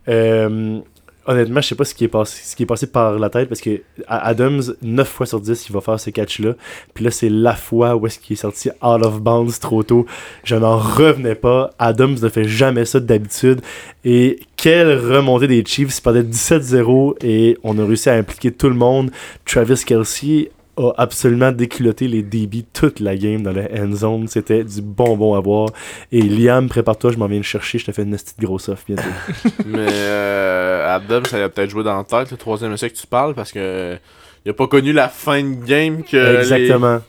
Euh, 0.08 0.80
honnêtement, 1.26 1.60
je 1.60 1.68
sais 1.68 1.74
pas 1.74 1.84
ce 1.84 1.94
qui 1.94 2.04
est 2.04 2.08
passé, 2.08 2.42
ce 2.44 2.56
qui 2.56 2.64
est 2.64 2.66
passé 2.66 2.86
par 2.86 3.18
la 3.18 3.30
tête 3.30 3.48
parce 3.48 3.60
que 3.60 3.82
Adams, 4.06 4.62
9 4.82 5.08
fois 5.08 5.26
sur 5.26 5.40
10, 5.40 5.68
il 5.68 5.72
va 5.72 5.80
faire 5.80 5.98
ce 5.98 6.10
catch-là. 6.10 6.54
Puis 6.92 7.04
là, 7.04 7.10
c'est 7.10 7.28
la 7.28 7.54
fois 7.54 7.96
où 7.96 8.06
est-ce 8.06 8.18
qu'il 8.18 8.34
est 8.34 8.36
sorti 8.36 8.70
out 8.82 9.04
of 9.04 9.20
bounds 9.20 9.58
trop 9.60 9.82
tôt. 9.82 10.06
Je 10.44 10.56
n'en 10.56 10.76
revenais 10.76 11.34
pas. 11.34 11.70
Adams 11.78 12.16
ne 12.20 12.28
fait 12.28 12.44
jamais 12.44 12.84
ça 12.84 13.00
d'habitude. 13.00 13.60
Et 14.04 14.40
quelle 14.56 14.98
remontée 14.98 15.46
des 15.46 15.64
Chiefs. 15.64 15.98
Ils 15.98 16.02
perdaient 16.02 16.22
17-0 16.22 17.16
et 17.22 17.58
on 17.62 17.78
a 17.78 17.84
réussi 17.84 18.08
à 18.08 18.14
impliquer 18.14 18.52
tout 18.52 18.68
le 18.68 18.74
monde. 18.74 19.10
Travis 19.44 19.82
Kelsey 19.84 20.50
a 20.76 20.92
absolument 20.96 21.52
déculotté 21.52 22.08
les 22.08 22.22
débits 22.22 22.64
toute 22.72 23.00
la 23.00 23.16
game 23.16 23.42
dans 23.42 23.52
la 23.52 23.62
end 23.76 23.92
zone. 23.94 24.28
C'était 24.28 24.64
du 24.64 24.80
bonbon 24.82 25.34
à 25.34 25.40
voir. 25.40 25.68
Et 26.12 26.20
Liam, 26.22 26.68
prépare-toi, 26.68 27.12
je 27.12 27.18
m'en 27.18 27.26
viens 27.26 27.38
le 27.38 27.42
chercher. 27.44 27.78
Je 27.78 27.84
te 27.86 27.92
fais 27.92 28.02
une 28.02 28.10
petite 28.12 28.38
grosse 28.40 28.68
offre 28.68 28.82
bientôt. 28.86 29.02
Mais 29.66 29.86
euh, 29.88 30.94
Adams, 30.96 31.26
ça 31.26 31.42
a 31.44 31.48
peut-être 31.48 31.70
joué 31.70 31.84
dans 31.84 31.96
la 31.96 32.04
tête, 32.04 32.30
le 32.30 32.36
troisième 32.36 32.72
essai 32.72 32.90
que 32.90 32.96
tu 32.96 33.06
parles, 33.06 33.34
parce 33.34 33.52
que 33.52 33.96
il 34.44 34.50
a 34.50 34.54
pas 34.54 34.66
connu 34.66 34.92
la 34.92 35.08
fin 35.08 35.42
de 35.42 35.64
game 35.64 36.02
que 36.02 36.16
les- 36.16 36.38
Exactement. 36.40 37.00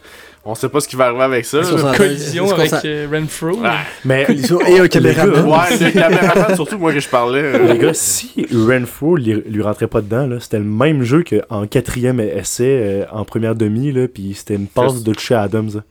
On 0.48 0.54
sait 0.54 0.70
pas 0.70 0.80
ce 0.80 0.88
qui 0.88 0.96
va 0.96 1.06
arriver 1.06 1.24
avec 1.24 1.46
ça. 1.46 1.62
Collision 1.98 2.52
avec 2.54 2.72
euh, 2.86 3.08
Renfro. 3.12 3.60
Ah, 3.64 3.78
Mais 4.06 4.26
Collision 4.26 4.60
et 4.62 4.80
un 4.80 4.88
caméraman. 4.88 5.44
ouais, 5.44 5.78
le 5.82 5.92
caméraman, 5.92 6.56
surtout 6.56 6.78
moi 6.78 6.94
que 6.94 7.00
je 7.00 7.10
parlais. 7.10 7.42
euh, 7.42 7.74
Les 7.74 7.80
gars, 7.80 7.94
si 7.96 8.46
Renfro 8.54 9.16
lui, 9.16 9.42
lui 9.48 9.62
rentrait 9.64 9.88
pas 9.88 10.02
dedans, 10.02 10.28
là, 10.28 10.40
c'était 10.40 10.60
le 10.60 10.66
même 10.66 11.02
jeu 11.02 11.24
qu'en 11.24 11.66
quatrième 11.66 12.20
essai, 12.20 12.64
euh, 12.84 13.06
en 13.12 13.26
première 13.26 13.56
demi, 13.56 13.92
là, 13.92 14.08
puis 14.08 14.34
c'était 14.36 14.54
une 14.56 14.68
passe 14.68 15.02
de 15.04 15.14
toucher 15.14 15.34
Adams. 15.34 15.72
là. 15.74 15.82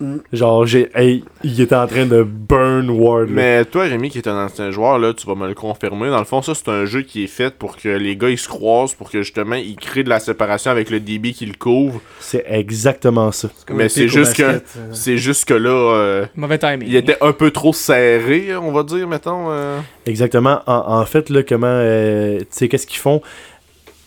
Mm. 0.00 0.16
Genre, 0.32 0.64
j'ai, 0.66 0.88
hey, 0.94 1.24
il 1.42 1.60
était 1.60 1.74
en 1.74 1.86
train 1.88 2.06
de 2.06 2.22
burn 2.22 2.88
Ward. 2.88 3.28
Mais 3.30 3.64
toi, 3.64 3.82
Rémi, 3.84 4.10
qui 4.10 4.18
est 4.18 4.28
un 4.28 4.44
ancien 4.44 4.70
joueur, 4.70 4.98
là, 4.98 5.12
tu 5.12 5.26
vas 5.26 5.34
me 5.34 5.48
le 5.48 5.54
confirmer. 5.54 6.08
Dans 6.10 6.18
le 6.20 6.24
fond, 6.24 6.40
ça, 6.40 6.54
c'est 6.54 6.68
un 6.68 6.84
jeu 6.84 7.02
qui 7.02 7.24
est 7.24 7.28
fait 7.28 7.52
pour 7.54 7.76
que 7.76 7.88
les 7.88 8.16
gars 8.16 8.30
ils 8.30 8.38
se 8.38 8.48
croisent, 8.48 8.94
pour 8.94 9.10
que 9.10 9.22
justement 9.22 9.56
ils 9.56 9.74
créent 9.76 10.04
de 10.04 10.08
la 10.08 10.20
séparation 10.20 10.70
avec 10.70 10.90
le 10.90 11.00
DB 11.00 11.32
qui 11.32 11.46
le 11.46 11.54
couvre. 11.54 12.00
C'est 12.20 12.44
exactement 12.48 13.32
ça. 13.32 13.48
Mais 13.70 13.88
c'est 13.88 14.06
juste 14.08 14.36
que- 14.36 14.42
euh. 14.42 14.58
C'est 14.92 15.18
juste 15.18 15.46
que 15.46 15.54
là, 15.54 15.70
euh, 15.70 16.26
Mauvais 16.36 16.58
timing. 16.58 16.86
il 16.86 16.94
était 16.94 17.16
un 17.20 17.32
peu 17.32 17.50
trop 17.50 17.72
serré, 17.72 18.54
on 18.56 18.70
va 18.72 18.82
dire, 18.84 19.08
mettons. 19.08 19.50
euh. 19.50 19.80
Exactement. 20.06 20.60
En, 20.66 21.00
en 21.00 21.04
fait, 21.06 21.28
là, 21.28 21.42
comment, 21.42 21.66
euh, 21.68 22.38
tu 22.38 22.46
sais, 22.50 22.68
qu'est-ce 22.68 22.86
qu'ils 22.86 23.00
font? 23.00 23.20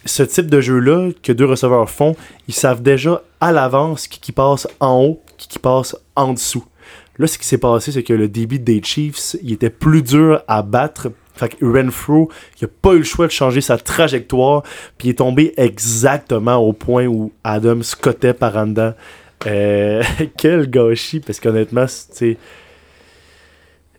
Ce 0.05 0.23
type 0.23 0.47
de 0.47 0.61
jeu-là 0.61 1.09
que 1.21 1.31
deux 1.31 1.45
receveurs 1.45 1.89
font, 1.89 2.15
ils 2.47 2.53
savent 2.53 2.81
déjà 2.81 3.21
à 3.39 3.51
l'avance 3.51 4.07
qui, 4.07 4.31
passe 4.31 4.67
en 4.79 5.01
haut, 5.03 5.21
qui, 5.37 5.59
passe 5.59 5.95
en 6.15 6.33
dessous. 6.33 6.65
Là, 7.17 7.27
ce 7.27 7.37
qui 7.37 7.45
s'est 7.45 7.57
passé, 7.57 7.91
c'est 7.91 8.03
que 8.03 8.13
le 8.13 8.27
débit 8.27 8.59
des 8.59 8.81
Chiefs, 8.81 9.35
il 9.43 9.53
était 9.53 9.69
plus 9.69 10.01
dur 10.01 10.41
à 10.47 10.63
battre. 10.63 11.11
Fait 11.35 11.49
que 11.49 11.65
Renfro, 11.65 12.29
il 12.59 12.65
a 12.65 12.67
pas 12.67 12.93
eu 12.93 12.99
le 12.99 13.03
choix 13.03 13.27
de 13.27 13.31
changer 13.31 13.61
sa 13.61 13.77
trajectoire, 13.77 14.63
puis 14.97 15.09
il 15.09 15.11
est 15.11 15.15
tombé 15.15 15.53
exactement 15.57 16.57
au 16.57 16.73
point 16.73 17.05
où 17.05 17.31
Adam 17.43 17.81
scottait 17.83 18.33
par. 18.33 18.55
Euh, 19.47 20.03
quel 20.37 20.69
gâchis, 20.69 21.19
parce 21.19 21.39
qu'honnêtement, 21.39 21.85
c'est- 21.87 22.37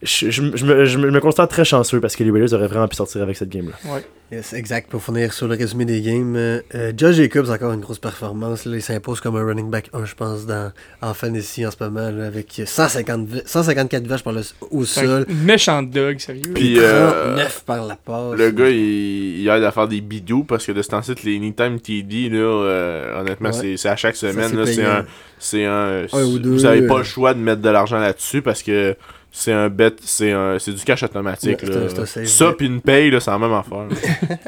je, 0.02 0.30
je, 0.30 0.42
me- 0.42 0.56
je 0.56 0.98
me, 0.98 1.12
je 1.12 1.18
considère 1.18 1.48
très 1.48 1.64
chanceux 1.64 2.00
parce 2.00 2.16
que 2.16 2.24
les 2.24 2.30
Raiders 2.30 2.52
auraient 2.54 2.66
vraiment 2.68 2.88
pu 2.88 2.96
sortir 2.96 3.22
avec 3.22 3.36
cette 3.36 3.48
game-là. 3.50 4.00
Yes, 4.32 4.54
exact. 4.54 4.88
Pour 4.90 5.02
finir 5.04 5.30
sur 5.34 5.46
le 5.46 5.54
résumé 5.56 5.84
des 5.84 6.00
games, 6.00 6.34
euh, 6.36 6.60
euh, 6.74 6.90
Josh 6.96 7.16
Jacobs, 7.16 7.50
encore 7.50 7.72
une 7.74 7.80
grosse 7.82 7.98
performance. 7.98 8.64
Là, 8.64 8.76
il 8.76 8.82
s'impose 8.82 9.20
comme 9.20 9.36
un 9.36 9.44
running 9.44 9.68
back 9.70 9.90
1, 9.92 10.06
je 10.06 10.14
pense, 10.14 10.46
dans, 10.46 10.72
en 11.02 11.12
fantasy 11.12 11.66
en 11.66 11.70
ce 11.70 11.76
moment, 11.84 12.10
là, 12.10 12.28
avec 12.28 12.62
150, 12.64 13.28
vi- 13.28 13.42
154 13.44 14.06
vaches 14.06 14.22
par 14.24 14.32
le, 14.32 14.40
au 14.70 14.82
un 14.82 14.84
sol. 14.86 15.26
méchant 15.28 15.82
dog, 15.82 16.18
sérieux. 16.18 16.50
Puis, 16.54 16.76
et 16.76 16.80
euh, 16.80 17.34
39 17.34 17.64
par 17.66 17.86
la 17.86 17.96
passe. 17.96 18.38
Le 18.38 18.50
gars, 18.52 18.70
il, 18.70 19.40
il 19.42 19.48
aide 19.50 19.64
à 19.64 19.70
faire 19.70 19.86
des 19.86 20.00
bidous 20.00 20.44
parce 20.44 20.64
que 20.64 20.72
de 20.72 20.80
ce 20.80 20.88
temps-ci, 20.88 21.14
les 21.24 21.36
Anytime 21.36 21.78
TD, 21.78 22.30
là, 22.30 22.38
euh, 22.38 23.20
honnêtement, 23.20 23.50
Ouais. 23.50 23.54
c'est 23.60 23.76
c'est 23.76 23.90
à 23.90 23.96
chaque 23.96 24.16
semaine. 24.16 24.48
c'est 24.48 24.56
là, 24.56 24.66
C'est 24.66 24.76
payant. 24.76 24.90
un. 24.90 25.04
C'est 25.38 25.64
un. 25.66 26.06
Un 26.10 26.24
ou 26.24 26.38
deux, 26.38 26.50
vous 26.52 26.64
avez 26.64 26.86
pas 26.86 26.94
euh. 26.94 26.98
le 26.98 27.04
choix 27.04 27.34
de 27.34 27.38
mettre 27.40 27.60
de 27.60 27.68
l'argent 27.68 27.98
là-dessus 27.98 28.40
parce 28.40 28.62
que 28.62 28.96
c'est 29.34 29.52
un 29.52 29.68
bet, 29.70 29.92
c'est 30.04 30.30
un, 30.32 30.58
c'est 30.58 30.72
du 30.72 30.82
cash 30.84 31.02
automatique. 31.02 31.62
Ouais, 31.62 31.68
là. 31.68 31.74
c'est 31.88 31.98
un- 32.00 32.06
c'est 32.06 32.20
un 32.20 32.24
safe 32.24 32.26
Ça 32.28 32.52
puis 32.56 32.66
une 32.66 32.80
paye, 32.82 33.10
là, 33.10 33.18
c'est 33.18 33.30
la 33.30 33.38
même 33.38 33.52
affaire. 33.52 33.88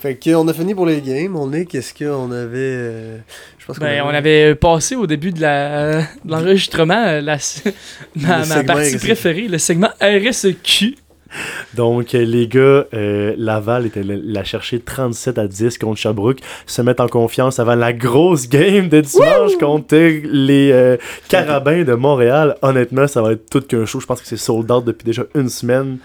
Fait 0.00 0.16
que, 0.16 0.34
on 0.34 0.46
a 0.48 0.52
fini 0.52 0.74
pour 0.74 0.86
les 0.86 1.00
games. 1.00 1.34
On 1.36 1.52
est, 1.52 1.64
qu'est-ce 1.66 1.94
qu'on 1.94 2.30
avait. 2.32 2.56
euh, 2.56 3.18
je 3.58 3.64
pense 3.66 3.78
qu'on 3.78 3.84
Ben, 3.84 4.02
on 4.04 4.08
avait 4.08 4.54
passé 4.54 4.96
au 4.96 5.06
début 5.06 5.30
de 5.32 5.40
la- 5.40 6.00
de 6.00 6.30
l'enregistrement 6.30 7.04
euh, 7.06 7.20
la, 7.20 7.36
ma, 8.16 8.40
Le 8.40 8.46
ma 8.48 8.64
partie 8.64 8.96
préférée, 8.98 9.48
le 9.48 9.58
segment 9.58 9.90
RSEQ. 10.00 10.96
Donc, 11.74 12.12
les 12.12 12.48
gars, 12.48 12.84
euh, 12.94 13.34
Laval 13.36 13.86
était 13.86 14.02
la 14.04 14.44
chercher 14.44 14.80
37 14.80 15.38
à 15.38 15.46
10 15.46 15.78
contre 15.78 15.98
Sherbrooke, 15.98 16.38
se 16.66 16.82
mettre 16.82 17.02
en 17.02 17.08
confiance 17.08 17.58
avant 17.58 17.74
la 17.74 17.92
grosse 17.92 18.48
game 18.48 18.88
de 18.88 19.00
dimanche 19.00 19.56
contre 19.58 19.96
les 19.96 20.70
euh, 20.72 20.96
Carabins 21.28 21.84
de 21.84 21.94
Montréal. 21.94 22.56
Honnêtement, 22.62 23.06
ça 23.06 23.22
va 23.22 23.32
être 23.32 23.48
tout 23.50 23.60
qu'un 23.60 23.86
show. 23.86 24.00
Je 24.00 24.06
pense 24.06 24.20
que 24.20 24.26
c'est 24.26 24.36
sold 24.36 24.70
out 24.70 24.84
depuis 24.84 25.04
déjà 25.04 25.24
une 25.34 25.48
semaine. 25.48 25.98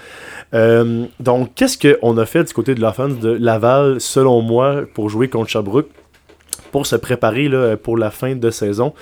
Euh, 0.54 1.06
donc, 1.20 1.54
qu'est-ce 1.56 1.78
qu'on 1.78 2.18
a 2.18 2.26
fait 2.26 2.44
du 2.44 2.54
côté 2.54 2.76
de 2.76 2.82
l'offense 2.82 3.20
de 3.20 3.30
Laval, 3.30 4.02
selon 4.02 4.42
moi, 4.42 4.82
pour 4.94 5.10
jouer 5.10 5.28
contre 5.28 5.50
Sherbrooke, 5.50 5.90
pour 6.72 6.86
se 6.86 6.96
préparer 6.96 7.48
là, 7.48 7.78
pour 7.78 7.98
la 7.98 8.12
fin 8.12 8.36
de 8.36 8.50
saison? 8.50 8.94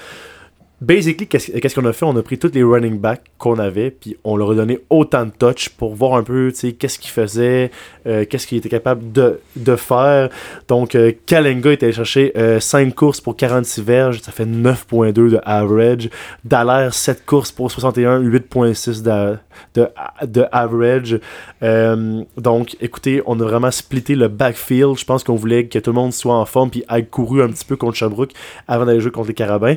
Basically, 0.80 1.26
qu'est-ce 1.26 1.74
qu'on 1.74 1.86
a 1.86 1.94
fait? 1.94 2.06
On 2.06 2.16
a 2.18 2.22
pris 2.22 2.38
tous 2.38 2.52
les 2.54 2.62
running 2.62 3.00
backs 3.00 3.24
qu'on 3.40 3.58
avait, 3.58 3.90
puis 3.90 4.16
on 4.24 4.38
leur 4.38 4.52
a 4.52 4.56
donné 4.56 4.78
autant 4.92 5.26
de 5.26 5.32
touch 5.32 5.70
pour 5.70 5.96
voir 5.96 6.14
un 6.14 6.22
peu, 6.22 6.52
qu'est-ce 6.52 7.00
qu'ils 7.00 7.10
faisaient, 7.10 7.72
euh, 8.06 8.26
qu'est-ce 8.30 8.46
qu'ils 8.46 8.60
étaient 8.60 8.70
capables 8.70 9.12
de, 9.12 9.40
de 9.56 9.76
faire. 9.76 10.30
Donc, 10.68 10.94
euh, 10.94 11.14
Kalenga 11.26 11.72
était 11.72 11.88
allé 11.88 11.94
chercher 11.94 12.32
5 12.60 12.94
courses 12.94 13.22
pour 13.22 13.36
46 13.36 13.82
verges, 13.82 14.22
ça 14.22 14.32
fait 14.32 14.46
9.2 14.46 15.14
de 15.14 15.40
average. 15.44 16.10
Dallaire, 16.46 16.94
7 16.94 17.26
courses 17.26 17.52
pour 17.52 17.72
61, 17.72 18.22
8.6 18.22 19.02
de, 19.02 19.38
de, 19.74 19.88
de 20.28 20.46
average. 20.52 21.20
Euh, 21.64 22.24
donc, 22.38 22.78
écoutez, 22.82 23.24
on 23.26 23.40
a 23.40 23.44
vraiment 23.44 23.72
splitté 23.72 24.14
le 24.14 24.28
backfield. 24.28 24.98
Je 24.98 25.06
pense 25.06 25.24
qu'on 25.24 25.36
voulait 25.36 25.66
que 25.66 25.80
tout 25.80 25.90
le 25.90 25.96
monde 25.96 26.14
soit 26.14 26.36
en 26.36 26.46
forme, 26.46 26.70
puis 26.70 26.84
aille 26.88 27.08
couru 27.08 27.42
un 27.42 27.50
petit 27.50 27.66
peu 27.66 27.78
contre 27.78 27.98
Sherbrooke 27.98 28.34
avant 28.68 28.86
d'aller 28.86 29.00
jouer 29.00 29.12
contre 29.12 29.30
les 29.30 29.34
Carabins. 29.34 29.76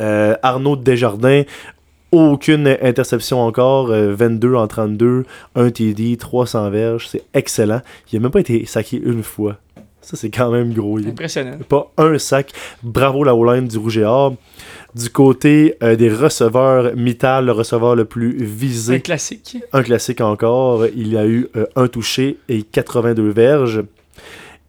Euh, 0.00 0.34
Arnaud 0.42 0.76
Desjardins, 0.76 1.42
aucune 2.12 2.76
interception 2.82 3.40
encore, 3.40 3.90
euh, 3.90 4.14
22 4.14 4.54
en 4.54 4.66
32, 4.66 5.24
1 5.54 5.70
TD, 5.70 6.16
300 6.16 6.70
verges, 6.70 7.08
c'est 7.08 7.24
excellent. 7.34 7.80
Il 8.12 8.18
n'a 8.18 8.22
même 8.22 8.30
pas 8.30 8.40
été 8.40 8.66
saqué 8.66 9.00
une 9.02 9.22
fois. 9.22 9.56
Ça, 10.02 10.16
c'est 10.16 10.30
quand 10.30 10.50
même 10.50 10.72
gros. 10.72 10.98
Impressionnant. 10.98 11.56
pas 11.68 11.90
un 11.96 12.18
sac. 12.18 12.50
Bravo 12.82 13.22
la 13.22 13.36
O-line 13.36 13.68
du 13.68 13.78
Rouge 13.78 13.98
et 13.98 14.04
Or. 14.04 14.34
Du 14.96 15.08
côté 15.08 15.76
euh, 15.82 15.94
des 15.94 16.10
receveurs, 16.10 16.94
Mittal, 16.96 17.46
le 17.46 17.52
receveur 17.52 17.94
le 17.94 18.04
plus 18.04 18.36
Un 18.40 18.44
visé, 18.44 19.00
classique. 19.00 19.58
un 19.72 19.82
classique 19.82 20.20
encore. 20.20 20.86
Il 20.94 21.16
a 21.16 21.24
eu 21.26 21.48
euh, 21.56 21.66
un 21.76 21.86
touché 21.86 22.36
et 22.48 22.62
82 22.62 23.30
verges. 23.30 23.84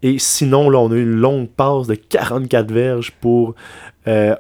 Et 0.04 0.20
sinon, 0.20 0.70
là, 0.70 0.80
on 0.80 0.92
a 0.92 0.96
eu 0.96 1.02
une 1.02 1.20
longue 1.20 1.50
passe 1.50 1.88
de 1.88 1.96
44 1.96 2.72
verges 2.72 3.12
pour 3.20 3.56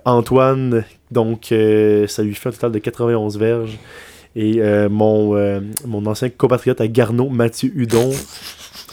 Antoine. 0.05 0.84
Donc, 1.11 1.51
euh, 1.51 2.07
ça 2.07 2.24
lui 2.24 2.34
fait 2.34 2.49
un 2.49 2.51
total 2.51 2.72
de 2.72 2.80
91 2.80 3.38
verges. 3.38 3.78
Et 4.36 4.55
euh, 4.61 4.89
mon, 4.89 5.36
euh, 5.36 5.59
ancien 6.05 6.30
compatriote 6.30 6.82
à 6.82 6.88
Garneau, 6.88 7.30
Mathieu 7.30 7.72
Hudon, 7.76 8.11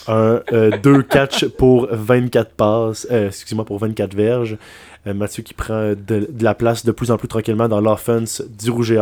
un 0.06 0.42
2 0.82 1.02
catch 1.02 1.46
pour 1.46 1.88
24 1.90 2.52
passes. 2.52 3.06
euh, 3.10 3.30
pour 3.64 3.78
24 3.78 4.14
verges. 4.14 4.58
Euh, 5.06 5.14
Mathieu 5.14 5.42
qui 5.42 5.54
prend 5.54 5.94
de, 5.94 6.28
la 6.40 6.54
place 6.54 6.84
de 6.84 6.92
plus 6.92 7.10
en 7.10 7.16
plus 7.16 7.28
tranquillement 7.28 7.68
dans 7.68 7.80
l'offense 7.80 8.42
du 8.42 8.70
Rouge 8.70 8.94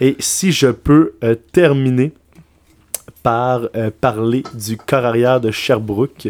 et 0.00 0.16
si 0.20 0.52
je 0.52 0.68
peux 0.68 1.14
euh, 1.24 1.34
terminer 1.52 2.12
par 3.24 3.62
euh, 3.74 3.90
parler 4.00 4.44
du 4.54 4.76
corps 4.76 5.04
arrière 5.04 5.40
de 5.40 5.50
Sherbrooke. 5.50 6.28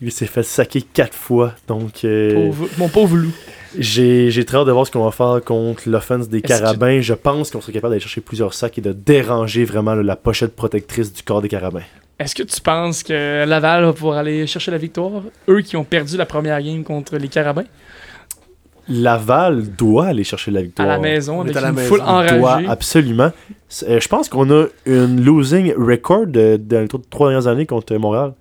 Il 0.00 0.10
s'est 0.10 0.24
fait 0.26 0.42
saquer 0.42 0.80
quatre 0.80 1.12
fois. 1.14 1.52
Donc, 1.68 2.02
euh, 2.04 2.50
mon 2.78 2.88
pauvre 2.88 3.16
loup. 3.16 3.32
J'ai 3.78 4.30
j'ai 4.30 4.44
très 4.44 4.58
hâte 4.58 4.66
de 4.66 4.72
voir 4.72 4.86
ce 4.86 4.90
qu'on 4.90 5.04
va 5.04 5.10
faire 5.12 5.40
contre 5.44 5.88
l'offense 5.88 6.28
des 6.28 6.40
Carabins. 6.42 7.00
Je 7.00 7.14
pense 7.14 7.50
qu'on 7.50 7.60
serait 7.60 7.72
capable 7.72 7.92
d'aller 7.92 8.00
chercher 8.00 8.20
plusieurs 8.20 8.54
sacs 8.54 8.78
et 8.78 8.80
de 8.80 8.92
déranger 8.92 9.64
vraiment 9.64 9.94
là, 9.94 10.02
la 10.02 10.16
pochette 10.16 10.56
protectrice 10.56 11.12
du 11.12 11.22
corps 11.22 11.42
des 11.42 11.48
Carabins. 11.48 11.82
Est-ce 12.18 12.34
que 12.34 12.42
tu 12.42 12.60
penses 12.60 13.02
que 13.02 13.44
Laval 13.46 13.84
va 13.84 13.92
pouvoir 13.92 14.18
aller 14.18 14.46
chercher 14.46 14.70
la 14.70 14.78
victoire? 14.78 15.22
Eux 15.48 15.60
qui 15.62 15.76
ont 15.76 15.84
perdu 15.84 16.16
la 16.16 16.26
première 16.26 16.60
game 16.62 16.84
contre 16.84 17.16
les 17.16 17.28
Carabins? 17.28 17.64
Laval 18.88 19.62
doit 19.76 20.06
aller 20.06 20.24
chercher 20.24 20.50
la 20.50 20.60
à 20.60 20.62
victoire. 20.62 20.88
la 20.88 20.98
maison 20.98 21.38
On 21.40 21.46
est 21.46 21.50
avec 21.50 21.56
à 21.56 21.60
la 21.60 21.68
une 21.68 21.74
maison. 21.76 21.88
foule 21.88 22.38
doit 22.38 22.60
absolument. 22.68 23.30
C'est- 23.68 23.88
euh, 23.88 24.00
je 24.00 24.08
pense 24.08 24.28
qu'on 24.28 24.50
a 24.50 24.66
une 24.84 25.24
losing 25.24 25.72
record 25.76 26.26
de, 26.26 26.56
de 26.60 26.76
les 26.76 26.88
trois 27.08 27.30
dernières 27.30 27.46
années 27.46 27.66
contre 27.66 27.94
Montréal. 27.96 28.32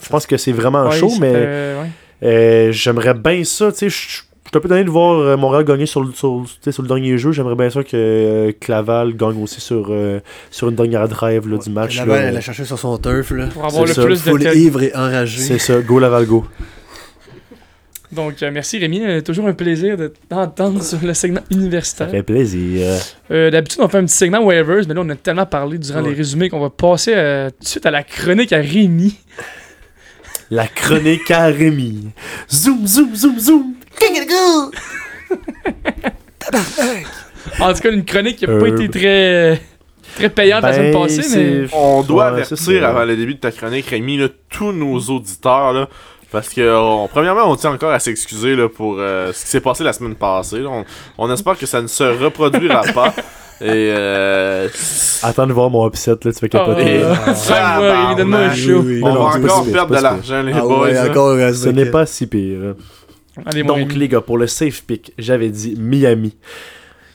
Je 0.00 0.08
pense 0.08 0.26
que 0.26 0.36
c'est 0.36 0.52
vraiment 0.52 0.84
Ouais, 0.88 0.96
chaud, 0.96 1.10
mais 1.20 1.32
ouais. 1.32 1.90
Euh, 2.22 2.72
J'aimerais 2.72 3.14
bien 3.14 3.42
ça, 3.44 3.72
tu 3.72 3.90
sais. 3.90 4.22
Je- 4.52 4.58
suis 4.58 4.58
un 4.58 4.60
peu 4.60 4.68
tanné 4.68 4.84
de 4.84 4.90
voir 4.90 5.18
euh, 5.18 5.36
Montréal 5.36 5.64
gagner 5.64 5.86
sur, 5.86 6.02
le- 6.02 6.12
sur, 6.12 6.42
tu 6.46 6.52
sais, 6.60 6.72
sur 6.72 6.82
le 6.82 6.88
dernier 6.88 7.16
jeu. 7.18 7.30
J'aimerais 7.32 7.54
bien 7.54 7.70
ça 7.70 7.82
que 7.84 7.90
euh, 7.94 8.52
Claval 8.58 9.14
gagne 9.16 9.42
aussi 9.42 9.60
sur, 9.60 9.86
euh, 9.90 10.20
sur 10.50 10.68
une 10.68 10.74
dernière 10.76 11.08
drive 11.08 11.48
là, 11.48 11.58
du 11.58 11.70
match. 11.70 11.96
Laval, 11.98 12.20
là. 12.22 12.28
elle 12.28 12.36
a 12.36 12.40
cherché 12.40 12.64
sur 12.64 12.78
son 12.78 12.98
turf. 12.98 13.30
Là. 13.30 13.46
Pour 13.46 13.64
avoir 13.64 13.84
le 13.86 13.92
ça. 13.92 14.04
plus 14.04 14.24
de 14.24 14.30
Full 14.30 14.42
tête. 14.42 14.56
ivre 14.56 14.82
et 14.82 14.94
enragé. 14.94 15.40
C'est 15.40 15.58
ça, 15.58 15.80
go 15.80 15.98
Laval, 15.98 16.26
go. 16.26 16.44
Donc, 18.12 18.42
euh, 18.42 18.50
merci 18.52 18.76
Rémi. 18.78 19.04
Euh, 19.04 19.20
toujours 19.20 19.46
un 19.46 19.52
plaisir 19.52 19.96
de 19.96 20.12
t'entendre 20.28 20.82
sur 20.82 20.98
le 21.00 21.14
segment 21.14 21.42
Ça 21.48 21.56
universitaire. 21.56 22.10
fait 22.10 22.24
plaisir. 22.24 22.98
Euh, 23.30 23.50
D'habitude, 23.52 23.78
on 23.82 23.88
fait 23.88 23.98
un 23.98 24.04
petit 24.04 24.16
segment 24.16 24.40
waivers, 24.44 24.82
mais 24.88 24.94
là, 24.94 25.02
on 25.04 25.08
a 25.10 25.14
tellement 25.14 25.46
parlé 25.46 25.78
durant 25.78 26.02
Ouais. 26.02 26.08
les 26.10 26.16
résumés 26.16 26.48
qu'on 26.48 26.58
va 26.58 26.70
passer 26.70 27.12
euh, 27.14 27.50
tout 27.50 27.62
de 27.62 27.68
suite 27.68 27.86
à 27.86 27.92
la 27.92 28.02
chronique 28.02 28.52
à 28.52 28.56
Rémi. 28.58 29.16
La 30.50 30.66
chronique 30.66 31.30
à 31.30 31.44
Rémi. 31.46 32.08
Zoom, 32.52 32.84
zoom, 32.84 33.14
zoom, 33.14 33.38
zoom. 33.38 33.74
En 37.60 37.72
tout 37.72 37.80
cas, 37.80 37.90
une 37.90 38.04
chronique 38.04 38.36
qui 38.36 38.46
n'a 38.46 38.58
pas 38.58 38.66
Euh, 38.66 38.74
été 38.74 38.88
très, 38.88 39.60
très 40.16 40.28
payante 40.30 40.62
la 40.62 40.72
semaine 40.72 40.92
Ben, 40.92 41.02
passée, 41.02 41.22
mais. 41.36 41.66
On 41.72 42.02
doit 42.02 42.24
Ouais, 42.24 42.30
avertir 42.42 42.86
avant 42.86 43.04
le 43.04 43.16
début 43.16 43.34
de 43.34 43.40
ta 43.40 43.50
chronique, 43.50 43.86
Rémi, 43.86 44.16
là, 44.18 44.28
tous 44.50 44.72
nos 44.72 44.98
auditeurs, 44.98 45.72
là, 45.72 45.88
parce 46.30 46.48
que, 46.50 46.76
on- 46.76 47.08
premièrement, 47.08 47.50
on 47.50 47.56
tient 47.56 47.72
encore 47.72 47.92
à 47.92 47.98
s'excuser 47.98 48.56
là, 48.56 48.68
pour 48.68 48.96
euh, 48.98 49.32
ce 49.32 49.44
qui 49.44 49.50
s'est 49.50 49.60
passé 49.60 49.84
la 49.84 49.92
semaine 49.92 50.14
passée. 50.14 50.58
là. 50.60 50.68
On, 50.70 50.84
on 51.18 51.32
espère 51.32 51.56
que 51.58 51.66
ça 51.66 51.80
ne 51.82 51.86
se 51.86 52.04
reproduira 52.04 52.82
pas. 52.94 53.14
Et 53.62 53.92
euh, 53.94 54.68
Attends 55.22 55.46
de 55.46 55.52
voir 55.52 55.68
mon 55.68 55.86
upset, 55.86 56.12
là, 56.12 56.16
tu 56.16 56.32
fais 56.32 56.48
capoter. 56.48 57.02
Oh, 57.04 57.12
Ah. 57.14 57.78
Oui, 57.78 58.72
oui. 58.86 59.00
on 59.04 59.08
Non, 59.12 59.14
va 59.28 59.36
encore 59.36 59.66
perdre 59.70 59.94
de 59.94 60.02
l'argent, 60.02 60.42
les 60.42 60.52
Ah 60.54 60.60
boys. 60.62 60.80
ouais, 60.80 60.92
là. 60.94 61.10
encore 61.10 61.36
Ce 61.54 61.68
n'est 61.68 61.84
pas 61.90 62.06
si 62.06 62.26
pire. 62.26 62.74
Allez, 63.46 63.62
Donc, 63.62 63.94
les 63.94 64.08
gars, 64.08 64.20
pour 64.20 64.38
le 64.38 64.46
safe 64.46 64.82
pick, 64.84 65.12
j'avais 65.18 65.50
dit 65.50 65.74
Miami, 65.78 66.36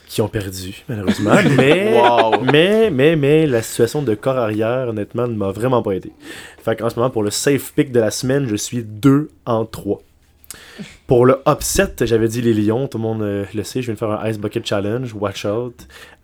qui 0.08 0.22
ont 0.22 0.28
perdu, 0.28 0.84
malheureusement. 0.88 1.36
mais, 1.58 1.94
Wow. 2.00 2.42
mais, 2.42 2.90
mais, 2.92 3.16
mais, 3.16 3.48
la 3.48 3.62
situation 3.62 4.02
de 4.02 4.16
corps 4.16 4.38
arrière, 4.38 4.90
honnêtement, 4.90 5.28
ne 5.28 5.36
m'a 5.36 5.52
vraiment 5.52 5.82
pas 5.82 5.92
aidé. 5.92 6.12
Fait 6.64 6.76
qu'en 6.76 6.90
ce 6.90 6.96
moment, 6.98 7.10
pour 7.10 7.24
le 7.24 7.32
safe 7.32 7.74
pick 7.74 7.92
de 7.92 8.00
la 8.00 8.12
semaine, 8.12 8.48
je 8.48 8.56
suis 8.56 8.84
2 8.84 9.30
en 9.46 9.66
3. 9.66 10.02
Pour 11.08 11.26
le 11.26 11.38
upset, 11.48 11.94
j'avais 12.02 12.28
dit 12.28 12.42
les 12.42 12.54
Lions, 12.54 12.88
tout 12.88 12.98
le 12.98 13.04
monde 13.04 13.22
euh, 13.22 13.46
le 13.54 13.64
sait, 13.64 13.82
je 13.82 13.88
viens 13.88 13.94
de 13.94 14.00
faire 14.00 14.10
un 14.12 14.28
Ice 14.30 14.40
Bucket 14.40 14.66
Challenge, 14.66 15.14
watch 15.14 15.46
out, 15.46 15.76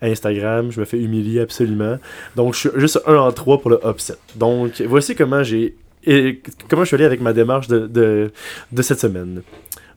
Instagram, 0.02 0.72
je 0.72 0.80
me 0.80 0.86
fais 0.86 0.98
humilier 0.98 1.42
absolument. 1.42 1.98
Donc 2.36 2.54
je 2.56 2.60
suis 2.60 2.70
juste 2.76 3.00
1 3.06 3.14
en 3.14 3.32
3 3.32 3.60
pour 3.62 3.70
le 3.70 3.80
upset. 3.86 4.16
Donc 4.36 4.82
voici 4.88 5.16
comment 5.16 5.44
j'ai 5.44 5.76
et 6.04 6.42
comment 6.68 6.84
je 6.84 6.88
suis 6.88 6.96
allé 6.96 7.06
avec 7.06 7.22
ma 7.22 7.32
démarche 7.34 7.68
de, 7.68 7.86
de, 7.86 8.32
de 8.72 8.82
cette 8.82 9.00
semaine. 9.00 9.44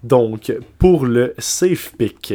Donc 0.04 0.52
pour 0.78 1.06
le 1.06 1.34
safe 1.38 1.92
pick, 1.98 2.34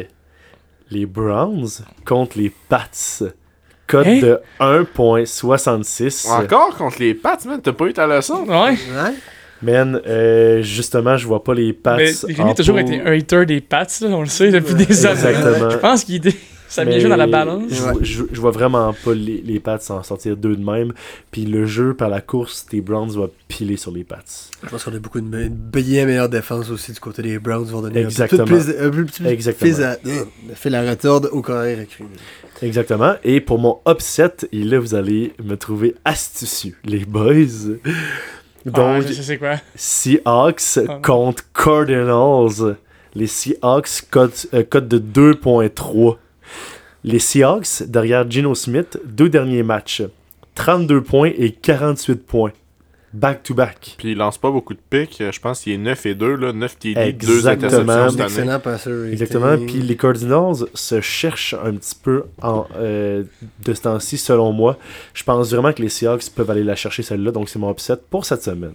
les 0.92 1.06
Browns 1.06 1.70
contre 2.06 2.38
les 2.40 2.52
Pats. 2.68 3.24
Code 3.88 4.06
Hein? 4.08 4.20
de 4.20 4.40
1.66. 4.60 6.28
Encore 6.30 6.76
contre 6.78 6.98
les 7.00 7.14
Pats, 7.14 7.38
man, 7.46 7.60
t'as 7.62 7.72
pas 7.74 7.86
eu 7.86 7.94
ta 7.94 8.06
leçon? 8.08 8.44
Ouais. 8.48 8.72
Ouais. 8.72 9.14
Man, 9.62 10.00
euh, 10.08 10.62
justement, 10.62 11.18
je 11.18 11.28
vois 11.28 11.44
pas 11.44 11.54
les 11.54 11.74
Pats. 11.74 11.98
Mais 11.98 12.12
Rémi 12.28 12.52
a 12.52 12.54
toujours 12.54 12.80
été 12.80 13.02
un 13.02 13.12
hater 13.18 13.46
des 13.46 13.62
Pats, 13.62 13.86
là, 14.02 14.08
on 14.10 14.22
le 14.22 14.28
sait 14.28 14.52
depuis 14.52 14.74
des 14.76 15.06
années. 15.06 15.20
Exactement. 15.30 15.70
Je 15.72 15.78
pense 15.78 16.04
qu'il 16.04 16.16
était- 16.16 16.36
ça 16.70 16.84
vient 16.86 16.94
Mais 16.94 17.00
jouer 17.02 17.10
dans 17.10 17.16
la 17.18 17.28
balance. 17.28 17.64
Je, 17.70 17.84
Ouais. 17.84 17.94
je- 18.02 18.24
je 18.32 18.40
vois 18.40 18.52
vraiment 18.52 18.94
pas 19.04 19.14
les, 19.14 19.42
les 19.42 19.60
Pats 19.60 19.80
s'en 19.80 20.02
sortir 20.04 20.38
deux 20.38 20.56
de 20.56 20.64
même. 20.64 20.94
Puis 21.32 21.46
le 21.46 21.66
jeu 21.66 21.94
par 21.94 22.08
la 22.10 22.22
course, 22.22 22.66
tes 22.70 22.80
Browns 22.80 23.12
va 23.20 23.28
piler 23.48 23.76
sur 23.76 23.92
les 23.92 24.04
Pats. 24.04 24.18
Je 24.64 24.70
pense 24.70 24.84
qu'on 24.84 24.94
a 24.94 25.00
beaucoup 25.00 25.20
de 25.20 25.26
me- 25.26 25.44
une 25.46 25.54
bien 25.56 26.06
meilleure 26.06 26.30
défense 26.30 26.70
aussi 26.70 26.94
du 26.94 27.00
côté 27.00 27.22
des 27.24 27.40
Browns. 27.40 27.66
Vont 27.66 27.82
donner 27.82 28.00
Exactement. 28.02 28.44
un 28.44 28.46
peu 28.46 28.60
plus, 28.60 28.70
un 28.80 28.90
peu 28.90 29.06
plus 29.06 29.26
Exactement. 29.28 29.74
fil 30.56 30.76
à, 30.76 30.82
euh, 30.82 30.90
retordre 30.92 31.30
au 31.34 31.42
carré 31.42 31.76
recru. 31.76 32.06
Exactement. 32.62 33.16
Et 33.24 33.42
pour 33.42 33.58
mon 33.60 33.80
upset, 33.88 34.34
et 34.52 34.64
là, 34.64 34.80
vous 34.80 34.94
allez 34.96 35.34
me 35.44 35.56
trouver 35.56 35.96
astucieux, 36.06 36.76
les 36.86 37.06
boys. 37.06 37.34
Ah, 37.86 38.70
Donc, 38.72 39.04
je 39.08 39.14
sais 39.14 39.24
c'est 39.24 39.38
quoi. 39.38 39.56
Seahawks 39.76 40.80
Ah. 40.88 41.00
contre 41.04 41.44
Cardinals. 41.54 42.76
Les 43.16 43.26
Seahawks 43.28 44.04
code, 44.12 44.32
euh, 44.54 44.64
code 44.70 44.88
de 44.88 44.98
2.3. 45.00 46.18
Les 47.04 47.20
Seahawks, 47.20 47.84
derrière 47.88 48.30
Geno 48.30 48.56
Smith, 48.56 49.00
deux 49.06 49.30
derniers 49.30 49.64
matchs. 49.64 50.04
32 50.56 51.02
points 51.02 51.32
et 51.38 51.52
48 51.52 52.26
points. 52.26 52.52
Back-to-back. 53.12 53.96
Puis 53.98 54.12
il 54.12 54.18
lance 54.18 54.38
pas 54.38 54.52
beaucoup 54.52 54.74
de 54.76 54.80
pics. 54.88 55.20
euh, 55.22 55.32
Je 55.32 55.40
pense 55.40 55.62
qu'il 55.62 55.74
est 55.74 55.78
9 55.78 56.06
et 56.06 56.14
2, 56.14 56.36
là. 56.36 56.54
9 56.54 56.78
TD, 56.78 57.14
2 57.14 57.38
Exactement. 57.38 57.92
interceptions 57.94 58.28
cette 58.28 58.40
année. 58.40 58.60
passeur. 58.62 59.06
Exactement. 59.08 59.58
Puis 59.58 59.80
les 59.82 59.96
Cardinals 59.98 60.68
se 60.76 61.02
cherchent 61.02 61.56
un 61.56 61.74
petit 61.74 61.96
peu 62.04 62.26
en, 62.44 62.68
euh, 62.78 63.24
de 63.66 63.74
ce 63.74 63.82
temps-ci, 63.82 64.18
selon 64.20 64.52
moi. 64.52 64.78
Je 65.16 65.24
pense 65.24 65.50
vraiment 65.52 65.74
que 65.74 65.82
les 65.82 65.90
Seahawks 65.90 66.30
peuvent 66.36 66.52
aller 66.52 66.64
la 66.64 66.76
chercher 66.76 67.02
celle-là. 67.02 67.32
Donc 67.32 67.50
c'est 67.50 67.58
mon 67.58 67.72
upset 67.72 67.96
pour 68.12 68.26
cette 68.26 68.44
semaine. 68.44 68.74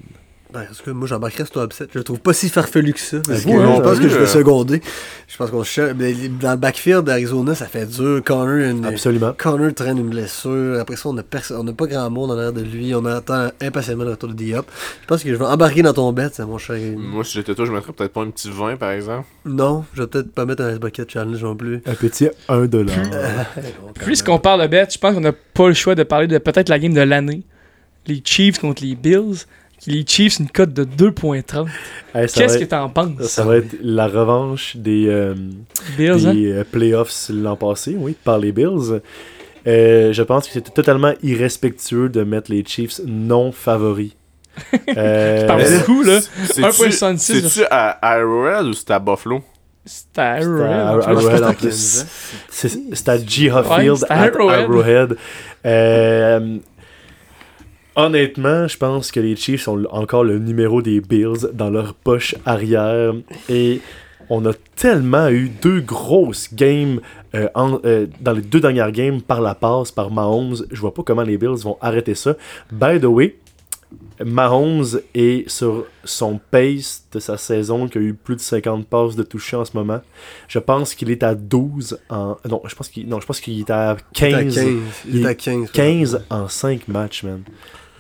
Ben, 0.55 0.61
en 0.71 0.75
tout 0.75 0.85
cas, 0.85 0.93
moi, 0.93 1.09
j'embarquerais 1.09 1.45
sur 1.47 1.55
ton 1.55 1.65
upset. 1.65 1.89
Je 1.93 1.99
le 1.99 2.05
trouve 2.05 2.21
pas 2.21 2.33
si 2.33 2.49
farfelu 2.49 2.93
que 2.93 3.01
ça. 3.01 3.17
Parce 3.27 3.43
que 3.43 3.51
je 3.51 3.57
non 3.57 3.81
pense 3.81 3.99
que 3.99 4.09
je 4.09 4.17
vais 4.17 4.23
euh. 4.23 4.27
seconder. 4.27 4.81
Je 5.27 5.37
pense 5.37 5.51
qu'on 5.51 5.65
cherche. 5.65 5.95
mais 5.99 6.15
Dans 6.41 6.53
le 6.53 6.57
backfield 6.57 7.03
d'Arizona, 7.03 7.57
ça 7.57 7.67
fait 7.67 7.87
dur. 7.87 8.23
Connor, 8.25 8.71
une... 8.71 8.87
Absolument. 8.87 9.35
Connor 9.37 9.75
traîne 9.75 9.99
une 9.99 10.11
blessure. 10.11 10.79
Après 10.81 10.95
ça, 10.95 11.09
on 11.09 11.13
n'a 11.13 11.25
perso- 11.25 11.61
pas 11.75 11.87
grand 11.87 12.09
monde 12.09 12.31
en 12.31 12.37
l'air 12.37 12.53
de 12.53 12.61
lui. 12.63 12.95
On 12.95 13.05
attend 13.05 13.49
impatiemment 13.61 14.05
le 14.05 14.11
retour 14.13 14.29
de 14.29 14.35
Diop. 14.35 14.65
Je 15.03 15.07
pense 15.09 15.25
que 15.25 15.29
je 15.29 15.35
vais 15.35 15.45
embarquer 15.45 15.83
dans 15.83 15.93
ton 15.93 16.13
bet, 16.13 16.29
c'est 16.33 16.47
mon 16.47 16.59
cher. 16.59 16.79
Moi, 16.97 17.25
si 17.25 17.33
j'étais 17.33 17.55
toi, 17.57 17.65
je 17.65 17.73
mettrais 17.73 17.93
peut-être 17.93 18.13
pas 18.13 18.23
un 18.23 18.31
petit 18.31 18.49
20, 18.51 18.77
par 18.77 18.93
exemple. 18.93 19.27
Non, 19.45 19.85
je 19.95 20.03
vais 20.03 20.07
peut-être 20.07 20.33
pas 20.33 20.45
mettre 20.45 20.63
un 20.63 20.73
Ice 20.73 20.79
Bucket 20.79 21.11
Challenge 21.11 21.43
non 21.43 21.57
plus. 21.57 21.83
Un 21.85 21.95
petit 21.95 22.29
1$. 22.49 22.67
dollar. 22.69 22.95
Puisqu'on 24.05 24.39
parle 24.39 24.63
de 24.63 24.69
bête, 24.69 24.93
je 24.95 24.99
pense 24.99 25.15
qu'on 25.15 25.21
n'a 25.21 25.33
pas 25.33 25.67
le 25.67 25.75
choix 25.75 25.97
de 25.97 26.05
parler 26.05 26.29
de 26.29 26.39
peut-être 26.39 26.69
la 26.69 26.79
game 26.79 26.95
de 26.95 27.01
l'année. 27.01 27.43
Les 28.07 28.23
Chiefs 28.25 28.59
contre 28.61 28.85
les 28.85 28.95
Bills. 28.95 29.47
Les 29.87 30.05
Chiefs, 30.07 30.39
une 30.39 30.49
cote 30.49 30.73
de 30.73 30.85
2.30. 30.85 31.67
Hey, 32.15 32.29
ça, 32.29 32.41
Qu'est-ce 32.41 32.59
que 32.59 32.65
t'en 32.65 32.89
penses? 32.89 33.21
ça 33.23 33.45
va 33.45 33.59
être 33.59 33.75
la 33.83 34.07
revanche 34.09 34.77
des, 34.77 35.07
euh, 35.09 35.35
Bills, 35.99 36.27
hein? 36.27 36.35
des 36.35 36.53
euh, 36.53 36.65
playoffs 36.65 37.29
l'an 37.31 37.57
passé, 37.57 37.95
oui, 37.99 38.15
par 38.25 38.39
les 38.39 38.53
Bills. 38.53 39.01
Euh, 39.67 40.13
je 40.13 40.23
pense 40.23 40.47
que 40.47 40.53
c'était 40.53 40.71
totalement 40.71 41.13
irrespectueux 41.23 42.09
de 42.09 42.23
mettre 42.23 42.51
les 42.51 42.65
Chiefs 42.65 43.01
non 43.07 43.53
favoris. 43.53 44.13
Euh, 44.97 45.47
Par 45.49 45.59
beaucoup, 45.59 46.03
là. 46.05 46.21
C'est- 46.45 46.63
1.66. 46.63 47.19
C'est-tu 47.19 47.65
à 47.71 47.99
Arrowhead 48.01 48.67
ou 48.67 48.73
c'est 48.73 48.91
à 48.93 49.01
Buffalo? 49.01 49.43
C'était 49.85 50.21
à 50.21 50.41
C'était 50.41 50.63
Arrowhead, 50.63 51.43
en 51.43 51.53
plus. 51.61 52.05
C'est 52.49 52.69
c'est 52.93 53.09
à 53.09 53.19
G. 53.19 53.51
Field 53.51 53.97
c'est 53.97 54.11
à 54.11 54.15
à 54.15 54.25
Arrowhead. 54.27 55.17
Honnêtement, 57.97 58.67
je 58.67 58.77
pense 58.77 59.13
que 59.13 59.21
les 59.21 59.37
Chiefs 59.37 59.69
ont 59.69 59.85
encore 59.91 60.25
le 60.25 60.39
numéro 60.39 60.83
des 60.83 61.01
Bills 61.01 61.49
dans 61.53 61.71
leur 61.71 61.95
poche 61.95 62.35
arrière. 62.45 63.15
Et 63.49 63.81
on 64.29 64.45
a 64.47 64.53
tellement 64.75 65.29
eu 65.29 65.49
deux 65.63 65.81
grosses 65.81 66.53
games 66.53 67.01
euh, 67.37 67.49
en- 67.55 67.79
euh, 67.85 68.07
dans 68.21 68.33
les 68.33 68.43
deux 68.43 68.61
dernières 68.61 68.91
games 68.91 69.21
par 69.23 69.41
la 69.41 69.55
passe, 69.55 69.93
par 69.93 70.11
Mahomes. 70.11 70.57
Je 70.73 70.81
vois 70.81 70.93
pas 70.93 71.03
comment 71.05 71.23
les 71.23 71.39
Bills 71.39 71.63
vont 71.63 71.77
arrêter 71.81 72.15
ça. 72.17 72.35
By 72.73 72.99
the 73.01 73.05
way, 73.05 73.37
Mahomes 74.25 75.01
est 75.15 75.49
sur 75.49 75.85
son 76.05 76.41
pace 76.51 77.05
de 77.13 77.21
sa 77.21 77.37
saison 77.37 77.87
qui 77.89 77.99
a 77.99 78.01
eu 78.01 78.15
plus 78.15 78.35
de 78.37 78.41
50 78.41 78.87
passes 78.87 79.15
de 79.15 79.23
toucher 79.23 79.57
en 79.57 79.65
ce 79.65 79.77
moment. 79.77 80.01
Je 80.49 80.59
pense 80.59 80.95
qu'il 80.97 81.11
est 81.11 81.23
à 81.23 81.35
12 81.37 81.99
en 82.11 82.37
non, 82.49 82.61
je 82.65 82.75
pense 82.75 82.89
qu'il 82.89 83.09
non, 83.09 83.21
je 83.21 83.27
pense 83.27 83.41
qu'il 83.41 83.61
est 83.61 83.71
à 83.71 83.97
Il 84.17 84.25
est 84.25 84.35
à 84.35 84.43
15 84.43 84.55
15. 84.55 84.67
Il 85.09 85.23
est 85.23 85.27
à 85.27 85.35
15. 85.35 85.71
15 85.73 86.25
en 86.31 86.49
5 86.49 86.89
matchs, 86.89 87.23
man. 87.25 87.43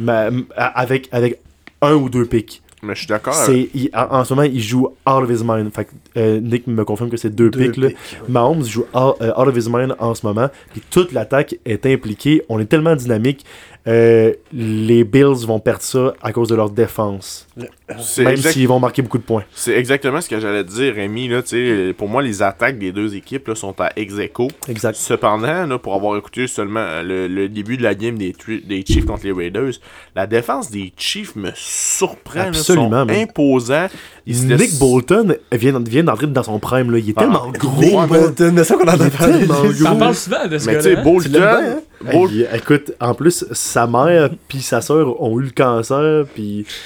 Ma- 0.00 0.28
avec 0.56 1.08
avec 1.12 1.40
un 1.82 1.94
ou 1.94 2.08
deux 2.08 2.24
pics. 2.26 2.62
Mais 2.82 2.94
je 2.94 2.98
suis 3.00 3.06
d'accord. 3.08 3.32
C'est 3.32 3.70
il- 3.74 3.88
en, 3.94 4.16
en 4.20 4.24
ce 4.24 4.34
moment, 4.34 4.46
il 4.46 4.60
joue 4.60 4.86
out 5.06 5.22
of 5.22 5.30
his 5.30 5.42
mind. 5.42 5.72
Fait 5.72 5.86
que, 5.86 5.90
euh, 6.18 6.38
Nick 6.40 6.66
me 6.66 6.84
confirme 6.84 7.08
que 7.08 7.16
c'est 7.16 7.30
deux, 7.34 7.48
Deux 7.48 7.70
pics. 7.70 7.96
Mahomes 8.28 8.64
joue 8.64 8.84
out, 8.94 9.16
out 9.22 9.48
of 9.48 9.56
his 9.56 9.70
mind 9.70 9.94
en 9.98 10.14
ce 10.14 10.26
moment. 10.26 10.50
Puis 10.72 10.82
toute 10.90 11.12
l'attaque 11.12 11.56
est 11.64 11.86
impliquée. 11.86 12.42
On 12.50 12.58
est 12.60 12.66
tellement 12.66 12.94
dynamique. 12.94 13.44
Euh, 13.86 14.32
les 14.52 15.04
Bills 15.04 15.44
vont 15.46 15.58
perdre 15.58 15.82
ça 15.82 16.14
à 16.22 16.32
cause 16.32 16.48
de 16.48 16.54
leur 16.54 16.70
défense. 16.70 17.46
C'est 18.00 18.24
Même 18.24 18.32
exact- 18.32 18.52
s'ils 18.52 18.66
vont 18.66 18.80
marquer 18.80 19.02
beaucoup 19.02 19.18
de 19.18 19.22
points. 19.24 19.44
C'est 19.54 19.74
exactement 19.74 20.22
ce 20.22 20.28
que 20.30 20.40
j'allais 20.40 20.64
te 20.64 20.70
dire, 20.72 20.94
Rémi. 20.94 21.28
Là, 21.28 21.42
pour 21.98 22.08
moi, 22.08 22.22
les 22.22 22.42
attaques 22.42 22.78
des 22.78 22.92
deux 22.92 23.14
équipes 23.14 23.46
là, 23.48 23.54
sont 23.54 23.78
à 23.82 23.90
ex 23.96 24.14
aequo. 24.18 24.48
Exact. 24.68 24.94
Cependant, 24.96 25.66
là, 25.66 25.78
pour 25.78 25.94
avoir 25.94 26.16
écouté 26.16 26.46
seulement 26.46 26.80
euh, 26.80 27.02
le, 27.02 27.28
le 27.28 27.48
début 27.50 27.76
de 27.76 27.82
la 27.82 27.94
game 27.94 28.16
des, 28.16 28.34
Chiefs 28.86 29.04
contre 29.04 29.24
les 29.26 29.32
Raiders, 29.32 29.72
la 30.16 30.26
défense 30.26 30.70
des 30.70 30.92
Chiefs 30.96 31.36
me 31.36 31.50
surprend. 31.54 32.38
là. 32.40 32.46
Absolument, 32.48 33.04
man. 33.04 33.10
imposants. 33.10 33.88
Ils 34.26 34.36
se 34.36 34.44
Nick 34.46 34.58
laissent- 34.60 34.78
Bolton 34.78 35.36
vient, 35.52 35.78
vient 35.80 36.04
d'entrer 36.04 36.26
dans 36.26 36.42
son 36.42 36.58
prime. 36.58 36.90
Là. 36.90 36.98
Il 36.98 37.10
est 37.10 37.14
Ah, 37.16 37.20
tellement 37.20 37.52
gros. 37.52 37.80
Nick 37.82 38.08
Bolton, 38.08 38.52
mais 38.54 38.64
ça 38.64 38.76
qu'on 38.76 38.84
en 38.84 38.88
a 38.88 38.96
T'en 38.96 39.68
gros. 39.90 39.98
parles 39.98 40.14
souvent 40.14 40.46
de 40.48 40.56
ce 40.56 40.66
Mais 40.70 40.76
tu 40.76 40.82
sais, 40.84 40.96
hein? 40.96 41.02
Bolton, 41.02 41.82
Hein? 42.06 42.10
Hey, 42.30 42.46
écoute, 42.54 42.92
en 43.00 43.14
plus, 43.14 43.44
sa 43.52 43.86
mère 43.86 44.30
puis 44.48 44.60
sa 44.62 44.80
soeur 44.80 45.20
ont 45.22 45.38
eu 45.40 45.44
le 45.44 45.50
cancer, 45.50 46.24
puis 46.34 46.66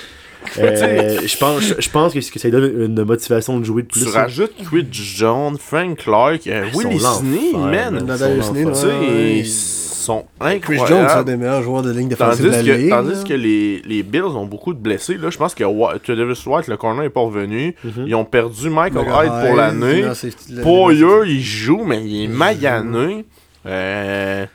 Euh, 0.57 1.19
je 1.27 1.37
pense, 1.37 1.75
je- 1.79 1.91
pense 1.91 2.15
que, 2.15 2.21
que 2.21 2.39
ça 2.39 2.49
lui 2.49 2.53
donne 2.53 2.83
une 2.83 3.03
motivation 3.05 3.59
de 3.59 3.65
jouer 3.65 3.83
de 3.83 3.89
plus. 3.89 4.05
Tu 4.05 4.09
rajoutes 4.09 4.55
Chris 4.65 4.87
Jones, 4.93 5.59
Frank 5.59 5.99
Clark, 5.99 6.47
euh, 6.47 6.65
Ils 6.73 6.79
Willie 6.79 7.01
sont 7.01 7.15
Sneed, 7.21 7.57
man. 7.57 8.07
Ils 8.09 8.39
et 8.39 8.43
sont 8.43 8.53
Sneed, 8.55 8.63
Tu 8.65 8.71
l'enfer. 8.71 9.01
ouais, 9.01 9.39
ils 9.41 9.47
sont 9.47 10.25
Chris 10.41 10.55
incroyables. 10.57 10.89
Jones, 10.89 11.07
c'est 11.09 11.17
un 11.17 11.23
des 11.25 11.37
meilleurs 11.37 11.63
joueurs 11.65 11.83
de 11.83 11.91
ligne 11.91 12.09
défensive 12.09 12.47
Tandis, 12.51 12.63
de 12.63 12.69
la 12.69 12.75
que, 12.77 12.81
ligue. 12.81 12.89
tandis 12.91 13.11
là. 13.15 13.25
que 13.29 13.35
les, 13.35 13.83
les 13.85 14.03
Bills 14.05 14.23
ont 14.23 14.47
beaucoup 14.47 14.73
de 14.73 14.79
blessés. 14.79 15.17
Là, 15.19 15.29
je 15.29 15.37
pense 15.37 15.55
que 15.55 15.65
Travis 15.99 16.43
White, 16.47 16.69
le 16.69 16.77
corner, 16.79 17.03
n'est 17.03 17.11
pas 17.11 17.21
revenu. 17.21 17.75
Mhm. 17.85 18.05
Ils 18.07 18.15
ont 18.15 18.25
perdu 18.25 18.71
Michael 18.71 19.07
Hyde 19.07 19.47
pour 19.49 19.57
l'année. 19.57 20.03
non, 20.03 20.15
c'est- 20.15 20.51
le- 20.51 20.63
Poyer, 20.63 21.01
le- 21.01 21.27
il 21.29 21.43
joue, 21.43 21.83
mais 21.85 22.03
il 22.03 22.25
est 22.25 22.29
magané. 22.29 23.27
Euh, 23.67 24.47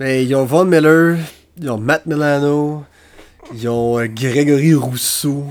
Mais 0.00 0.24
ils 0.24 0.34
ont 0.34 0.44
Von 0.44 0.64
Miller, 0.64 1.16
ils 1.60 1.70
ont 1.70 1.78
Matt 1.78 2.06
Milano, 2.06 2.84
ils 3.54 3.68
ont 3.68 3.98
euh, 3.98 4.06
Grégory 4.06 4.74
Rousseau. 4.74 5.44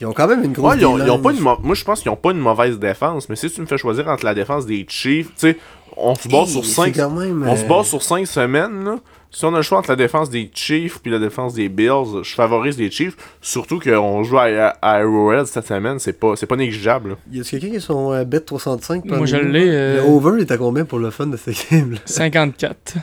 Ils 0.00 0.06
ont 0.06 0.12
quand 0.12 0.26
même 0.26 0.42
une 0.42 0.52
grosse 0.52 0.74
ouais, 0.74 0.80
ils 0.80 0.86
ont, 0.86 0.96
ils 0.98 1.02
ont 1.02 1.18
D-line. 1.18 1.22
pas 1.22 1.32
une 1.32 1.40
mau- 1.40 1.58
Moi, 1.62 1.74
je 1.74 1.84
pense 1.84 2.00
qu'ils 2.00 2.10
ont 2.10 2.16
pas 2.16 2.32
une 2.32 2.38
mauvaise 2.40 2.78
défense. 2.78 3.28
Mais 3.28 3.36
si 3.36 3.50
tu 3.50 3.60
me 3.60 3.66
fais 3.66 3.78
choisir 3.78 4.08
entre 4.08 4.24
la 4.24 4.34
défense 4.34 4.66
des 4.66 4.84
Chiefs, 4.88 5.28
tu 5.28 5.32
sais, 5.36 5.56
on 5.96 6.14
se 6.14 6.26
base 6.28 6.48
Hey, 6.48 6.52
sur 6.52 6.64
c'est 6.64 6.92
5 6.92 6.96
quand 6.96 7.10
même, 7.10 7.44
On 7.46 7.56
se 7.56 7.64
euh, 7.64 7.68
base 7.68 7.86
sur 7.86 8.02
5 8.02 8.26
semaines, 8.26 8.84
là. 8.84 8.96
Si 9.30 9.44
on 9.44 9.52
a 9.52 9.56
le 9.56 9.62
choix 9.62 9.78
entre 9.78 9.90
la 9.90 9.96
défense 9.96 10.30
des 10.30 10.48
Chiefs 10.54 11.00
puis 11.00 11.10
la 11.10 11.18
défense 11.18 11.54
des 11.54 11.68
Bills, 11.68 12.22
je 12.22 12.34
favorise 12.34 12.78
les 12.78 12.88
Chiefs. 12.90 13.16
Surtout 13.40 13.80
qu'on 13.80 14.22
joue 14.22 14.38
à, 14.38 14.44
à 14.80 14.90
Arrowhead 14.98 15.46
cette 15.46 15.66
semaine, 15.66 15.98
c'est 15.98 16.12
pas, 16.12 16.34
c'est 16.36 16.46
pas 16.46 16.54
négligeable. 16.56 17.10
là. 17.10 17.16
Y 17.32 17.40
a 17.40 17.44
quelqu'un 17.44 17.70
qui 17.70 17.76
a 17.76 17.80
son 17.80 18.12
euh, 18.12 18.24
bet 18.24 18.40
365 18.40 19.04
Moi, 19.06 19.26
je 19.26 19.36
l'ai. 19.36 19.68
euh, 19.68 19.96
Le 19.96 20.08
over 20.08 20.40
est 20.40 20.50
à 20.52 20.56
combien 20.56 20.84
pour 20.84 20.98
le 21.00 21.10
fun 21.10 21.26
de 21.26 21.36
cette 21.36 21.66
game 21.70 21.92
là 21.92 21.98
54. 22.04 22.94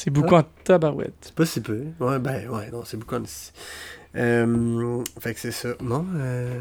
C'est 0.00 0.10
beaucoup 0.10 0.36
en 0.36 0.44
tabarouette. 0.64 1.12
C'est 1.22 1.34
pas 1.34 1.44
si 1.44 1.60
peu. 1.60 1.80
Ouais, 1.98 2.18
ben, 2.20 2.48
ouais, 2.48 2.68
non, 2.72 2.82
c'est 2.84 2.96
beaucoup 2.96 3.16
en 3.16 3.24
ici. 3.24 3.50
Euh, 4.16 5.02
fait 5.20 5.34
que 5.34 5.40
c'est 5.40 5.50
ça. 5.50 5.70
Non, 5.82 6.04
euh, 6.16 6.60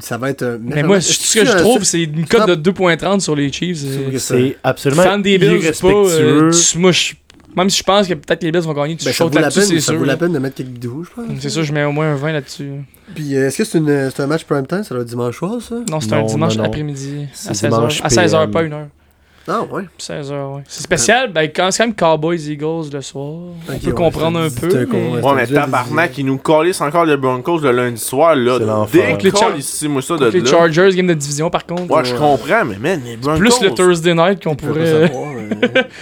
ça 0.00 0.16
va 0.16 0.30
être. 0.30 0.42
un 0.42 0.58
Mais 0.58 0.82
moi, 0.82 1.00
ce 1.02 1.38
que 1.38 1.44
je 1.44 1.52
trouve, 1.58 1.84
c'est 1.84 2.02
une 2.04 2.26
cote 2.26 2.48
de 2.48 2.54
2.30 2.70 3.20
sur 3.20 3.36
les 3.36 3.52
Chiefs. 3.52 3.78
C'est 3.78 3.86
euh. 4.14 4.18
C'est 4.18 4.56
absolument 4.64 5.02
Fan 5.02 5.20
des 5.22 5.38
Bills, 5.38 5.60
c'est 5.62 5.80
pas. 5.82 5.88
euh, 5.88 6.50
tu- 6.50 6.78
moi, 6.78 6.92
je- 6.92 7.12
même 7.54 7.68
si 7.68 7.78
je 7.78 7.82
pense 7.82 8.08
que 8.08 8.14
peut-être 8.14 8.42
les 8.42 8.50
Bills 8.50 8.62
vont 8.62 8.72
gagner, 8.72 8.96
tu 8.96 9.04
Ben, 9.04 9.12
ça 9.12 9.18
sautes 9.18 9.34
là-dessus, 9.34 9.60
peine, 9.60 9.68
c'est 9.68 9.80
ça 9.80 9.92
sûr. 9.92 9.98
vaut 9.98 10.04
la 10.06 10.16
peine 10.16 10.32
de 10.32 10.38
mettre 10.38 10.54
quelques 10.56 10.70
vidéos, 10.70 11.04
je 11.04 11.10
pense. 11.10 11.26
C'est 11.40 11.50
sûr, 11.50 11.62
je 11.64 11.72
mets 11.74 11.84
au 11.84 11.92
moins 11.92 12.12
un 12.12 12.16
20 12.16 12.32
là-dessus. 12.32 12.70
Puis 13.14 13.36
euh, 13.36 13.48
est-ce 13.48 13.58
que 13.58 13.64
c'est 13.64 13.76
une- 13.78 14.10
c'est 14.10 14.22
un 14.22 14.26
match 14.26 14.44
prime 14.44 14.66
time? 14.66 14.82
Ça 14.82 14.94
doit 14.94 15.02
être 15.02 15.08
dimanche 15.10 15.36
soir, 15.36 15.60
ça? 15.60 15.74
Non, 15.90 16.00
c'est 16.00 16.14
un 16.14 16.22
dimanche 16.24 16.56
après-midi. 16.56 17.26
À 17.46 17.52
16h. 17.52 17.68
dimanche 17.68 18.00
À 18.02 18.08
16h, 18.08 18.38
PM. 18.40 18.50
pas 18.50 18.62
une 18.62 18.72
heure. 18.72 18.88
Ah, 19.48 19.62
ouais. 19.62 19.82
16h, 19.98 20.54
ouais. 20.54 20.62
C'est 20.68 20.82
spécial, 20.82 21.32
ben, 21.32 21.50
quand 21.54 21.70
c'est 21.72 21.78
quand 21.82 21.86
même 21.88 21.94
Cowboys 21.96 22.48
Eagles 22.48 22.90
le 22.92 23.00
soir. 23.00 23.24
On 23.24 23.50
Ok, 23.68 23.80
peut 23.80 23.88
ouais, 23.88 23.92
comprendre 23.94 24.38
un 24.38 24.50
peu. 24.50 24.86
con- 24.86 25.14
mais- 25.16 25.20
ouais. 25.20 25.34
Mais 25.34 25.46
tabarnak, 25.48 26.16
ils 26.18 26.24
nous 26.26 26.38
calissent 26.38 26.80
encore 26.80 27.04
le 27.04 27.16
Broncos 27.16 27.58
le 27.58 27.72
lundi 27.72 28.00
soir, 28.00 28.36
là. 28.36 28.58
L'enfer. 28.60 29.18
Décolle 29.18 29.54
Les 29.54 29.58
ici, 29.58 29.88
moi, 29.88 30.00
ça 30.00 30.16
de 30.16 30.26
Les 30.26 30.40
là. 30.40 30.46
Chargers, 30.50 30.90
game 30.94 31.08
de 31.08 31.14
division 31.14 31.50
par 31.50 31.66
contre. 31.66 31.90
Ouais, 31.90 32.04
je 32.04 32.14
euh, 32.14 32.18
comprends, 32.18 32.64
mais 32.64 32.78
man, 32.78 33.00
les 33.04 33.16
Broncos. 33.16 33.40
Plus 33.40 33.60
le 33.62 33.70
Thursday 33.74 34.14
night 34.14 34.44
qu'on 34.44 34.54
pourrait. 34.54 35.08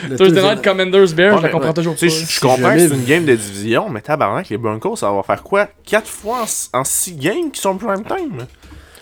le 0.09 0.17
Thursday 0.17 0.43
night 0.43 0.63
Commanders 0.63 1.15
Bears, 1.15 1.39
je 1.39 1.43
la 1.45 1.49
comprends 1.49 1.73
toujours 1.73 1.95
Tu 1.97 2.07
pas. 2.07 2.13
sais, 2.13 2.27
je- 2.29 2.41
comprends 2.41 2.75
que 2.75 2.79
c'est 2.79 2.95
une 2.95 3.05
game 3.05 3.25
de 3.25 3.35
division, 3.37 3.89
mais 3.89 4.03
tabarnak, 4.03 4.51
les 4.51 4.59
Broncos, 4.59 4.97
ça 4.97 5.11
va 5.11 5.23
faire 5.23 5.43
quoi? 5.43 5.67
4 5.87 6.07
fois 6.07 6.45
en 6.75 6.85
6 6.85 7.13
games 7.17 7.51
qui 7.51 7.61
sont 7.61 7.77
prime 7.79 8.05
time? 8.05 8.45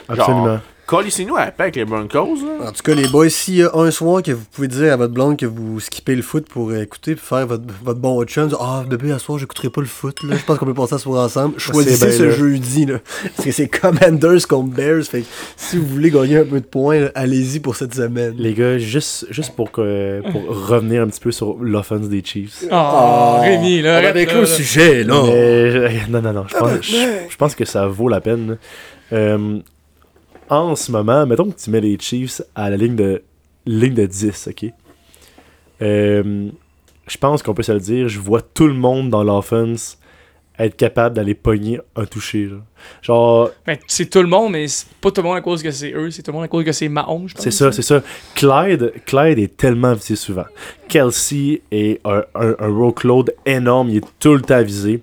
Absolument. 0.09 0.61
Colissez-nous 0.89 1.37
à 1.37 1.45
la 1.45 1.51
paix 1.51 1.65
avec 1.65 1.77
les 1.77 1.85
Broncos, 1.85 2.37
là. 2.47 2.67
En 2.69 2.73
tout 2.73 2.83
cas, 2.83 2.95
les 2.95 3.07
boys, 3.09 3.29
s'il 3.29 3.57
y 3.57 3.63
a 3.63 3.71
un 3.75 3.91
soir 3.91 4.23
que 4.23 4.33
vous 4.33 4.47
pouvez 4.51 4.69
dire 4.69 4.91
à 4.91 4.97
votre 4.97 5.13
blonde 5.13 5.37
que 5.37 5.45
vous 5.45 5.79
skippez 5.81 6.17
le 6.17 6.23
foot 6.23 6.49
pour 6.49 6.71
euh, 6.71 6.81
écouter 6.81 7.15
puis 7.15 7.23
faire 7.23 7.47
votre, 7.47 7.65
votre 7.85 8.01
bon 8.01 8.25
chum, 8.25 8.49
dire, 8.49 8.57
ah 8.59 8.85
bébé, 8.89 9.13
à 9.13 9.19
ce 9.19 9.27
soir, 9.27 9.37
j'écouterai 9.39 9.69
pas 9.69 9.83
le 9.83 9.87
foot, 9.87 10.23
là. 10.23 10.35
je 10.39 10.43
pense 10.47 10.57
qu'on 10.57 10.65
peut 10.65 10.73
passer 10.73 10.95
à 10.95 10.97
ce 10.99 11.05
soir 11.05 11.23
ensemble. 11.23 11.61
Choisissez 11.61 12.11
ce 12.13 12.23
là. 12.23 12.31
jeudi, 12.31 12.87
là. 12.87 13.01
Parce 13.37 13.45
que 13.45 13.53
c'est 13.53 13.69
Commanders 13.69 14.49
contre 14.49 14.71
Bears. 14.75 15.05
Fait 15.05 15.21
que 15.21 15.27
si 15.59 15.77
vous 15.77 15.87
voulez 15.87 16.11
gagner 16.11 16.39
un 16.39 16.45
peu 16.47 16.59
de 16.59 16.65
points, 16.65 17.11
allez-y 17.15 17.61
pour 17.61 17.77
cette 17.77 17.95
semaine. 17.95 18.33
Les 18.39 18.55
gars, 18.55 18.79
juste, 18.79 19.27
juste 19.29 19.55
pour, 19.55 19.71
que, 19.71 20.23
pour 20.33 20.69
revenir 20.69 21.03
un 21.03 21.09
petit 21.09 21.21
peu 21.21 21.33
sur 21.33 21.59
l'offense 21.61 22.09
des 22.09 22.23
Chiefs. 22.25 22.65
Oh, 22.73 23.37
Rémi, 23.43 23.83
là. 23.83 24.01
on 24.03 24.07
avec 24.07 24.33
le 24.33 24.47
sujet, 24.47 25.05
là. 25.05 25.23
Mais 25.27 25.71
je- 25.71 25.89
non, 26.11 26.23
non, 26.23 26.33
non. 26.33 26.45
Je 26.49 26.57
pense, 26.57 26.71
je, 26.81 26.97
je 27.29 27.37
pense 27.37 27.55
que 27.55 27.67
ça 27.67 27.87
vaut 27.89 28.09
la 28.09 28.23
peine. 28.23 28.57
Euh, 29.13 29.59
en 30.51 30.77
ce 30.77 30.91
moment, 30.93 31.27
mettons 31.27 31.51
que 31.51 31.59
tu 31.59 31.71
mets 31.71 31.81
les 31.81 31.99
Chiefs 31.99 32.43
à 32.55 32.71
la 32.71 32.77
ligne 32.77 32.97
de, 32.97 33.23
ligne 33.67 33.95
de 33.95 34.07
10, 34.07 34.49
ok? 34.51 34.71
Euh, 35.83 36.49
je 37.07 37.17
pense 37.19 37.43
qu'on 37.43 37.55
peut 37.55 37.63
se 37.63 37.73
le 37.73 37.81
dire. 37.81 38.09
Je 38.09 38.19
vois 38.19 38.43
tout 38.43 38.67
le 38.67 38.75
monde 38.75 39.11
dans 39.11 39.23
l'offense 39.25 39.99
être 40.59 40.77
capable 40.77 41.15
d'aller 41.15 41.35
pogner 41.35 41.79
un 41.95 42.05
toucher. 42.05 42.47
là. 42.47 42.57
Genre, 43.01 43.51
Ben, 43.65 43.79
c'est 43.87 44.11
tout 44.11 44.21
le 44.21 44.27
monde, 44.27 44.51
mais 44.53 44.67
c'est 44.67 44.89
pas 45.01 45.13
tout 45.13 45.23
le 45.23 45.29
monde 45.29 45.37
à 45.37 45.41
cause 45.41 45.63
que 45.63 45.71
c'est 45.71 45.93
eux, 45.93 46.11
c'est 46.11 46.23
tout 46.23 46.33
le 46.33 46.35
monde 46.37 46.45
à 46.45 46.49
cause 46.49 46.65
que 46.65 46.73
c'est 46.73 46.89
Mahomes, 46.89 47.29
je 47.29 47.35
pense. 47.35 47.45
C'est 47.45 47.53
ça, 47.53 47.71
c'est 47.71 47.83
ça. 47.83 48.03
Clyde, 48.35 48.93
Clyde 49.07 49.39
est 49.39 49.57
tellement 49.57 49.95
visé 49.95 50.17
souvent. 50.17 50.47
Kelsey 50.89 51.63
est 51.71 52.01
un, 52.05 52.25
un, 52.35 52.57
un 52.59 52.69
workload 52.71 53.33
énorme, 53.47 53.91
il 53.91 53.97
est 53.99 54.05
tout 54.19 54.35
le 54.35 54.41
temps 54.43 54.63
visé. 54.63 55.01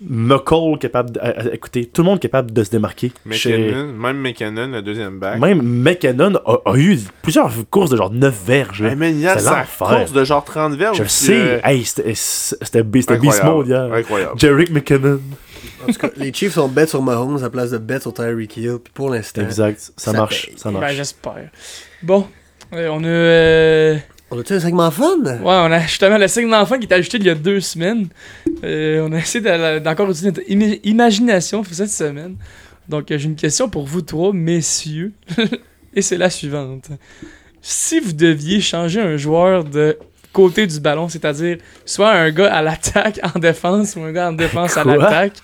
McCall 0.00 0.78
capable 0.78 1.10
de, 1.12 1.20
écoutez, 1.52 1.86
tout 1.86 2.02
le 2.02 2.06
monde 2.06 2.20
capable 2.20 2.52
de 2.52 2.62
se 2.62 2.70
démarquer. 2.70 3.12
Chez- 3.32 3.56
McKinnon, 3.58 3.92
même 3.92 4.18
McKinnon, 4.20 4.68
le 4.68 4.82
deuxième 4.82 5.18
back. 5.18 5.38
Même 5.40 5.60
McKinnon 5.62 6.34
a, 6.46 6.58
a 6.70 6.76
eu 6.76 6.98
plusieurs 7.22 7.50
courses 7.70 7.90
de 7.90 7.96
genre 7.96 8.10
9 8.12 8.34
verges. 8.46 8.82
Hey, 8.82 8.94
man, 8.96 9.14
il 9.14 9.20
y 9.20 9.26
a 9.26 9.34
C'est 9.38 9.44
sa 9.44 9.58
l'enfer. 9.58 9.88
course 9.88 10.12
de 10.12 10.24
genre 10.24 10.44
30 10.44 10.74
verges. 10.74 10.98
Je 11.02 11.08
sais. 11.08 11.32
euh, 11.34 11.60
Hey, 11.64 11.84
c'était 11.84 12.82
Beast 12.84 13.10
Mode 13.10 13.66
hier. 13.66 13.92
Incroyable. 13.92 14.38
Jarek 14.38 14.70
McKinnon. 14.70 15.20
En 15.82 15.92
tout 15.92 15.98
cas, 15.98 16.10
les 16.16 16.32
Chiefs 16.32 16.56
ont 16.58 16.68
bet 16.68 16.86
sur 16.86 17.02
Mahomes 17.02 17.36
à 17.38 17.40
la 17.42 17.50
place 17.50 17.70
de 17.70 17.78
bet 17.78 18.00
sur 18.00 18.12
Tyreek 18.14 18.56
Hill. 18.56 18.78
Puis 18.82 18.92
pour 18.92 19.10
l'instant, 19.10 19.42
Exact. 19.42 19.78
Ça, 19.80 19.92
Ça 19.96 20.12
marche. 20.12 20.46
paye. 20.46 20.58
Ça 20.58 20.70
Ben, 20.70 20.80
marche. 20.80 20.94
j'espère. 20.94 21.50
Bon, 22.02 22.26
euh, 22.72 22.88
on 22.92 23.02
a. 23.02 23.06
euh, 23.06 23.96
on 24.30 24.38
a-tu 24.38 24.52
un 24.54 24.60
segment 24.60 24.90
fun? 24.90 25.18
Ouais, 25.24 25.38
on 25.42 25.72
a 25.72 25.80
justement 25.80 26.18
le 26.18 26.28
signe 26.28 26.50
d'enfant 26.50 26.78
qui 26.78 26.86
est 26.86 26.92
ajouté 26.92 27.16
il 27.18 27.24
y 27.26 27.30
a 27.30 27.34
deux 27.34 27.60
semaines. 27.60 28.08
Euh, 28.64 29.06
on 29.08 29.12
a 29.12 29.18
essayé 29.18 29.42
de- 29.44 29.78
d'encore 29.78 30.10
utiliser 30.10 30.28
notre 30.28 30.82
imagination 30.84 31.62
pour 31.62 31.72
cette 31.74 31.90
semaine. 31.90 32.36
Donc, 32.88 33.06
j'ai 33.08 33.24
une 33.24 33.36
question 33.36 33.68
pour 33.68 33.86
vous 33.86 34.02
trois, 34.02 34.32
messieurs. 34.32 35.12
Et 35.94 36.02
c'est 36.02 36.16
la 36.18 36.30
suivante. 36.30 36.88
Si 37.62 38.00
vous 38.00 38.12
deviez 38.12 38.60
changer 38.60 39.00
un 39.00 39.16
joueur 39.16 39.64
de 39.64 39.98
côté 40.32 40.66
du 40.66 40.78
ballon, 40.80 41.08
c'est-à-dire 41.08 41.58
soit 41.84 42.10
un 42.12 42.30
gars 42.30 42.54
à 42.54 42.62
l'attaque 42.62 43.18
en 43.34 43.38
défense 43.38 43.96
ou 43.96 44.02
un 44.02 44.12
gars 44.12 44.28
en 44.28 44.32
défense 44.32 44.76
à 44.76 44.84
l'attaque, 44.84 45.38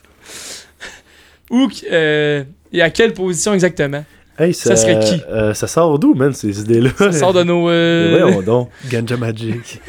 ou 1.50 1.68
euh, 1.90 2.44
et 2.72 2.82
à 2.82 2.90
quelle 2.90 3.12
position 3.14 3.54
exactement? 3.54 4.04
Hey, 4.38 4.52
ça 4.52 4.74
serait 4.76 4.98
qui? 5.00 5.22
euh, 5.28 5.54
ça 5.54 5.66
sort 5.68 5.98
d'où, 5.98 6.14
man, 6.14 6.32
ces 6.32 6.60
idées-là? 6.60 6.90
Ça 6.98 7.12
sort 7.12 7.32
de 7.32 7.44
nos. 7.44 7.68
euh, 7.70 8.16
Voyons 8.18 8.42
donc. 8.42 8.70
Ganja 8.90 9.16
Magic. 9.16 9.80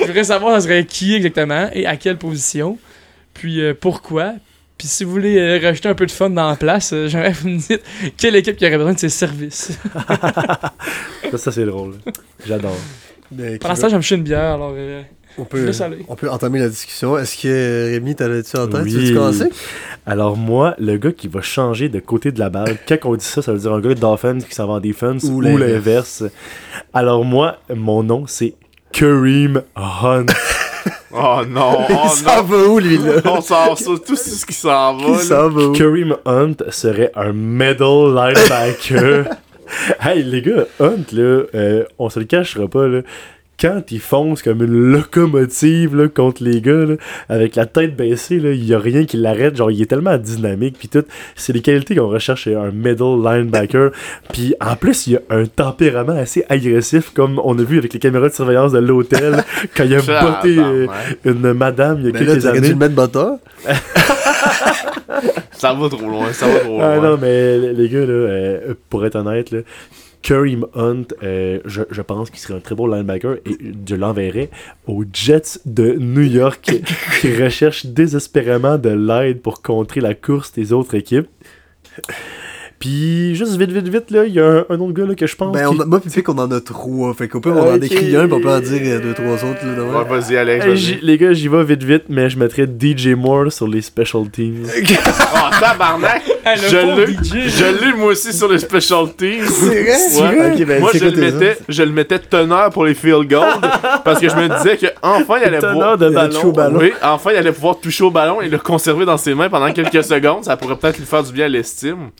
Je 0.00 0.06
voudrais 0.06 0.24
savoir 0.24 0.54
ça 0.54 0.60
serait 0.68 0.84
qui 0.84 1.14
exactement 1.14 1.68
et 1.72 1.86
à 1.86 1.96
quelle 1.96 2.18
position. 2.18 2.78
Puis 3.34 3.60
euh, 3.62 3.72
pourquoi. 3.78 4.34
Puis 4.76 4.86
si 4.86 5.02
vous 5.04 5.10
voulez 5.10 5.38
euh, 5.38 5.58
rajouter 5.62 5.88
un 5.88 5.94
peu 5.94 6.06
de 6.06 6.10
fun 6.10 6.30
dans 6.30 6.48
la 6.50 6.56
place, 6.56 6.92
euh, 6.92 7.08
j'aimerais 7.08 7.32
que 7.32 7.38
vous 7.38 7.48
me 7.48 7.58
dites 7.58 7.82
quelle 8.16 8.36
équipe 8.36 8.56
qui 8.56 8.66
aurait 8.66 8.76
besoin 8.76 8.92
de 8.92 8.98
ses 8.98 9.08
services? 9.08 9.78
Ça, 11.30 11.36
ça, 11.38 11.52
c'est 11.52 11.64
drôle. 11.66 11.94
J'adore. 12.46 12.76
Pour 13.60 13.68
l'instant, 13.68 13.88
j'aime 13.90 14.00
chier 14.02 14.16
une 14.16 14.22
bière, 14.22 14.54
alors 14.54 14.72
euh, 14.74 15.02
on, 15.38 15.44
peut, 15.44 15.64
laisse 15.64 15.80
aller. 15.80 16.04
on 16.08 16.16
peut 16.16 16.28
entamer 16.30 16.58
la 16.58 16.68
discussion. 16.68 17.16
Est-ce 17.18 17.40
que 17.40 17.92
Rémi, 17.92 18.14
t'avais-tu 18.14 18.56
en 18.56 18.66
tête? 18.66 18.84
Tu 18.86 18.96
Oui. 18.96 19.14
commencer? 19.14 19.48
Alors 20.06 20.36
moi, 20.36 20.74
le 20.78 20.96
gars 20.96 21.12
qui 21.12 21.28
va 21.28 21.40
changer 21.42 21.88
de 21.88 22.00
côté 22.00 22.32
de 22.32 22.38
la 22.38 22.50
balle, 22.50 22.76
quand 22.88 22.96
on 23.04 23.14
dit 23.16 23.24
ça, 23.24 23.42
ça 23.42 23.52
veut 23.52 23.58
dire 23.58 23.72
un 23.72 23.80
gars 23.80 23.94
d'offense 23.94 24.44
qui 24.44 24.54
s'en 24.54 24.66
va 24.66 24.74
en 24.74 24.80
defense 24.80 25.24
Ou 25.24 25.36
ou, 25.36 25.40
l'inverse. 25.42 26.24
Alors 26.92 27.24
moi, 27.24 27.58
mon 27.74 28.02
nom 28.02 28.26
c'est 28.26 28.54
Kareem 28.92 29.62
Hunt. 29.76 30.26
Oh 31.10 31.40
non, 31.48 31.78
oh 31.88 31.92
Il 32.04 32.10
s'en 32.10 32.36
non. 32.36 32.42
va 32.42 32.56
où, 32.68 32.78
lui, 32.78 32.98
là? 32.98 33.14
On 33.24 33.40
s'en 33.40 33.74
sort 33.76 34.02
tout 34.04 34.14
ce 34.14 34.44
qui 34.44 34.52
s'en 34.52 34.94
va. 34.96 35.18
S'en 35.18 35.48
va 35.48 35.62
où? 35.68 35.72
Kareem 35.72 36.16
Hunt 36.26 36.56
serait 36.70 37.10
un 37.16 37.32
middle 37.32 38.14
linebacker. 38.14 39.24
hey 40.02 40.22
les 40.22 40.42
gars, 40.42 40.66
Hunt 40.80 41.04
là, 41.12 41.42
euh, 41.54 41.84
on 41.98 42.10
se 42.10 42.18
le 42.20 42.26
cachera 42.26 42.68
pas 42.68 42.86
là. 42.88 43.00
Quand 43.60 43.82
il 43.90 43.98
fonce 43.98 44.42
comme 44.42 44.62
une 44.62 44.92
locomotive 44.92 45.96
là, 45.96 46.06
contre 46.06 46.44
les 46.44 46.60
gars, 46.60 46.84
là, 46.86 46.94
avec 47.28 47.56
la 47.56 47.66
tête 47.66 47.96
baissée, 47.96 48.38
là, 48.38 48.52
il 48.52 48.64
y 48.64 48.72
a 48.72 48.78
rien 48.78 49.04
qui 49.04 49.16
l'arrête. 49.16 49.56
Genre, 49.56 49.70
il 49.72 49.82
est 49.82 49.86
tellement 49.86 50.16
dynamique, 50.16 50.76
puis 50.78 50.86
tout. 50.88 51.02
C'est 51.34 51.52
les 51.52 51.60
qualités 51.60 51.96
qu'on 51.96 52.06
recherche 52.08 52.42
chez 52.44 52.54
un 52.54 52.70
middle 52.70 53.20
linebacker. 53.24 53.90
Puis 54.32 54.54
en 54.60 54.76
plus, 54.76 55.08
il 55.08 55.16
a 55.16 55.20
un 55.30 55.46
tempérament 55.46 56.12
assez 56.16 56.44
agressif, 56.48 57.10
comme 57.12 57.40
on 57.42 57.58
a 57.58 57.62
vu 57.64 57.78
avec 57.78 57.92
les 57.94 57.98
caméras 57.98 58.28
de 58.28 58.34
surveillance 58.34 58.70
de 58.72 58.78
l'hôtel, 58.78 59.42
quand 59.76 59.84
il 59.84 59.94
a 59.96 60.00
botté 60.02 60.58
euh, 60.58 60.86
une 61.24 61.52
madame 61.52 61.98
il 62.00 62.06
y 62.06 62.08
a 62.10 62.12
Mais 62.12 62.20
là, 62.20 62.26
quelques 62.34 62.42
dû 62.42 62.46
années. 62.58 62.68
le 62.68 62.74
mettre 62.76 62.94
botteur. 62.94 63.38
Ça 65.52 65.72
va 65.74 65.88
trop 65.88 66.08
loin, 66.08 66.32
ça 66.32 66.46
va 66.46 66.60
trop 66.60 66.78
Ah 66.80 66.96
loin. 66.96 67.10
non, 67.10 67.18
mais 67.20 67.58
les 67.72 67.88
gars, 67.88 68.00
là, 68.00 68.06
euh, 68.12 68.74
pour 68.88 69.04
être 69.04 69.16
honnête, 69.16 69.50
là, 69.50 69.60
Kareem 70.22 70.66
Hunt, 70.74 71.04
euh, 71.22 71.60
je, 71.64 71.82
je 71.90 72.02
pense 72.02 72.30
qu'il 72.30 72.38
serait 72.40 72.54
un 72.54 72.60
très 72.60 72.74
bon 72.74 72.86
linebacker 72.86 73.36
et 73.46 73.56
je 73.88 73.94
l'enverrais 73.94 74.50
aux 74.86 75.04
Jets 75.12 75.58
de 75.64 75.92
New 75.98 76.22
York 76.22 76.60
qui 77.20 77.42
recherchent 77.42 77.86
désespérément 77.86 78.78
de 78.78 78.90
l'aide 78.90 79.40
pour 79.42 79.62
contrer 79.62 80.00
la 80.00 80.14
course 80.14 80.52
des 80.52 80.72
autres 80.72 80.94
équipes. 80.94 81.28
Puis, 82.78 83.34
juste 83.34 83.56
vite, 83.56 83.72
vite, 83.72 83.88
vite, 83.88 84.10
là, 84.12 84.24
il 84.24 84.34
y 84.34 84.38
a 84.40 84.46
un, 84.46 84.64
un 84.68 84.78
autre 84.78 84.92
gars 84.92 85.04
là, 85.04 85.16
que 85.16 85.26
je 85.26 85.34
pense. 85.34 85.52
Ben, 85.52 85.66
on 85.66 85.80
a, 85.80 85.84
moi, 85.84 85.98
puis 86.00 86.22
qu'on 86.22 86.38
en 86.38 86.48
a 86.52 86.60
trois. 86.60 87.12
Fait 87.12 87.26
qu'au 87.26 87.40
pire, 87.40 87.52
on 87.56 87.72
en 87.72 87.74
Ok. 87.74 87.80
décrit 87.80 88.14
un, 88.14 88.26
puis 88.26 88.34
on 88.34 88.40
peut 88.40 88.48
en 88.50 88.60
dire 88.60 88.80
euh, 88.84 89.00
deux, 89.00 89.14
trois 89.14 89.32
autres. 89.44 89.66
Là. 89.66 89.82
Ouais, 90.04 90.08
vas-y, 90.20 90.36
Alex. 90.36 90.92
Les 91.02 91.18
gars, 91.18 91.32
j'y 91.32 91.48
vais 91.48 91.64
vite, 91.64 91.82
vite, 91.82 92.04
mais 92.08 92.30
je 92.30 92.38
mettrais 92.38 92.66
DJ 92.68 93.08
Moore 93.16 93.50
sur 93.50 93.66
les 93.66 93.82
special 93.82 94.30
teams. 94.30 94.64
Oh, 95.40 95.50
tabarnak! 95.60 96.22
Le 96.56 96.68
je 96.68 96.76
l'ai, 96.76 97.06
DJ. 97.06 97.48
je 97.48 97.84
l'ai 97.84 97.92
moi 97.94 98.12
aussi 98.12 98.32
sur 98.32 98.48
les 98.50 98.58
special 98.58 99.12
teams. 99.16 99.44
C'est 99.46 100.20
vrai? 100.22 100.30
Ouais. 100.30 100.36
vrai? 100.36 100.52
Ok, 100.52 100.66
ben, 100.66 100.80
moi, 100.80 100.90
c'est 100.92 100.98
je 100.98 101.04
quoi 101.08 101.16
le, 101.16 101.32
mettais, 101.32 101.58
je 101.68 101.82
le 101.82 101.90
mettais 101.92 102.18
teneur 102.18 102.70
pour 102.70 102.84
les 102.84 102.94
field 102.94 103.28
goals 103.28 103.60
parce 104.04 104.20
que 104.20 104.28
je 104.28 104.36
me 104.36 104.48
disais 104.56 104.76
que 104.76 104.86
enfin 105.02 105.38
il 105.38 105.44
allait 105.44 105.58
pouvoir. 105.58 105.96
De 105.98 106.08
ballon. 106.10 106.44
au 106.44 106.52
ballon. 106.52 106.78
Oui, 106.78 106.92
enfin 107.02 107.30
il 107.32 107.36
allait 107.36 107.52
pouvoir 107.52 107.78
toucher 107.80 108.04
au 108.04 108.10
ballon 108.10 108.40
et 108.40 108.48
le 108.48 108.58
conserver 108.58 109.04
dans 109.04 109.16
ses 109.16 109.34
mains 109.34 109.48
pendant 109.48 109.72
quelques 109.72 110.04
secondes. 110.04 110.44
Ça 110.44 110.56
pourrait 110.56 110.76
peut-être 110.76 110.98
lui 110.98 111.06
faire 111.06 111.22
du 111.22 111.32
bien 111.32 111.46
à 111.46 111.48
l'estime. 111.48 112.10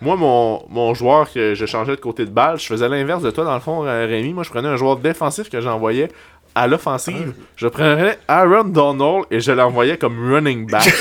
Moi, 0.00 0.16
mon, 0.16 0.62
mon 0.68 0.92
joueur 0.94 1.32
que 1.32 1.54
je 1.54 1.66
changeais 1.66 1.96
de 1.96 2.00
côté 2.00 2.24
de 2.26 2.30
balle, 2.30 2.58
je 2.58 2.66
faisais 2.66 2.88
l'inverse 2.88 3.22
de 3.22 3.30
toi 3.30 3.44
dans 3.44 3.54
le 3.54 3.60
fond, 3.60 3.84
euh, 3.86 4.06
Rémi. 4.06 4.34
Moi, 4.34 4.42
je 4.42 4.50
prenais 4.50 4.68
un 4.68 4.76
joueur 4.76 4.96
défensif 4.96 5.48
que 5.48 5.60
j'envoyais 5.60 6.08
à 6.54 6.66
l'offensive. 6.66 7.32
Je 7.56 7.66
prenais 7.68 8.18
Aaron 8.28 8.64
Donald 8.64 9.24
et 9.30 9.40
je 9.40 9.50
l'envoyais 9.52 9.96
comme 9.96 10.32
running 10.32 10.70
back. 10.70 10.92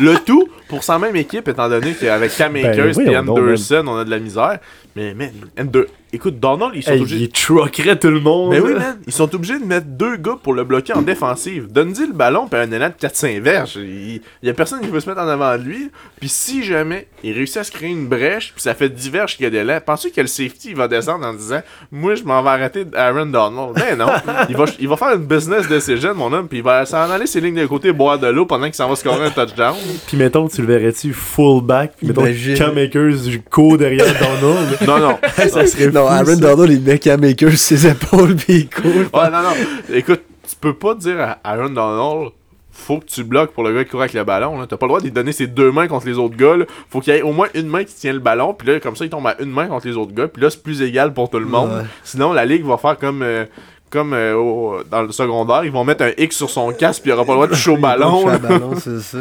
Le 0.00 0.16
tout 0.24 0.48
pour 0.68 0.82
sa 0.82 0.98
même 0.98 1.16
équipe, 1.16 1.48
étant 1.48 1.68
donné 1.68 1.94
qu'avec 1.94 2.34
Cam 2.34 2.52
Ben, 2.52 2.66
Akers 2.66 3.00
et 3.00 3.16
Anderson, 3.16 3.84
on 3.86 3.96
a 3.98 4.04
de 4.04 4.10
la 4.10 4.18
misère. 4.18 4.58
Mais, 5.00 5.14
man, 5.14 5.30
Ander- 5.58 5.86
écoute, 6.12 6.38
Donald, 6.38 6.72
ils 6.74 6.82
sont 6.82 6.90
Hey, 6.92 7.00
obligés. 7.00 7.16
il 7.16 7.28
truckerait 7.30 7.98
tout 7.98 8.10
le 8.10 8.20
monde. 8.20 8.50
Mais 8.50 8.60
oui, 8.60 8.74
là. 8.74 8.78
man, 8.80 8.98
ils 9.06 9.12
sont 9.12 9.34
obligés 9.34 9.58
de 9.58 9.64
mettre 9.64 9.86
deux 9.86 10.16
gars 10.16 10.36
pour 10.42 10.52
le 10.52 10.64
bloquer 10.64 10.92
en 10.92 11.00
défensive. 11.02 11.68
Donne-y 11.70 12.06
le 12.06 12.12
ballon, 12.12 12.48
puis 12.48 12.60
un 12.60 12.70
élan 12.70 12.88
de 12.88 12.94
4-5 13.06 13.40
verges. 13.40 13.76
Il 13.76 14.20
il 14.42 14.46
y 14.46 14.50
a 14.50 14.54
personne 14.54 14.80
qui 14.80 14.88
peut 14.88 15.00
se 15.00 15.08
mettre 15.08 15.22
en 15.22 15.28
avant 15.28 15.56
de 15.56 15.62
lui. 15.62 15.90
Puis 16.18 16.28
si 16.28 16.62
jamais 16.64 17.06
il 17.24 17.32
réussit 17.32 17.56
à 17.58 17.64
se 17.64 17.70
créer 17.70 17.88
une 17.90 18.08
brèche, 18.08 18.52
puis 18.52 18.62
ça 18.62 18.74
fait 18.74 18.88
10 18.90 19.08
verges 19.10 19.36
qu'il 19.36 19.44
y 19.44 19.46
a 19.46 19.50
d'élan, 19.50 19.78
penses-tu 19.84 20.10
que 20.10 20.20
le 20.20 20.26
safety 20.26 20.70
il 20.70 20.76
va 20.76 20.86
descendre 20.88 21.26
en 21.26 21.32
disant 21.32 21.60
Moi, 21.90 22.14
je 22.16 22.24
m'en 22.24 22.42
vais 22.42 22.50
arrêter 22.50 22.84
Aaron 22.94 23.26
Donald 23.26 23.74
Ben 23.76 23.96
non. 23.96 24.06
il, 24.50 24.56
va, 24.56 24.64
il 24.78 24.88
va 24.88 24.96
faire 24.96 25.14
une 25.14 25.24
business 25.26 25.66
de 25.68 25.78
ses 25.78 25.96
jeunes, 25.96 26.16
mon 26.16 26.30
homme, 26.32 26.48
puis 26.48 26.58
il 26.58 26.64
va 26.64 26.84
s'en 26.84 27.10
aller 27.10 27.26
ses 27.26 27.40
lignes 27.40 27.60
de 27.62 27.66
côté 27.66 27.92
boire 27.92 28.18
de 28.18 28.26
l'eau 28.26 28.44
pendant 28.46 28.66
qu'il 28.66 28.74
s'en 28.74 28.88
va 28.88 28.96
scorer 28.96 29.24
un 29.26 29.30
touchdown. 29.30 29.76
Puis 30.06 30.16
mettons, 30.16 30.48
tu 30.48 30.60
le 30.62 30.66
verrais-tu 30.66 31.12
fullback, 31.12 31.92
puis 31.96 32.08
mettons. 32.08 32.24
Cam 32.56 32.76
Akers 32.76 33.16
court 33.50 33.78
derrière 33.78 34.06
Donald. 34.18 34.76
Non, 34.98 35.08
non. 35.10 35.18
ça 35.48 35.66
serait 35.66 35.86
Non, 35.90 36.06
fou, 36.06 36.12
Aaron 36.12 36.24
ça. 36.26 36.36
Donald, 36.36 36.70
il 36.72 36.80
met 36.82 36.98
Cam 36.98 37.22
Akers 37.24 37.50
sur 37.50 37.58
ses 37.58 37.86
épaules, 37.86 38.36
puis 38.36 38.54
il 38.54 38.70
court. 38.70 38.84
Ouais, 39.20 39.30
non, 39.30 39.42
non. 39.42 39.94
Écoute, 39.94 40.22
tu 40.48 40.56
peux 40.60 40.74
pas 40.74 40.94
dire 40.94 41.20
à 41.20 41.38
Aaron 41.44 41.70
Donald, 41.70 42.30
faut 42.72 42.98
que 42.98 43.04
tu 43.06 43.24
bloques 43.24 43.52
pour 43.52 43.62
le 43.64 43.72
gars 43.74 43.84
qui 43.84 43.90
court 43.90 44.00
avec 44.00 44.14
le 44.14 44.24
ballon. 44.24 44.58
là. 44.58 44.66
T'as 44.68 44.76
pas 44.76 44.86
le 44.86 44.90
droit 44.90 45.00
de 45.00 45.04
lui 45.04 45.12
donner 45.12 45.32
ses 45.32 45.46
deux 45.46 45.70
mains 45.70 45.86
contre 45.88 46.06
les 46.06 46.16
autres 46.18 46.36
gars. 46.36 46.56
là. 46.56 46.64
Faut 46.88 47.00
qu'il 47.00 47.12
y 47.12 47.16
ait 47.16 47.22
au 47.22 47.32
moins 47.32 47.48
une 47.54 47.66
main 47.68 47.84
qui 47.84 47.94
tient 47.94 48.12
le 48.12 48.18
ballon, 48.20 48.54
puis 48.54 48.68
là, 48.68 48.80
comme 48.80 48.96
ça, 48.96 49.04
il 49.04 49.10
tombe 49.10 49.26
à 49.26 49.36
une 49.40 49.50
main 49.50 49.66
contre 49.66 49.86
les 49.86 49.96
autres 49.96 50.12
gars, 50.12 50.28
puis 50.28 50.42
là, 50.42 50.50
c'est 50.50 50.62
plus 50.62 50.80
égal 50.82 51.12
pour 51.12 51.28
tout 51.30 51.38
le 51.38 51.46
monde. 51.46 51.70
Ouais. 51.70 51.84
Sinon, 52.04 52.32
la 52.32 52.44
ligue 52.44 52.64
va 52.64 52.76
faire 52.78 52.96
comme. 52.98 53.22
euh, 53.22 53.44
comme 53.90 54.12
euh, 54.14 54.34
au- 54.36 54.84
dans 54.88 55.02
le 55.02 55.10
secondaire, 55.10 55.64
ils 55.64 55.72
vont 55.72 55.82
mettre 55.82 56.04
un 56.04 56.12
X 56.16 56.36
sur 56.36 56.48
son 56.48 56.70
casque, 56.72 57.02
puis 57.02 57.10
il 57.10 57.14
aura 57.14 57.24
pas 57.24 57.32
le 57.32 57.36
droit 57.38 57.46
de 57.48 57.52
toucher 57.54 57.72
au 57.72 57.76
ballon. 57.88 58.24
Ballon, 58.38 58.70
c'est 58.78 59.00
ça. 59.00 59.18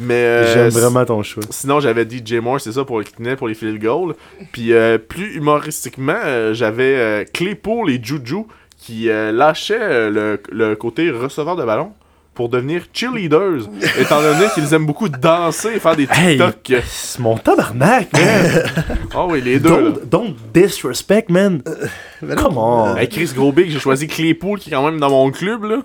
Mais. 0.00 0.14
euh, 0.14 0.54
J'aime 0.54 0.68
vraiment 0.70 1.04
ton 1.04 1.22
choix. 1.22 1.42
Sinon, 1.50 1.78
j'avais 1.80 2.04
DJ 2.08 2.34
Moore, 2.34 2.60
c'est 2.60 2.72
ça, 2.72 2.84
pour 2.84 2.98
le 2.98 3.04
kinet, 3.04 3.36
pour 3.36 3.48
les 3.48 3.54
field 3.54 3.80
goals. 3.80 4.14
Puis 4.52 4.72
euh, 4.72 4.98
plus 4.98 5.34
humoristiquement, 5.36 6.16
euh, 6.24 6.54
j'avais 6.54 6.94
euh, 6.96 7.24
Claypool 7.32 7.90
et 7.90 8.00
Juju 8.02 8.44
qui 8.78 9.10
euh, 9.10 9.30
lâchaient 9.30 9.78
euh, 9.78 10.10
le, 10.10 10.40
le 10.50 10.74
côté 10.74 11.10
receveur 11.10 11.54
de 11.56 11.64
ballon 11.64 11.92
pour 12.32 12.48
devenir 12.48 12.84
cheerleaders, 12.94 13.68
étant 14.00 14.22
donné 14.22 14.46
qu'ils 14.54 14.72
aiment 14.72 14.86
beaucoup 14.86 15.08
danser 15.10 15.72
et 15.76 15.80
faire 15.80 15.96
des 15.96 16.08
Hey, 16.10 16.38
TikTok. 16.38 16.82
c'est 16.86 17.18
mon 17.18 17.36
tabarnak, 17.36 18.10
man. 18.14 18.62
Ah 19.14 19.26
oui, 19.26 19.42
les 19.42 19.58
deux. 19.60 19.68
là. 19.68 19.76
don't, 19.90 20.00
don't 20.10 20.34
disrespect, 20.54 21.24
man. 21.28 21.60
Non. 22.22 22.36
Come 22.36 22.56
on. 22.56 22.96
Hey, 22.96 23.08
Chris 23.08 23.32
Grosbig, 23.34 23.68
j'ai 23.70 23.80
choisi 23.80 24.06
Claypool 24.06 24.58
qui 24.58 24.70
est 24.70 24.72
quand 24.72 24.84
même 24.88 25.00
dans 25.00 25.10
mon 25.10 25.30
club, 25.30 25.64
là. 25.64 25.82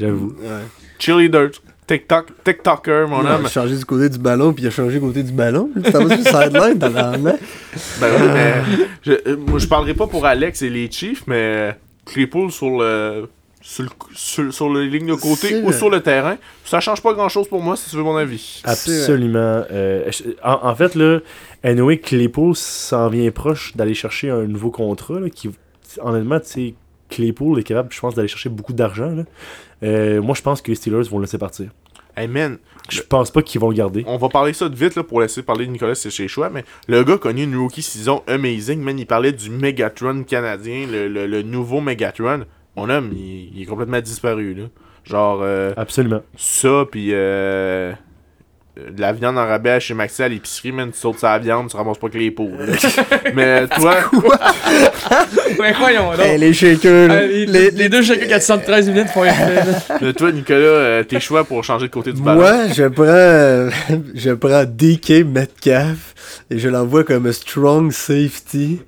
J'avoue. 0.00 0.34
Ouais. 0.40 0.64
Cheerleaders. 0.98 1.50
TikTok, 1.88 2.26
TikToker, 2.44 3.08
mon 3.08 3.22
Il 3.22 3.28
homme. 3.28 3.46
a 3.46 3.48
changé 3.48 3.76
du 3.76 3.84
côté 3.84 4.08
du 4.10 4.18
ballon, 4.18 4.52
puis 4.52 4.62
il 4.62 4.66
a 4.66 4.70
changé 4.70 5.00
du 5.00 5.00
côté 5.00 5.22
du 5.22 5.32
ballon. 5.32 5.70
Vas 5.74 5.90
sur 5.90 6.04
le 6.04 6.16
sideline, 6.16 6.78
t'as 6.78 6.88
la 6.90 7.16
main. 7.18 7.36
Ben 8.00 8.08
oui, 8.20 8.26
mais 8.34 8.54
je, 9.02 9.12
euh, 9.26 9.36
moi, 9.36 9.58
je 9.58 9.66
parlerai 9.66 9.94
pas 9.94 10.06
pour 10.06 10.26
Alex 10.26 10.60
et 10.62 10.68
les 10.68 10.90
Chiefs, 10.90 11.24
mais 11.26 11.74
Claypool 12.04 12.52
sur 12.52 12.78
le 12.78 13.28
sur, 13.60 13.82
le, 13.84 13.88
sur, 14.14 14.54
sur 14.54 14.72
les 14.72 14.86
lignes 14.86 15.08
de 15.08 15.14
côté 15.14 15.62
ou 15.62 15.72
sur 15.72 15.90
le 15.90 16.00
terrain, 16.00 16.36
ça 16.64 16.80
change 16.80 17.02
pas 17.02 17.12
grand 17.12 17.28
chose 17.28 17.48
pour 17.48 17.62
moi 17.62 17.76
si 17.76 17.90
tu 17.90 17.96
veux 17.96 18.02
mon 18.02 18.16
avis. 18.16 18.60
Absolument. 18.64 19.64
Euh, 19.70 20.10
en 20.44 20.74
fait, 20.74 20.94
là, 20.94 21.20
anyway, 21.64 21.98
Claypool 21.98 22.54
s'en 22.54 23.08
vient 23.08 23.30
proche 23.30 23.76
d'aller 23.76 23.94
chercher 23.94 24.30
un 24.30 24.44
nouveau 24.44 24.70
contrat. 24.70 25.20
Là, 25.20 25.28
qui, 25.30 25.50
honnêtement, 26.00 26.38
tu 26.40 26.46
sais, 26.46 26.74
Claypool 27.08 27.58
est 27.58 27.62
capable, 27.64 27.92
je 27.92 28.00
pense, 28.00 28.14
d'aller 28.14 28.28
chercher 28.28 28.48
beaucoup 28.48 28.72
d'argent. 28.72 29.10
là. 29.10 29.24
Euh, 29.82 30.20
moi, 30.22 30.34
je 30.34 30.42
pense 30.42 30.60
que 30.62 30.70
les 30.70 30.74
Steelers 30.74 31.04
vont 31.10 31.18
le 31.18 31.24
laisser 31.24 31.38
partir. 31.38 31.70
Hey 32.16 32.26
man, 32.26 32.58
Je 32.88 33.00
pense 33.00 33.30
pas 33.30 33.42
qu'ils 33.42 33.60
vont 33.60 33.68
le 33.70 33.76
garder. 33.76 34.02
on 34.08 34.16
va 34.16 34.28
parler 34.28 34.52
ça 34.52 34.68
de 34.68 34.74
vite 34.74 34.96
là, 34.96 35.04
pour 35.04 35.20
laisser 35.20 35.42
parler 35.44 35.66
de 35.66 35.70
Nicolas 35.70 35.94
c'est 35.94 36.10
chez 36.10 36.26
choix, 36.26 36.50
mais 36.50 36.64
le 36.88 37.04
gars 37.04 37.16
connu 37.16 37.44
une 37.44 37.56
rookie 37.56 37.82
saison 37.82 38.22
amazing, 38.26 38.80
man, 38.80 38.98
il 38.98 39.06
parlait 39.06 39.30
du 39.30 39.50
Megatron 39.50 40.24
canadien, 40.24 40.86
le, 40.90 41.06
le- 41.06 41.26
le 41.28 41.42
nouveau 41.42 41.80
Megatron. 41.80 42.44
Mon 42.76 42.90
homme, 42.90 43.10
il, 43.12 43.52
il 43.56 43.62
est 43.62 43.66
complètement 43.66 44.00
disparu 44.00 44.52
là. 44.54 44.64
Genre 45.04 45.40
euh, 45.42 45.72
Absolument. 45.76 46.22
ça 46.36 46.84
puis 46.90 47.10
euh, 47.12 47.92
de 48.94 49.00
la 49.00 49.12
viande 49.12 49.36
en 49.38 49.46
rabais 49.46 49.80
chez 49.80 49.94
Maxi 49.94 50.22
à 50.22 50.28
l'épicerie, 50.28 50.72
man, 50.72 50.90
tu 50.92 50.98
sautes 50.98 51.18
sa 51.18 51.38
viande, 51.38 51.68
tu 51.68 51.76
ramasses 51.76 51.98
pas 51.98 52.08
que 52.08 52.18
les 52.18 52.30
pots. 52.30 52.50
mais 53.34 53.66
toi, 53.68 53.94
Mais 55.58 55.72
voyons 55.72 56.10
donc. 56.12 56.20
Hey, 56.20 56.38
les 56.38 56.52
shakers. 56.52 57.10
Ah, 57.10 57.20
les, 57.22 57.46
Les- 57.46 57.70
les 57.70 57.88
deux 57.88 58.02
chacun 58.02 58.26
413 58.26 58.88
minutes 58.88 59.08
font. 59.08 59.24
Mais 60.00 60.12
toi, 60.12 60.30
Nicolas, 60.32 60.58
euh, 60.58 61.02
tes 61.02 61.20
choix 61.20 61.44
pour 61.44 61.64
changer 61.64 61.86
de 61.88 61.92
côté 61.92 62.12
du 62.12 62.20
ballon. 62.20 62.40
Moi, 62.40 62.68
je 62.74 62.84
prends, 62.84 63.04
euh, 63.06 63.70
je 64.14 64.30
prends 64.32 64.64
DK 64.64 65.24
Metcalf 65.26 66.14
et 66.50 66.58
je 66.58 66.68
l'envoie 66.68 67.04
comme 67.04 67.26
un 67.26 67.32
strong 67.32 67.90
safety 67.92 68.80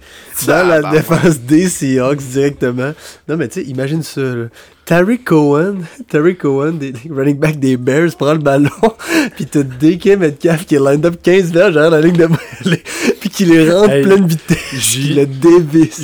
dans 0.47 0.67
la 0.67 0.83
défense 0.91 1.41
des 1.41 1.69
Seahawks 1.69 2.19
directement. 2.19 2.93
Non, 3.29 3.37
mais 3.37 3.49
tu 3.49 3.61
sais, 3.61 3.67
imagine 3.67 4.03
ça. 4.03 4.21
là. 4.21 4.45
Tariq 4.91 5.23
Cohen, 5.25 5.77
Tariq 6.09 6.39
Cohen, 6.39 6.73
des, 6.73 6.91
des 6.91 6.99
running 7.09 7.39
back 7.39 7.61
des 7.61 7.77
Bears, 7.77 8.11
prend 8.19 8.33
le 8.33 8.41
ballon, 8.41 8.69
puis 9.37 9.47
t'as 9.47 9.63
DK 9.63 10.19
Metcalf 10.19 10.67
qui 10.67 10.75
est 10.75 10.81
lined 10.81 11.07
up 11.07 11.15
15 11.23 11.53
verges 11.53 11.75
derrière 11.75 11.93
la 11.93 12.01
ligne 12.01 12.17
de 12.17 12.27
puis 13.21 13.31
qui 13.31 13.45
les 13.45 13.71
rentre 13.71 13.89
Hey, 13.89 14.03
pleine 14.03 14.27
vitesse, 14.27 14.59
j'y- 14.73 15.01
qui 15.03 15.15
le 15.15 15.27
dévisse 15.27 16.03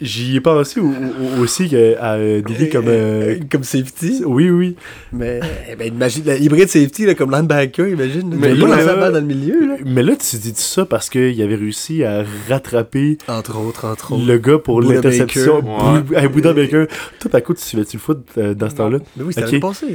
J'y 0.00 0.36
ai 0.36 0.40
pensé 0.40 0.80
au- 0.80 0.86
au- 0.88 1.42
aussi 1.42 1.68
que, 1.68 1.96
à 2.00 2.14
euh, 2.14 2.42
Didi 2.42 2.68
comme. 2.70 2.86
euh, 2.88 3.36
comme 3.52 3.62
safety. 3.62 4.22
oui, 4.26 4.50
oui. 4.50 4.74
Mais 5.12 5.38
eh 5.70 5.76
ben, 5.76 5.86
imagine, 5.86 6.24
la 6.26 6.36
hybride 6.38 6.68
safety 6.68 7.06
là, 7.06 7.14
comme 7.14 7.30
linebacker, 7.30 7.86
imagine. 7.88 8.34
Mais 8.36 8.52
là- 8.52 8.82
la 8.84 8.94
balle 8.96 9.12
dans 9.12 9.20
le 9.20 9.26
milieu, 9.26 9.64
là. 9.64 9.74
Mais 9.86 10.02
là, 10.02 10.14
tu 10.16 10.36
dis 10.38 10.52
ça 10.56 10.84
parce 10.84 11.08
qu'il 11.08 11.40
avait 11.40 11.54
réussi 11.54 12.02
à 12.02 12.24
rattraper 12.48 13.16
Entre 13.28 13.56
autres, 13.58 13.84
entre 13.86 14.14
autres. 14.14 14.26
le 14.26 14.38
gars 14.38 14.58
pour 14.58 14.80
l'interception. 14.82 15.60
Baker. 15.62 16.02
Bou- 16.02 16.14
hey, 16.16 16.26
Buda 16.28 16.52
Baker. 16.52 16.86
Tout 17.20 17.30
à 17.32 17.40
coup, 17.40 17.54
tu 17.54 17.62
suivais-tu 17.62 17.96
le 17.98 18.02
foot 18.14 18.26
euh, 18.38 18.54
dans 18.54 18.70
ce 18.70 18.74
temps-là? 18.76 18.98
Mais 19.16 19.24
oui, 19.24 19.32
c'était 19.32 19.46
Ok. 19.46 19.52
l'année 19.52 19.60
passée. 19.60 19.86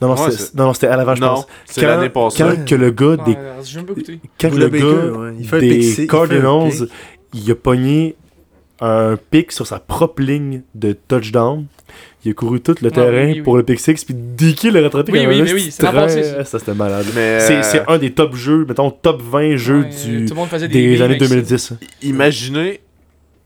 Non, 0.00 0.08
non, 0.08 0.14
Ouais, 0.14 0.30
c'était- 0.30 0.42
c'est- 0.44 0.54
non, 0.54 0.64
non, 0.66 0.72
c'était 0.74 0.86
à 0.88 0.96
l'avant, 0.96 1.14
je 1.16 1.20
Non, 1.20 1.28
pense. 1.28 1.46
c'est 1.66 1.80
Quand- 1.80 1.86
l'année 1.88 2.08
passée. 2.08 2.42
Quand 2.44 2.64
que 2.64 2.74
le 2.74 2.90
gars 2.90 3.16
des 3.16 3.32
Ouais, 3.32 4.18
quand 4.40 4.54
le 4.54 4.68
Baker, 4.68 4.80
gars 4.84 5.18
ouais. 5.18 5.32
Il 5.40 5.48
fait 5.48 5.66
il 5.66 5.96
des 5.96 6.06
Cardinals, 6.06 6.70
pick. 6.70 6.90
il 7.34 7.50
a 7.50 7.54
pogné 7.54 8.16
un 8.80 9.16
pick 9.30 9.50
sur 9.52 9.66
sa 9.66 9.80
propre 9.80 10.22
ligne 10.22 10.62
de 10.74 10.92
touchdown. 10.92 11.66
Il 12.24 12.30
a 12.30 12.34
couru 12.34 12.60
tout 12.60 12.76
le 12.80 12.88
Ah, 12.88 12.94
terrain 12.94 13.26
oui, 13.26 13.32
oui. 13.34 13.42
pour 13.42 13.56
le 13.56 13.62
pick 13.64 13.80
six, 13.80 14.04
puis 14.04 14.14
Dicky 14.14 14.70
l'a 14.70 14.82
rattrapé 14.82 15.10
Oui, 15.12 15.26
oui, 15.26 15.42
mais 15.42 15.52
oui, 15.52 15.68
c'est 15.70 15.82
passé, 15.82 16.22
ça. 16.22 16.44
Ça, 16.44 16.58
c'était 16.60 16.74
malade. 16.74 17.06
Euh, 17.16 17.62
c'est 17.62 17.82
un 17.88 17.98
des 17.98 18.12
top 18.12 18.36
jeux, 18.36 18.64
mettons, 18.68 18.90
top 18.90 19.20
20 19.22 19.56
jeux 19.56 19.80
Ouais, 19.80 19.88
du, 20.06 20.26
Tout 20.26 20.34
le 20.34 20.38
monde 20.40 20.48
faisait 20.48 20.68
des, 20.68 20.80
des 20.96 21.02
années 21.02 21.14
avec 21.16 21.22
ça. 21.22 21.28
2010. 21.28 21.72
imaginez 22.02 22.80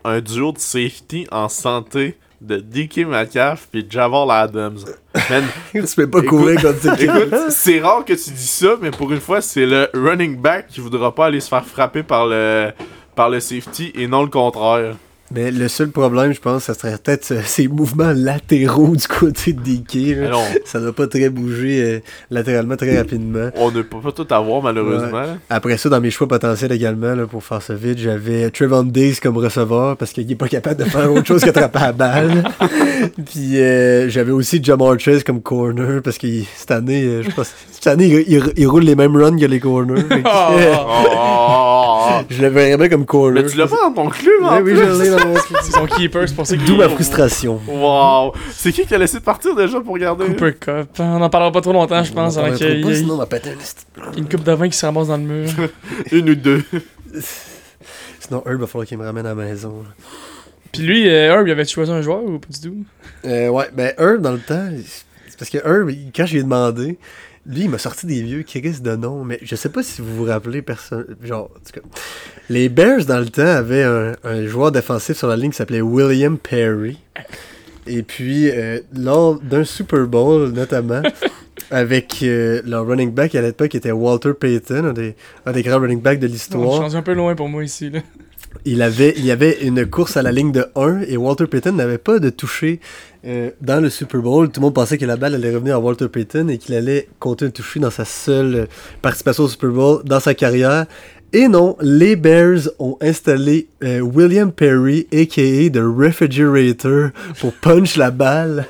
un 0.04 0.20
duo 0.20 0.52
de 0.52 0.58
safety 0.58 1.26
en 1.30 1.48
santé 1.48 2.16
de 2.42 2.56
DK 2.58 3.06
Metcalf 3.06 3.68
puis 3.70 3.86
Javon 3.88 4.28
Adams. 4.28 4.78
Man, 5.30 5.44
Tu 5.72 5.82
peux 5.96 6.10
pas 6.10 6.18
Écoute- 6.18 6.28
courir 6.28 6.60
contre 6.62 7.00
écoute, 7.02 7.34
c'est 7.50 7.80
rare 7.80 8.04
que 8.04 8.12
tu 8.14 8.30
dis 8.30 8.46
ça, 8.46 8.76
mais 8.80 8.90
pour 8.90 9.12
une 9.12 9.20
fois, 9.20 9.40
c'est 9.40 9.66
le 9.66 9.88
running 9.94 10.36
back 10.40 10.66
qui 10.68 10.80
voudra 10.80 11.14
pas 11.14 11.26
aller 11.26 11.40
se 11.40 11.48
faire 11.48 11.64
frapper 11.64 12.02
par 12.02 12.26
le 12.26 12.70
par 13.14 13.28
le 13.28 13.40
safety 13.40 13.92
et 13.94 14.06
non 14.08 14.22
le 14.22 14.28
contraire. 14.30 14.94
Mais 15.34 15.50
le 15.50 15.68
seul 15.68 15.88
problème, 15.90 16.32
je 16.34 16.40
pense, 16.40 16.64
ça 16.64 16.74
serait 16.74 16.96
peut-être 17.02 17.32
ces 17.44 17.66
mouvements 17.68 18.12
latéraux 18.14 18.94
du 18.94 19.06
côté 19.08 19.52
de. 19.54 20.24
Alors, 20.26 20.44
Ça 20.64 20.78
doit 20.80 20.92
pas 20.92 21.06
très 21.06 21.28
bouger 21.30 21.82
euh, 21.82 22.00
latéralement 22.30 22.76
très 22.76 22.96
rapidement. 22.98 23.48
on 23.56 23.70
ne 23.70 23.82
peut 23.82 24.00
pas 24.00 24.12
tout 24.12 24.26
avoir, 24.30 24.62
malheureusement. 24.62 25.22
Après 25.48 25.76
ça, 25.78 25.88
dans 25.88 26.00
mes 26.00 26.10
choix 26.10 26.28
potentiels 26.28 26.72
également, 26.72 27.14
là, 27.14 27.26
pour 27.26 27.42
faire 27.42 27.62
ça 27.62 27.74
vite, 27.74 27.98
j'avais 27.98 28.50
Trevon 28.50 28.82
Diggs 28.82 29.20
comme 29.20 29.38
receveur 29.38 29.96
parce 29.96 30.12
qu'il 30.12 30.30
est 30.30 30.34
pas 30.36 30.48
capable 30.48 30.84
de 30.84 30.88
faire 30.88 31.10
autre 31.12 31.26
chose 31.26 31.42
qu'attraper 31.44 31.78
la 31.80 31.92
balle. 31.92 32.44
Puis 33.26 33.58
euh, 33.58 34.08
j'avais 34.10 34.32
aussi 34.32 34.62
Jamar 34.62 34.98
Chase 34.98 35.24
comme 35.24 35.40
corner 35.40 36.02
parce 36.02 36.18
que 36.18 36.26
cette 36.56 36.70
année, 36.70 37.04
euh, 37.04 37.22
je 37.22 37.30
pense, 37.30 37.52
cette 37.70 37.86
année, 37.86 38.06
il, 38.28 38.34
il- 38.36 38.52
il 38.56 38.66
roule 38.66 38.82
les 38.84 38.94
mêmes 38.96 39.16
runs 39.16 39.36
que 39.38 39.46
les 39.46 39.60
corners. 39.60 40.02
Que, 42.20 42.24
oh. 42.24 42.26
je 42.30 42.42
le 42.42 42.48
verrais 42.48 42.76
bien 42.76 42.88
comme 42.88 43.06
corner. 43.06 43.42
Mais 43.42 43.48
tu 43.48 43.56
l'as 43.56 43.66
pas 43.66 43.76
dans 43.76 43.92
ton 43.92 44.08
club, 44.10 44.42
en 44.42 44.54
Ouais, 44.54 44.62
oui, 44.62 44.72
plus. 44.72 44.80
je 44.80 45.02
l'ai 45.02 45.10
dans 45.10 45.26
mon 45.26 45.34
club. 45.34 45.60
C'est 45.62 45.72
son 45.72 45.86
keeper, 45.86 46.28
c'est 46.28 46.34
pour 46.34 46.46
ça 46.46 46.56
qu'il 46.56 46.66
D'où 46.66 46.76
ma 46.76 46.88
frustration. 46.88 47.60
Wow! 47.66 48.32
C'est 48.50 48.72
qui 48.72 48.86
qui 48.86 48.94
a 48.94 48.98
laissé 48.98 49.20
partir 49.20 49.54
déjà 49.54 49.80
pour 49.80 49.94
regarder? 49.94 50.26
Cooper 50.26 50.54
Cup. 50.54 50.88
On 50.98 51.20
en 51.20 51.30
parlera 51.30 51.52
pas 51.52 51.60
trop 51.60 51.72
longtemps, 51.72 52.02
je 52.02 52.12
pense, 52.12 52.36
On 52.36 52.40
avant 52.40 52.52
en 52.52 52.56
qu'il 52.56 52.86
y 52.86 52.96
sinon 52.96 53.14
on 53.14 53.18
va 53.18 53.26
péter 53.26 53.50
un 53.50 53.60
esti. 53.60 53.84
une 54.16 54.28
coupe 54.28 54.44
de 54.44 54.52
vin 54.52 54.68
qui 54.68 54.76
se 54.76 54.86
ramasse 54.86 55.08
dans 55.08 55.16
le 55.16 55.22
mur. 55.22 55.48
Une 56.12 56.30
ou 56.30 56.34
deux. 56.34 56.62
Sinon, 58.20 58.42
Herb, 58.46 58.60
va 58.60 58.66
falloir 58.66 58.86
qu'il 58.86 58.98
me 58.98 59.04
ramène 59.04 59.26
à 59.26 59.30
la 59.30 59.34
maison. 59.34 59.84
Puis 60.72 60.82
lui, 60.82 61.08
euh, 61.08 61.32
Herb, 61.34 61.46
il 61.46 61.50
avait 61.50 61.64
choisi 61.64 61.90
un 61.90 62.02
joueur 62.02 62.22
ou 62.24 62.38
pas 62.38 62.48
du 62.48 62.60
tout? 62.60 62.84
Euh, 63.24 63.48
ouais, 63.48 63.68
ben 63.72 63.92
Herb, 63.98 64.22
dans 64.22 64.32
le 64.32 64.38
temps, 64.38 64.70
c'est 65.28 65.38
parce 65.38 65.50
que 65.50 65.58
Herb, 65.58 65.90
quand 66.14 66.26
je 66.26 66.32
lui 66.32 66.40
ai 66.40 66.42
demandé, 66.42 66.98
lui, 67.46 67.62
il 67.62 67.70
m'a 67.70 67.78
sorti 67.78 68.06
des 68.06 68.22
vieux 68.22 68.42
Chris 68.42 68.80
de 68.80 68.94
nom, 68.96 69.24
mais 69.24 69.38
je 69.42 69.56
sais 69.56 69.68
pas 69.68 69.82
si 69.82 70.00
vous 70.00 70.14
vous 70.16 70.24
rappelez, 70.24 70.62
personne. 70.62 71.04
Genre, 71.22 71.44
en 71.44 71.58
tout 71.58 71.80
cas, 71.80 71.86
les 72.48 72.68
Bears, 72.68 73.04
dans 73.06 73.18
le 73.18 73.28
temps, 73.28 73.42
avaient 73.42 73.82
un, 73.82 74.12
un 74.24 74.46
joueur 74.46 74.70
défensif 74.72 75.16
sur 75.16 75.26
la 75.28 75.36
ligne 75.36 75.50
qui 75.50 75.56
s'appelait 75.56 75.80
William 75.80 76.38
Perry. 76.38 76.98
Et 77.86 78.02
puis, 78.04 78.48
euh, 78.50 78.78
lors 78.94 79.40
d'un 79.40 79.64
Super 79.64 80.06
Bowl, 80.06 80.50
notamment, 80.52 81.02
avec 81.72 82.20
euh, 82.22 82.62
leur 82.64 82.86
running 82.86 83.10
back 83.12 83.34
à 83.34 83.42
l'époque, 83.42 83.70
qui 83.70 83.76
était 83.76 83.90
Walter 83.90 84.34
Payton, 84.38 84.84
un 84.86 84.92
des, 84.92 85.16
un 85.44 85.52
des 85.52 85.62
grands 85.62 85.80
running 85.80 86.00
backs 86.00 86.20
de 86.20 86.26
Non, 86.26 86.30
je 86.30 86.34
l'histoire. 86.34 86.88
suis 86.88 86.96
un 86.96 87.02
peu 87.02 87.14
loin 87.14 87.34
pour 87.34 87.48
moi 87.48 87.64
ici. 87.64 87.90
Là. 87.90 88.00
Il, 88.64 88.82
avait, 88.82 89.18
y 89.18 89.30
avait 89.30 89.62
une 89.62 89.86
course 89.86 90.16
à 90.16 90.22
la 90.22 90.32
ligne 90.32 90.52
de 90.52 90.66
1 90.76 91.02
et 91.08 91.16
Walter 91.16 91.46
Payton 91.46 91.72
n'avait 91.72 91.98
pas 91.98 92.18
de 92.18 92.30
toucher 92.30 92.80
euh, 93.24 93.50
dans 93.60 93.82
le 93.82 93.90
Super 93.90 94.20
Bowl. 94.20 94.50
Tout 94.50 94.60
le 94.60 94.66
monde 94.66 94.74
pensait 94.74 94.98
que 94.98 95.04
la 95.04 95.16
balle 95.16 95.34
allait 95.34 95.54
revenir 95.54 95.76
à 95.76 95.78
Walter 95.78 96.08
Payton 96.08 96.48
et 96.48 96.58
qu'il 96.58 96.74
allait 96.74 97.08
compter 97.18 97.46
un 97.46 97.50
toucher 97.50 97.80
dans 97.80 97.90
sa 97.90 98.04
seule 98.04 98.54
euh, 98.54 98.66
participation 99.00 99.44
au 99.44 99.48
Super 99.48 99.70
Bowl 99.70 100.02
dans 100.04 100.20
sa 100.20 100.34
carrière. 100.34 100.86
Et 101.34 101.48
non, 101.48 101.76
les 101.80 102.14
Bears 102.14 102.68
ont 102.78 102.98
installé 103.00 103.66
euh, 103.82 104.00
William 104.00 104.52
Perry, 104.52 105.06
a.k.a. 105.12 105.70
The 105.70 105.80
Refrigerator, 105.82 107.08
pour 107.40 107.54
punch 107.54 107.96
la 107.96 108.10
balle. 108.10 108.66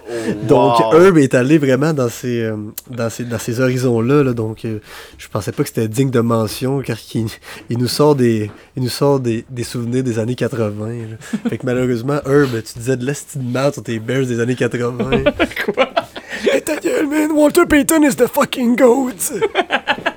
Donc, 0.47 0.78
Wow. 0.78 0.94
Herb 0.94 1.18
est 1.18 1.34
allé 1.34 1.59
vraiment 1.59 1.93
dans 1.93 2.09
ces, 2.09 2.43
euh, 2.43 2.56
dans 2.89 3.10
ces, 3.10 3.24
dans 3.24 3.39
ces 3.40 3.60
horizons-là. 3.60 4.22
là. 4.22 4.32
donc, 4.32 4.64
euh, 4.64 4.78
je 5.18 5.26
pensais 5.28 5.51
pas 5.51 5.64
que 5.64 5.70
c'était 5.70 5.89
digne 5.89 6.10
de 6.10 6.20
mention, 6.20 6.80
car 6.82 6.97
il, 7.14 7.26
il 7.68 7.78
nous 7.78 7.89
sort 7.89 8.14
des, 8.14 8.48
il 8.76 8.82
nous 8.84 8.89
sort 8.89 9.18
des, 9.18 9.44
des 9.51 9.64
souvenirs 9.64 10.05
des 10.05 10.20
années 10.20 10.36
80. 10.36 10.86
là. 10.86 11.16
Fait 11.48 11.59
que 11.59 11.66
malheureusement, 11.66 12.20
Herb, 12.24 12.51
tu 12.62 12.78
disais 12.78 12.97
de 12.97 13.05
l'esti 13.05 13.39
de 13.39 13.52
merde 13.52 13.74
sur 13.74 13.82
tes 13.82 13.98
Bears 13.98 14.26
des 14.26 14.39
années 14.39 14.55
80. 14.55 15.10
Hey, 16.44 16.60
ta 16.60 16.76
gueule, 16.76 17.06
man. 17.06 17.30
Walter 17.32 17.64
Payton 17.66 18.02
is 18.02 18.16
the 18.16 18.26
fucking 18.26 18.74
goat. 18.76 19.30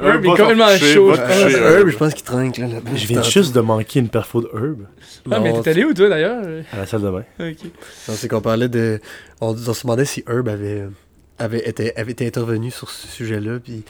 Herb 0.00 0.24
est 0.24 0.28
complètement 0.28 0.76
chaud, 0.76 1.14
Herb, 1.14 1.88
je 1.88 1.96
pense 1.96 2.14
qu'il 2.14 2.24
trinque. 2.24 2.58
Là, 2.58 2.66
là-bas. 2.68 2.90
Je 2.94 3.06
viens 3.06 3.22
juste 3.22 3.54
de 3.54 3.60
manquer 3.60 4.00
une 4.00 4.08
perfo 4.08 4.40
de 4.42 4.50
Herb 4.54 4.86
Ah, 5.30 5.40
mais 5.40 5.52
t'es 5.62 5.70
allé 5.70 5.84
où 5.84 5.92
toi 5.94 6.08
d'ailleurs? 6.08 6.42
à 6.72 6.76
la 6.78 6.86
salle 6.86 7.02
de 7.02 7.10
bain. 7.10 7.24
Ok. 7.40 7.56
C'est 8.08 8.28
qu'on 8.28 8.40
parlait 8.40 8.68
de. 8.68 9.00
On, 9.40 9.56
se 9.56 9.82
demandait 9.82 10.04
si 10.04 10.24
Herb 10.28 10.48
avait, 10.48 10.84
avait, 11.38 11.68
été, 11.68 11.96
avait 11.96 12.12
été 12.12 12.26
intervenu 12.26 12.70
sur 12.70 12.90
ce 12.90 13.06
sujet-là. 13.08 13.58
Puis 13.62 13.82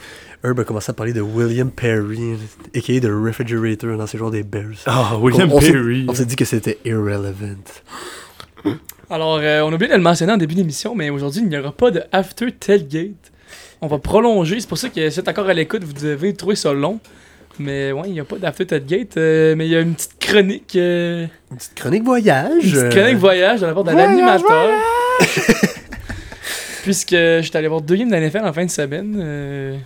Herb 0.43 0.59
a 0.59 0.63
commencé 0.63 0.89
à 0.89 0.93
parler 0.93 1.13
de 1.13 1.21
William 1.21 1.71
Perry, 1.71 2.33
a.k.a. 2.75 2.99
The 2.99 3.09
Refrigerator, 3.11 3.97
dans 3.97 4.07
ses 4.07 4.17
joueurs 4.17 4.31
des 4.31 4.43
Bears. 4.43 4.83
Ah, 4.85 5.17
William 5.19 5.51
On- 5.51 5.57
on 5.57 5.61
s'est- 5.61 5.71
Perry. 5.71 6.05
On 6.07 6.13
s'est 6.13 6.25
dit 6.25 6.35
que 6.35 6.45
c'était 6.45 6.77
irrelevant. 6.85 7.55
Alors, 9.09 9.37
euh, 9.41 9.61
on 9.61 9.71
a 9.71 9.75
oublié 9.75 9.91
de 9.91 9.95
le 9.97 10.01
mentionner 10.01 10.33
en 10.33 10.37
début 10.37 10.55
d'émission, 10.55 10.95
mais 10.95 11.11
aujourd'hui, 11.11 11.41
il 11.43 11.49
n'y 11.49 11.57
aura 11.57 11.71
pas 11.71 11.91
de 11.91 12.01
After 12.11 12.51
Tailgate. 12.51 13.31
On 13.81 13.87
va 13.87 13.97
prolonger, 13.99 14.59
c'est 14.59 14.67
pour 14.69 14.77
ça 14.77 14.89
que 14.89 14.95
si 14.95 15.15
vous 15.15 15.19
êtes 15.19 15.27
encore 15.27 15.47
à 15.49 15.53
l'écoute, 15.53 15.83
vous 15.83 15.93
devez 15.93 16.33
trouver 16.33 16.55
ça 16.55 16.73
long. 16.73 16.99
Mais 17.59 17.91
ouais, 17.93 18.03
il 18.07 18.11
n'y 18.13 18.19
a 18.19 18.25
pas 18.25 18.37
d'After 18.37 18.65
Tailgate, 18.65 19.15
euh, 19.17 19.55
mais 19.55 19.65
il 19.67 19.71
y 19.71 19.75
a 19.75 19.79
une 19.81 19.93
petite 19.95 20.19
chronique, 20.19 20.75
euh, 20.75 21.25
Une 21.51 21.57
petite 21.57 21.75
chronique 21.75 22.03
voyage. 22.03 22.51
une 22.65 22.71
petite 22.71 22.75
euh, 22.83 22.89
chronique 22.89 23.17
voyage 23.17 23.61
de 23.61 23.65
la 23.65 23.73
part 23.73 23.83
de 23.85 23.91
l'animateur. 23.91 24.69
Puisque 26.83 27.11
je 27.15 27.41
suis 27.41 27.57
allé 27.57 27.67
voir 27.67 27.81
deux 27.81 27.95
games 27.95 28.09
de 28.09 28.13
la 28.15 28.21
NFL 28.29 28.45
en 28.45 28.53
fin 28.53 28.65
de 28.65 28.69
semaine. 28.69 29.17
Euh, 29.19 29.77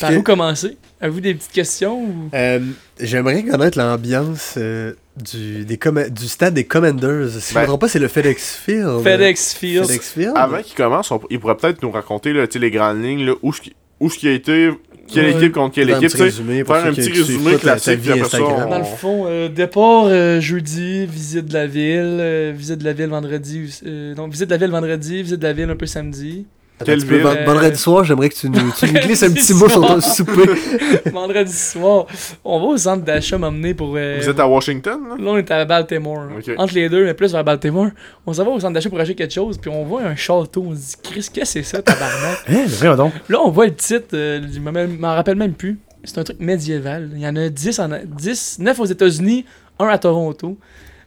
par 0.00 0.10
que- 0.10 0.16
où 0.16 0.22
commencer? 0.22 0.76
Avez-vous 1.04 1.20
des 1.20 1.34
petites 1.34 1.52
questions 1.52 2.00
ou... 2.02 2.30
Euh, 2.32 2.60
J'aimerais 2.98 3.42
connaître 3.42 3.76
l'ambiance 3.76 4.54
euh, 4.56 4.94
du, 5.22 5.66
des 5.66 5.78
du 6.10 6.26
stade 6.28 6.54
des 6.54 6.64
Commanders. 6.64 7.28
Si 7.28 7.50
je 7.50 7.54
Ben- 7.54 7.60
ne 7.60 7.64
me 7.64 7.68
trompe 7.68 7.82
pas, 7.82 7.88
c'est 7.88 7.98
le 7.98 8.08
FedEx 8.08 8.56
Field. 8.56 9.02
FedEx 9.04 9.52
Field. 9.52 9.84
FedEx 9.84 10.10
Field. 10.12 10.32
Avant 10.34 10.62
qu'il 10.62 10.74
commence, 10.74 11.10
on- 11.10 11.20
il 11.28 11.38
pourrait 11.40 11.58
peut-être 11.58 11.82
nous 11.82 11.90
raconter 11.90 12.32
là, 12.32 12.46
les 12.54 12.70
grandes 12.70 13.04
lignes, 13.04 13.26
là, 13.26 13.34
où 13.42 13.52
ce 13.52 13.60
qui 13.60 13.74
où 14.00 14.08
ce 14.08 14.18
qui 14.18 14.28
a 14.28 14.32
été, 14.32 14.70
quelle 15.12 15.26
Ouais. 15.26 15.32
équipe 15.32 15.52
contre 15.52 15.74
quelle 15.74 15.90
équipe. 15.90 16.08
petit 16.10 16.16
tu 16.16 16.30
sais. 16.30 16.64
faire 16.64 16.84
un 16.86 16.92
petit 16.94 17.10
résumé 17.10 17.56
classique, 17.56 17.98
vie 18.00 18.10
puis 18.10 18.20
après 18.20 18.30
ça, 18.30 18.36
Instagram. 18.38 18.64
on- 18.66 18.70
Dans 18.70 18.78
le 18.78 18.84
fond, 18.84 19.24
euh, 19.26 19.48
départ 19.50 20.04
euh, 20.06 20.40
jeudi, 20.40 21.04
visite 21.04 21.44
de 21.44 21.52
la 21.54 21.66
ville, 21.66 22.16
euh, 22.18 22.52
visite 22.56 22.78
de 22.78 22.84
la 22.84 22.94
ville 22.94 23.08
vendredi, 23.10 23.78
euh, 23.86 24.14
non, 24.14 24.26
visite 24.28 24.46
de 24.46 24.52
la 24.52 24.56
ville 24.56 24.70
vendredi, 24.70 25.22
visite 25.22 25.38
de 25.38 25.46
la 25.46 25.52
ville 25.52 25.68
un 25.68 25.76
peu 25.76 25.84
samedi. 25.86 26.46
Attends, 26.76 26.86
Quelle 26.86 27.00
tu 27.02 27.06
peux- 27.06 27.14
ville? 27.18 27.24
ven- 27.26 27.44
Vendredi 27.44 27.78
soir, 27.78 28.02
j'aimerais 28.04 28.28
que 28.28 28.34
tu 28.34 28.50
nous, 28.50 28.72
tu 28.76 28.86
nous 28.86 28.92
glisses 29.00 29.22
un 29.22 29.30
petit 29.30 29.54
mot 29.54 29.68
sur 29.68 29.80
ton 29.86 30.00
souper. 30.00 30.42
vendredi 31.12 31.52
soir, 31.52 32.06
on 32.44 32.58
va 32.58 32.66
au 32.66 32.76
centre 32.76 33.04
d'achat 33.04 33.38
m'emmener 33.38 33.74
pour... 33.74 33.94
euh, 33.96 34.18
Vous 34.20 34.28
êtes 34.28 34.40
à 34.40 34.48
Washington, 34.48 35.00
là? 35.08 35.14
Là, 35.16 35.30
on 35.30 35.36
est 35.36 35.50
à 35.52 35.64
Baltimore. 35.64 36.24
Entre 36.56 36.74
les 36.74 36.88
deux, 36.88 37.04
mais 37.04 37.14
plus 37.14 37.30
vers 37.32 37.44
Baltimore. 37.44 37.88
On 38.26 38.32
s'en 38.32 38.44
va 38.44 38.50
au 38.50 38.58
centre 38.58 38.72
d'achat 38.74 38.88
pour 38.90 38.98
acheter 38.98 39.14
quelque 39.14 39.32
chose, 39.32 39.56
puis 39.56 39.70
on 39.70 39.84
voit 39.84 40.02
un 40.02 40.16
château. 40.16 40.64
On 40.68 40.74
se 40.74 40.78
dit, 40.80 40.94
Chris, 41.02 41.28
qu'est-ce 41.32 41.54
que 41.54 41.62
c'est 41.62 41.62
ça, 41.62 41.80
tabarnak? 41.80 42.38
Hein, 42.82 42.96
donc. 42.96 43.12
Là, 43.28 43.38
on 43.44 43.50
voit 43.50 43.66
le 43.66 43.74
titre, 43.74 44.08
euh, 44.14 44.40
je 44.52 44.58
m'en 44.58 44.72
m'en 44.72 45.14
rappelle 45.14 45.36
même 45.36 45.54
plus. 45.54 45.78
C'est 46.02 46.18
un 46.18 46.24
truc 46.24 46.40
médiéval. 46.40 47.10
Il 47.14 47.20
y 47.20 47.26
en 47.28 47.36
a 47.36 47.48
10, 47.48 47.78
en, 47.78 47.88
10 48.04 48.58
9 48.58 48.80
aux 48.80 48.84
États-Unis, 48.84 49.44
un 49.78 49.86
à 49.86 49.96
Toronto. 49.98 50.58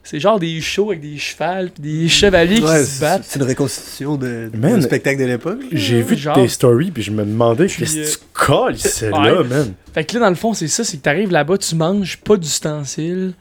C'est 0.09 0.21
genre 0.21 0.39
des 0.39 0.61
shows 0.61 0.91
avec 0.91 1.01
des 1.01 1.17
chevals 1.17 1.69
puis 1.71 1.83
des 2.03 2.07
chevaliers 2.07 2.61
Ouais, 2.61 2.79
qui 2.79 2.85
se 2.85 3.01
battent. 3.01 3.25
c'est 3.25 3.39
une 3.39 3.45
reconstitution 3.45 4.15
de, 4.15 4.49
de- 4.53 4.57
Man. 4.57 4.75
du 4.77 4.81
spectacle 4.83 5.19
de 5.19 5.25
l'époque. 5.25 5.59
J'ai 5.73 6.01
vu 6.01 6.15
Genre. 6.15 6.33
tes 6.33 6.47
stories, 6.47 6.91
puis 6.91 7.03
je 7.03 7.11
me 7.11 7.25
demandais 7.25 7.67
qu'est-ce 7.67 7.97
euh, 7.99 8.05
que 8.05 8.09
tu 8.11 8.17
colles, 8.33 8.77
c'est 8.77 9.11
ouais. 9.11 9.31
là, 9.33 9.43
man? 9.43 9.73
Fait 9.93 10.05
que 10.05 10.13
là, 10.13 10.21
dans 10.21 10.29
le 10.29 10.35
fond, 10.35 10.53
c'est 10.53 10.69
ça, 10.69 10.85
c'est 10.85 10.95
que 10.95 11.01
t'arrives 11.01 11.31
là-bas, 11.31 11.57
tu 11.57 11.75
manges 11.75 12.17
pas 12.17 12.37
d'ustensiles. 12.37 13.33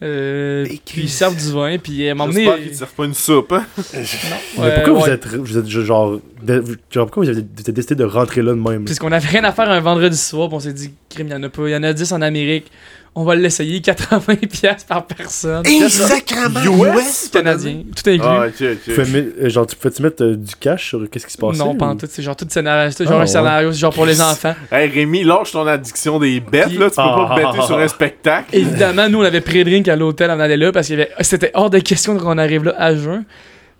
Euh, 0.00 0.64
puis 0.86 1.02
ils 1.02 1.08
servent 1.08 1.34
du 1.36 1.52
vin, 1.52 1.76
puis 1.78 2.04
euh, 2.06 2.08
à 2.08 2.12
un 2.12 2.14
moment 2.14 2.28
donné, 2.32 2.44
J'espère 2.44 2.62
qu'ils 2.62 2.70
ne 2.72 2.76
servent 2.76 2.94
pas 2.94 3.04
une 3.04 3.14
soupe, 3.14 3.52
hein? 3.52 3.64
Mais 3.94 4.62
ouais, 4.62 4.74
pourquoi 4.74 4.92
vous 4.92 5.00
ouais. 5.06 5.10
êtes, 5.10 5.26
vous 5.26 5.58
êtes 5.58 5.66
genre, 5.68 6.20
de- 6.42 6.64
genre, 6.90 7.06
pourquoi 7.06 7.24
vous 7.24 7.30
avez, 7.30 7.40
vous 7.40 7.62
avez 7.64 7.72
décidé 7.72 7.94
de 7.96 8.04
rentrer 8.04 8.42
là 8.42 8.52
de 8.52 8.58
même? 8.58 8.72
là? 8.80 8.84
Puisqu'on 8.86 9.10
avait 9.10 9.26
rien 9.26 9.42
à 9.44 9.50
faire 9.52 9.68
un 9.70 9.80
vendredi 9.80 10.16
soir, 10.16 10.48
puis 10.48 10.56
on 10.56 10.60
s'est 10.60 10.72
dit, 10.72 10.92
crime, 11.08 11.26
il 11.28 11.32
y 11.32 11.34
en 11.34 11.42
a 11.42 11.48
pas, 11.48 11.68
il 11.68 11.72
y 11.72 11.76
en 11.76 11.82
a 11.82 11.92
10 11.92 12.12
en 12.12 12.22
Amérique. 12.22 12.70
On 13.20 13.24
va 13.24 13.34
l'essayer, 13.34 13.80
80$ 13.80 14.36
piastres 14.46 14.86
par 14.86 15.04
personne. 15.06 15.66
Et 15.66 15.88
sacrement 15.88 16.60
US? 16.94 17.28
Canadien, 17.32 17.82
tout 17.96 18.08
inclus. 18.08 18.20
Ah, 18.24 18.44
ok, 18.46 18.54
Tu 18.56 18.70
ok. 18.92 18.94
fais 18.96 19.04
mettre- 19.10 19.36
euh, 19.42 19.48
genre, 19.48 19.66
tu 19.66 19.74
peux-tu 19.74 20.02
mettre 20.02 20.22
euh, 20.22 20.36
du 20.36 20.54
cash 20.54 20.88
sur 20.90 21.10
qu'est-ce 21.10 21.26
qui 21.26 21.32
se 21.32 21.38
passe? 21.38 21.56
non, 21.58 21.74
pas 21.74 21.86
en 21.86 21.96
tout, 21.96 22.06
c'est 22.08 22.22
genre 22.22 22.36
tout 22.36 22.46
scénario, 22.48 22.92
c'est 22.92 23.04
genre 23.04 23.14
Ah, 23.14 23.16
un 23.16 23.20
ouais. 23.22 23.26
scénario, 23.26 23.72
c'est 23.72 23.78
genre 23.80 23.92
pour 23.94 24.06
les 24.06 24.20
enfants. 24.20 24.54
Hey 24.72 24.88
Rémi, 24.88 25.24
lâche 25.24 25.50
ton 25.50 25.66
addiction 25.66 26.18
des 26.20 26.38
bêtes, 26.38 26.68
Puis- 26.68 26.78
là. 26.78 26.90
Tu 26.90 26.96
peux 26.96 27.02
pas 27.02 27.28
Ah. 27.30 27.34
te 27.36 27.40
bêter 27.56 27.66
sur 27.66 27.78
un 27.78 27.88
spectacle. 27.88 28.46
Évidemment, 28.56 29.08
nous 29.08 29.18
on 29.18 29.24
avait 29.24 29.40
pris 29.40 29.64
drink 29.64 29.88
à 29.88 29.96
l'hôtel 29.96 30.30
on 30.30 30.38
allait 30.38 30.56
là 30.56 30.70
parce 30.70 30.88
que 30.88 30.94
c'était 31.22 31.50
hors 31.54 31.70
de 31.70 31.78
question 31.80 32.16
qu'on 32.18 32.38
arrive 32.38 32.64
là 32.64 32.74
à 32.78 32.94
jeun. 32.94 33.24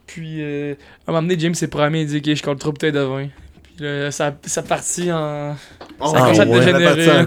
Puis 0.07 0.39
euh, 0.41 0.75
à 1.07 1.11
un 1.11 1.13
moment 1.13 1.23
donné, 1.23 1.39
James 1.39 1.55
s'est 1.55 1.69
promis, 1.69 2.01
il 2.03 2.07
dit 2.07 2.17
ok, 2.17 2.37
je 2.37 2.43
colle 2.43 2.57
trop 2.57 2.73
bouteilles 2.73 2.93
de 2.93 3.01
vin. 3.01 3.29
Puis 3.77 3.87
là, 3.87 4.11
ça, 4.11 4.35
ça 4.45 4.63
partit 4.63 5.13
en. 5.13 5.55
Oh, 6.01 6.07
Ça 6.13 6.19
commence 6.19 6.39
à 6.41 6.45
ouais, 6.45 6.73
la 6.73 6.95
dégénérer. 6.95 7.27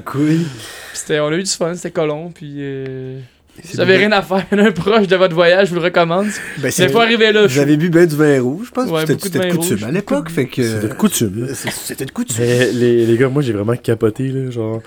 C'était- 1.02 1.20
on 1.20 1.28
a 1.28 1.36
eu 1.36 1.44
du 1.44 1.50
fun, 1.52 1.74
c'était 1.76 1.92
colon. 1.92 2.32
Puis 2.32 2.56
euh, 2.60 3.20
C'est 3.64 3.76
vous 3.76 3.80
avez 3.82 3.98
bien. 3.98 4.08
rien 4.08 4.18
à 4.18 4.22
faire, 4.22 4.44
il 4.52 4.58
y 4.58 4.62
en 4.62 4.64
a 4.64 4.68
un 4.70 4.72
proche 4.72 5.08
de 5.08 5.16
votre 5.16 5.36
voyage, 5.36 5.68
je 5.68 5.74
vous 5.74 5.80
le 5.80 5.86
recommande. 5.86 6.28
Ben, 6.60 6.72
C'est 6.72 6.92
pas 6.92 7.04
arrivé 7.04 7.32
là. 7.32 7.46
Vous 7.46 7.60
avez 7.60 7.78
bu 7.78 7.90
bien 7.90 8.06
du 8.06 8.16
vin 8.16 8.42
rouge, 8.42 8.68
je 8.68 8.72
pense. 8.72 8.90
Ouais, 8.90 9.02
C'était 9.02 9.16
de 9.16 9.22
c'était 9.22 9.50
coutume 9.50 9.84
à 9.84 9.92
l'époque, 9.92 10.18
beaucoup 10.20 10.32
fait 10.32 10.46
que... 10.48 10.64
C'est 10.64 10.88
de 10.88 10.94
coutume. 10.94 11.48
C'est- 11.54 11.70
C'était 11.72 12.06
de 12.06 12.12
coutume. 12.12 12.44
Les, 12.44 13.06
les 13.06 13.18
gars, 13.18 13.28
moi 13.30 13.42
j'ai 13.44 13.54
vraiment 13.54 13.76
capoté 13.76 14.30
là, 14.30 14.50
genre. 14.50 14.82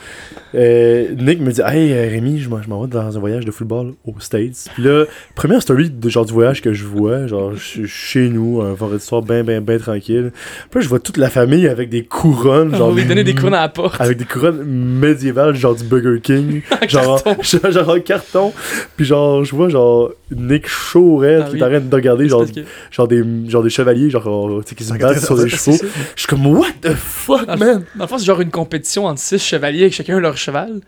euh, 0.55 1.09
Nick 1.17 1.41
me 1.41 1.53
dit 1.53 1.61
Hey 1.61 1.93
euh, 1.93 2.09
Rémi, 2.11 2.41
je 2.41 2.49
m'en 2.49 2.59
vais 2.83 2.89
dans 2.89 3.17
un 3.17 3.21
voyage 3.21 3.45
de 3.45 3.51
football 3.51 3.93
aux 4.07 4.15
States. 4.19 4.67
Puis 4.75 4.83
là, 4.83 5.05
première 5.37 5.63
story 5.63 5.91
de 5.91 6.09
genre 6.09 6.25
du 6.25 6.33
voyage 6.33 6.61
que 6.63 6.73
je 6.73 6.85
vois, 6.85 7.27
genre 7.27 7.55
je 7.55 7.63
suis 7.63 7.87
chez 7.87 8.29
nous, 8.29 8.61
un 8.63 8.73
vendredi 8.73 9.05
soir 9.05 9.23
bien 9.23 9.45
ben 9.45 9.61
ben 9.63 9.79
tranquille. 9.79 10.33
Puis 10.71 10.79
là, 10.79 10.81
je 10.81 10.89
vois 10.89 11.01
toute 11.01 11.19
la 11.19 11.29
famille 11.31 11.69
avec 11.69 11.91
des 11.91 12.03
couronnes, 12.05 12.71
On 12.75 12.79
genre. 12.79 12.91
va 12.93 13.01
lui 13.03 13.07
donner 13.07 13.25
des 13.25 13.35
couronnes 13.35 13.55
à 13.55 13.61
la 13.61 13.69
porte. 13.69 14.01
Avec 14.01 14.17
des 14.17 14.25
couronnes 14.25 14.65
médiévales, 14.65 15.55
genre 15.55 15.75
du 15.77 15.85
Burger 15.85 16.21
King. 16.23 16.63
genre, 16.89 17.23
genre 17.71 17.89
en 17.91 18.01
carton. 18.01 18.53
Puis 18.97 19.05
genre, 19.05 19.45
je 19.45 19.55
vois 19.55 19.69
genre 19.69 20.11
Nick 20.31 20.69
chaud 20.69 21.17
raide 21.17 21.43
Ah 21.45 21.49
qui 21.49 21.55
oui. 21.55 21.59
train 21.61 21.81
de 21.81 21.95
regarder 21.95 22.29
genre, 22.29 22.45
que- 22.45 22.61
genre, 22.91 23.09
des, 23.09 23.23
genre 23.49 23.63
des 23.63 23.71
chevaliers, 23.71 24.11
genre, 24.11 24.61
tu 24.63 24.69
sais, 24.71 24.75
qui 24.75 24.85
se 24.85 24.93
battent 24.95 25.19
sur 25.25 25.37
des 25.37 25.49
chevaux. 25.49 25.77
Je 26.15 26.21
suis 26.21 26.27
comme, 26.29 26.47
what 26.47 26.67
the 26.83 26.95
fuck, 26.95 27.47
Dans 27.47 27.55
le- 27.55 27.59
man? 27.59 27.85
Dans 27.97 28.05
le 28.05 28.09
fond, 28.09 28.19
c'est 28.19 28.25
genre 28.27 28.41
une 28.41 28.51
compétition 28.51 29.07
entre 29.07 29.21
six 29.21 29.39
chevaliers 29.39 29.83
avec 29.83 29.93
chacun 29.95 30.19
leur 30.21 30.37
cheval. 30.37 30.81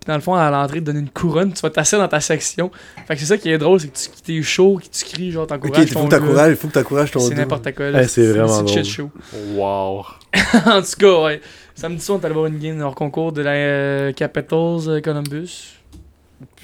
Puis 0.00 0.06
dans 0.06 0.14
le 0.14 0.20
fond, 0.20 0.34
à 0.34 0.48
l'entrée, 0.50 0.78
te 0.78 0.84
donner 0.84 1.00
une 1.00 1.10
couronne, 1.10 1.52
tu 1.52 1.60
vas 1.60 1.70
t'asseoir 1.70 2.00
dans 2.00 2.08
ta 2.08 2.20
section. 2.20 2.70
Fait 3.08 3.14
que 3.14 3.20
c'est 3.20 3.26
ça 3.26 3.36
qui 3.36 3.50
est 3.50 3.58
drôle, 3.58 3.80
c'est 3.80 3.88
que 3.88 3.96
tu 3.98 4.22
t'es 4.24 4.42
chaud, 4.42 4.78
que 4.80 4.88
tu 4.96 5.04
cries, 5.04 5.32
genre 5.32 5.42
Ok, 5.42 5.48
t'encourages 5.48 5.82
il 5.82 5.88
faut 5.92 6.06
que 6.06 6.50
il 6.50 6.56
faut 6.56 6.68
que 6.68 6.72
t'encourages 6.72 7.10
ton 7.10 7.18
C'est 7.20 7.34
n'importe 7.34 7.74
quoi. 7.74 7.90
là. 7.90 8.06
C'est 8.06 8.26
vraiment 8.28 8.62
drôle. 8.62 8.84
show. 8.84 9.10
Wow. 9.56 10.04
en 10.66 10.82
tout 10.82 10.96
cas, 11.00 11.22
ouais. 11.24 11.40
Samedi 11.74 12.00
soir, 12.04 12.18
on 12.18 12.22
est 12.22 12.26
allé 12.26 12.34
voir 12.34 12.46
une 12.46 12.58
game 12.58 12.80
hors 12.80 12.94
concours 12.94 13.32
de 13.32 13.42
la 13.42 13.50
euh, 13.52 14.12
Capitals 14.12 14.88
euh, 14.88 15.00
Columbus. 15.00 15.74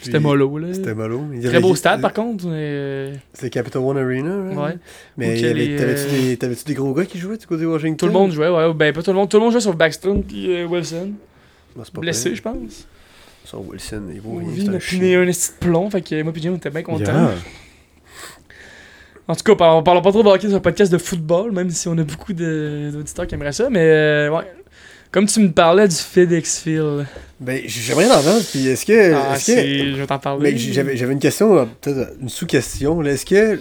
C'était 0.01 0.21
mollo, 0.21 0.59
là. 0.59 0.73
C'était 0.73 0.95
mollo. 0.95 1.23
Il 1.33 1.41
Très 1.41 1.49
avait- 1.49 1.61
beau 1.61 1.75
stade, 1.75 2.01
par 2.01 2.13
contre. 2.13 2.45
euh, 2.47 3.13
C'est 3.33 3.51
Capital 3.51 3.83
One 3.83 3.97
Arena, 3.99 4.37
right? 4.45 4.59
ouais. 4.59 4.79
Mais 5.17 5.39
il 5.41 5.47
a 5.47 5.51
avait- 5.51 5.77
t'avais-tu 5.77 6.15
euh, 6.15 6.21
des, 6.29 6.37
t'avais-tu 6.37 6.65
des 6.65 6.75
gros 6.75 6.93
gars 6.95 7.05
qui 7.07 7.19
jouaient 7.19 7.39
du 7.39 7.47
côté 7.47 7.65
Washington? 7.67 7.97
Tout 7.97 8.07
le 8.07 8.13
monde 8.13 8.31
jouait, 8.33 8.49
ouais. 8.49 8.73
Ben, 8.75 8.93
pas 8.93 9.03
tout 9.03 9.11
le 9.11 9.17
monde. 9.17 9.29
Tout 9.29 9.37
le 9.39 9.43
monde 9.43 9.53
jouait 9.53 9.61
sur 9.61 9.75
Backstrom 9.75 10.23
puis 10.23 10.51
euh, 10.55 10.67
Wilson. 10.67 11.13
Pas 11.77 12.01
Blessé, 12.01 12.35
je 12.37 12.43
pense. 12.43 12.87
Sur 13.45 13.69
Wilson, 13.69 14.03
il 14.15 14.21
vaut 14.21 14.35
On 14.35 14.39
rien, 14.39 14.49
c'est 14.57 14.63
une 14.63 14.75
un 14.75 14.79
piné 14.79 15.17
de 15.27 15.33
plomb. 15.61 15.91
Fait 15.91 16.03
que 16.03 16.23
moi 16.23 16.33
puis 16.33 16.41
Jim, 16.43 16.53
on 16.53 16.57
était 16.57 16.71
bien 16.71 16.83
contents. 16.83 17.05
Yeah. 17.05 17.33
En 19.27 19.35
tout 19.35 19.43
cas, 19.43 19.55
parlons, 19.55 19.83
parlons 19.83 20.03
pas 20.03 20.11
trop 20.11 20.23
de 20.23 20.29
hockey 20.29 20.49
sur 20.49 20.57
un 20.57 20.61
podcast 20.61 20.93
de 20.93 20.99
football, 20.99 21.51
même 21.53 21.71
si 21.71 21.89
on 21.89 21.97
a 21.97 22.05
beaucoup 22.05 22.33
d'auditeurs 22.35 23.27
qui 23.27 23.35
aimeraient 23.35 23.53
ça. 23.53 23.71
Mais 23.71 23.81
euh, 23.81 24.31
ouais. 24.31 24.45
Comme 25.15 25.27
tu 25.27 25.39
me 25.39 25.53
parlais 25.53 25.86
du 25.86 25.95
FedEx 25.95 26.59
Field. 26.59 27.07
Ben, 27.39 27.62
j'aimerais 27.66 28.11
en 28.11 28.20
vendre, 28.20 28.43
puis 28.51 28.66
est-ce 28.66 28.85
que... 28.85 29.15
Ah, 29.15 29.36
est-ce 29.36 29.53
que... 29.53 29.93
je 29.93 30.01
vais 30.01 30.07
t'en 30.09 30.19
parler. 30.19 30.51
Mais 30.51 30.59
j'avais 30.59 30.97
j'avais 30.97 31.12
une 31.12 31.20
question, 31.20 31.57
euh, 31.57 31.66
peut-être 31.81 32.15
une 32.20 32.28
sous-question. 32.28 33.01
Est-ce 33.05 33.24
que 33.24 33.61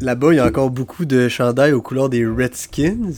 là-bas, 0.00 0.32
il 0.32 0.36
y 0.36 0.38
a 0.38 0.46
encore 0.46 0.70
beaucoup 0.70 1.04
de 1.04 1.28
chandails 1.28 1.74
aux 1.74 1.82
couleurs 1.82 2.08
des 2.08 2.24
Redskins? 2.24 3.10
Ou 3.10 3.14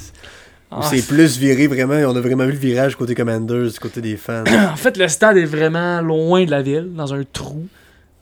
Ah, 0.73 0.89
c'est 0.91 1.07
plus 1.07 1.39
viré 1.39 1.69
vraiment, 1.69 1.95
on 1.95 2.17
a 2.17 2.21
vraiment 2.21 2.47
vu 2.47 2.51
le 2.51 2.59
virage 2.59 2.97
côté 2.97 3.15
Commanders, 3.15 3.71
du 3.71 3.79
côté 3.79 4.01
des 4.01 4.17
fans? 4.17 4.43
En 4.73 4.75
fait, 4.75 4.97
le 4.97 5.07
stade 5.07 5.37
est 5.37 5.45
vraiment 5.45 6.01
loin 6.01 6.45
de 6.45 6.51
la 6.51 6.63
ville, 6.63 6.91
dans 6.97 7.15
un 7.15 7.23
trou. 7.33 7.69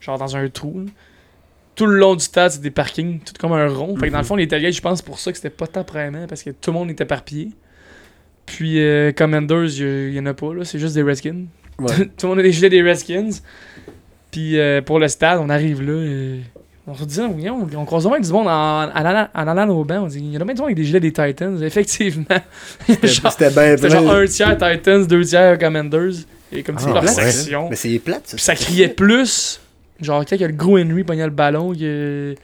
Genre 0.01 0.19
dans 0.19 0.37
un 0.37 0.51
trou. 0.51 0.83
là. 0.85 0.91
Tout 1.77 1.87
le 1.87 1.97
long 1.97 2.15
du 2.15 2.23
stade, 2.23 2.51
c'est 2.51 2.61
des 2.61 2.71
parkings, 2.71 3.21
tout 3.21 3.33
comme 3.41 3.55
un 3.55 3.69
rond. 3.69 3.97
Fait 3.97 4.09
que 4.09 4.13
dans 4.13 4.19
le 4.19 4.25
fond, 4.25 4.37
les 4.37 4.49
tailgates, 4.49 4.75
je 4.75 4.83
pense 4.83 5.01
pour 5.01 5.19
ça 5.19 5.31
que 5.31 5.39
c'était 5.39 5.49
pas 5.49 5.67
tant 5.67 5.83
vraiment, 5.83 6.27
parce 6.27 6.43
que 6.43 6.51
tout 6.51 6.73
le 6.73 6.79
monde 6.79 6.91
était 6.91 7.05
éparpillé. 7.05 7.53
Puis 8.47 8.81
euh, 8.81 9.13
Commanders, 9.13 9.79
il 9.81 10.15
y, 10.15 10.21
en 10.21 10.27
a 10.27 10.35
pas, 10.35 10.55
là, 10.55 10.65
c'est 10.65 10.79
juste 10.79 10.95
des 10.95 11.03
Redskins. 11.03 11.47
Ouais. 11.79 12.07
tout 12.17 12.27
le 12.27 12.29
monde 12.29 12.39
a 12.39 12.43
des 12.43 12.53
gilets 12.53 12.71
des 12.71 12.83
Redskins. 12.83 13.31
Puis 14.31 14.59
euh, 14.59 14.81
pour 14.83 14.99
le 14.99 15.09
stade, 15.09 15.39
on 15.43 15.49
arrive 15.51 15.83
là. 15.83 15.93
euh, 15.93 16.39
on 16.87 16.95
se 16.95 17.05
dit, 17.05 17.19
on, 17.21 17.67
on 17.77 17.85
croise 17.85 18.05
vraiment 18.05 18.21
du 18.21 18.31
monde 18.31 18.47
en, 18.47 18.85
en, 18.85 18.89
allant, 18.91 19.29
en 19.35 19.49
allant 19.49 19.69
au 19.75 19.85
banc. 19.85 20.05
On 20.05 20.07
dit, 20.07 20.19
il 20.21 20.33
y 20.33 20.39
en 20.39 20.41
a 20.41 20.45
bien 20.45 20.55
du 20.55 20.61
monde 20.61 20.69
avec 20.69 20.77
des 20.77 20.85
gilets 20.85 21.01
des 21.01 21.13
Titans. 21.13 21.61
Effectivement. 21.63 22.25
C'était 22.87 23.09
Genre- 23.09 23.33
C'était 23.33 23.91
genre 23.91 24.13
un 24.13 24.25
tiers 24.27 24.57
Titans, 24.57 25.05
deux 25.07 25.25
tiers 25.25 25.59
Commanders. 25.59 26.13
Et 26.53 26.63
comme 26.63 26.79
c'est 26.79 26.91
Ah, 26.91 26.95
leur 26.95 27.03
ouais. 27.03 27.09
section. 27.31 27.69
Mais 27.71 27.77
c'est 27.77 27.99
plate, 27.99 28.23
ça. 28.29 28.37
Puis 28.37 28.45
ça 28.45 28.55
criait 28.55 28.89
plus. 28.89 29.61
Genre, 30.01 30.25
quand 30.25 30.37
il 30.37 30.41
y 30.43 30.45
a 30.45 30.49
le 30.49 30.53
gros 30.55 30.79
Henry 30.79 31.03
pognait 31.03 31.25
le 31.25 31.31
ballon, 31.31 31.75
que. 31.75 32.37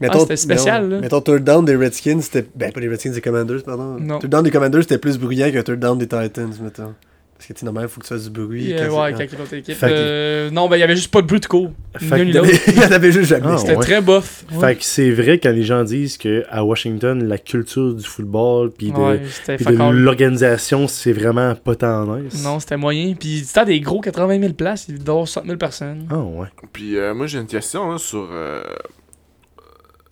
Mettons, 0.00 0.18
Ah, 0.18 0.20
c'était 0.20 0.36
spécial, 0.36 0.84
non, 0.84 0.96
là. 0.96 1.00
Mettons, 1.00 1.20
third 1.20 1.44
down 1.44 1.64
des 1.64 1.76
Redskins, 1.76 2.20
c'était. 2.20 2.46
Ben, 2.54 2.72
pas 2.72 2.80
des 2.80 2.88
Redskins, 2.88 3.12
des 3.12 3.20
Commanders, 3.20 3.62
pardon. 3.64 3.96
Non. 3.98 4.18
Third 4.18 4.30
down 4.30 4.42
des 4.44 4.50
Commanders, 4.50 4.82
c'était 4.82 4.98
plus 4.98 5.18
bruyant 5.18 5.50
que 5.50 5.58
third 5.60 5.78
down 5.80 5.98
des 5.98 6.06
Titans, 6.06 6.52
mettons. 6.62 6.94
Parce 7.38 7.48
que, 7.48 7.52
tu 7.52 7.60
sais, 7.60 7.66
normalement, 7.66 7.86
il 7.90 7.92
faut 7.92 8.00
que 8.00 8.06
tu 8.06 8.14
fasses 8.14 8.24
du 8.24 8.30
bruit. 8.30 8.72
ouais, 8.72 8.78
c'est- 8.78 8.88
quand 8.88 9.32
il 9.32 9.38
l'autre 9.38 9.52
équipe. 9.54 9.76
Euh, 9.82 10.50
non, 10.50 10.70
ben 10.70 10.76
il 10.78 10.80
y 10.80 10.82
avait 10.82 10.96
juste 10.96 11.10
pas 11.10 11.20
de 11.20 11.26
bruit 11.26 11.38
de 11.38 11.44
cours. 11.44 11.70
Il 12.00 12.08
y 12.08 12.10
en 12.10 12.90
avait- 12.92 13.12
juste 13.12 13.28
jamais. 13.28 13.44
Ah, 13.50 13.58
C'était 13.58 13.76
ouais. 13.76 13.82
très 13.82 14.00
bof. 14.00 14.46
Fait 14.58 14.74
que 14.74 14.82
c'est 14.82 15.10
vrai 15.10 15.38
quand 15.38 15.50
les 15.52 15.62
gens 15.62 15.84
disent 15.84 16.16
que 16.16 16.44
à 16.48 16.64
Washington, 16.64 17.22
la 17.28 17.36
culture 17.36 17.92
du 17.94 18.04
football 18.04 18.70
puis 18.70 18.90
de, 18.90 18.96
Ouais, 18.96 19.20
c'était 19.30 19.62
de 19.62 19.90
l'organisation, 19.92 20.88
c'est 20.88 21.12
vraiment 21.12 21.54
pas 21.56 21.74
tant 21.74 22.16
nice. 22.16 22.42
Non, 22.42 22.58
c'était 22.58 22.78
moyen. 22.78 23.12
Puis 23.20 23.40
stade 23.40 23.68
est 23.68 23.80
gros, 23.80 24.00
80 24.00 24.40
000 24.40 24.54
places, 24.54 24.86
il 24.88 24.94
doit 25.04 25.04
y 25.06 25.10
avoir 25.16 25.28
60 25.28 25.44
000 25.44 25.58
personnes. 25.58 26.06
Ah 26.10 26.16
ouais. 26.20 26.48
Puis 26.72 26.96
euh, 26.96 27.12
moi 27.14 27.26
j'ai 27.26 27.38
une 27.38 27.46
question 27.46 27.90
là, 27.92 27.98
sur 27.98 28.28
euh, 28.32 28.62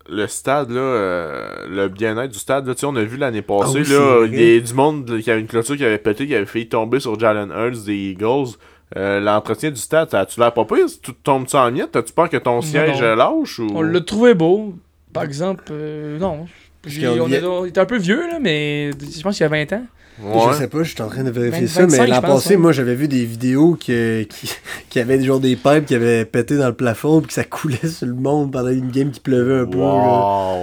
le 0.09 0.27
stade 0.27 0.71
là, 0.71 0.81
euh, 0.81 1.49
le 1.69 1.89
bien-être 1.89 2.31
du 2.33 2.39
stade 2.39 2.67
là, 2.67 2.75
tu 2.75 2.81
sais 2.81 2.87
on 2.87 2.97
a 2.97 3.03
vu 3.03 3.17
l'année 3.17 3.43
passée 3.43 3.65
Ah 3.67 3.71
oui, 3.75 3.79
là, 3.81 3.85
c'est 3.87 3.95
il 4.27 4.35
vrai. 4.35 4.55
y 4.55 4.57
a 4.57 4.61
du 4.61 4.75
monde 4.75 5.19
qui 5.21 5.31
avait 5.31 5.41
une 5.41 5.47
clôture 5.47 5.77
qui 5.77 5.85
avait 5.85 5.99
pété, 5.99 6.27
qui 6.27 6.35
avait 6.35 6.45
fait 6.47 6.65
tomber 6.67 7.01
sur 7.01 7.19
Jalen 7.19 7.51
Hurts 7.51 7.85
des 7.87 7.95
Eagles. 8.11 8.57
Euh, 8.97 9.19
L'entretien 9.19 9.71
du 9.71 9.81
stade, 9.81 10.09
tu 10.29 10.39
l'air 10.41 10.53
pas 10.53 10.65
pire? 10.65 10.87
Tu 11.03 11.13
tombes-tu 11.15 11.57
en 11.57 11.71
miettes? 11.71 11.93
T'as-tu 11.93 12.13
peur 12.13 12.29
que 12.29 12.37
ton 12.37 12.61
siège 12.61 13.01
non. 13.01 13.15
lâche 13.17 13.59
ou? 13.59 13.67
On 13.75 13.83
l'a 13.83 14.01
trouvé 14.03 14.35
beau. 14.35 14.75
Par 15.13 15.25
exemple, 15.25 15.65
euh, 15.71 16.19
non. 16.19 16.47
On 16.87 16.89
a- 16.91 17.35
est- 17.37 17.45
on 17.45 17.65
était 17.65 17.81
un 17.81 17.87
peu 17.87 17.97
vieux, 17.97 18.27
là, 18.29 18.39
mais 18.41 18.91
je 18.93 19.23
pense 19.23 19.37
qu'il 19.37 19.43
y 19.45 19.47
a 19.47 19.49
20 19.49 19.73
ans. 19.73 19.87
Ouais. 20.23 20.53
Je 20.53 20.59
sais 20.59 20.69
pas, 20.69 20.83
je 20.85 20.91
suis 20.93 21.03
en 21.03 21.09
train 21.09 21.25
de 21.25 21.31
vérifier 21.31 21.67
20, 21.67 21.69
ça, 21.69 21.81
mais 21.87 21.97
25, 21.99 22.07
l'an 22.09 22.21
passé, 22.21 22.51
ouais. 22.51 22.57
moi 22.57 22.71
j'avais 22.73 22.95
vu 22.95 23.09
des 23.09 23.25
vidéos 23.25 23.75
que, 23.77 24.23
qui, 24.23 24.49
qui 24.89 25.01
avaient 25.01 25.21
genre 25.23 25.41
des 25.41 25.57
pipes 25.57 25.87
qui 25.87 25.95
avaient 25.95 26.25
pété 26.25 26.57
dans 26.57 26.69
le 26.69 26.75
plafond 26.75 27.21
puis 27.21 27.29
que 27.29 27.35
ça 27.35 27.43
coulait 27.45 27.87
sur 27.89 28.07
le 28.07 28.15
monde 28.15 28.53
pendant 28.53 28.69
une 28.71 28.91
game 28.93 29.11
qui 29.11 29.19
pleuvait 29.21 29.61
un 29.63 29.67
peu. 29.67 29.79
là. 29.79 29.85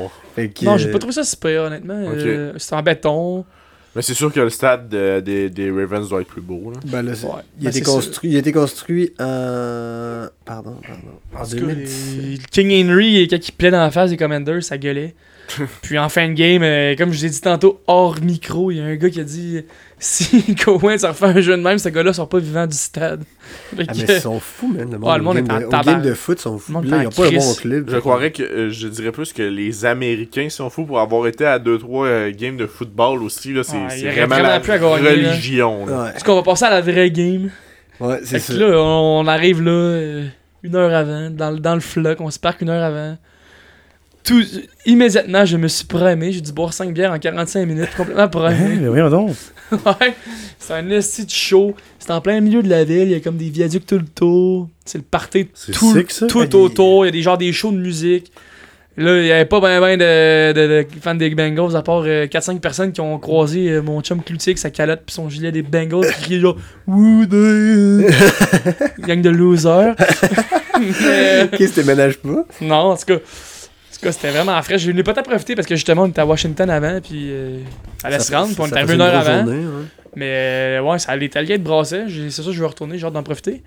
Wow. 0.03 0.11
Fait 0.35 0.47
que, 0.49 0.63
Non, 0.63 0.77
j'ai 0.77 0.87
euh, 0.87 0.91
pas 0.93 0.99
trouvé 0.99 1.13
ça 1.13 1.25
super, 1.25 1.63
honnêtement. 1.63 1.95
Euh, 1.97 2.53
C'était 2.57 2.75
en 2.75 2.81
béton. 2.83 3.43
Mais 3.93 4.01
c'est 4.01 4.13
sûr 4.13 4.31
que 4.31 4.39
le 4.39 4.49
stade 4.49 4.87
de- 4.87 5.19
des- 5.19 5.49
des 5.49 5.69
Ravens 5.69 6.07
doit 6.07 6.21
être 6.21 6.29
plus 6.29 6.39
beau 6.41 6.71
là. 6.71 6.79
Ben 6.85 7.01
là, 7.01 7.13
c'est- 7.13 7.25
Ouais, 7.25 7.33
il, 7.59 7.67
a 7.67 7.71
ben, 7.71 7.75
été 7.75 7.79
c'est 7.79 7.91
construit, 7.91 8.29
il 8.29 8.35
a 8.37 8.39
été 8.39 8.53
construit 8.53 9.11
en. 9.19 10.27
Pardon, 10.45 10.75
pardon. 10.81 11.01
En 11.35 11.41
En 11.41 11.45
tout 11.45 11.55
cas, 11.57 11.73
2010. 11.73 12.39
euh, 12.39 12.43
King 12.51 12.89
Henry, 12.89 13.27
quand 13.29 13.45
il 13.45 13.51
plaît 13.51 13.69
dans 13.71 13.81
la 13.81 13.91
face 13.91 14.11
des 14.11 14.15
Commanders, 14.17 14.63
ça 14.63 14.77
gueulait. 14.77 15.13
Puis 15.81 15.97
en 15.99 16.09
fin 16.09 16.27
de 16.27 16.33
game, 16.33 16.61
euh, 16.63 16.95
comme 16.95 17.11
je 17.11 17.17
vous 17.19 17.25
ai 17.25 17.29
dit 17.29 17.41
tantôt, 17.41 17.81
hors 17.87 18.19
micro, 18.21 18.71
il 18.71 18.77
y 18.77 18.79
a 18.81 18.85
un 18.85 18.95
gars 18.95 19.09
qui 19.09 19.19
a 19.19 19.23
dit 19.23 19.57
euh, 19.57 19.61
si 19.99 20.55
Cohen 20.65 20.97
ça 20.97 21.09
refait 21.09 21.25
un 21.25 21.41
jeu 21.41 21.55
de 21.57 21.61
même, 21.61 21.77
ce 21.77 21.89
gars-là 21.89 22.13
sort 22.13 22.29
pas 22.29 22.39
vivant 22.39 22.65
du 22.67 22.75
stade. 22.77 23.23
Ah, 23.77 23.83
que- 23.85 23.97
mais 23.97 24.15
ils 24.15 24.21
sont 24.21 24.39
fous, 24.39 24.67
man. 24.67 24.89
Le 24.91 24.97
monde, 24.97 25.09
Ouais, 25.09 25.17
le 25.17 25.23
monde 25.23 25.35
au 25.35 25.39
est 25.39 25.43
game 25.43 25.57
en 25.57 25.69
tabarnak. 25.69 25.85
game 25.85 26.01
de 26.09 26.13
foot, 26.13 26.37
ils 26.39 26.41
sont 26.41 26.57
fous. 26.57 26.71
Le 26.71 26.73
monde 26.79 26.85
Là, 26.87 26.97
est 26.97 26.99
ils 27.01 27.05
en 27.05 27.09
ont 27.09 27.11
pas 27.11 27.27
un 27.27 27.31
bon. 27.31 27.85
Je 27.91 27.97
croirais 27.97 28.31
que 28.31 28.43
euh, 28.43 28.69
je 28.71 28.87
dirais 28.87 29.11
plus 29.11 29.33
que 29.33 29.43
les 29.43 29.85
Américains 29.85 30.49
sont 30.49 30.69
fous 30.69 30.85
pour 30.85 30.99
avoir 30.99 31.27
été 31.27 31.45
à 31.45 31.59
2-3 31.59 32.31
games 32.35 32.57
de 32.57 32.67
football 32.67 33.23
aussi. 33.23 33.53
là 33.53 33.63
C'est 33.63 33.77
aurait 33.77 34.11
vraiment, 34.25 34.35
vraiment 34.35 34.95
la 34.95 34.99
gagner, 35.01 35.09
religion. 35.27 35.85
là. 35.85 36.03
Ouais, 36.03 36.09
Est-ce 36.15 36.23
qu'on 36.23 36.35
va 36.35 36.43
passer 36.43 36.65
à 36.65 36.69
la 36.69 36.81
vraie 36.81 37.11
game? 37.11 37.49
ouais 37.99 38.19
c'est 38.23 38.39
Fait 38.39 38.39
ça. 38.39 38.53
que 38.53 38.59
là, 38.59 38.77
on 38.81 39.27
arrive 39.27 39.61
là 39.61 39.71
euh, 39.71 40.27
une 40.63 40.75
heure 40.75 40.93
avant, 40.93 41.29
dans, 41.29 41.51
le- 41.51 41.59
dans 41.59 41.75
le 41.75 41.81
floc, 41.81 42.19
on 42.21 42.31
se 42.31 42.39
parque 42.39 42.61
une 42.61 42.69
heure 42.69 42.83
avant. 42.83 43.17
Tout, 44.23 44.43
immédiatement, 44.85 45.45
je 45.45 45.57
me 45.57 45.67
suis 45.67 45.85
primé. 45.85 46.31
J'ai 46.31 46.41
dû 46.41 46.51
boire 46.51 46.73
5 46.73 46.93
bières 46.93 47.11
en 47.11 47.17
45 47.19 47.65
minutes, 47.65 47.89
complètement 47.97 48.23
Hein, 48.23 48.27
primé. 48.27 48.75
mais 48.79 48.87
voyons 48.87 49.09
donc. 49.09 49.31
ouais, 49.71 50.13
c'est 50.59 50.73
un 50.73 50.89
esti 50.91 51.25
de 51.25 51.31
show. 51.31 51.75
C'est 51.97 52.11
en 52.11 52.21
plein 52.21 52.39
milieu 52.41 52.61
de 52.61 52.69
la 52.69 52.83
ville, 52.83 53.03
il 53.03 53.11
y 53.11 53.15
a 53.15 53.19
comme 53.19 53.37
des 53.37 53.49
viaducs 53.49 53.85
tout 53.85 53.97
le 53.97 54.05
tour. 54.05 54.69
C'est 54.85 54.97
le 54.99 55.03
party 55.03 55.47
tout, 55.47 55.93
sick, 55.93 56.11
ça. 56.11 56.27
tout 56.27 56.43
il- 56.43 56.55
autour. 56.55 57.05
Il 57.05 57.07
y 57.07 57.09
a 57.09 57.11
des 57.11 57.21
genres 57.21 57.37
des 57.37 57.51
shows 57.53 57.71
de 57.71 57.77
musique. 57.77 58.31
Là, 58.97 59.17
il 59.17 59.23
n'y 59.23 59.31
avait 59.31 59.45
pas 59.45 59.61
ben 59.61 59.79
ben 59.79 59.97
de, 59.97 60.51
de, 60.51 60.67
de 60.83 60.85
fans 61.01 61.15
des 61.15 61.33
Bengals, 61.33 61.77
à 61.77 61.81
part 61.81 62.03
euh, 62.05 62.27
4-5 62.27 62.59
personnes 62.59 62.91
qui 62.91 62.99
ont 62.99 63.17
croisé 63.19 63.69
euh, 63.69 63.81
mon 63.81 64.01
chum 64.01 64.21
Cloutier 64.21 64.51
avec 64.51 64.57
sa 64.57 64.69
calotte 64.69 65.03
puis 65.05 65.15
son 65.15 65.29
gilet 65.29 65.53
des 65.53 65.61
Bengals 65.61 66.05
qui 66.13 66.21
criait 66.23 66.39
genre 66.41 66.57
Woo 66.87 67.25
Gang 68.99 69.21
de 69.21 69.29
losers. 69.29 69.95
Mais, 70.79 71.43
Ok, 71.45 71.55
c'était 71.59 71.83
ménage 71.83 72.17
pas. 72.17 72.45
non, 72.61 72.75
en 72.75 72.97
tout 72.97 73.05
cas, 73.05 73.17
cas, 74.01 74.11
c'était 74.11 74.31
vraiment 74.31 74.61
frais. 74.61 74.77
Je 74.77 74.91
n'ai 74.91 75.03
pas 75.03 75.13
tant 75.13 75.23
profité 75.23 75.55
parce 75.55 75.67
que 75.67 75.75
justement, 75.75 76.03
on 76.03 76.07
était 76.07 76.21
à 76.21 76.25
Washington 76.25 76.69
avant, 76.69 76.99
puis 77.01 77.29
euh, 77.29 77.59
ça 78.01 78.07
allait 78.07 78.19
se 78.19 78.33
rendre, 78.33 78.53
puis 78.53 78.61
on 78.61 78.67
était 78.67 78.77
arrivé 78.77 78.95
une 78.95 79.01
heure 79.01 79.15
avant. 79.15 79.45
Mais 80.15 80.29
euh, 80.29 80.81
ouais, 80.81 80.99
ça 80.99 81.13
allait 81.13 81.29
tailgate 81.29 81.63
brassait. 81.63 82.05
C'est 82.29 82.41
ça, 82.41 82.51
je 82.51 82.59
vais 82.59 82.67
retourner, 82.67 82.97
j'ai 82.97 83.05
hâte 83.05 83.13
d'en 83.13 83.23
profiter. 83.23 83.63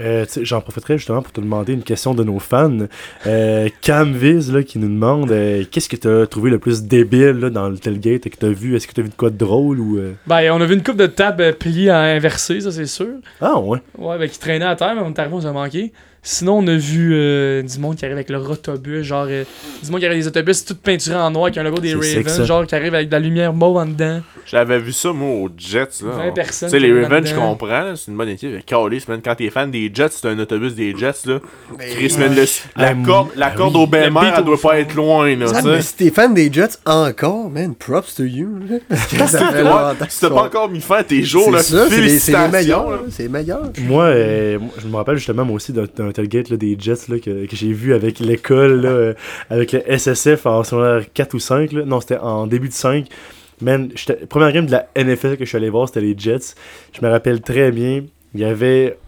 Euh, 0.00 0.26
J'en 0.42 0.60
profiterai 0.60 0.98
justement 0.98 1.22
pour 1.22 1.32
te 1.32 1.40
demander 1.40 1.72
une 1.72 1.82
question 1.82 2.12
de 2.14 2.22
nos 2.22 2.38
fans. 2.38 2.86
Euh, 3.26 3.68
Cam 3.80 4.12
Viz, 4.12 4.52
là, 4.52 4.62
qui 4.62 4.78
nous 4.78 4.88
demande 4.88 5.30
euh, 5.30 5.64
qu'est-ce 5.70 5.88
que 5.88 5.96
t'as 5.96 6.26
trouvé 6.26 6.50
le 6.50 6.58
plus 6.58 6.82
débile 6.82 7.38
là, 7.40 7.50
dans 7.50 7.68
le 7.70 7.78
tailgate 7.78 8.28
que 8.28 8.36
t'as 8.36 8.48
vu? 8.48 8.76
Est-ce 8.76 8.86
que 8.86 8.92
t'as 8.92 9.02
vu 9.02 9.08
de 9.08 9.14
quoi 9.14 9.30
de 9.30 9.38
drôle 9.38 9.80
ou. 9.80 9.98
Ben, 10.26 10.50
on 10.52 10.60
a 10.60 10.66
vu 10.66 10.74
une 10.74 10.82
coupe 10.82 10.98
de 10.98 11.06
table 11.06 11.54
pliée 11.54 11.88
à 11.90 12.00
inverser, 12.00 12.60
ça 12.60 12.72
c'est 12.72 12.86
sûr. 12.86 13.06
Ah 13.40 13.58
ouais. 13.58 13.78
Ouais, 13.96 14.18
ben 14.18 14.28
qui 14.28 14.38
traînait 14.38 14.66
à 14.66 14.76
terre, 14.76 14.94
mais 14.94 15.02
on 15.02 15.12
est 15.12 15.18
arrivé, 15.18 15.34
on 15.34 15.40
s'est 15.40 15.52
manqué. 15.52 15.92
Sinon, 16.28 16.58
on 16.58 16.66
a 16.66 16.74
vu 16.74 17.12
euh, 17.14 17.62
du 17.62 17.78
monde 17.78 17.94
qui 17.94 18.04
arrive 18.04 18.16
avec 18.16 18.30
leur 18.30 18.50
autobus, 18.50 19.04
genre 19.04 19.28
euh, 19.30 19.44
du 19.80 19.90
monde 19.92 20.00
qui 20.00 20.06
arrive 20.06 20.16
avec 20.16 20.22
des 20.22 20.26
autobus 20.26 20.64
tout 20.64 20.74
peinturés 20.74 21.14
en 21.14 21.30
noir 21.30 21.44
avec 21.44 21.56
un 21.58 21.62
logo 21.62 21.78
des 21.78 21.94
Ravens, 21.94 22.26
ça. 22.26 22.42
genre 22.42 22.66
qui 22.66 22.74
arrive 22.74 22.96
avec 22.96 23.06
de 23.08 23.12
la 23.12 23.20
lumière 23.20 23.52
mauve 23.52 23.76
en 23.76 23.86
dedans. 23.86 24.20
J'avais 24.44 24.80
vu 24.80 24.90
ça, 24.90 25.12
moi, 25.12 25.28
aux 25.28 25.48
Jets. 25.56 26.02
Là. 26.04 26.24
20 26.24 26.32
personnes 26.32 26.68
Tu 26.68 26.74
sais, 26.74 26.80
les 26.80 27.00
Ravens, 27.00 27.24
je 27.28 27.32
comprends, 27.32 27.94
c'est 27.94 28.10
une 28.10 28.16
bonne 28.16 28.30
équipe. 28.30 28.50
Mais 28.52 28.62
calé, 28.62 28.98
quand 29.24 29.34
t'es 29.36 29.50
fan 29.50 29.70
des 29.70 29.88
Jets, 29.94 30.08
c'est 30.10 30.26
un 30.26 30.36
autobus 30.40 30.74
des 30.74 30.96
Jets, 30.96 31.26
là. 31.26 31.38
Mais- 31.78 31.90
Chris, 31.90 32.16
man, 32.18 32.34
le- 32.34 32.44
la 32.76 32.94
corde, 32.94 33.28
la 33.36 33.50
corde 33.50 33.76
oui. 33.76 33.82
au 33.82 33.86
beat 33.86 34.00
elle 34.36 34.44
doit 34.44 34.56
fond. 34.56 34.68
pas 34.70 34.80
être 34.80 34.94
loin, 34.94 35.36
là, 35.36 35.46
tu 35.62 35.68
mais 35.68 35.80
si 35.80 35.94
t'es 35.94 36.10
fan 36.10 36.34
des 36.34 36.52
Jets 36.52 36.76
encore, 36.84 37.48
man, 37.50 37.72
props 37.76 38.16
to 38.16 38.24
you. 38.24 38.48
ça 39.28 39.94
Si 40.08 40.20
t'as 40.20 40.30
pas 40.30 40.42
encore 40.42 40.68
mis 40.70 40.80
fin 40.80 40.96
à 40.96 41.04
tes 41.04 41.22
jours, 41.22 41.52
là, 41.52 41.62
C'est 41.62 41.76
ça, 41.76 41.86
c'est 41.88 42.00
les, 42.32 42.48
meilleurs. 42.48 43.04
C'est 43.10 43.22
les 43.24 43.28
meilleurs. 43.28 43.70
Moi, 43.82 44.12
je 44.12 44.88
me 44.88 44.96
rappelle 44.96 45.18
justement, 45.18 45.44
moi 45.44 45.54
aussi, 45.54 45.72
d'un 45.72 45.86
tailgate 46.16 46.50
là, 46.50 46.56
des 46.56 46.76
Jets 46.78 47.08
là, 47.08 47.18
que, 47.18 47.46
que 47.46 47.56
j'ai 47.56 47.72
vu 47.72 47.94
avec 47.94 48.20
l'école, 48.20 48.84
euh, 48.84 49.14
avec 49.50 49.72
le 49.72 49.82
SSF 49.86 50.46
en 50.46 50.64
secondaire 50.64 51.04
4 51.12 51.34
ou 51.34 51.38
5. 51.38 51.72
Là. 51.72 51.84
Non, 51.84 52.00
c'était 52.00 52.18
en 52.18 52.46
début 52.46 52.68
de 52.68 52.74
5. 52.74 53.06
Man, 53.60 53.90
première 54.28 54.52
game 54.52 54.66
de 54.66 54.72
la 54.72 54.86
NFL 54.96 55.36
que 55.36 55.44
je 55.44 55.48
suis 55.48 55.56
allé 55.56 55.70
voir, 55.70 55.88
c'était 55.88 56.00
les 56.00 56.14
Jets. 56.16 56.54
Je 56.92 57.04
me 57.04 57.10
rappelle 57.10 57.40
très 57.40 57.70
bien, 57.70 58.04
il 58.34 58.40
y 58.40 58.44
avait 58.44 58.98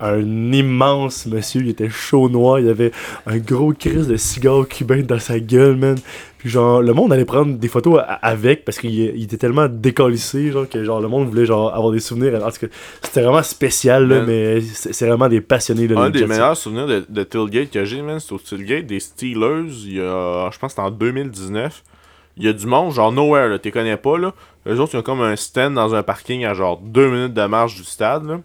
un 0.00 0.52
immense 0.52 1.26
monsieur, 1.26 1.60
il 1.62 1.68
était 1.68 1.88
chaud 1.88 2.28
noir, 2.28 2.58
il 2.58 2.68
avait 2.68 2.90
un 3.26 3.38
gros 3.38 3.72
crise 3.72 4.08
de 4.08 4.16
cigare 4.16 4.66
cubain 4.68 5.02
dans 5.02 5.18
sa 5.18 5.38
gueule, 5.38 5.76
man. 5.76 5.96
Puis 6.38 6.50
genre, 6.50 6.82
le 6.82 6.92
monde 6.92 7.12
allait 7.12 7.24
prendre 7.24 7.56
des 7.56 7.68
photos 7.68 8.02
avec 8.20 8.64
parce 8.66 8.78
qu'il 8.78 8.90
il 8.92 9.22
était 9.22 9.38
tellement 9.38 9.66
décalissé, 9.66 10.50
genre, 10.50 10.68
que 10.68 10.84
genre, 10.84 11.00
le 11.00 11.08
monde 11.08 11.28
voulait 11.28 11.46
genre 11.46 11.74
avoir 11.74 11.90
des 11.90 12.00
souvenirs. 12.00 12.34
En 12.44 12.50
tout 12.50 12.66
cas, 12.66 12.72
c'était 13.02 13.22
vraiment 13.22 13.42
spécial, 13.42 14.06
là, 14.06 14.16
Man. 14.16 14.26
mais 14.26 14.60
c'est 14.60 15.06
vraiment 15.06 15.28
des 15.28 15.40
passionnés, 15.40 15.88
là, 15.88 15.98
Un 16.00 16.10
des 16.10 16.26
meilleurs 16.26 16.56
souvenirs 16.56 16.86
de, 16.86 17.04
de 17.08 17.22
Tailgate 17.22 17.70
que 17.70 17.84
j'ai, 17.84 18.02
man, 18.02 18.20
c'est 18.20 18.32
au 18.32 18.38
Tailgate 18.38 18.84
des 18.86 19.00
Steelers. 19.00 19.70
Il 19.86 19.94
y 19.94 20.00
a, 20.00 20.50
je 20.52 20.58
pense 20.58 20.74
que 20.74 20.80
c'était 20.80 20.82
en 20.82 20.90
2019. 20.90 21.82
Il 22.36 22.44
y 22.44 22.48
a 22.48 22.52
du 22.52 22.66
monde, 22.66 22.92
genre 22.92 23.12
nowhere, 23.12 23.48
là, 23.48 23.58
t'es 23.58 23.70
connais 23.70 23.96
pas, 23.96 24.18
là. 24.18 24.34
Eux 24.66 24.80
autres, 24.80 24.94
ils 24.94 24.98
ont 24.98 25.02
comme 25.02 25.20
un 25.22 25.36
stand 25.36 25.74
dans 25.74 25.94
un 25.94 26.02
parking 26.02 26.44
à 26.44 26.52
genre 26.52 26.78
2 26.78 27.08
minutes 27.10 27.34
de 27.34 27.46
marche 27.46 27.76
du 27.76 27.84
stade, 27.84 28.26
là. 28.26 28.40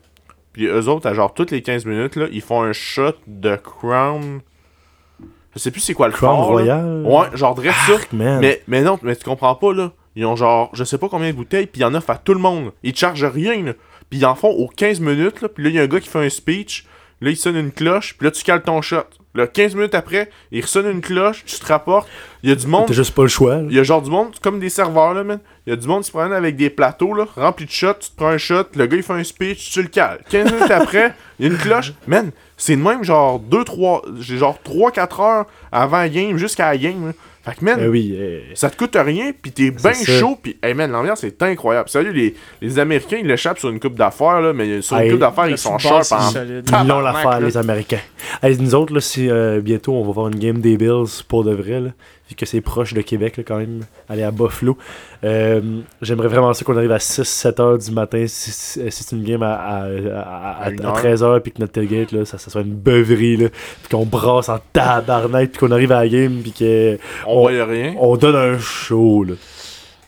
Puis 0.59 0.67
eux 0.67 0.89
autres, 0.89 1.07
à 1.07 1.13
genre 1.13 1.33
toutes 1.33 1.51
les 1.51 1.61
15 1.61 1.85
minutes, 1.85 2.17
là, 2.17 2.25
ils 2.33 2.41
font 2.41 2.61
un 2.61 2.73
shot 2.73 3.13
de 3.27 3.55
Crown. 3.55 4.41
Je 5.55 5.59
sais 5.59 5.71
plus 5.71 5.79
c'est 5.79 5.93
quoi 5.93 6.07
le 6.07 6.13
Crown 6.13 6.35
fort, 6.35 6.59
là. 6.59 6.81
Royal? 6.81 7.05
Ouais, 7.05 7.37
genre. 7.37 7.57
Arc, 7.65 8.11
man. 8.11 8.41
Mais, 8.41 8.61
mais 8.67 8.81
non, 8.81 8.99
mais 9.01 9.15
tu 9.15 9.23
comprends 9.23 9.55
pas, 9.55 9.71
là. 9.71 9.93
Ils 10.17 10.25
ont 10.25 10.35
genre, 10.35 10.69
je 10.73 10.83
sais 10.83 10.97
pas 10.97 11.07
combien 11.07 11.31
de 11.31 11.35
bouteilles, 11.37 11.67
puis 11.67 11.79
ils 11.79 11.85
en 11.85 11.95
offrent 11.95 12.09
à 12.09 12.17
tout 12.17 12.33
le 12.33 12.41
monde. 12.41 12.73
Ils 12.83 12.93
chargent 12.93 13.23
rien, 13.23 13.63
là. 13.63 13.71
Puis 14.09 14.19
ils 14.19 14.25
en 14.25 14.35
font 14.35 14.49
aux 14.49 14.67
15 14.67 14.99
minutes, 14.99 15.41
là. 15.41 15.47
Puis 15.47 15.63
là, 15.63 15.69
il 15.69 15.75
y 15.77 15.79
a 15.79 15.83
un 15.83 15.87
gars 15.87 16.01
qui 16.01 16.09
fait 16.09 16.25
un 16.25 16.29
speech. 16.29 16.85
Là, 17.21 17.29
il 17.29 17.37
sonne 17.37 17.55
une 17.55 17.71
cloche, 17.71 18.17
puis 18.17 18.25
là, 18.25 18.31
tu 18.31 18.43
cales 18.43 18.61
ton 18.61 18.81
shot. 18.81 19.05
Là, 19.35 19.45
15 19.45 19.75
minutes 19.75 19.93
après, 19.93 20.29
il 20.51 20.61
ressonne 20.61 20.89
une 20.89 21.01
cloche, 21.01 21.43
tu 21.45 21.59
te 21.59 21.65
rapportes. 21.67 22.07
Il 22.41 22.49
y 22.49 22.51
a 22.51 22.55
du 22.55 22.65
monde. 22.65 22.85
T'as 22.87 22.93
juste 22.93 23.13
pas 23.13 23.21
le 23.21 23.27
choix. 23.27 23.57
là. 23.57 23.61
Il 23.69 23.75
y 23.75 23.79
a 23.79 23.83
genre 23.83 24.01
du 24.01 24.09
monde, 24.09 24.33
comme 24.41 24.59
des 24.59 24.69
serveurs, 24.69 25.13
là, 25.13 25.23
man. 25.23 25.39
Il 25.67 25.69
y 25.69 25.73
a 25.73 25.75
du 25.75 25.87
monde 25.87 26.01
qui 26.01 26.07
se 26.07 26.11
promène 26.11 26.33
avec 26.33 26.55
des 26.55 26.71
plateaux, 26.71 27.13
là, 27.13 27.25
remplis 27.35 27.65
de 27.65 27.71
shots. 27.71 27.93
Tu 27.99 28.09
te 28.09 28.15
prends 28.15 28.29
un 28.29 28.37
shot, 28.39 28.63
le 28.75 28.87
gars, 28.87 28.97
il 28.97 29.03
fait 29.03 29.13
un 29.13 29.23
speech, 29.23 29.71
tu 29.71 29.81
le 29.83 29.87
cales. 29.87 30.19
15 30.31 30.51
minutes 30.51 30.71
après, 30.71 31.13
il 31.37 31.45
y 31.45 31.49
a 31.49 31.51
une 31.51 31.59
cloche. 31.59 31.93
Man, 32.07 32.31
c'est 32.57 32.75
de 32.75 32.81
même, 32.81 33.03
genre, 33.03 33.39
2, 33.39 33.63
3, 33.63 34.01
j'ai 34.19 34.37
genre 34.37 34.57
3-4 34.65 35.21
heures 35.21 35.45
avant 35.71 35.97
la 35.97 36.09
game, 36.09 36.37
jusqu'à 36.37 36.71
la 36.71 36.77
game, 36.77 37.07
là. 37.07 37.13
Fait 37.49 37.59
que, 37.59 37.65
man, 37.65 37.79
Ben 37.79 37.89
oui. 37.89 38.15
euh, 38.17 38.39
ça 38.53 38.69
te 38.69 38.77
coûte 38.77 38.95
rien, 38.99 39.31
pis 39.41 39.51
t'es 39.51 39.71
bien 39.71 39.93
chaud, 39.93 40.37
pis 40.41 40.57
hey 40.61 40.73
man, 40.73 40.91
l'ambiance 40.91 41.23
est 41.23 41.41
incroyable. 41.41 41.89
Sérieux, 41.89 42.11
les, 42.11 42.35
les 42.61 42.79
Américains, 42.79 43.17
ils 43.21 43.27
l'échappent 43.27 43.59
sur 43.59 43.69
une 43.69 43.79
coupe 43.79 43.95
d'affaires, 43.95 44.41
là, 44.41 44.53
mais 44.53 44.81
sur 44.81 44.97
une 44.97 45.03
Hey, 45.03 45.11
coupe 45.11 45.19
d'affaires, 45.19 45.49
ils 45.49 45.57
sont 45.57 45.77
sharp 45.77 46.11
en. 46.11 46.31
Ils 46.31 46.87
l'ont 46.87 46.99
l'affaire, 46.99 47.39
les 47.39 47.57
Américains. 47.57 47.99
Hey, 48.43 48.57
nous 48.59 48.75
autres, 48.75 48.93
là, 48.93 49.01
si 49.01 49.29
euh, 49.29 49.61
bientôt 49.61 49.93
on 49.93 50.05
va 50.05 50.11
voir 50.11 50.27
une 50.27 50.39
game 50.39 50.59
des 50.59 50.77
Bills 50.77 51.23
pour 51.27 51.43
de 51.43 51.53
vrai, 51.53 51.79
là, 51.79 51.89
que 52.35 52.45
c'est 52.45 52.61
proche 52.61 52.93
de 52.93 53.01
Québec, 53.01 53.37
là, 53.37 53.43
quand 53.45 53.57
même, 53.57 53.81
aller 54.07 54.23
à 54.23 54.31
Buffalo. 54.31 54.77
Euh, 55.23 55.61
J'aimerais 56.01 56.27
vraiment 56.27 56.53
ça 56.53 56.63
qu'on 56.65 56.77
arrive 56.77 56.91
à 56.91 56.97
6-7 56.99 57.61
heures 57.61 57.77
du 57.77 57.91
matin, 57.91 58.25
si, 58.27 58.51
si- 58.51 58.91
si 58.91 59.03
c'est 59.03 59.15
une 59.15 59.23
game 59.23 59.43
à, 59.43 59.53
à, 59.55 59.83
à, 59.83 60.63
À 60.65 60.69
une 60.71 60.81
à, 60.85 60.89
heure. 60.89 60.93
13 60.93 61.23
heures, 61.23 61.41
puis 61.41 61.51
que 61.51 61.59
notre 61.59 61.73
tailgate, 61.73 62.11
là, 62.11 62.25
ça, 62.25 62.37
ça 62.37 62.49
soit 62.49 62.61
une 62.61 62.75
beuverie, 62.75 63.37
là, 63.37 63.49
puis 63.49 63.89
qu'on 63.91 64.05
brasse 64.05 64.49
en 64.49 64.59
tabarnak, 64.73 65.51
puis 65.51 65.59
qu'on 65.59 65.71
arrive 65.71 65.91
à 65.91 66.01
la 66.03 66.07
game, 66.09 66.41
puis 66.41 66.51
qu'on 66.51 66.97
On 67.31 67.41
voyait 67.41 67.63
rien. 67.63 67.95
on 67.99 68.15
donne 68.17 68.35
un 68.35 68.57
show, 68.59 69.23
là. 69.23 69.33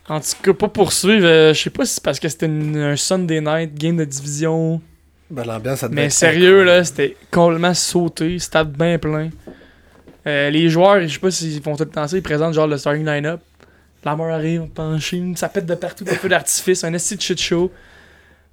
En 0.09 0.19
tout 0.19 0.27
cas, 0.43 0.53
pas 0.53 0.67
poursuivre, 0.67 1.25
euh, 1.25 1.53
je 1.53 1.61
sais 1.61 1.69
pas 1.69 1.85
si 1.85 1.93
c'est 1.93 2.03
parce 2.03 2.19
que 2.19 2.27
c'était 2.27 2.47
un 2.47 2.95
Sunday 2.97 3.39
night, 3.39 3.73
game 3.75 3.95
de 3.95 4.03
division. 4.05 4.81
Ben, 5.29 5.45
l'ambiance, 5.45 5.79
ça 5.79 5.87
devait 5.87 6.01
Mais 6.01 6.05
être 6.07 6.11
sérieux, 6.11 6.63
là, 6.63 6.83
c'était 6.83 7.15
complètement 7.31 7.73
sauté, 7.73 8.37
stade 8.39 8.73
bien 8.73 8.97
plein. 8.99 9.29
Euh, 10.27 10.49
les 10.49 10.69
joueurs, 10.69 11.01
je 11.01 11.07
sais 11.07 11.19
pas 11.19 11.31
s'ils 11.31 11.61
font 11.61 11.75
tout 11.75 11.83
le 11.83 11.89
temps 11.89 12.07
ça, 12.07 12.15
ils 12.15 12.21
présentent 12.23 12.53
genre 12.53 12.67
le 12.67 12.77
starting 12.77 13.05
line-up. 13.05 13.41
La 14.03 14.15
mort 14.15 14.29
arrive, 14.29 14.67
penché, 14.73 15.21
ça 15.35 15.47
pète 15.49 15.65
de 15.65 15.75
partout, 15.75 16.03
des 16.03 16.15
feux 16.15 16.29
d'artifice, 16.29 16.83
un 16.83 16.93
esti 16.93 17.15
de 17.15 17.21
shit 17.21 17.39
show. 17.39 17.71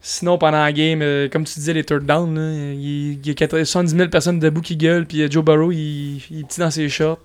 Sinon, 0.00 0.38
pendant 0.38 0.58
la 0.62 0.72
game, 0.72 1.00
euh, 1.02 1.28
comme 1.28 1.44
tu 1.44 1.54
disais, 1.54 1.72
les 1.72 1.84
third 1.84 2.04
down, 2.06 2.34
là, 2.34 2.72
il 2.74 3.12
il 3.14 3.26
y 3.26 3.30
a 3.30 3.34
80 3.34 3.64
70 3.64 3.96
000 3.96 4.08
personnes 4.10 4.38
debout 4.38 4.60
qui 4.60 4.76
gueulent, 4.76 5.06
puis 5.06 5.22
euh, 5.22 5.28
Joe 5.30 5.44
Burrow, 5.44 5.72
il, 5.72 6.22
il 6.30 6.40
est 6.40 6.46
petit 6.46 6.60
dans 6.60 6.70
ses 6.70 6.88
shorts. 6.88 7.18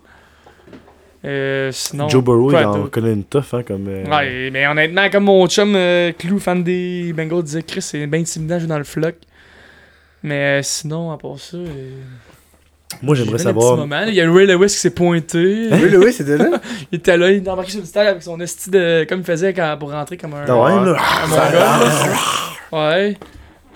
Euh, 1.25 1.71
sinon, 1.71 2.09
Joe 2.09 2.23
Burrow, 2.23 2.51
il 2.51 2.55
en 2.65 2.87
connaît 2.87 3.13
une 3.13 3.23
tough, 3.23 3.53
hein, 3.53 3.63
comme... 3.63 3.87
euh, 3.87 4.03
Ouais, 4.05 4.49
mais 4.51 4.67
honnêtement, 4.67 5.09
comme 5.09 5.25
mon 5.25 5.47
chum 5.47 5.73
euh, 5.75 6.11
Clou, 6.17 6.39
fan 6.39 6.63
des 6.63 7.13
Bengals, 7.13 7.43
disait 7.43 7.63
Chris, 7.63 7.81
c'est 7.81 8.05
bien 8.07 8.21
intimidant 8.21 8.55
de 8.55 8.59
jouer 8.61 8.69
dans 8.69 8.77
le 8.77 8.83
floc. 8.83 9.15
Mais 10.23 10.61
sinon, 10.63 11.11
à 11.11 11.17
part 11.17 11.37
ça. 11.39 11.57
Moi, 13.01 13.15
j'ai 13.15 13.23
j'aimerais 13.25 13.39
savoir... 13.39 13.85
Il 14.07 14.13
y 14.13 14.21
a 14.21 14.31
Ray 14.31 14.47
Lewis 14.47 14.67
qui 14.67 14.77
s'est 14.77 14.89
pointé. 14.91 15.69
Oui, 15.71 15.95
oui, 15.97 16.13
c'était 16.13 16.37
là? 16.37 16.61
Il 16.91 16.99
était 16.99 17.17
là, 17.17 17.31
il 17.31 17.43
est 17.43 17.49
embarqué 17.49 17.71
sur 17.71 17.79
le 17.81 17.85
stade 17.85 18.07
avec 18.07 18.23
son 18.23 18.39
esti 18.39 18.69
de. 18.69 19.05
Comme 19.09 19.19
il 19.19 19.25
faisait 19.25 19.53
quand, 19.53 19.75
pour 19.79 19.91
rentrer 19.91 20.15
comme 20.15 20.33
un. 20.35 20.45
Ah 20.47 20.55
ouais, 20.55 20.85
là. 20.85 20.97
un. 22.71 22.77
Ouais. 22.77 23.17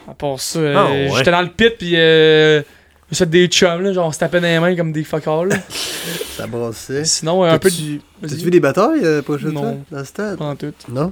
À 0.09 0.13
part 0.13 0.39
ça, 0.39 0.59
euh, 0.59 0.75
Ah 0.77 0.85
ouais. 0.91 1.09
j'étais 1.17 1.31
dans 1.31 1.41
le 1.41 1.49
pit, 1.49 1.73
puis. 1.77 1.93
Euh, 1.95 2.61
j'ai 3.11 3.17
fait 3.19 3.29
des 3.29 3.47
chums, 3.47 3.81
là. 3.81 3.93
Genre, 3.93 4.07
on 4.07 4.11
se 4.11 4.19
tapait 4.19 4.39
dans 4.39 4.47
les 4.47 4.59
mains 4.59 4.75
comme 4.75 4.91
des 4.91 5.03
fuck 5.03 5.27
all, 5.27 5.47
là. 5.49 5.55
Ça 6.37 6.45
brassait. 6.47 7.03
Sinon, 7.05 7.43
euh, 7.43 7.51
un 7.51 7.59
peu. 7.59 7.69
T'as-tu 7.69 8.35
vu 8.35 8.51
des 8.51 8.59
batailles 8.59 9.03
euh, 9.03 9.21
prochaine 9.21 9.51
Non. 9.51 9.61
fois 9.61 9.73
dans 9.91 9.97
le 9.99 10.05
stade? 10.05 10.37
Prends 10.37 10.55
tout. 10.55 10.73
Non? 10.89 11.11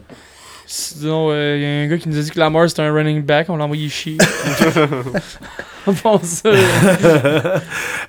Sinon, 0.67 1.31
il 1.31 1.61
y 1.61 1.65
a 1.65 1.67
un 1.83 1.87
gars 1.87 1.97
qui 1.97 2.09
nous 2.09 2.17
a 2.17 2.21
dit 2.21 2.31
que 2.31 2.39
Lamar 2.39 2.67
c'était 2.69 2.81
un 2.81 2.91
running 2.93 3.21
back, 3.23 3.49
on 3.49 3.55
l'a 3.57 3.65
envoyé 3.65 3.87
chier. 3.89 4.17
bon, 6.03 6.19
ça. 6.23 6.49
euh, 6.49 7.59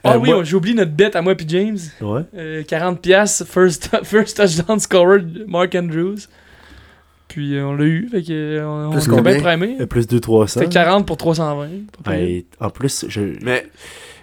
Ah 0.02 0.14
Euh, 0.14 0.18
oui, 0.18 0.30
moi- 0.30 0.44
j'ai 0.44 0.56
oublié 0.56 0.74
notre 0.74 0.92
bet 0.92 1.14
à 1.16 1.22
moi 1.22 1.34
puis 1.34 1.46
James. 1.48 1.78
Ouais. 2.00 2.22
Euh, 2.36 2.62
40$, 2.62 2.96
piastres, 3.00 3.46
first, 3.46 3.90
first 4.04 4.36
touchdown 4.36 4.78
scorer, 4.80 5.20
Mark 5.46 5.74
Andrews. 5.74 6.16
Puis 7.28 7.56
euh, 7.56 7.66
on 7.66 7.74
l'a 7.74 7.84
eu, 7.84 8.08
fait 8.10 8.22
que 8.22 8.32
euh, 8.32 8.66
on, 8.66 8.90
Plus 8.92 9.00
était 9.02 9.10
bien 9.10 9.16
combien? 9.16 9.40
primé. 9.40 9.76
Euh, 9.80 9.86
Plus 9.86 10.06
de 10.06 10.18
300. 10.18 10.60
Fait 10.60 10.68
40 10.68 11.06
pour 11.06 11.16
320. 11.16 11.68
pas 12.02 12.10
pire. 12.12 12.20
Hey, 12.20 12.46
en 12.60 12.70
plus, 12.70 13.04
je... 13.08 13.20
Mais 13.42 13.66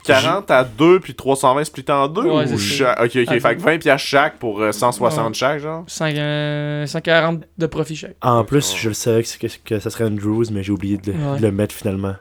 40 0.05 0.51
à 0.51 0.63
2 0.63 0.99
puis 0.99 1.13
320 1.15 1.63
split 1.63 1.85
en 1.89 2.07
2 2.07 2.21
Ouais, 2.21 2.43
ou 2.45 2.47
c'est 2.47 2.57
cha- 2.57 2.97
Ok, 3.03 3.11
ok. 3.15 3.27
À 3.27 3.39
fait 3.39 3.39
que 3.55 3.59
deux. 3.59 3.65
20 3.65 3.77
piastres 3.79 4.07
chaque 4.07 4.37
pour 4.39 4.61
euh, 4.61 4.71
160 4.71 5.27
Ouais. 5.29 5.33
chaque, 5.33 5.59
genre? 5.61 5.83
5, 5.87 6.15
euh, 6.17 6.85
140 6.85 7.41
de 7.57 7.65
profit 7.67 7.95
chaque. 7.95 8.15
En 8.21 8.43
plus, 8.43 8.71
Ouais. 8.73 8.79
je 8.79 8.87
le 8.89 8.93
savais 8.93 9.23
que, 9.23 9.37
que, 9.37 9.47
que 9.65 9.79
ça 9.79 9.89
serait 9.89 10.05
Andrews, 10.05 10.45
mais 10.51 10.63
j'ai 10.63 10.71
oublié 10.71 10.97
de, 10.97 11.11
le- 11.11 11.17
Ouais. 11.17 11.37
de 11.37 11.41
le 11.41 11.51
mettre 11.51 11.73
finalement. 11.75 12.15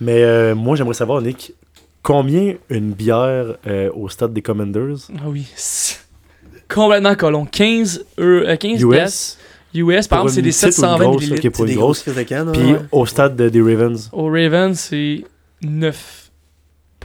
Mais 0.00 0.22
euh, 0.22 0.54
moi, 0.54 0.76
j'aimerais 0.76 0.94
savoir, 0.94 1.20
Nick, 1.22 1.52
combien 2.02 2.54
une 2.70 2.92
bière 2.92 3.56
euh, 3.66 3.90
au 3.94 4.08
stade 4.08 4.32
des 4.32 4.42
Commanders? 4.42 5.08
Ah 5.16 5.22
oui. 5.26 5.46
Complètement 6.72 7.14
colon. 7.14 7.46
15, 7.46 8.04
euros, 8.18 8.28
euh, 8.46 8.56
15 8.56 8.84
piastres 8.88 9.38
US 9.38 9.38
US. 9.74 10.08
Par 10.08 10.20
exemple, 10.20 10.32
c'est 10.34 10.42
des 10.42 10.50
petite 10.50 10.62
ou 10.62 10.66
une 10.66 10.72
720 10.72 11.04
grosse, 11.04 11.20
millilitres. 11.22 11.46
ok, 11.46 11.52
pour 11.52 11.56
C'est 11.56 11.62
une 11.62 11.68
des 11.68 11.74
grosse. 11.74 12.04
grosses 12.04 12.16
de 12.16 12.22
canne, 12.22 12.52
Puis 12.52 12.72
ouais. 12.72 12.78
au 12.92 13.06
stade 13.06 13.36
de- 13.36 13.48
des 13.48 13.60
Ravens, 13.60 14.08
Au 14.12 14.26
Ravens, 14.26 14.78
c'est 14.78 15.24
9 15.62 16.25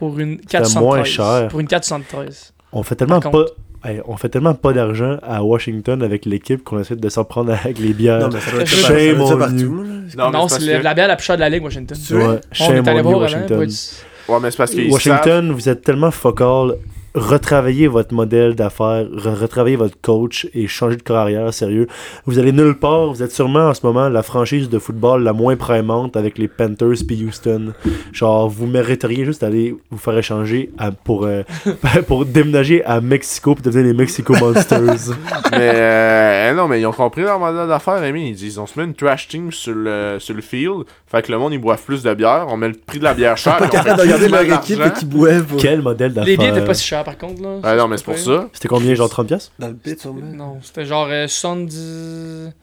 pour 0.02 0.18
une 0.18 0.40
473. 0.40 0.84
moins 0.84 1.04
cher. 1.04 1.48
Pour 1.50 1.60
une 1.60 1.68
473. 1.68 2.54
on 2.74 2.82
fait 2.82 2.96
tellement 2.96 3.20
pas. 3.20 3.46
hey, 3.86 4.02
on 4.08 4.18
fait 4.18 4.30
tellement 4.30 4.56
pas 4.56 4.74
d'argent 4.74 5.20
à 5.22 5.44
Washington 5.44 6.02
avec 6.02 6.26
l'équipe 6.26 6.64
qu'on 6.64 6.80
essaie 6.80 6.96
de 6.96 7.10
s'en 7.10 7.24
prendre 7.24 7.54
avec 7.54 7.78
les 7.78 7.94
bières. 7.94 8.18
Non, 8.20 8.30
mais 8.34 8.40
ça 8.40 8.50
doit 8.50 8.62
être 8.64 9.38
partout. 9.38 9.84
là. 10.18 10.32
Non, 10.32 10.48
c'est 10.48 10.82
la, 10.82 10.96
bière 10.96 11.08
la 11.08 11.16
plus 11.16 11.26
chère 11.26 11.36
de 11.36 11.42
la 11.42 11.50
ligue, 11.50 11.64
Washington. 11.64 11.96
Ouais, 12.10 12.40
on 12.62 12.74
est 12.74 12.88
allé 12.88 13.02
voir 13.04 13.16
avant. 13.16 13.20
Washington. 13.20 13.48
pour 13.48 13.62
être- 13.62 13.70
que... 13.70 14.32
Ouais, 14.32 14.40
mais 14.42 14.50
c'est 14.50 14.58
parce 14.58 14.72
qu'ils 14.72 14.86
savent. 14.86 14.94
Washington, 14.94 15.52
vous 15.52 15.70
êtes 15.70 15.84
tellement 15.84 16.10
focal. 16.10 16.78
Retravaillez 17.14 17.88
votre 17.88 18.14
modèle 18.14 18.56
d'affaires, 18.56 19.04
re- 19.06 19.34
retravaillez 19.36 19.76
votre 19.76 20.00
coach 20.02 20.48
et 20.54 20.68
changez 20.68 20.96
de 20.96 21.02
carrière, 21.02 21.54
sérieux. 21.54 21.88
Vous 22.26 22.40
allez 22.40 22.54
nulle 22.54 22.76
part. 22.76 23.08
Vous 23.08 23.22
êtes 23.22 23.34
sûrement 23.34 23.68
en 23.70 23.74
ce 23.74 23.86
moment 23.86 24.08
la 24.08 24.24
franchise 24.24 24.70
de 24.70 24.80
football 24.80 25.22
la 25.24 25.34
moins 25.34 25.58
primante 25.58 26.16
avec 26.16 26.38
les 26.38 26.48
Panthers 26.48 27.04
puis 27.06 27.26
Houston. 27.26 27.74
Genre, 28.14 28.48
vous 28.50 28.66
mériteriez 28.66 29.26
juste 29.26 29.42
d'aller 29.42 29.76
vous 29.90 29.98
faire 29.98 30.18
échanger 30.18 30.72
à- 30.78 30.92
pour, 30.92 31.26
euh, 31.26 31.44
pour 32.08 32.26
déménager 32.26 32.84
à 32.86 33.02
Mexico 33.02 33.56
puis 33.56 33.64
devenir 33.64 33.88
les 33.88 33.94
Mexico 33.94 34.34
Monsters. 34.40 35.10
mais 35.52 35.72
euh, 35.76 36.54
non, 36.54 36.68
mais 36.70 36.80
ils 36.80 36.86
ont 36.86 36.94
compris 36.94 37.24
leur 37.24 37.40
modèle 37.40 37.68
d'affaires, 37.68 38.00
Rémi. 38.00 38.30
Ils 38.30 38.36
disent 38.36 38.58
on 38.58 38.66
se 38.68 38.80
met 38.80 38.86
une 38.86 38.94
trash 38.96 39.28
team 39.28 39.52
sur 39.52 39.74
le, 39.76 40.16
sur 40.20 40.34
le 40.34 40.42
field. 40.42 40.84
Fait 41.08 41.22
que 41.22 41.32
le 41.32 41.38
monde, 41.38 41.52
ils 41.52 41.60
boivent 41.60 41.84
plus 41.84 42.04
de 42.04 42.14
bière. 42.14 42.46
On 42.48 42.56
met 42.56 42.70
le 42.70 42.74
prix 42.76 43.00
de 43.00 43.04
la 43.04 43.14
bière 43.14 43.36
on 43.38 43.68
capable 43.68 43.98
de 43.98 44.02
regarder 44.02 44.30
leur 44.30 44.44
équipe 44.44 44.80
et 44.86 44.92
qui 44.98 45.06
boivent 45.06 45.56
Quel 45.58 45.82
modèle 45.82 46.14
Les 46.26 46.38
billets 46.38 46.48
étaient 46.48 46.48
d'affaires. 46.52 46.66
pas 46.68 46.74
si 46.74 46.86
par 47.04 47.18
contre. 47.18 47.42
Là. 47.42 47.58
Ouais, 47.64 47.76
non, 47.78 47.88
mais 47.88 47.98
c'est 47.98 48.06
pour 48.06 48.18
ça. 48.18 48.50
C'était 48.54 48.68
combien, 48.68 48.94
genre 48.96 49.10
30$? 49.10 49.26
piastres? 49.28 49.52
dans 49.60 49.68
le 49.68 49.74
pit, 49.76 50.00
sûrement. 50.00 50.22
Non, 50.22 50.60
c'était 50.62 50.86
genre 50.86 51.08
euh, 51.10 51.28
70. 51.28 52.54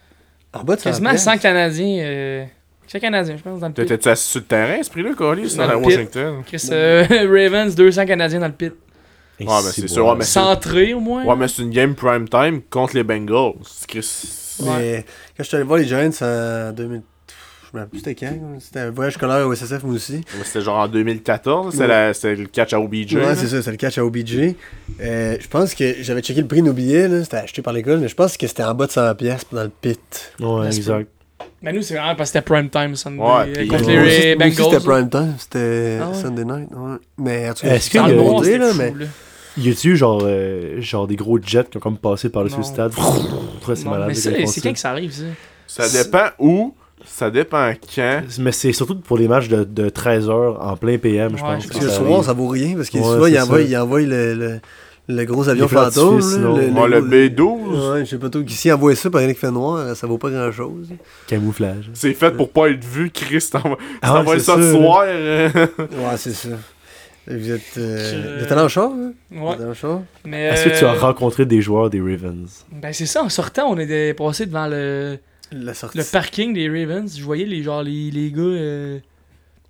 En 0.55 0.65
bas 0.65 0.77
de 0.77 0.81
100 0.81 0.91
Quasiment 0.91 1.11
piastres. 1.11 1.33
100 1.33 1.39
Canadiens. 1.39 1.99
Euh... 2.05 2.45
100 2.87 3.01
Canadiens, 3.01 3.37
je 3.37 3.43
pense, 3.43 3.61
dans 3.61 3.69
le 3.69 3.73
pit. 3.75 3.85
T'étais-tu 3.85 4.09
assis 4.09 4.29
sur 4.31 4.41
le 4.41 4.47
terrain, 4.47 4.83
ce 4.83 4.91
prix-là, 4.91 5.11
Colis, 5.15 5.55
Dans 5.57 5.67
dans. 5.69 5.77
Washington? 5.77 6.43
Chris, 6.47 6.69
euh, 6.73 7.05
Ravens, 7.11 7.75
200 7.75 8.07
Canadiens 8.07 8.41
dans 8.41 8.47
le 8.47 8.53
pit. 8.53 8.73
Ouais, 9.41 9.47
ben, 9.47 9.61
c'est 9.63 9.87
sûr, 9.89 10.05
ouais, 10.07 10.15
mais- 10.17 10.25
Centré 10.25 10.95
au 10.95 11.01
moins. 11.01 11.25
Ouais, 11.25 11.37
mais 11.37 11.47
c'est 11.49 11.63
une 11.63 11.71
game 11.71 11.95
prime 11.95 12.29
time 12.29 12.61
contre 12.71 12.97
les 12.97 13.05
Bengals. 13.05 13.53
C'est 13.65 13.87
Chris. 13.87 14.35
Mais 14.65 15.05
quand 15.37 15.45
je 15.45 15.49
suis 15.49 15.57
allé 15.57 15.65
voir 15.65 15.79
les 15.79 15.85
Giants 15.85 16.11
en 16.21 16.73
2000, 16.73 17.03
Je 17.71 17.77
me 17.77 17.83
rappelle 17.83 17.91
plus 17.91 17.99
c'était 17.99 18.15
quand. 18.15 18.31
là. 18.33 18.59
C'était 18.61 18.81
un 18.81 18.91
voyage 18.91 19.15
scolaire 19.15 19.47
au 19.47 19.53
SSF, 19.55 19.83
moi 19.83 19.95
aussi. 19.95 20.23
C'était 20.45 20.63
genre 20.63 20.79
en 20.79 20.89
2014, 20.89 21.75
c'est 21.75 21.81
Ouais. 21.83 21.87
la- 21.87 22.15
c'était 22.15 22.35
le 22.37 22.47
catch 22.47 22.73
à 22.73 22.81
OBJ. 22.81 23.15
Ouais, 23.15 23.21
là. 23.23 23.35
c'est 23.37 23.47
ça, 23.47 23.63
c'est 23.63 23.71
le 23.71 23.77
catch 23.77 23.99
à 23.99 24.05
OBJ. 24.05 24.55
Euh, 25.01 25.37
je 25.41 25.49
pense 25.49 25.75
que 25.75 25.95
j'avais 26.01 26.23
checké 26.23 26.41
le 26.41 26.47
prix 26.47 26.61
de 26.63 26.67
nos 26.67 26.73
billets, 26.73 27.09
là, 27.09 27.23
c'était 27.25 27.37
acheté 27.39 27.61
par 27.63 27.73
l'école, 27.75 27.99
mais 28.01 28.09
je 28.09 28.15
pense 28.15 28.37
que 28.37 28.47
c'était 28.47 28.65
en 28.65 28.75
bas 28.75 28.87
de 28.87 28.93
100$ 28.93 29.15
piastres 29.15 29.55
dans 29.55 29.65
le 29.65 29.69
pit. 29.69 30.33
Ouais, 30.41 30.65
Là, 30.65 30.71
c'est 30.73 30.79
exact. 30.79 31.09
Mais 31.61 31.73
nous, 31.73 31.83
c'est 31.83 31.95
vraiment 31.95 32.15
parce 32.15 32.31
que 32.31 32.39
c'était 32.39 32.43
prime 32.45 32.71
time 32.71 32.95
Sunday. 32.97 33.19
Ouais, 33.21 33.27
euh, 33.59 33.67
contre 33.69 33.87
Ouais, 33.87 34.19
les 34.29 34.37
Bengals. 34.37 34.53
c'était 34.55 34.81
prime 34.81 35.11
time, 35.11 35.35
c'était 35.39 35.99
Ah 36.01 36.09
ouais? 36.09 36.15
Sunday 36.21 36.45
night. 36.45 36.69
Ouais. 36.73 36.97
Mais 37.19 37.51
en 37.51 37.55
tout 37.55 37.67
cas, 37.67 37.75
Est-ce 37.75 37.99
monté, 37.99 38.45
c'était 38.47 38.59
là, 38.59 38.71
fou, 38.73 38.79
mais 38.79 38.91
là. 38.97 39.07
Y 39.57 39.71
a-tu 39.71 39.97
genre, 39.97 40.23
euh, 40.25 40.81
genre 40.81 41.09
des 41.09 41.17
gros 41.17 41.39
jets 41.43 41.65
qui 41.69 41.77
ont 41.79 41.81
comme 41.81 41.99
passé 41.99 42.29
par-dessus 42.29 42.59
le 42.59 42.63
stade? 42.63 42.93
C'est 43.67 43.85
malade. 43.85 44.09
mais 44.09 44.15
c'est 44.15 44.61
quand 44.63 44.73
que 44.73 44.79
ça 44.79 44.91
arrive, 44.91 45.13
ça? 45.13 45.85
Ça 45.87 46.03
dépend 46.05 46.29
où, 46.39 46.75
ça 47.05 47.31
dépend 47.31 47.73
quand. 47.95 48.21
Mais 48.39 48.53
c'est 48.53 48.73
surtout 48.73 48.97
pour 48.97 49.19
les 49.19 49.29
matchs 49.29 49.49
de, 49.49 49.65
de 49.65 49.89
13h 49.89 50.59
en 50.61 50.77
plein 50.77 50.99
PM, 50.99 51.31
je 51.37 51.43
Ouais, 51.43 51.55
pense. 51.55 51.63
je 51.65 51.69
Parce 51.69 51.81
que 51.81 51.85
le 51.85 51.91
ça 51.91 51.97
soir, 51.97 52.25
ça 52.25 52.33
vaut 52.33 52.49
rien, 52.49 52.75
parce 52.77 52.91
que 52.91 52.99
Ouais, 52.99 53.05
souvent, 53.05 53.27
il 53.27 53.39
envoie, 53.41 53.61
il 53.63 53.77
envoie 53.77 54.01
le, 54.03 54.35
le, 54.35 54.61
le 55.09 55.25
gros 55.25 55.49
avion 55.49 55.69
fantôme. 55.69 56.19
le, 56.19 56.71
Ouais, 56.71 56.89
le 56.89 57.01
B12, 57.01 57.93
Ouais, 57.93 58.01
je 58.05 58.11
sais 58.11 58.19
pas 58.19 58.29
trop. 58.29 58.43
S'il 58.47 58.73
envoie 58.73 58.95
ça 58.95 59.11
pendant 59.11 59.27
qu'il 59.27 59.35
fait 59.37 59.51
noir, 59.51 59.97
ça 59.97 60.07
vaut 60.07 60.19
pas 60.19 60.31
grand 60.31 60.53
chose. 60.53 60.89
Camouflage. 61.27 61.91
c'est 61.95 62.15
fait 62.15 62.31
pour 62.37 62.51
pas 62.51 62.69
être 62.71 62.85
vu, 62.85 63.11
Chris. 63.11 63.45
T'envoies 63.51 63.79
Ah 64.03 64.23
ouais, 64.23 64.39
ça 64.39 64.57
ce 64.57 64.73
soir. 64.73 65.03
euh. 65.07 65.49
Ouais, 65.79 66.17
c'est 66.17 66.33
ça. 66.35 66.49
Vous 67.31 67.51
êtes, 67.51 67.61
euh, 67.77 67.99
Je- 67.99 68.39
vous 68.39 68.45
êtes 68.45 68.53
allé 68.53 68.63
en 68.63 68.69
char, 68.69 68.91
hein? 68.91 69.13
Vous 69.31 69.47
Ouais. 69.47 69.53
êtes 69.53 69.61
allé 69.61 69.71
en 69.71 69.75
char? 69.75 70.01
Mais, 70.25 70.45
Est-ce 70.47 70.65
que 70.65 70.79
tu 70.79 70.85
as 70.87 70.95
euh, 70.95 70.99
rencontré 70.99 71.45
des 71.45 71.61
joueurs 71.61 71.91
des 71.91 72.01
Ravens? 72.01 72.65
Ben, 72.73 72.91
c'est 72.95 73.05
ça, 73.05 73.23
en 73.23 73.29
sortant, 73.29 73.67
on 73.71 73.77
était 73.79 74.15
passé 74.15 74.47
devant 74.47 74.67
le, 74.67 75.19
La 75.53 75.75
sortie. 75.75 75.99
le 75.99 76.05
parking 76.05 76.53
des 76.53 76.69
Ravens. 76.69 77.17
Je 77.19 77.23
voyais 77.23 77.45
les, 77.47 77.63
genre, 77.63 77.83
les, 77.83 78.11
les 78.11 78.31
gars. 78.31 78.41
euh, 78.43 78.99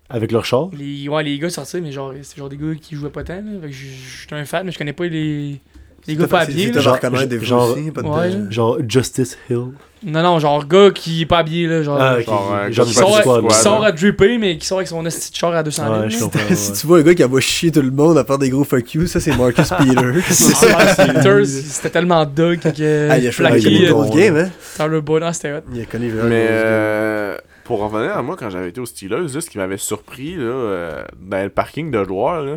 Avec 0.09 0.33
leur 0.33 0.45
char? 0.45 0.71
les, 0.73 1.09
ouais, 1.09 1.23
les 1.23 1.39
gars 1.39 1.51
sortir, 1.51 1.81
mais 1.83 1.93
genre, 1.93 2.13
c'est 2.23 2.37
genre 2.37 2.49
des 2.49 2.57
gars 2.57 2.75
qui 2.81 2.95
jouaient 2.97 3.11
pas 3.11 3.25
tant. 3.25 3.35
Là. 3.37 3.61
Fait 3.63 3.67
que 3.69 3.73
je 3.73 3.87
suis 3.87 4.27
un 4.33 4.45
fan, 4.45 4.67
mais 4.67 4.73
je 4.73 4.79
connais 4.79 4.93
pas 4.93 5.07
les, 5.07 5.61
les 6.07 6.17
gars 6.17 6.27
pas 6.27 6.41
habillés. 6.41 6.73
Genre- 6.73 6.99
fois 6.99 7.71
aussi, 7.73 7.91
pas 7.91 8.03
de 8.03 8.07
ouais, 8.09 8.15
danger. 8.31 8.39
là. 8.39 8.51
Genre 8.51 8.79
Justice 8.89 9.39
Hill? 9.49 9.69
Non, 10.05 10.23
non, 10.23 10.39
genre 10.39 10.65
gars 10.67 10.91
qui 10.93 11.23
est 11.23 11.27
pas 11.27 11.39
habillé, 11.39 11.67
là. 11.67 11.83
Genre, 11.83 11.99
Ah, 12.01 12.17
ok. 12.19 12.25
Genre, 12.27 12.53
euh, 12.55 12.71
Genre 12.73 12.87
qui, 12.87 12.95
Pas 12.95 13.01
sort, 13.01 13.17
à- 13.17 13.21
squad, 13.21 13.41
qui 13.43 13.49
là. 13.49 13.55
sort 13.55 13.85
à 13.85 13.93
dripper, 13.93 14.39
mais 14.39 14.57
qui 14.59 14.67
sort 14.67 14.79
avec 14.79 14.87
son 14.89 15.05
esti 15.07 15.33
de 15.33 15.37
char 15.37 15.55
à 15.55 15.63
200 15.63 15.83
Ouais, 15.91 15.99
000. 15.99 16.09
je 16.11 16.15
là. 16.17 16.23
comprends. 16.23 16.41
si 16.55 16.73
tu 16.73 16.87
vois 16.87 16.99
un 16.99 17.03
gars 17.03 17.15
qui 17.15 17.25
envoie 17.25 17.41
chier 17.41 17.73
tout 17.73 17.83
le 17.83 17.91
monde 17.91 18.17
à 18.19 18.25
faire 18.25 18.39
des 18.39 18.49
gros 18.51 18.65
fuck 18.65 18.95
you, 18.95 19.07
ça 19.07 19.19
c'est 19.21 19.37
Marcus 19.37 19.69
Peters. 19.79 21.47
C'était 21.47 21.91
tellement 21.91 22.25
dog 22.27 22.59
que. 22.61 23.09
ah, 23.11 23.19
il 23.19 23.27
a 23.27 23.33
Flaqué, 23.33 23.87
grosse 23.87 24.11
game, 24.11 24.37
hein? 24.37 24.51
Tyler 24.77 25.01
Boyd, 25.01 25.23
ah, 25.25 25.33
c'était 25.33 25.53
hot. 25.53 25.61
Il 25.75 25.81
a 25.81 25.85
connu 25.85 26.07
Mais 26.07 26.11
vraiment. 26.21 26.31
euh, 26.33 27.37
pour 27.65 27.81
revenir 27.81 28.17
à 28.17 28.23
moi, 28.23 28.37
quand 28.39 28.51
j'avais 28.51 28.69
été 28.69 28.81
aux 28.81 28.87
Steelers, 28.87 29.29
là, 29.35 29.41
ce 29.41 29.51
qui 29.51 29.59
m'avait 29.59 29.77
surpris 29.77 30.37
là, 30.37 30.43
euh, 30.45 31.03
dans 31.21 31.43
le 31.43 31.51
parking 31.51 31.91
de 31.91 32.03
joueurs, 32.05 32.43
là, 32.45 32.57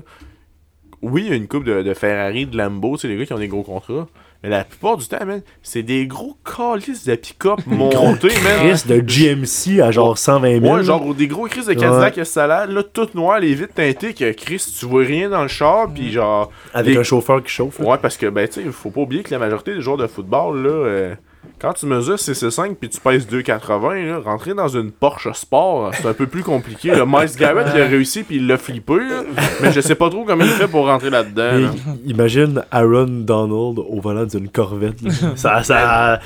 oui, 1.01 1.23
il 1.26 1.30
y 1.30 1.34
a 1.34 1.35
une 1.35 1.47
coupe 1.47 1.63
de, 1.63 1.81
de 1.81 1.93
Ferrari, 1.93 2.45
de 2.45 2.55
Lambo, 2.57 2.97
c'est 2.97 3.07
les 3.07 3.18
gars 3.18 3.26
qui 3.26 3.34
ont 3.34 3.39
des 3.39 3.47
gros 3.47 3.63
contrats. 3.63 4.07
Mais 4.43 4.49
la 4.49 4.63
plupart 4.63 4.97
du 4.97 5.07
temps, 5.07 5.23
man, 5.23 5.41
c'est 5.61 5.84
des 5.84 6.07
gros 6.07 6.35
calices 6.43 7.05
de 7.05 7.13
pick-up 7.15 7.59
montés, 7.68 8.30
man. 8.43 8.68
Chris 8.69 8.84
de 8.88 8.99
GMC 8.99 9.81
à 9.81 9.91
genre 9.91 10.18
120 10.18 10.61
000. 10.61 10.76
Ouais, 10.76 10.84
genre 10.84 11.13
des 11.13 11.27
gros 11.27 11.45
crises 11.45 11.68
de 11.68 11.73
Cadillac 11.73 12.18
et 12.18 12.26
salade, 12.26 12.72
là, 12.72 12.81
tout 12.81 13.07
noir, 13.13 13.39
les 13.39 13.53
vitres 13.53 13.73
teintées, 13.76 14.13
que 14.15 14.31
Chris, 14.31 14.63
tu 14.80 14.85
vois 14.88 15.03
rien 15.03 15.30
dans 15.30 15.43
le 15.43 15.47
char, 15.47 15.93
pis 15.93 16.11
genre. 16.11 16.51
Avec 16.73 16.93
les- 16.95 16.99
un 16.99 17.03
chauffeur 17.03 17.43
qui 17.43 17.51
chauffe. 17.51 17.77
là. 17.80 17.85
Ouais, 17.85 17.97
parce 18.01 18.18
que, 18.18 18.26
ben, 18.27 18.47
tu 18.47 18.63
sais, 18.63 18.72
faut 18.72 18.89
pas 18.89 19.01
oublier 19.01 19.22
que 19.22 19.30
la 19.31 19.38
majorité 19.39 19.76
des 19.76 19.81
joueurs 19.81 19.97
de 19.97 20.07
football, 20.07 20.63
là, 20.63 20.69
euh, 20.69 21.15
quand 21.61 21.73
tu 21.73 21.85
mesures 21.85 22.15
6,5 22.15 22.76
puis 22.76 22.89
tu 22.89 22.99
pèses 22.99 23.27
2,80, 23.27 24.07
là, 24.07 24.19
rentrer 24.19 24.53
dans 24.53 24.68
une 24.68 24.91
Porsche 24.91 25.31
Sport, 25.34 25.91
c'est 25.93 26.07
un 26.07 26.13
peu 26.13 26.26
plus 26.26 26.41
compliqué. 26.41 26.89
Le 26.89 27.05
Miles 27.05 27.35
Garrett, 27.38 27.68
il 27.76 27.81
a 27.81 27.85
réussi 27.85 28.23
puis 28.23 28.38
il 28.38 28.47
l'a 28.47 28.57
flippé, 28.57 28.95
là, 28.95 29.23
mais 29.61 29.72
je 29.72 29.80
sais 29.80 29.93
pas 29.95 30.09
trop 30.09 30.23
comment 30.23 30.43
il 30.43 30.49
fait 30.49 30.68
pour 30.68 30.88
rentrer 30.88 31.11
là-dedans. 31.11 31.59
Là. 31.59 31.69
imagine 32.05 32.63
Aaron 32.72 33.07
Donald 33.07 33.77
au 33.77 34.01
volant 34.01 34.26
d'une 34.26 34.49
Corvette. 34.49 34.97
ça, 35.35 35.61
ça, 35.63 36.19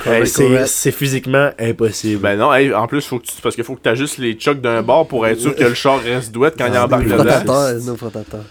c'est, 0.66 0.92
physiquement 0.92 1.50
impossible. 1.60 2.22
Ben 2.22 2.38
non, 2.38 2.54
hey, 2.54 2.74
en 2.74 2.88
plus, 2.88 3.06
faut 3.06 3.20
que 3.20 3.26
tu, 3.26 3.34
parce 3.42 3.56
qu'il 3.56 3.64
faut 3.64 3.76
que 3.76 3.82
tu 3.82 3.90
ajustes 3.90 4.18
les 4.18 4.40
chocs 4.40 4.62
d'un 4.62 4.82
bord 4.82 5.08
pour 5.08 5.28
être 5.28 5.40
sûr 5.40 5.56
que 5.56 5.64
le 5.64 5.74
char 5.74 6.02
reste 6.02 6.32
douette 6.32 6.56
quand 6.58 6.68
il 6.68 6.78
embarque 6.78 7.06
Nos 7.06 7.18
dedans. 7.18 8.44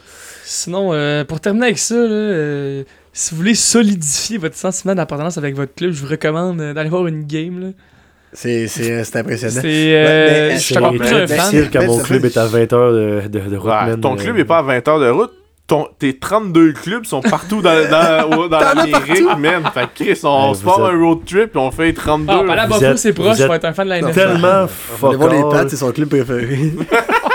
Sinon, 0.44 0.92
euh, 0.92 1.24
pour 1.24 1.40
terminer 1.40 1.66
avec 1.66 1.78
ça, 1.78 1.94
là, 1.94 2.02
euh, 2.02 2.84
si 3.14 3.30
vous 3.30 3.38
voulez 3.38 3.54
solidifier 3.54 4.36
votre 4.36 4.56
sentiment 4.56 4.94
d'appartenance 4.94 5.38
avec 5.38 5.54
votre 5.56 5.74
club, 5.74 5.92
je 5.92 6.02
vous 6.02 6.08
recommande 6.10 6.60
euh, 6.60 6.74
d'aller 6.74 6.90
voir 6.90 7.06
une 7.06 7.24
game. 7.24 7.60
là. 7.60 7.66
C'est 8.36 8.66
c'est- 8.66 9.04
c'est 9.04 9.16
impressionnant. 9.16 9.60
C'est. 9.62 9.62
Ouais, 9.62 9.94
euh, 9.94 10.48
mais 10.50 10.54
je 10.56 10.60
suis 10.60 10.74
c'est 10.74 10.80
encore 10.80 10.92
plus 10.96 11.06
un 11.06 11.26
fan. 11.26 11.36
difficile 11.38 11.70
quand 11.72 11.86
mon 11.86 11.98
club 12.00 12.24
est 12.24 12.36
à 12.36 12.46
20 12.46 12.72
heures 12.72 12.92
de, 12.92 13.28
de, 13.28 13.38
de 13.48 13.56
route, 13.56 13.70
Ouais, 13.70 13.96
ton 13.96 14.14
Euh, 14.14 14.16
club 14.18 14.36
est 14.38 14.44
pas 14.44 14.58
à 14.58 14.62
20 14.62 14.88
heures 14.88 14.98
de 15.00 15.08
route. 15.08 15.30
Ton, 15.66 15.86
tes 15.98 16.18
32 16.18 16.72
clubs 16.74 17.06
sont 17.06 17.22
partout 17.22 17.62
dans, 17.62 17.72
dans, 17.88 18.48
dans 18.48 18.58
l'Amérique, 18.58 19.24
man. 19.38 19.62
Fait 19.72 19.86
que 19.94 20.04
Chris, 20.04 20.20
on 20.24 20.48
Ouais, 20.50 20.54
se 20.56 20.62
êtes- 20.62 20.68
un 20.68 20.98
road 21.02 21.20
trip 21.24 21.54
et 21.54 21.58
on 21.58 21.70
fait 21.70 21.92
32. 21.94 22.32
Ah, 22.36 22.42
pas 22.46 22.54
là 22.56 22.66
Vous 22.66 22.74
Buffalo, 22.74 22.92
êtes- 22.92 22.98
c'est 22.98 23.12
proche, 23.14 23.38
je 23.38 23.44
vais 23.44 23.54
être 23.54 23.64
un 23.64 23.72
fan 23.72 23.84
de 23.86 23.90
la 23.90 23.98
NFL. 24.02 24.12
Tellement 24.14 24.64
On 24.64 24.66
fuck 24.68 25.10
va 25.12 25.16
voir 25.16 25.32
les 25.32 25.42
pattes, 25.56 25.70
c'est 25.70 25.76
son 25.76 25.90
club 25.92 26.08
préféré. 26.10 26.72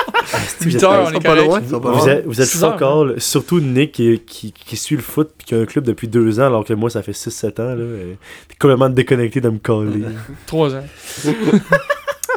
Vous 0.60 0.66
8 0.66 0.76
êtes- 0.76 0.84
heures, 0.84 1.08
on 1.12 1.18
est 1.18 1.24
pas 1.24 1.36
loin, 1.36 1.60
Vous 1.60 2.10
êtes, 2.10 2.26
vous 2.26 2.42
êtes 2.42 2.48
fuck 2.50 2.82
all, 2.82 3.16
surtout 3.20 3.60
Nick 3.60 3.92
qui, 3.94 4.20
qui, 4.26 4.52
qui 4.52 4.78
suit 4.78 4.96
le 4.96 5.02
foot 5.02 5.30
puis 5.38 5.46
qui 5.48 5.56
a 5.56 5.60
un 5.60 5.66
club 5.66 5.86
depuis 5.86 6.08
deux 6.08 6.40
ans 6.40 6.46
alors 6.48 6.66
que 6.66 6.74
moi 6.74 6.90
ça 6.90 7.02
fait 7.02 7.12
6-7 7.14 7.62
ans. 7.62 7.76
Là, 7.76 7.84
et 7.84 8.18
T'es 8.48 8.56
complètement 8.60 8.90
déconnecté 8.90 9.42
de 9.42 9.50
me 9.50 9.58
coller. 9.60 10.04
3 10.46 10.76
ans. 10.76 10.84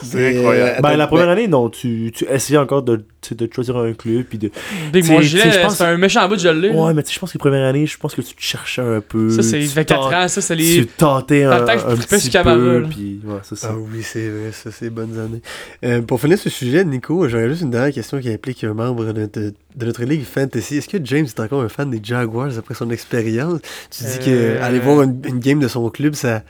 C'est 0.03 0.37
incroyable. 0.39 0.83
ben, 0.83 0.97
la 0.97 1.07
première 1.07 1.29
année, 1.29 1.49
non, 1.49 1.69
tu, 1.70 2.11
tu 2.15 2.24
essayais 2.29 2.59
encore 2.59 2.83
de, 2.83 3.05
tu 3.20 3.35
de 3.35 3.49
choisir 3.53 3.77
un 3.77 3.93
club 3.93 4.24
puis 4.24 4.39
de. 4.39 4.51
Big, 4.93 5.05
c'est 5.05 5.85
un 5.85 5.97
méchant 5.97 6.29
bout, 6.29 6.43
là. 6.43 6.53
Ouais, 6.70 6.95
mais 6.95 7.03
tu 7.03 7.09
sais, 7.09 7.15
je 7.15 7.20
pense 7.20 7.31
que 7.33 7.39
les 7.39 7.41
premières 7.41 7.65
années, 7.66 7.87
je 7.87 7.97
pense 7.99 8.15
que 8.15 8.23
tu 8.23 8.35
te 8.35 8.43
cherchais 8.43 8.83
un 8.83 9.01
peu. 9.01 9.31
Ça, 9.31 9.43
c'est 9.43 9.59
tu 9.61 9.66
24 9.66 10.01
tentes- 10.03 10.15
ans, 10.15 10.29
ça, 10.29 10.41
c'est 10.41 10.57
Tu 10.57 10.62
les. 10.62 10.87
tentais 10.87 11.45
Dans 11.45 11.53
un, 11.53 11.62
un 11.93 11.97
petit 11.97 12.31
peu, 12.55 12.85
puis 12.91 13.20
ouais, 13.24 13.39
c'est 13.43 13.57
ça. 13.57 13.69
Ah 13.73 13.77
oui, 13.77 14.03
c'est 14.03 14.29
vrai, 14.29 14.53
ça 14.53 14.70
c'est 14.70 14.91
bonnes 14.91 15.19
années. 15.19 15.43
Euh, 15.85 16.03
pour 16.03 16.20
finir 16.20 16.39
ce 16.39 16.51
sujet, 16.51 16.85
Nico, 16.85 17.29
j'aurais 17.29 17.49
juste 17.49 17.62
une 17.62 17.70
dernière 17.70 17.93
question 17.95 18.20
qui 18.20 18.31
implique 18.31 18.65
un 18.65 18.74
membre 18.74 19.12
de, 19.12 19.27
de- 19.33 19.55
de 19.77 19.87
notre 19.87 20.05
ligue 20.05 20.24
fantasy. 20.24 20.77
Est-ce 20.79 20.89
que 20.89 20.99
James 21.03 21.24
est 21.24 21.41
encore 21.41 21.62
un 21.62 21.69
fan 21.69 21.91
des 21.91 22.01
Jaguars 22.03 22.59
après 22.59 22.74
son 22.74 22.91
expérience? 22.91 23.61
Tu 23.91 24.05
dis 24.05 24.29
Euh, 24.31 24.59
que 24.59 24.62
aller 24.62 24.79
voir 24.81 25.03
une, 25.03 25.20
une 25.27 25.39
game 25.39 25.61
de 25.61 25.69
son 25.69 25.89
club, 25.91 26.15
ça, 26.15 26.43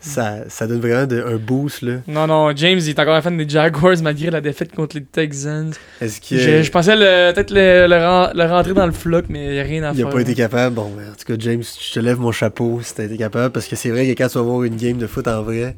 ça, 0.00 0.48
ça 0.48 0.66
donne 0.66 0.80
vraiment 0.80 1.06
de- 1.06 1.20
un 1.22 1.36
boost 1.36 1.82
là. 1.82 1.94
Non, 2.06 2.26
non, 2.26 2.54
James, 2.54 2.78
il 2.80 2.88
est 2.88 2.98
encore 3.00 3.14
un 3.14 3.20
fan 3.22 3.36
des 3.36 3.48
Jaguars 3.48 3.96
malgré 4.02 4.30
la 4.30 4.40
défaite 4.40 4.72
contre 4.74 4.96
les 4.96 5.02
Texans. 5.04 5.72
Est-ce 6.00 6.20
que 6.20 6.36
Je, 6.38 6.62
je 6.62 6.70
pensais 6.70 6.94
le- 6.96 7.32
peut-être 7.34 7.50
le, 7.50 7.86
le, 7.88 8.38
le 8.38 8.50
rentrer 8.50 8.74
dans 8.74 8.86
le 8.86 8.92
floc, 8.92 9.24
mais 9.28 9.46
il 9.46 9.52
n'y 9.54 9.58
a 9.60 9.62
rien 9.64 9.82
à 9.82 9.90
il 9.92 9.96
faire. 9.96 10.06
a 10.06 10.10
pas 10.10 10.20
été 10.20 10.34
capable 10.34 10.76
Bon, 10.76 10.90
ben, 10.96 11.04
en 11.10 11.14
tout 11.14 11.24
cas, 11.26 11.34
James, 11.38 11.62
je 11.62 11.92
te 11.94 11.98
lève 12.00 12.18
mon 12.20 12.32
chapeau 12.32 12.80
si 12.82 12.94
t'as 12.94 13.04
été 13.04 13.16
capable 13.16 13.52
parce 13.52 13.66
que 13.66 13.74
c'est 13.76 13.90
vrai 13.90 14.06
que 14.06 14.12
quand 14.22 14.28
tu 14.28 14.38
vas 14.38 14.44
voir 14.44 14.62
une 14.64 14.76
game 14.76 14.98
de 14.98 15.06
foot 15.06 15.26
en 15.26 15.42
vrai, 15.42 15.76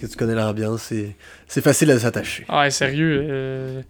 que 0.00 0.06
tu 0.06 0.16
connais 0.16 0.34
l'ambiance, 0.34 0.82
c'est 0.88 1.14
c'est 1.46 1.62
facile 1.62 1.88
de 1.88 1.98
s'attacher. 1.98 2.44
Ah, 2.48 2.62
ouais, 2.62 2.70
sérieux. 2.70 3.24
euh, 3.28 3.82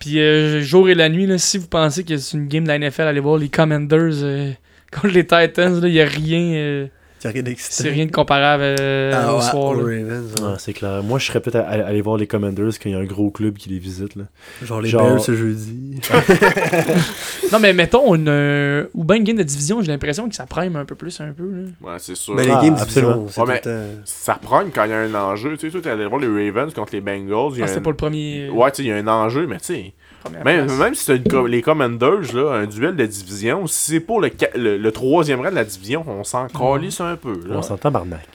Puis 0.00 0.20
euh, 0.20 0.60
jour 0.62 0.88
et 0.88 0.94
la 0.94 1.08
nuit, 1.08 1.26
là, 1.26 1.38
si 1.38 1.58
vous 1.58 1.66
pensez 1.68 2.04
que 2.04 2.16
c'est 2.16 2.36
une 2.36 2.46
game 2.48 2.64
de 2.64 2.68
la 2.68 2.78
NFL, 2.78 3.02
allez 3.02 3.20
voir 3.20 3.36
les 3.38 3.48
Commanders 3.48 4.22
euh, 4.22 4.50
contre 4.92 5.14
les 5.14 5.24
Titans. 5.26 5.80
Il 5.82 5.90
n'y 5.92 6.00
a 6.00 6.04
rien. 6.06 6.88
Tu 7.28 7.32
rien 7.34 7.42
d'excitant. 7.42 7.74
c'est 7.84 7.90
rien 7.90 8.06
de 8.06 8.10
comparable 8.10 8.62
euh, 8.80 9.12
Ah, 9.14 9.32
au 9.32 9.36
ouais, 9.36 9.42
soir. 9.42 9.56
aux 9.70 9.74
là. 9.74 9.82
Ravens, 9.82 10.34
ouais. 10.40 10.46
Ouais, 10.48 10.54
c'est 10.58 10.72
clair. 10.72 11.02
Moi, 11.02 11.18
je 11.18 11.26
serais 11.26 11.40
peut-être 11.40 11.64
aller 11.68 12.00
voir 12.02 12.16
les 12.16 12.26
Commanders 12.26 12.72
quand 12.82 12.88
il 12.88 12.92
y 12.92 12.94
a 12.94 12.98
un 12.98 13.04
gros 13.04 13.30
club 13.30 13.56
qui 13.56 13.68
les 13.70 13.78
visite. 13.78 14.14
Là. 14.16 14.24
Genre 14.62 14.80
les 14.80 14.88
Genre- 14.88 15.06
Bears 15.06 15.20
ce 15.20 15.34
jeudi. 15.34 16.00
Non, 17.52 17.58
mais 17.60 17.72
mettons 17.72 18.14
une. 18.14 18.28
euh, 18.28 18.86
ou 18.94 19.04
bien 19.04 19.16
une 19.16 19.24
game 19.24 19.36
de 19.36 19.42
division, 19.42 19.80
j'ai 19.82 19.92
l'impression 19.92 20.28
que 20.28 20.34
ça 20.34 20.46
prime 20.46 20.76
un 20.76 20.84
peu 20.84 20.94
plus, 20.94 21.20
un 21.20 21.32
peu. 21.32 21.44
Là. 21.44 21.62
Ouais, 21.92 21.96
c'est 21.98 22.14
sûr. 22.16 22.34
Mais 22.34 22.44
les 22.44 22.50
Ah, 22.50 22.60
games 22.62 22.76
absolument. 22.80 23.16
division, 23.18 23.44
c'est 23.46 23.66
mais- 23.66 23.84
Ça 24.04 24.34
prend 24.40 24.62
quand 24.74 24.84
il 24.84 24.90
y 24.90 24.92
a 24.94 24.98
un 24.98 25.14
enjeu. 25.14 25.56
Tu 25.56 25.66
sais, 25.66 25.70
toi, 25.70 25.80
t'es 25.80 25.90
allé 25.90 26.06
voir 26.06 26.20
les 26.20 26.26
Ravens 26.50 26.72
contre 26.74 26.94
les 26.94 27.00
Bengals. 27.00 27.52
Ah, 27.60 27.64
un- 27.70 27.80
pas 27.80 27.90
le 27.90 27.96
premier. 27.96 28.48
Ouais, 28.50 28.70
tu 28.70 28.76
sais, 28.78 28.82
il 28.84 28.88
y 28.88 28.92
a 28.92 28.96
un 28.96 29.06
enjeu, 29.06 29.46
mais 29.46 29.58
tu 29.58 29.66
sais. 29.66 29.92
Première 30.24 30.44
Même, 30.44 30.66
place. 30.66 30.78
même 30.78 30.94
si 30.94 31.04
c'est 31.04 31.22
les 31.48 31.62
Commanders, 31.62 32.34
là, 32.34 32.52
un 32.54 32.66
duel 32.66 32.96
de 32.96 33.06
division, 33.06 33.66
si 33.66 33.92
c'est 33.92 34.00
pour 34.00 34.20
le, 34.20 34.30
le, 34.56 34.76
le 34.78 34.92
troisième 34.92 35.40
rang 35.40 35.50
de 35.50 35.54
la 35.54 35.64
division, 35.64 36.04
on 36.08 36.24
s'en 36.24 36.46
calisse 36.48 37.00
un 37.00 37.16
peu. 37.16 37.32
Là. 37.46 37.56
On 37.56 37.62
s'entend 37.62 37.90
barnac. 37.90 38.26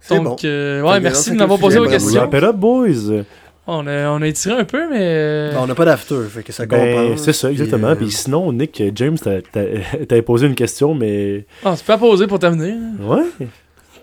C'est 0.00 0.16
Donc, 0.16 0.24
bon. 0.24 0.36
euh, 0.44 0.82
ouais, 0.82 1.00
merci 1.00 1.30
de 1.32 1.36
m'avoir 1.36 1.58
posé 1.58 1.78
vos 1.78 1.86
questions. 1.88 2.22
Up, 2.32 2.56
boys. 2.56 3.24
On 3.68 3.84
a, 3.88 4.10
on 4.10 4.22
a 4.22 4.26
étiré 4.28 4.54
un 4.60 4.64
peu, 4.64 4.88
mais. 4.88 5.00
euh, 5.02 5.52
Bon, 5.54 5.62
on 5.62 5.66
n'a 5.66 5.74
pas 5.74 5.84
d'after, 5.84 6.14
fait 6.30 6.44
que 6.44 6.52
ça 6.52 6.66
Ben, 6.66 7.16
c'est 7.16 7.32
ça, 7.32 7.50
exactement. 7.50 7.88
Puis, 7.96 8.06
Puis, 8.06 8.14
euh, 8.14 8.18
sinon, 8.18 8.52
Nick, 8.52 8.80
James, 8.94 9.18
t'as- 9.18 9.42
t'as- 9.42 10.04
t'avais 10.08 10.22
posé 10.22 10.46
une 10.46 10.54
question, 10.54 10.94
mais. 10.94 11.46
Ah, 11.64 11.74
tu 11.76 11.82
peux 11.84 11.90
la 11.92 11.98
poser 11.98 12.28
pour 12.28 12.38
terminer. 12.38 12.74
hein. 12.74 12.92
Ouais. 13.04 13.46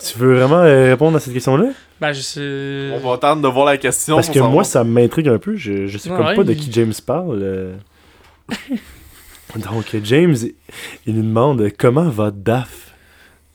Tu 0.03 0.17
veux 0.19 0.35
vraiment 0.35 0.59
euh, 0.59 0.89
répondre 0.91 1.15
à 1.17 1.19
cette 1.19 1.33
question-là? 1.33 1.69
Ben, 2.01 2.11
je 2.11 2.21
sais. 2.21 2.89
On 2.93 3.07
va 3.07 3.15
attendre 3.15 3.41
de 3.41 3.47
voir 3.47 3.65
la 3.65 3.77
question. 3.77 4.15
Parce 4.15 4.29
que 4.29 4.39
moi, 4.39 4.63
ça 4.63 4.83
m'intrigue 4.83 5.29
un 5.29 5.37
peu. 5.37 5.55
Je, 5.55 5.87
je 5.87 5.97
sais 5.97 6.09
Ouais, 6.09 6.17
comme 6.17 6.25
ouais, 6.27 6.35
pas 6.35 6.43
de 6.43 6.53
qui 6.53 6.71
James 6.71 6.93
parle. 7.05 7.39
euh. 7.41 7.75
Donc, 9.55 9.95
James, 10.03 10.35
il 11.05 11.15
nous 11.15 11.21
demande 11.21 11.69
comment 11.77 12.09
va 12.09 12.31
Daf 12.31 12.91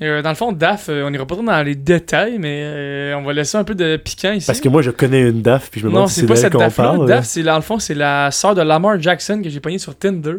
Euh, 0.00 0.22
dans 0.22 0.28
le 0.28 0.36
fond, 0.36 0.52
DAF, 0.52 0.88
on 0.90 1.12
ira 1.12 1.26
pas 1.26 1.34
trop 1.34 1.44
dans 1.44 1.62
les 1.64 1.74
détails, 1.74 2.38
mais 2.38 2.62
euh, 2.62 3.16
on 3.16 3.22
va 3.22 3.32
laisser 3.32 3.58
un 3.58 3.64
peu 3.64 3.74
de 3.74 3.96
piquant 3.96 4.32
ici. 4.32 4.46
Parce 4.46 4.60
que 4.60 4.68
moi, 4.68 4.80
je 4.80 4.92
connais 4.92 5.22
une 5.22 5.42
DAF, 5.42 5.70
puis 5.72 5.80
je 5.80 5.86
me 5.86 5.90
non, 5.90 5.96
demande 5.96 6.08
si 6.08 6.14
c'est 6.14 6.20
c'est 6.20 6.26
pas 6.28 6.36
cette 6.36 6.52
DAF-là. 6.52 6.84
parle. 6.84 7.08
DAF, 7.08 7.24
c'est, 7.24 7.42
dans 7.42 7.56
le 7.56 7.62
fond, 7.62 7.80
c'est 7.80 7.94
la 7.94 8.30
sœur 8.30 8.54
de 8.54 8.62
Lamar 8.62 9.00
Jackson 9.00 9.40
que 9.42 9.50
j'ai 9.50 9.58
pognée 9.58 9.78
sur 9.80 9.96
Tinder. 9.98 10.36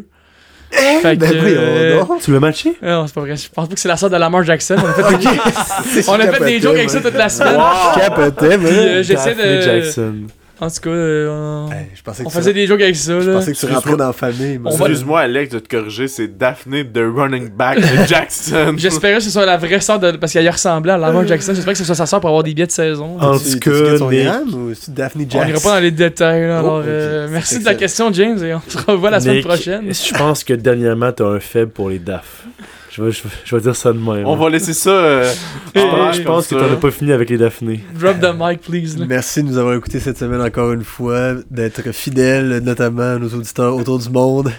Fait 0.70 1.16
que, 1.16 1.20
Ben 1.20 1.30
oui, 1.44 1.54
euh, 1.56 2.02
on 2.08 2.18
Tu 2.18 2.32
l'as 2.32 2.40
matché? 2.40 2.76
Ah 2.82 2.86
Non, 2.90 3.06
c'est 3.06 3.14
pas 3.14 3.20
vrai. 3.22 3.36
Je 3.36 3.48
pense 3.48 3.68
pas 3.68 3.74
que 3.74 3.80
c'est 3.80 3.88
la 3.88 3.96
sœur 3.96 4.08
de 4.10 4.16
Lamar 4.16 4.44
Jackson. 4.44 4.76
On 4.78 4.86
a 4.86 4.92
fait 4.92 5.16
des, 6.00 6.08
on 6.08 6.14
a 6.14 6.32
fait 6.32 6.44
des 6.44 6.60
jokes 6.60 6.76
avec 6.76 6.90
ça 6.90 7.00
toute 7.00 7.14
la 7.14 7.28
semaine. 7.28 7.58
Je 7.94 8.00
capotais, 8.00 8.58
Puis, 8.58 8.66
euh, 8.68 8.96
mais. 8.96 9.02
j'essaie 9.02 9.34
de. 9.34 9.60
Jackson. 9.60 10.14
En 10.60 10.68
tout 10.68 10.80
cas, 10.82 10.90
euh, 10.90 11.28
on, 11.68 11.72
Hey, 11.72 11.86
je 11.94 12.02
pensais 12.02 12.22
que 12.22 12.28
on 12.28 12.30
tu- 12.30 12.36
faisait 12.36 12.52
des 12.52 12.66
jokes 12.66 12.82
avec 12.82 12.94
ça. 12.96 13.18
Je 13.18 13.30
Là. 13.30 13.38
pensais 13.38 13.52
que 13.52 13.56
tu 13.58 13.66
rentrais 13.66 13.96
dans 13.96 14.06
la 14.08 14.12
famille. 14.12 14.60
Excuse-moi, 14.66 15.20
Alex, 15.20 15.54
de 15.54 15.58
te 15.58 15.68
corriger, 15.74 16.06
c'est 16.06 16.28
Daphne 16.36 16.82
de 16.82 17.02
running 17.04 17.48
back 17.48 17.78
de 17.80 17.82
Jackson. 18.06 18.74
J'espérais 18.76 19.14
que 19.18 19.20
ce 19.24 19.30
soit 19.30 19.46
la 19.46 19.56
vraie 19.56 19.80
sœur 19.80 19.98
de. 19.98 20.12
Parce 20.12 20.32
qu'elle 20.34 20.44
y 20.44 20.50
ressemblait 20.50 20.92
à 20.92 20.98
Lamar 20.98 21.26
Jackson. 21.26 21.52
J'espère 21.54 21.72
que 21.72 21.78
ce 21.78 21.84
soit 21.84 21.94
sa 21.94 22.04
sœur 22.06 22.20
pour 22.20 22.28
avoir 22.28 22.42
des 22.42 22.52
billets 22.52 22.66
de 22.66 22.72
saison. 22.72 23.18
En 23.18 23.38
Tu- 23.38 23.44
tout 23.44 23.50
tu 23.52 23.58
cas, 23.60 23.70
sais 23.72 23.98
son 23.98 24.10
Nick- 24.10 24.24
gramme 24.24 24.54
ou 24.54 24.74
c'est 24.74 24.92
Daphne 24.92 25.22
On 25.32 25.36
ira 25.38 25.46
Jackson? 25.46 25.68
pas 25.68 25.74
dans 25.76 25.80
les 25.82 25.90
détails. 25.90 26.42
là, 26.46 26.60
Oh, 26.62 26.66
alors, 26.66 26.82
euh, 26.86 27.28
merci 27.30 27.58
de 27.58 27.64
ta 27.64 27.74
question, 27.74 28.12
James, 28.12 28.44
et 28.44 28.54
on 28.54 28.60
se 28.68 28.76
revoit 28.86 29.10
la 29.10 29.20
semaine 29.20 29.42
prochaine. 29.42 29.84
Je 29.92 30.14
pense 30.18 30.44
que 30.44 30.52
dernièrement, 30.52 31.10
t'as 31.12 31.24
un 31.26 31.40
faible 31.40 31.72
pour 31.72 31.88
les 31.88 31.98
DAF. 31.98 32.44
Je 32.92 33.02
vais, 33.02 33.12
je, 33.12 33.22
vais- 33.22 33.28
je 33.44 33.54
vais 33.56 33.62
dire 33.62 33.76
ça 33.76 33.92
de 33.92 33.98
même. 33.98 34.26
On 34.26 34.34
va 34.36 34.50
laisser 34.50 34.74
ça. 34.74 34.90
euh, 34.90 35.32
Je 35.74 35.80
en 35.80 35.90
pense, 36.24 36.48
je 36.50 36.54
que 36.56 36.60
t'en 36.60 36.72
as 36.72 36.76
pas 36.76 36.90
fini 36.90 37.12
avec 37.12 37.30
les 37.30 37.38
Daphné. 37.38 37.84
Drop 37.94 38.18
the 38.20 38.34
mic, 38.36 38.60
please. 38.62 38.98
là. 38.98 39.06
Merci 39.08 39.42
de 39.44 39.48
nous 39.48 39.58
avoir 39.58 39.74
écoutés 39.74 40.00
cette 40.00 40.18
semaine 40.18 40.40
encore 40.42 40.72
une 40.72 40.82
fois, 40.82 41.34
d'être 41.50 41.92
fidèles 41.92 42.58
notamment 42.64 43.14
à 43.14 43.18
nos 43.18 43.28
auditeurs 43.28 43.76
autour 43.76 43.98
du 44.00 44.08
monde. 44.10 44.50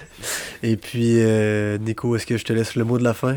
Et 0.64 0.78
puis, 0.78 1.16
euh, 1.18 1.78
Nico, 1.80 2.16
est-ce 2.16 2.26
que 2.26 2.38
je 2.38 2.46
te 2.46 2.54
laisse 2.54 2.76
le 2.76 2.84
mot 2.86 2.98
de 2.98 3.04
la 3.04 3.14
fin? 3.14 3.36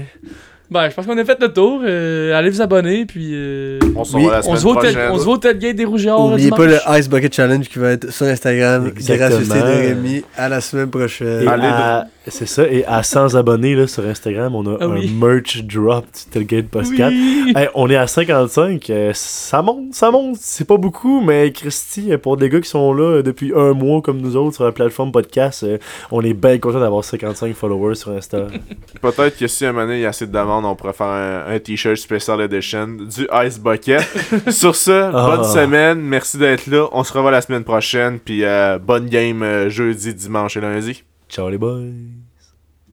Ben, 0.70 0.88
je 0.88 0.94
pense 0.94 1.06
qu'on 1.06 1.16
a 1.18 1.24
fait 1.24 1.38
le 1.40 1.52
tour. 1.52 1.82
Euh, 1.84 2.34
allez 2.36 2.48
vous 2.50 2.62
abonner, 2.62 3.04
puis. 3.04 3.30
euh, 3.34 3.78
On 3.94 4.02
se 4.04 4.12
voit 4.16 4.38
au 4.40 4.80
tel- 4.80 4.92
prochaine. 4.92 5.10
on 5.12 5.18
se 5.18 5.24
voit 5.24 5.34
au 5.34 5.38
Tailgate 5.38 5.76
des 5.76 5.84
Rougeards. 5.84 6.30
N'oubliez 6.30 6.50
pas 6.50 6.64
le. 6.66 6.78
Ice 6.98 7.08
Bucket 7.08 7.34
Challenge 7.34 7.68
qui 7.68 7.78
va 7.78 7.90
être 7.92 8.10
sur 8.10 8.26
Instagram. 8.26 8.86
Exactement. 8.88 9.28
Gracieuseté 9.28 9.58
de 9.58 9.64
Rémi. 9.64 10.24
À 10.36 10.48
la 10.48 10.60
semaine 10.60 10.90
prochaine. 10.90 11.42
Et 11.42 11.46
Allez, 11.46 11.66
à- 11.66 12.06
C'est 12.26 12.46
ça. 12.46 12.66
Et 12.66 12.82
à 12.86 13.02
100 13.02 13.34
abonnés 13.34 13.74
là, 13.76 13.86
sur 13.86 14.04
Instagram, 14.06 14.54
on 14.54 14.66
a 14.74 14.78
Ah 14.80 14.88
oui. 14.88 15.10
un 15.14 15.26
merch 15.26 15.62
drop 15.64 16.06
du 16.06 16.30
Tailgate 16.30 16.68
Podcast. 16.68 17.14
Oui. 17.14 17.52
Hey, 17.54 17.68
on 17.74 17.90
est 17.90 17.96
à 17.96 18.06
55. 18.06 18.88
euh, 18.88 19.10
ça 19.12 19.60
monte, 19.60 19.92
ça 19.94 20.10
monte. 20.10 20.36
C'est 20.40 20.66
pas 20.66 20.78
beaucoup, 20.78 21.20
mais 21.20 21.52
Christy, 21.52 22.10
pour 22.22 22.38
des 22.38 22.48
gars 22.48 22.62
qui 22.62 22.70
sont 22.70 22.94
là 22.94 23.20
depuis 23.22 23.52
un 23.54 23.74
mois 23.74 24.00
comme 24.00 24.22
nous 24.22 24.34
autres 24.36 24.54
sur 24.56 24.64
la 24.64 24.72
plateforme 24.72 25.12
podcast, 25.12 25.62
euh, 25.64 25.76
on 26.10 26.22
est 26.22 26.32
bien 26.32 26.56
content 26.58 26.80
d'avoir 26.80 27.04
55 27.04 27.54
followers 27.54 27.96
sur 27.96 28.12
Insta. 28.12 28.46
Peut-être 29.02 29.36
que 29.38 29.46
si 29.46 29.66
à 29.66 29.68
un 29.68 29.72
moment 29.72 29.84
donné, 29.84 29.98
il 29.98 30.02
y 30.02 30.06
a 30.06 30.08
assez 30.08 30.26
de 30.26 30.32
on 30.62 30.76
pourrait 30.76 30.92
faire 30.92 31.06
un, 31.06 31.46
un 31.48 31.58
t-shirt 31.58 31.96
Special 31.96 32.40
Edition 32.42 32.86
du 32.86 33.26
Ice 33.46 33.58
Bucket. 33.58 34.02
Sur 34.50 34.76
ce, 34.76 34.90
Ah. 35.12 35.36
bonne 35.36 35.44
semaine. 35.44 36.00
Merci 36.00 36.38
d'être 36.38 36.66
là. 36.66 36.88
On 36.92 37.02
se 37.02 37.12
revoit 37.12 37.30
la 37.30 37.40
semaine 37.40 37.64
prochaine. 37.64 38.18
Puis 38.20 38.44
euh, 38.44 38.78
bonne 38.78 39.06
game 39.08 39.42
euh, 39.42 39.68
jeudi, 39.70 40.14
dimanche 40.14 40.56
et 40.56 40.60
lundi. 40.60 41.02
Ciao 41.28 41.48
les 41.48 41.58
boys. 41.58 42.23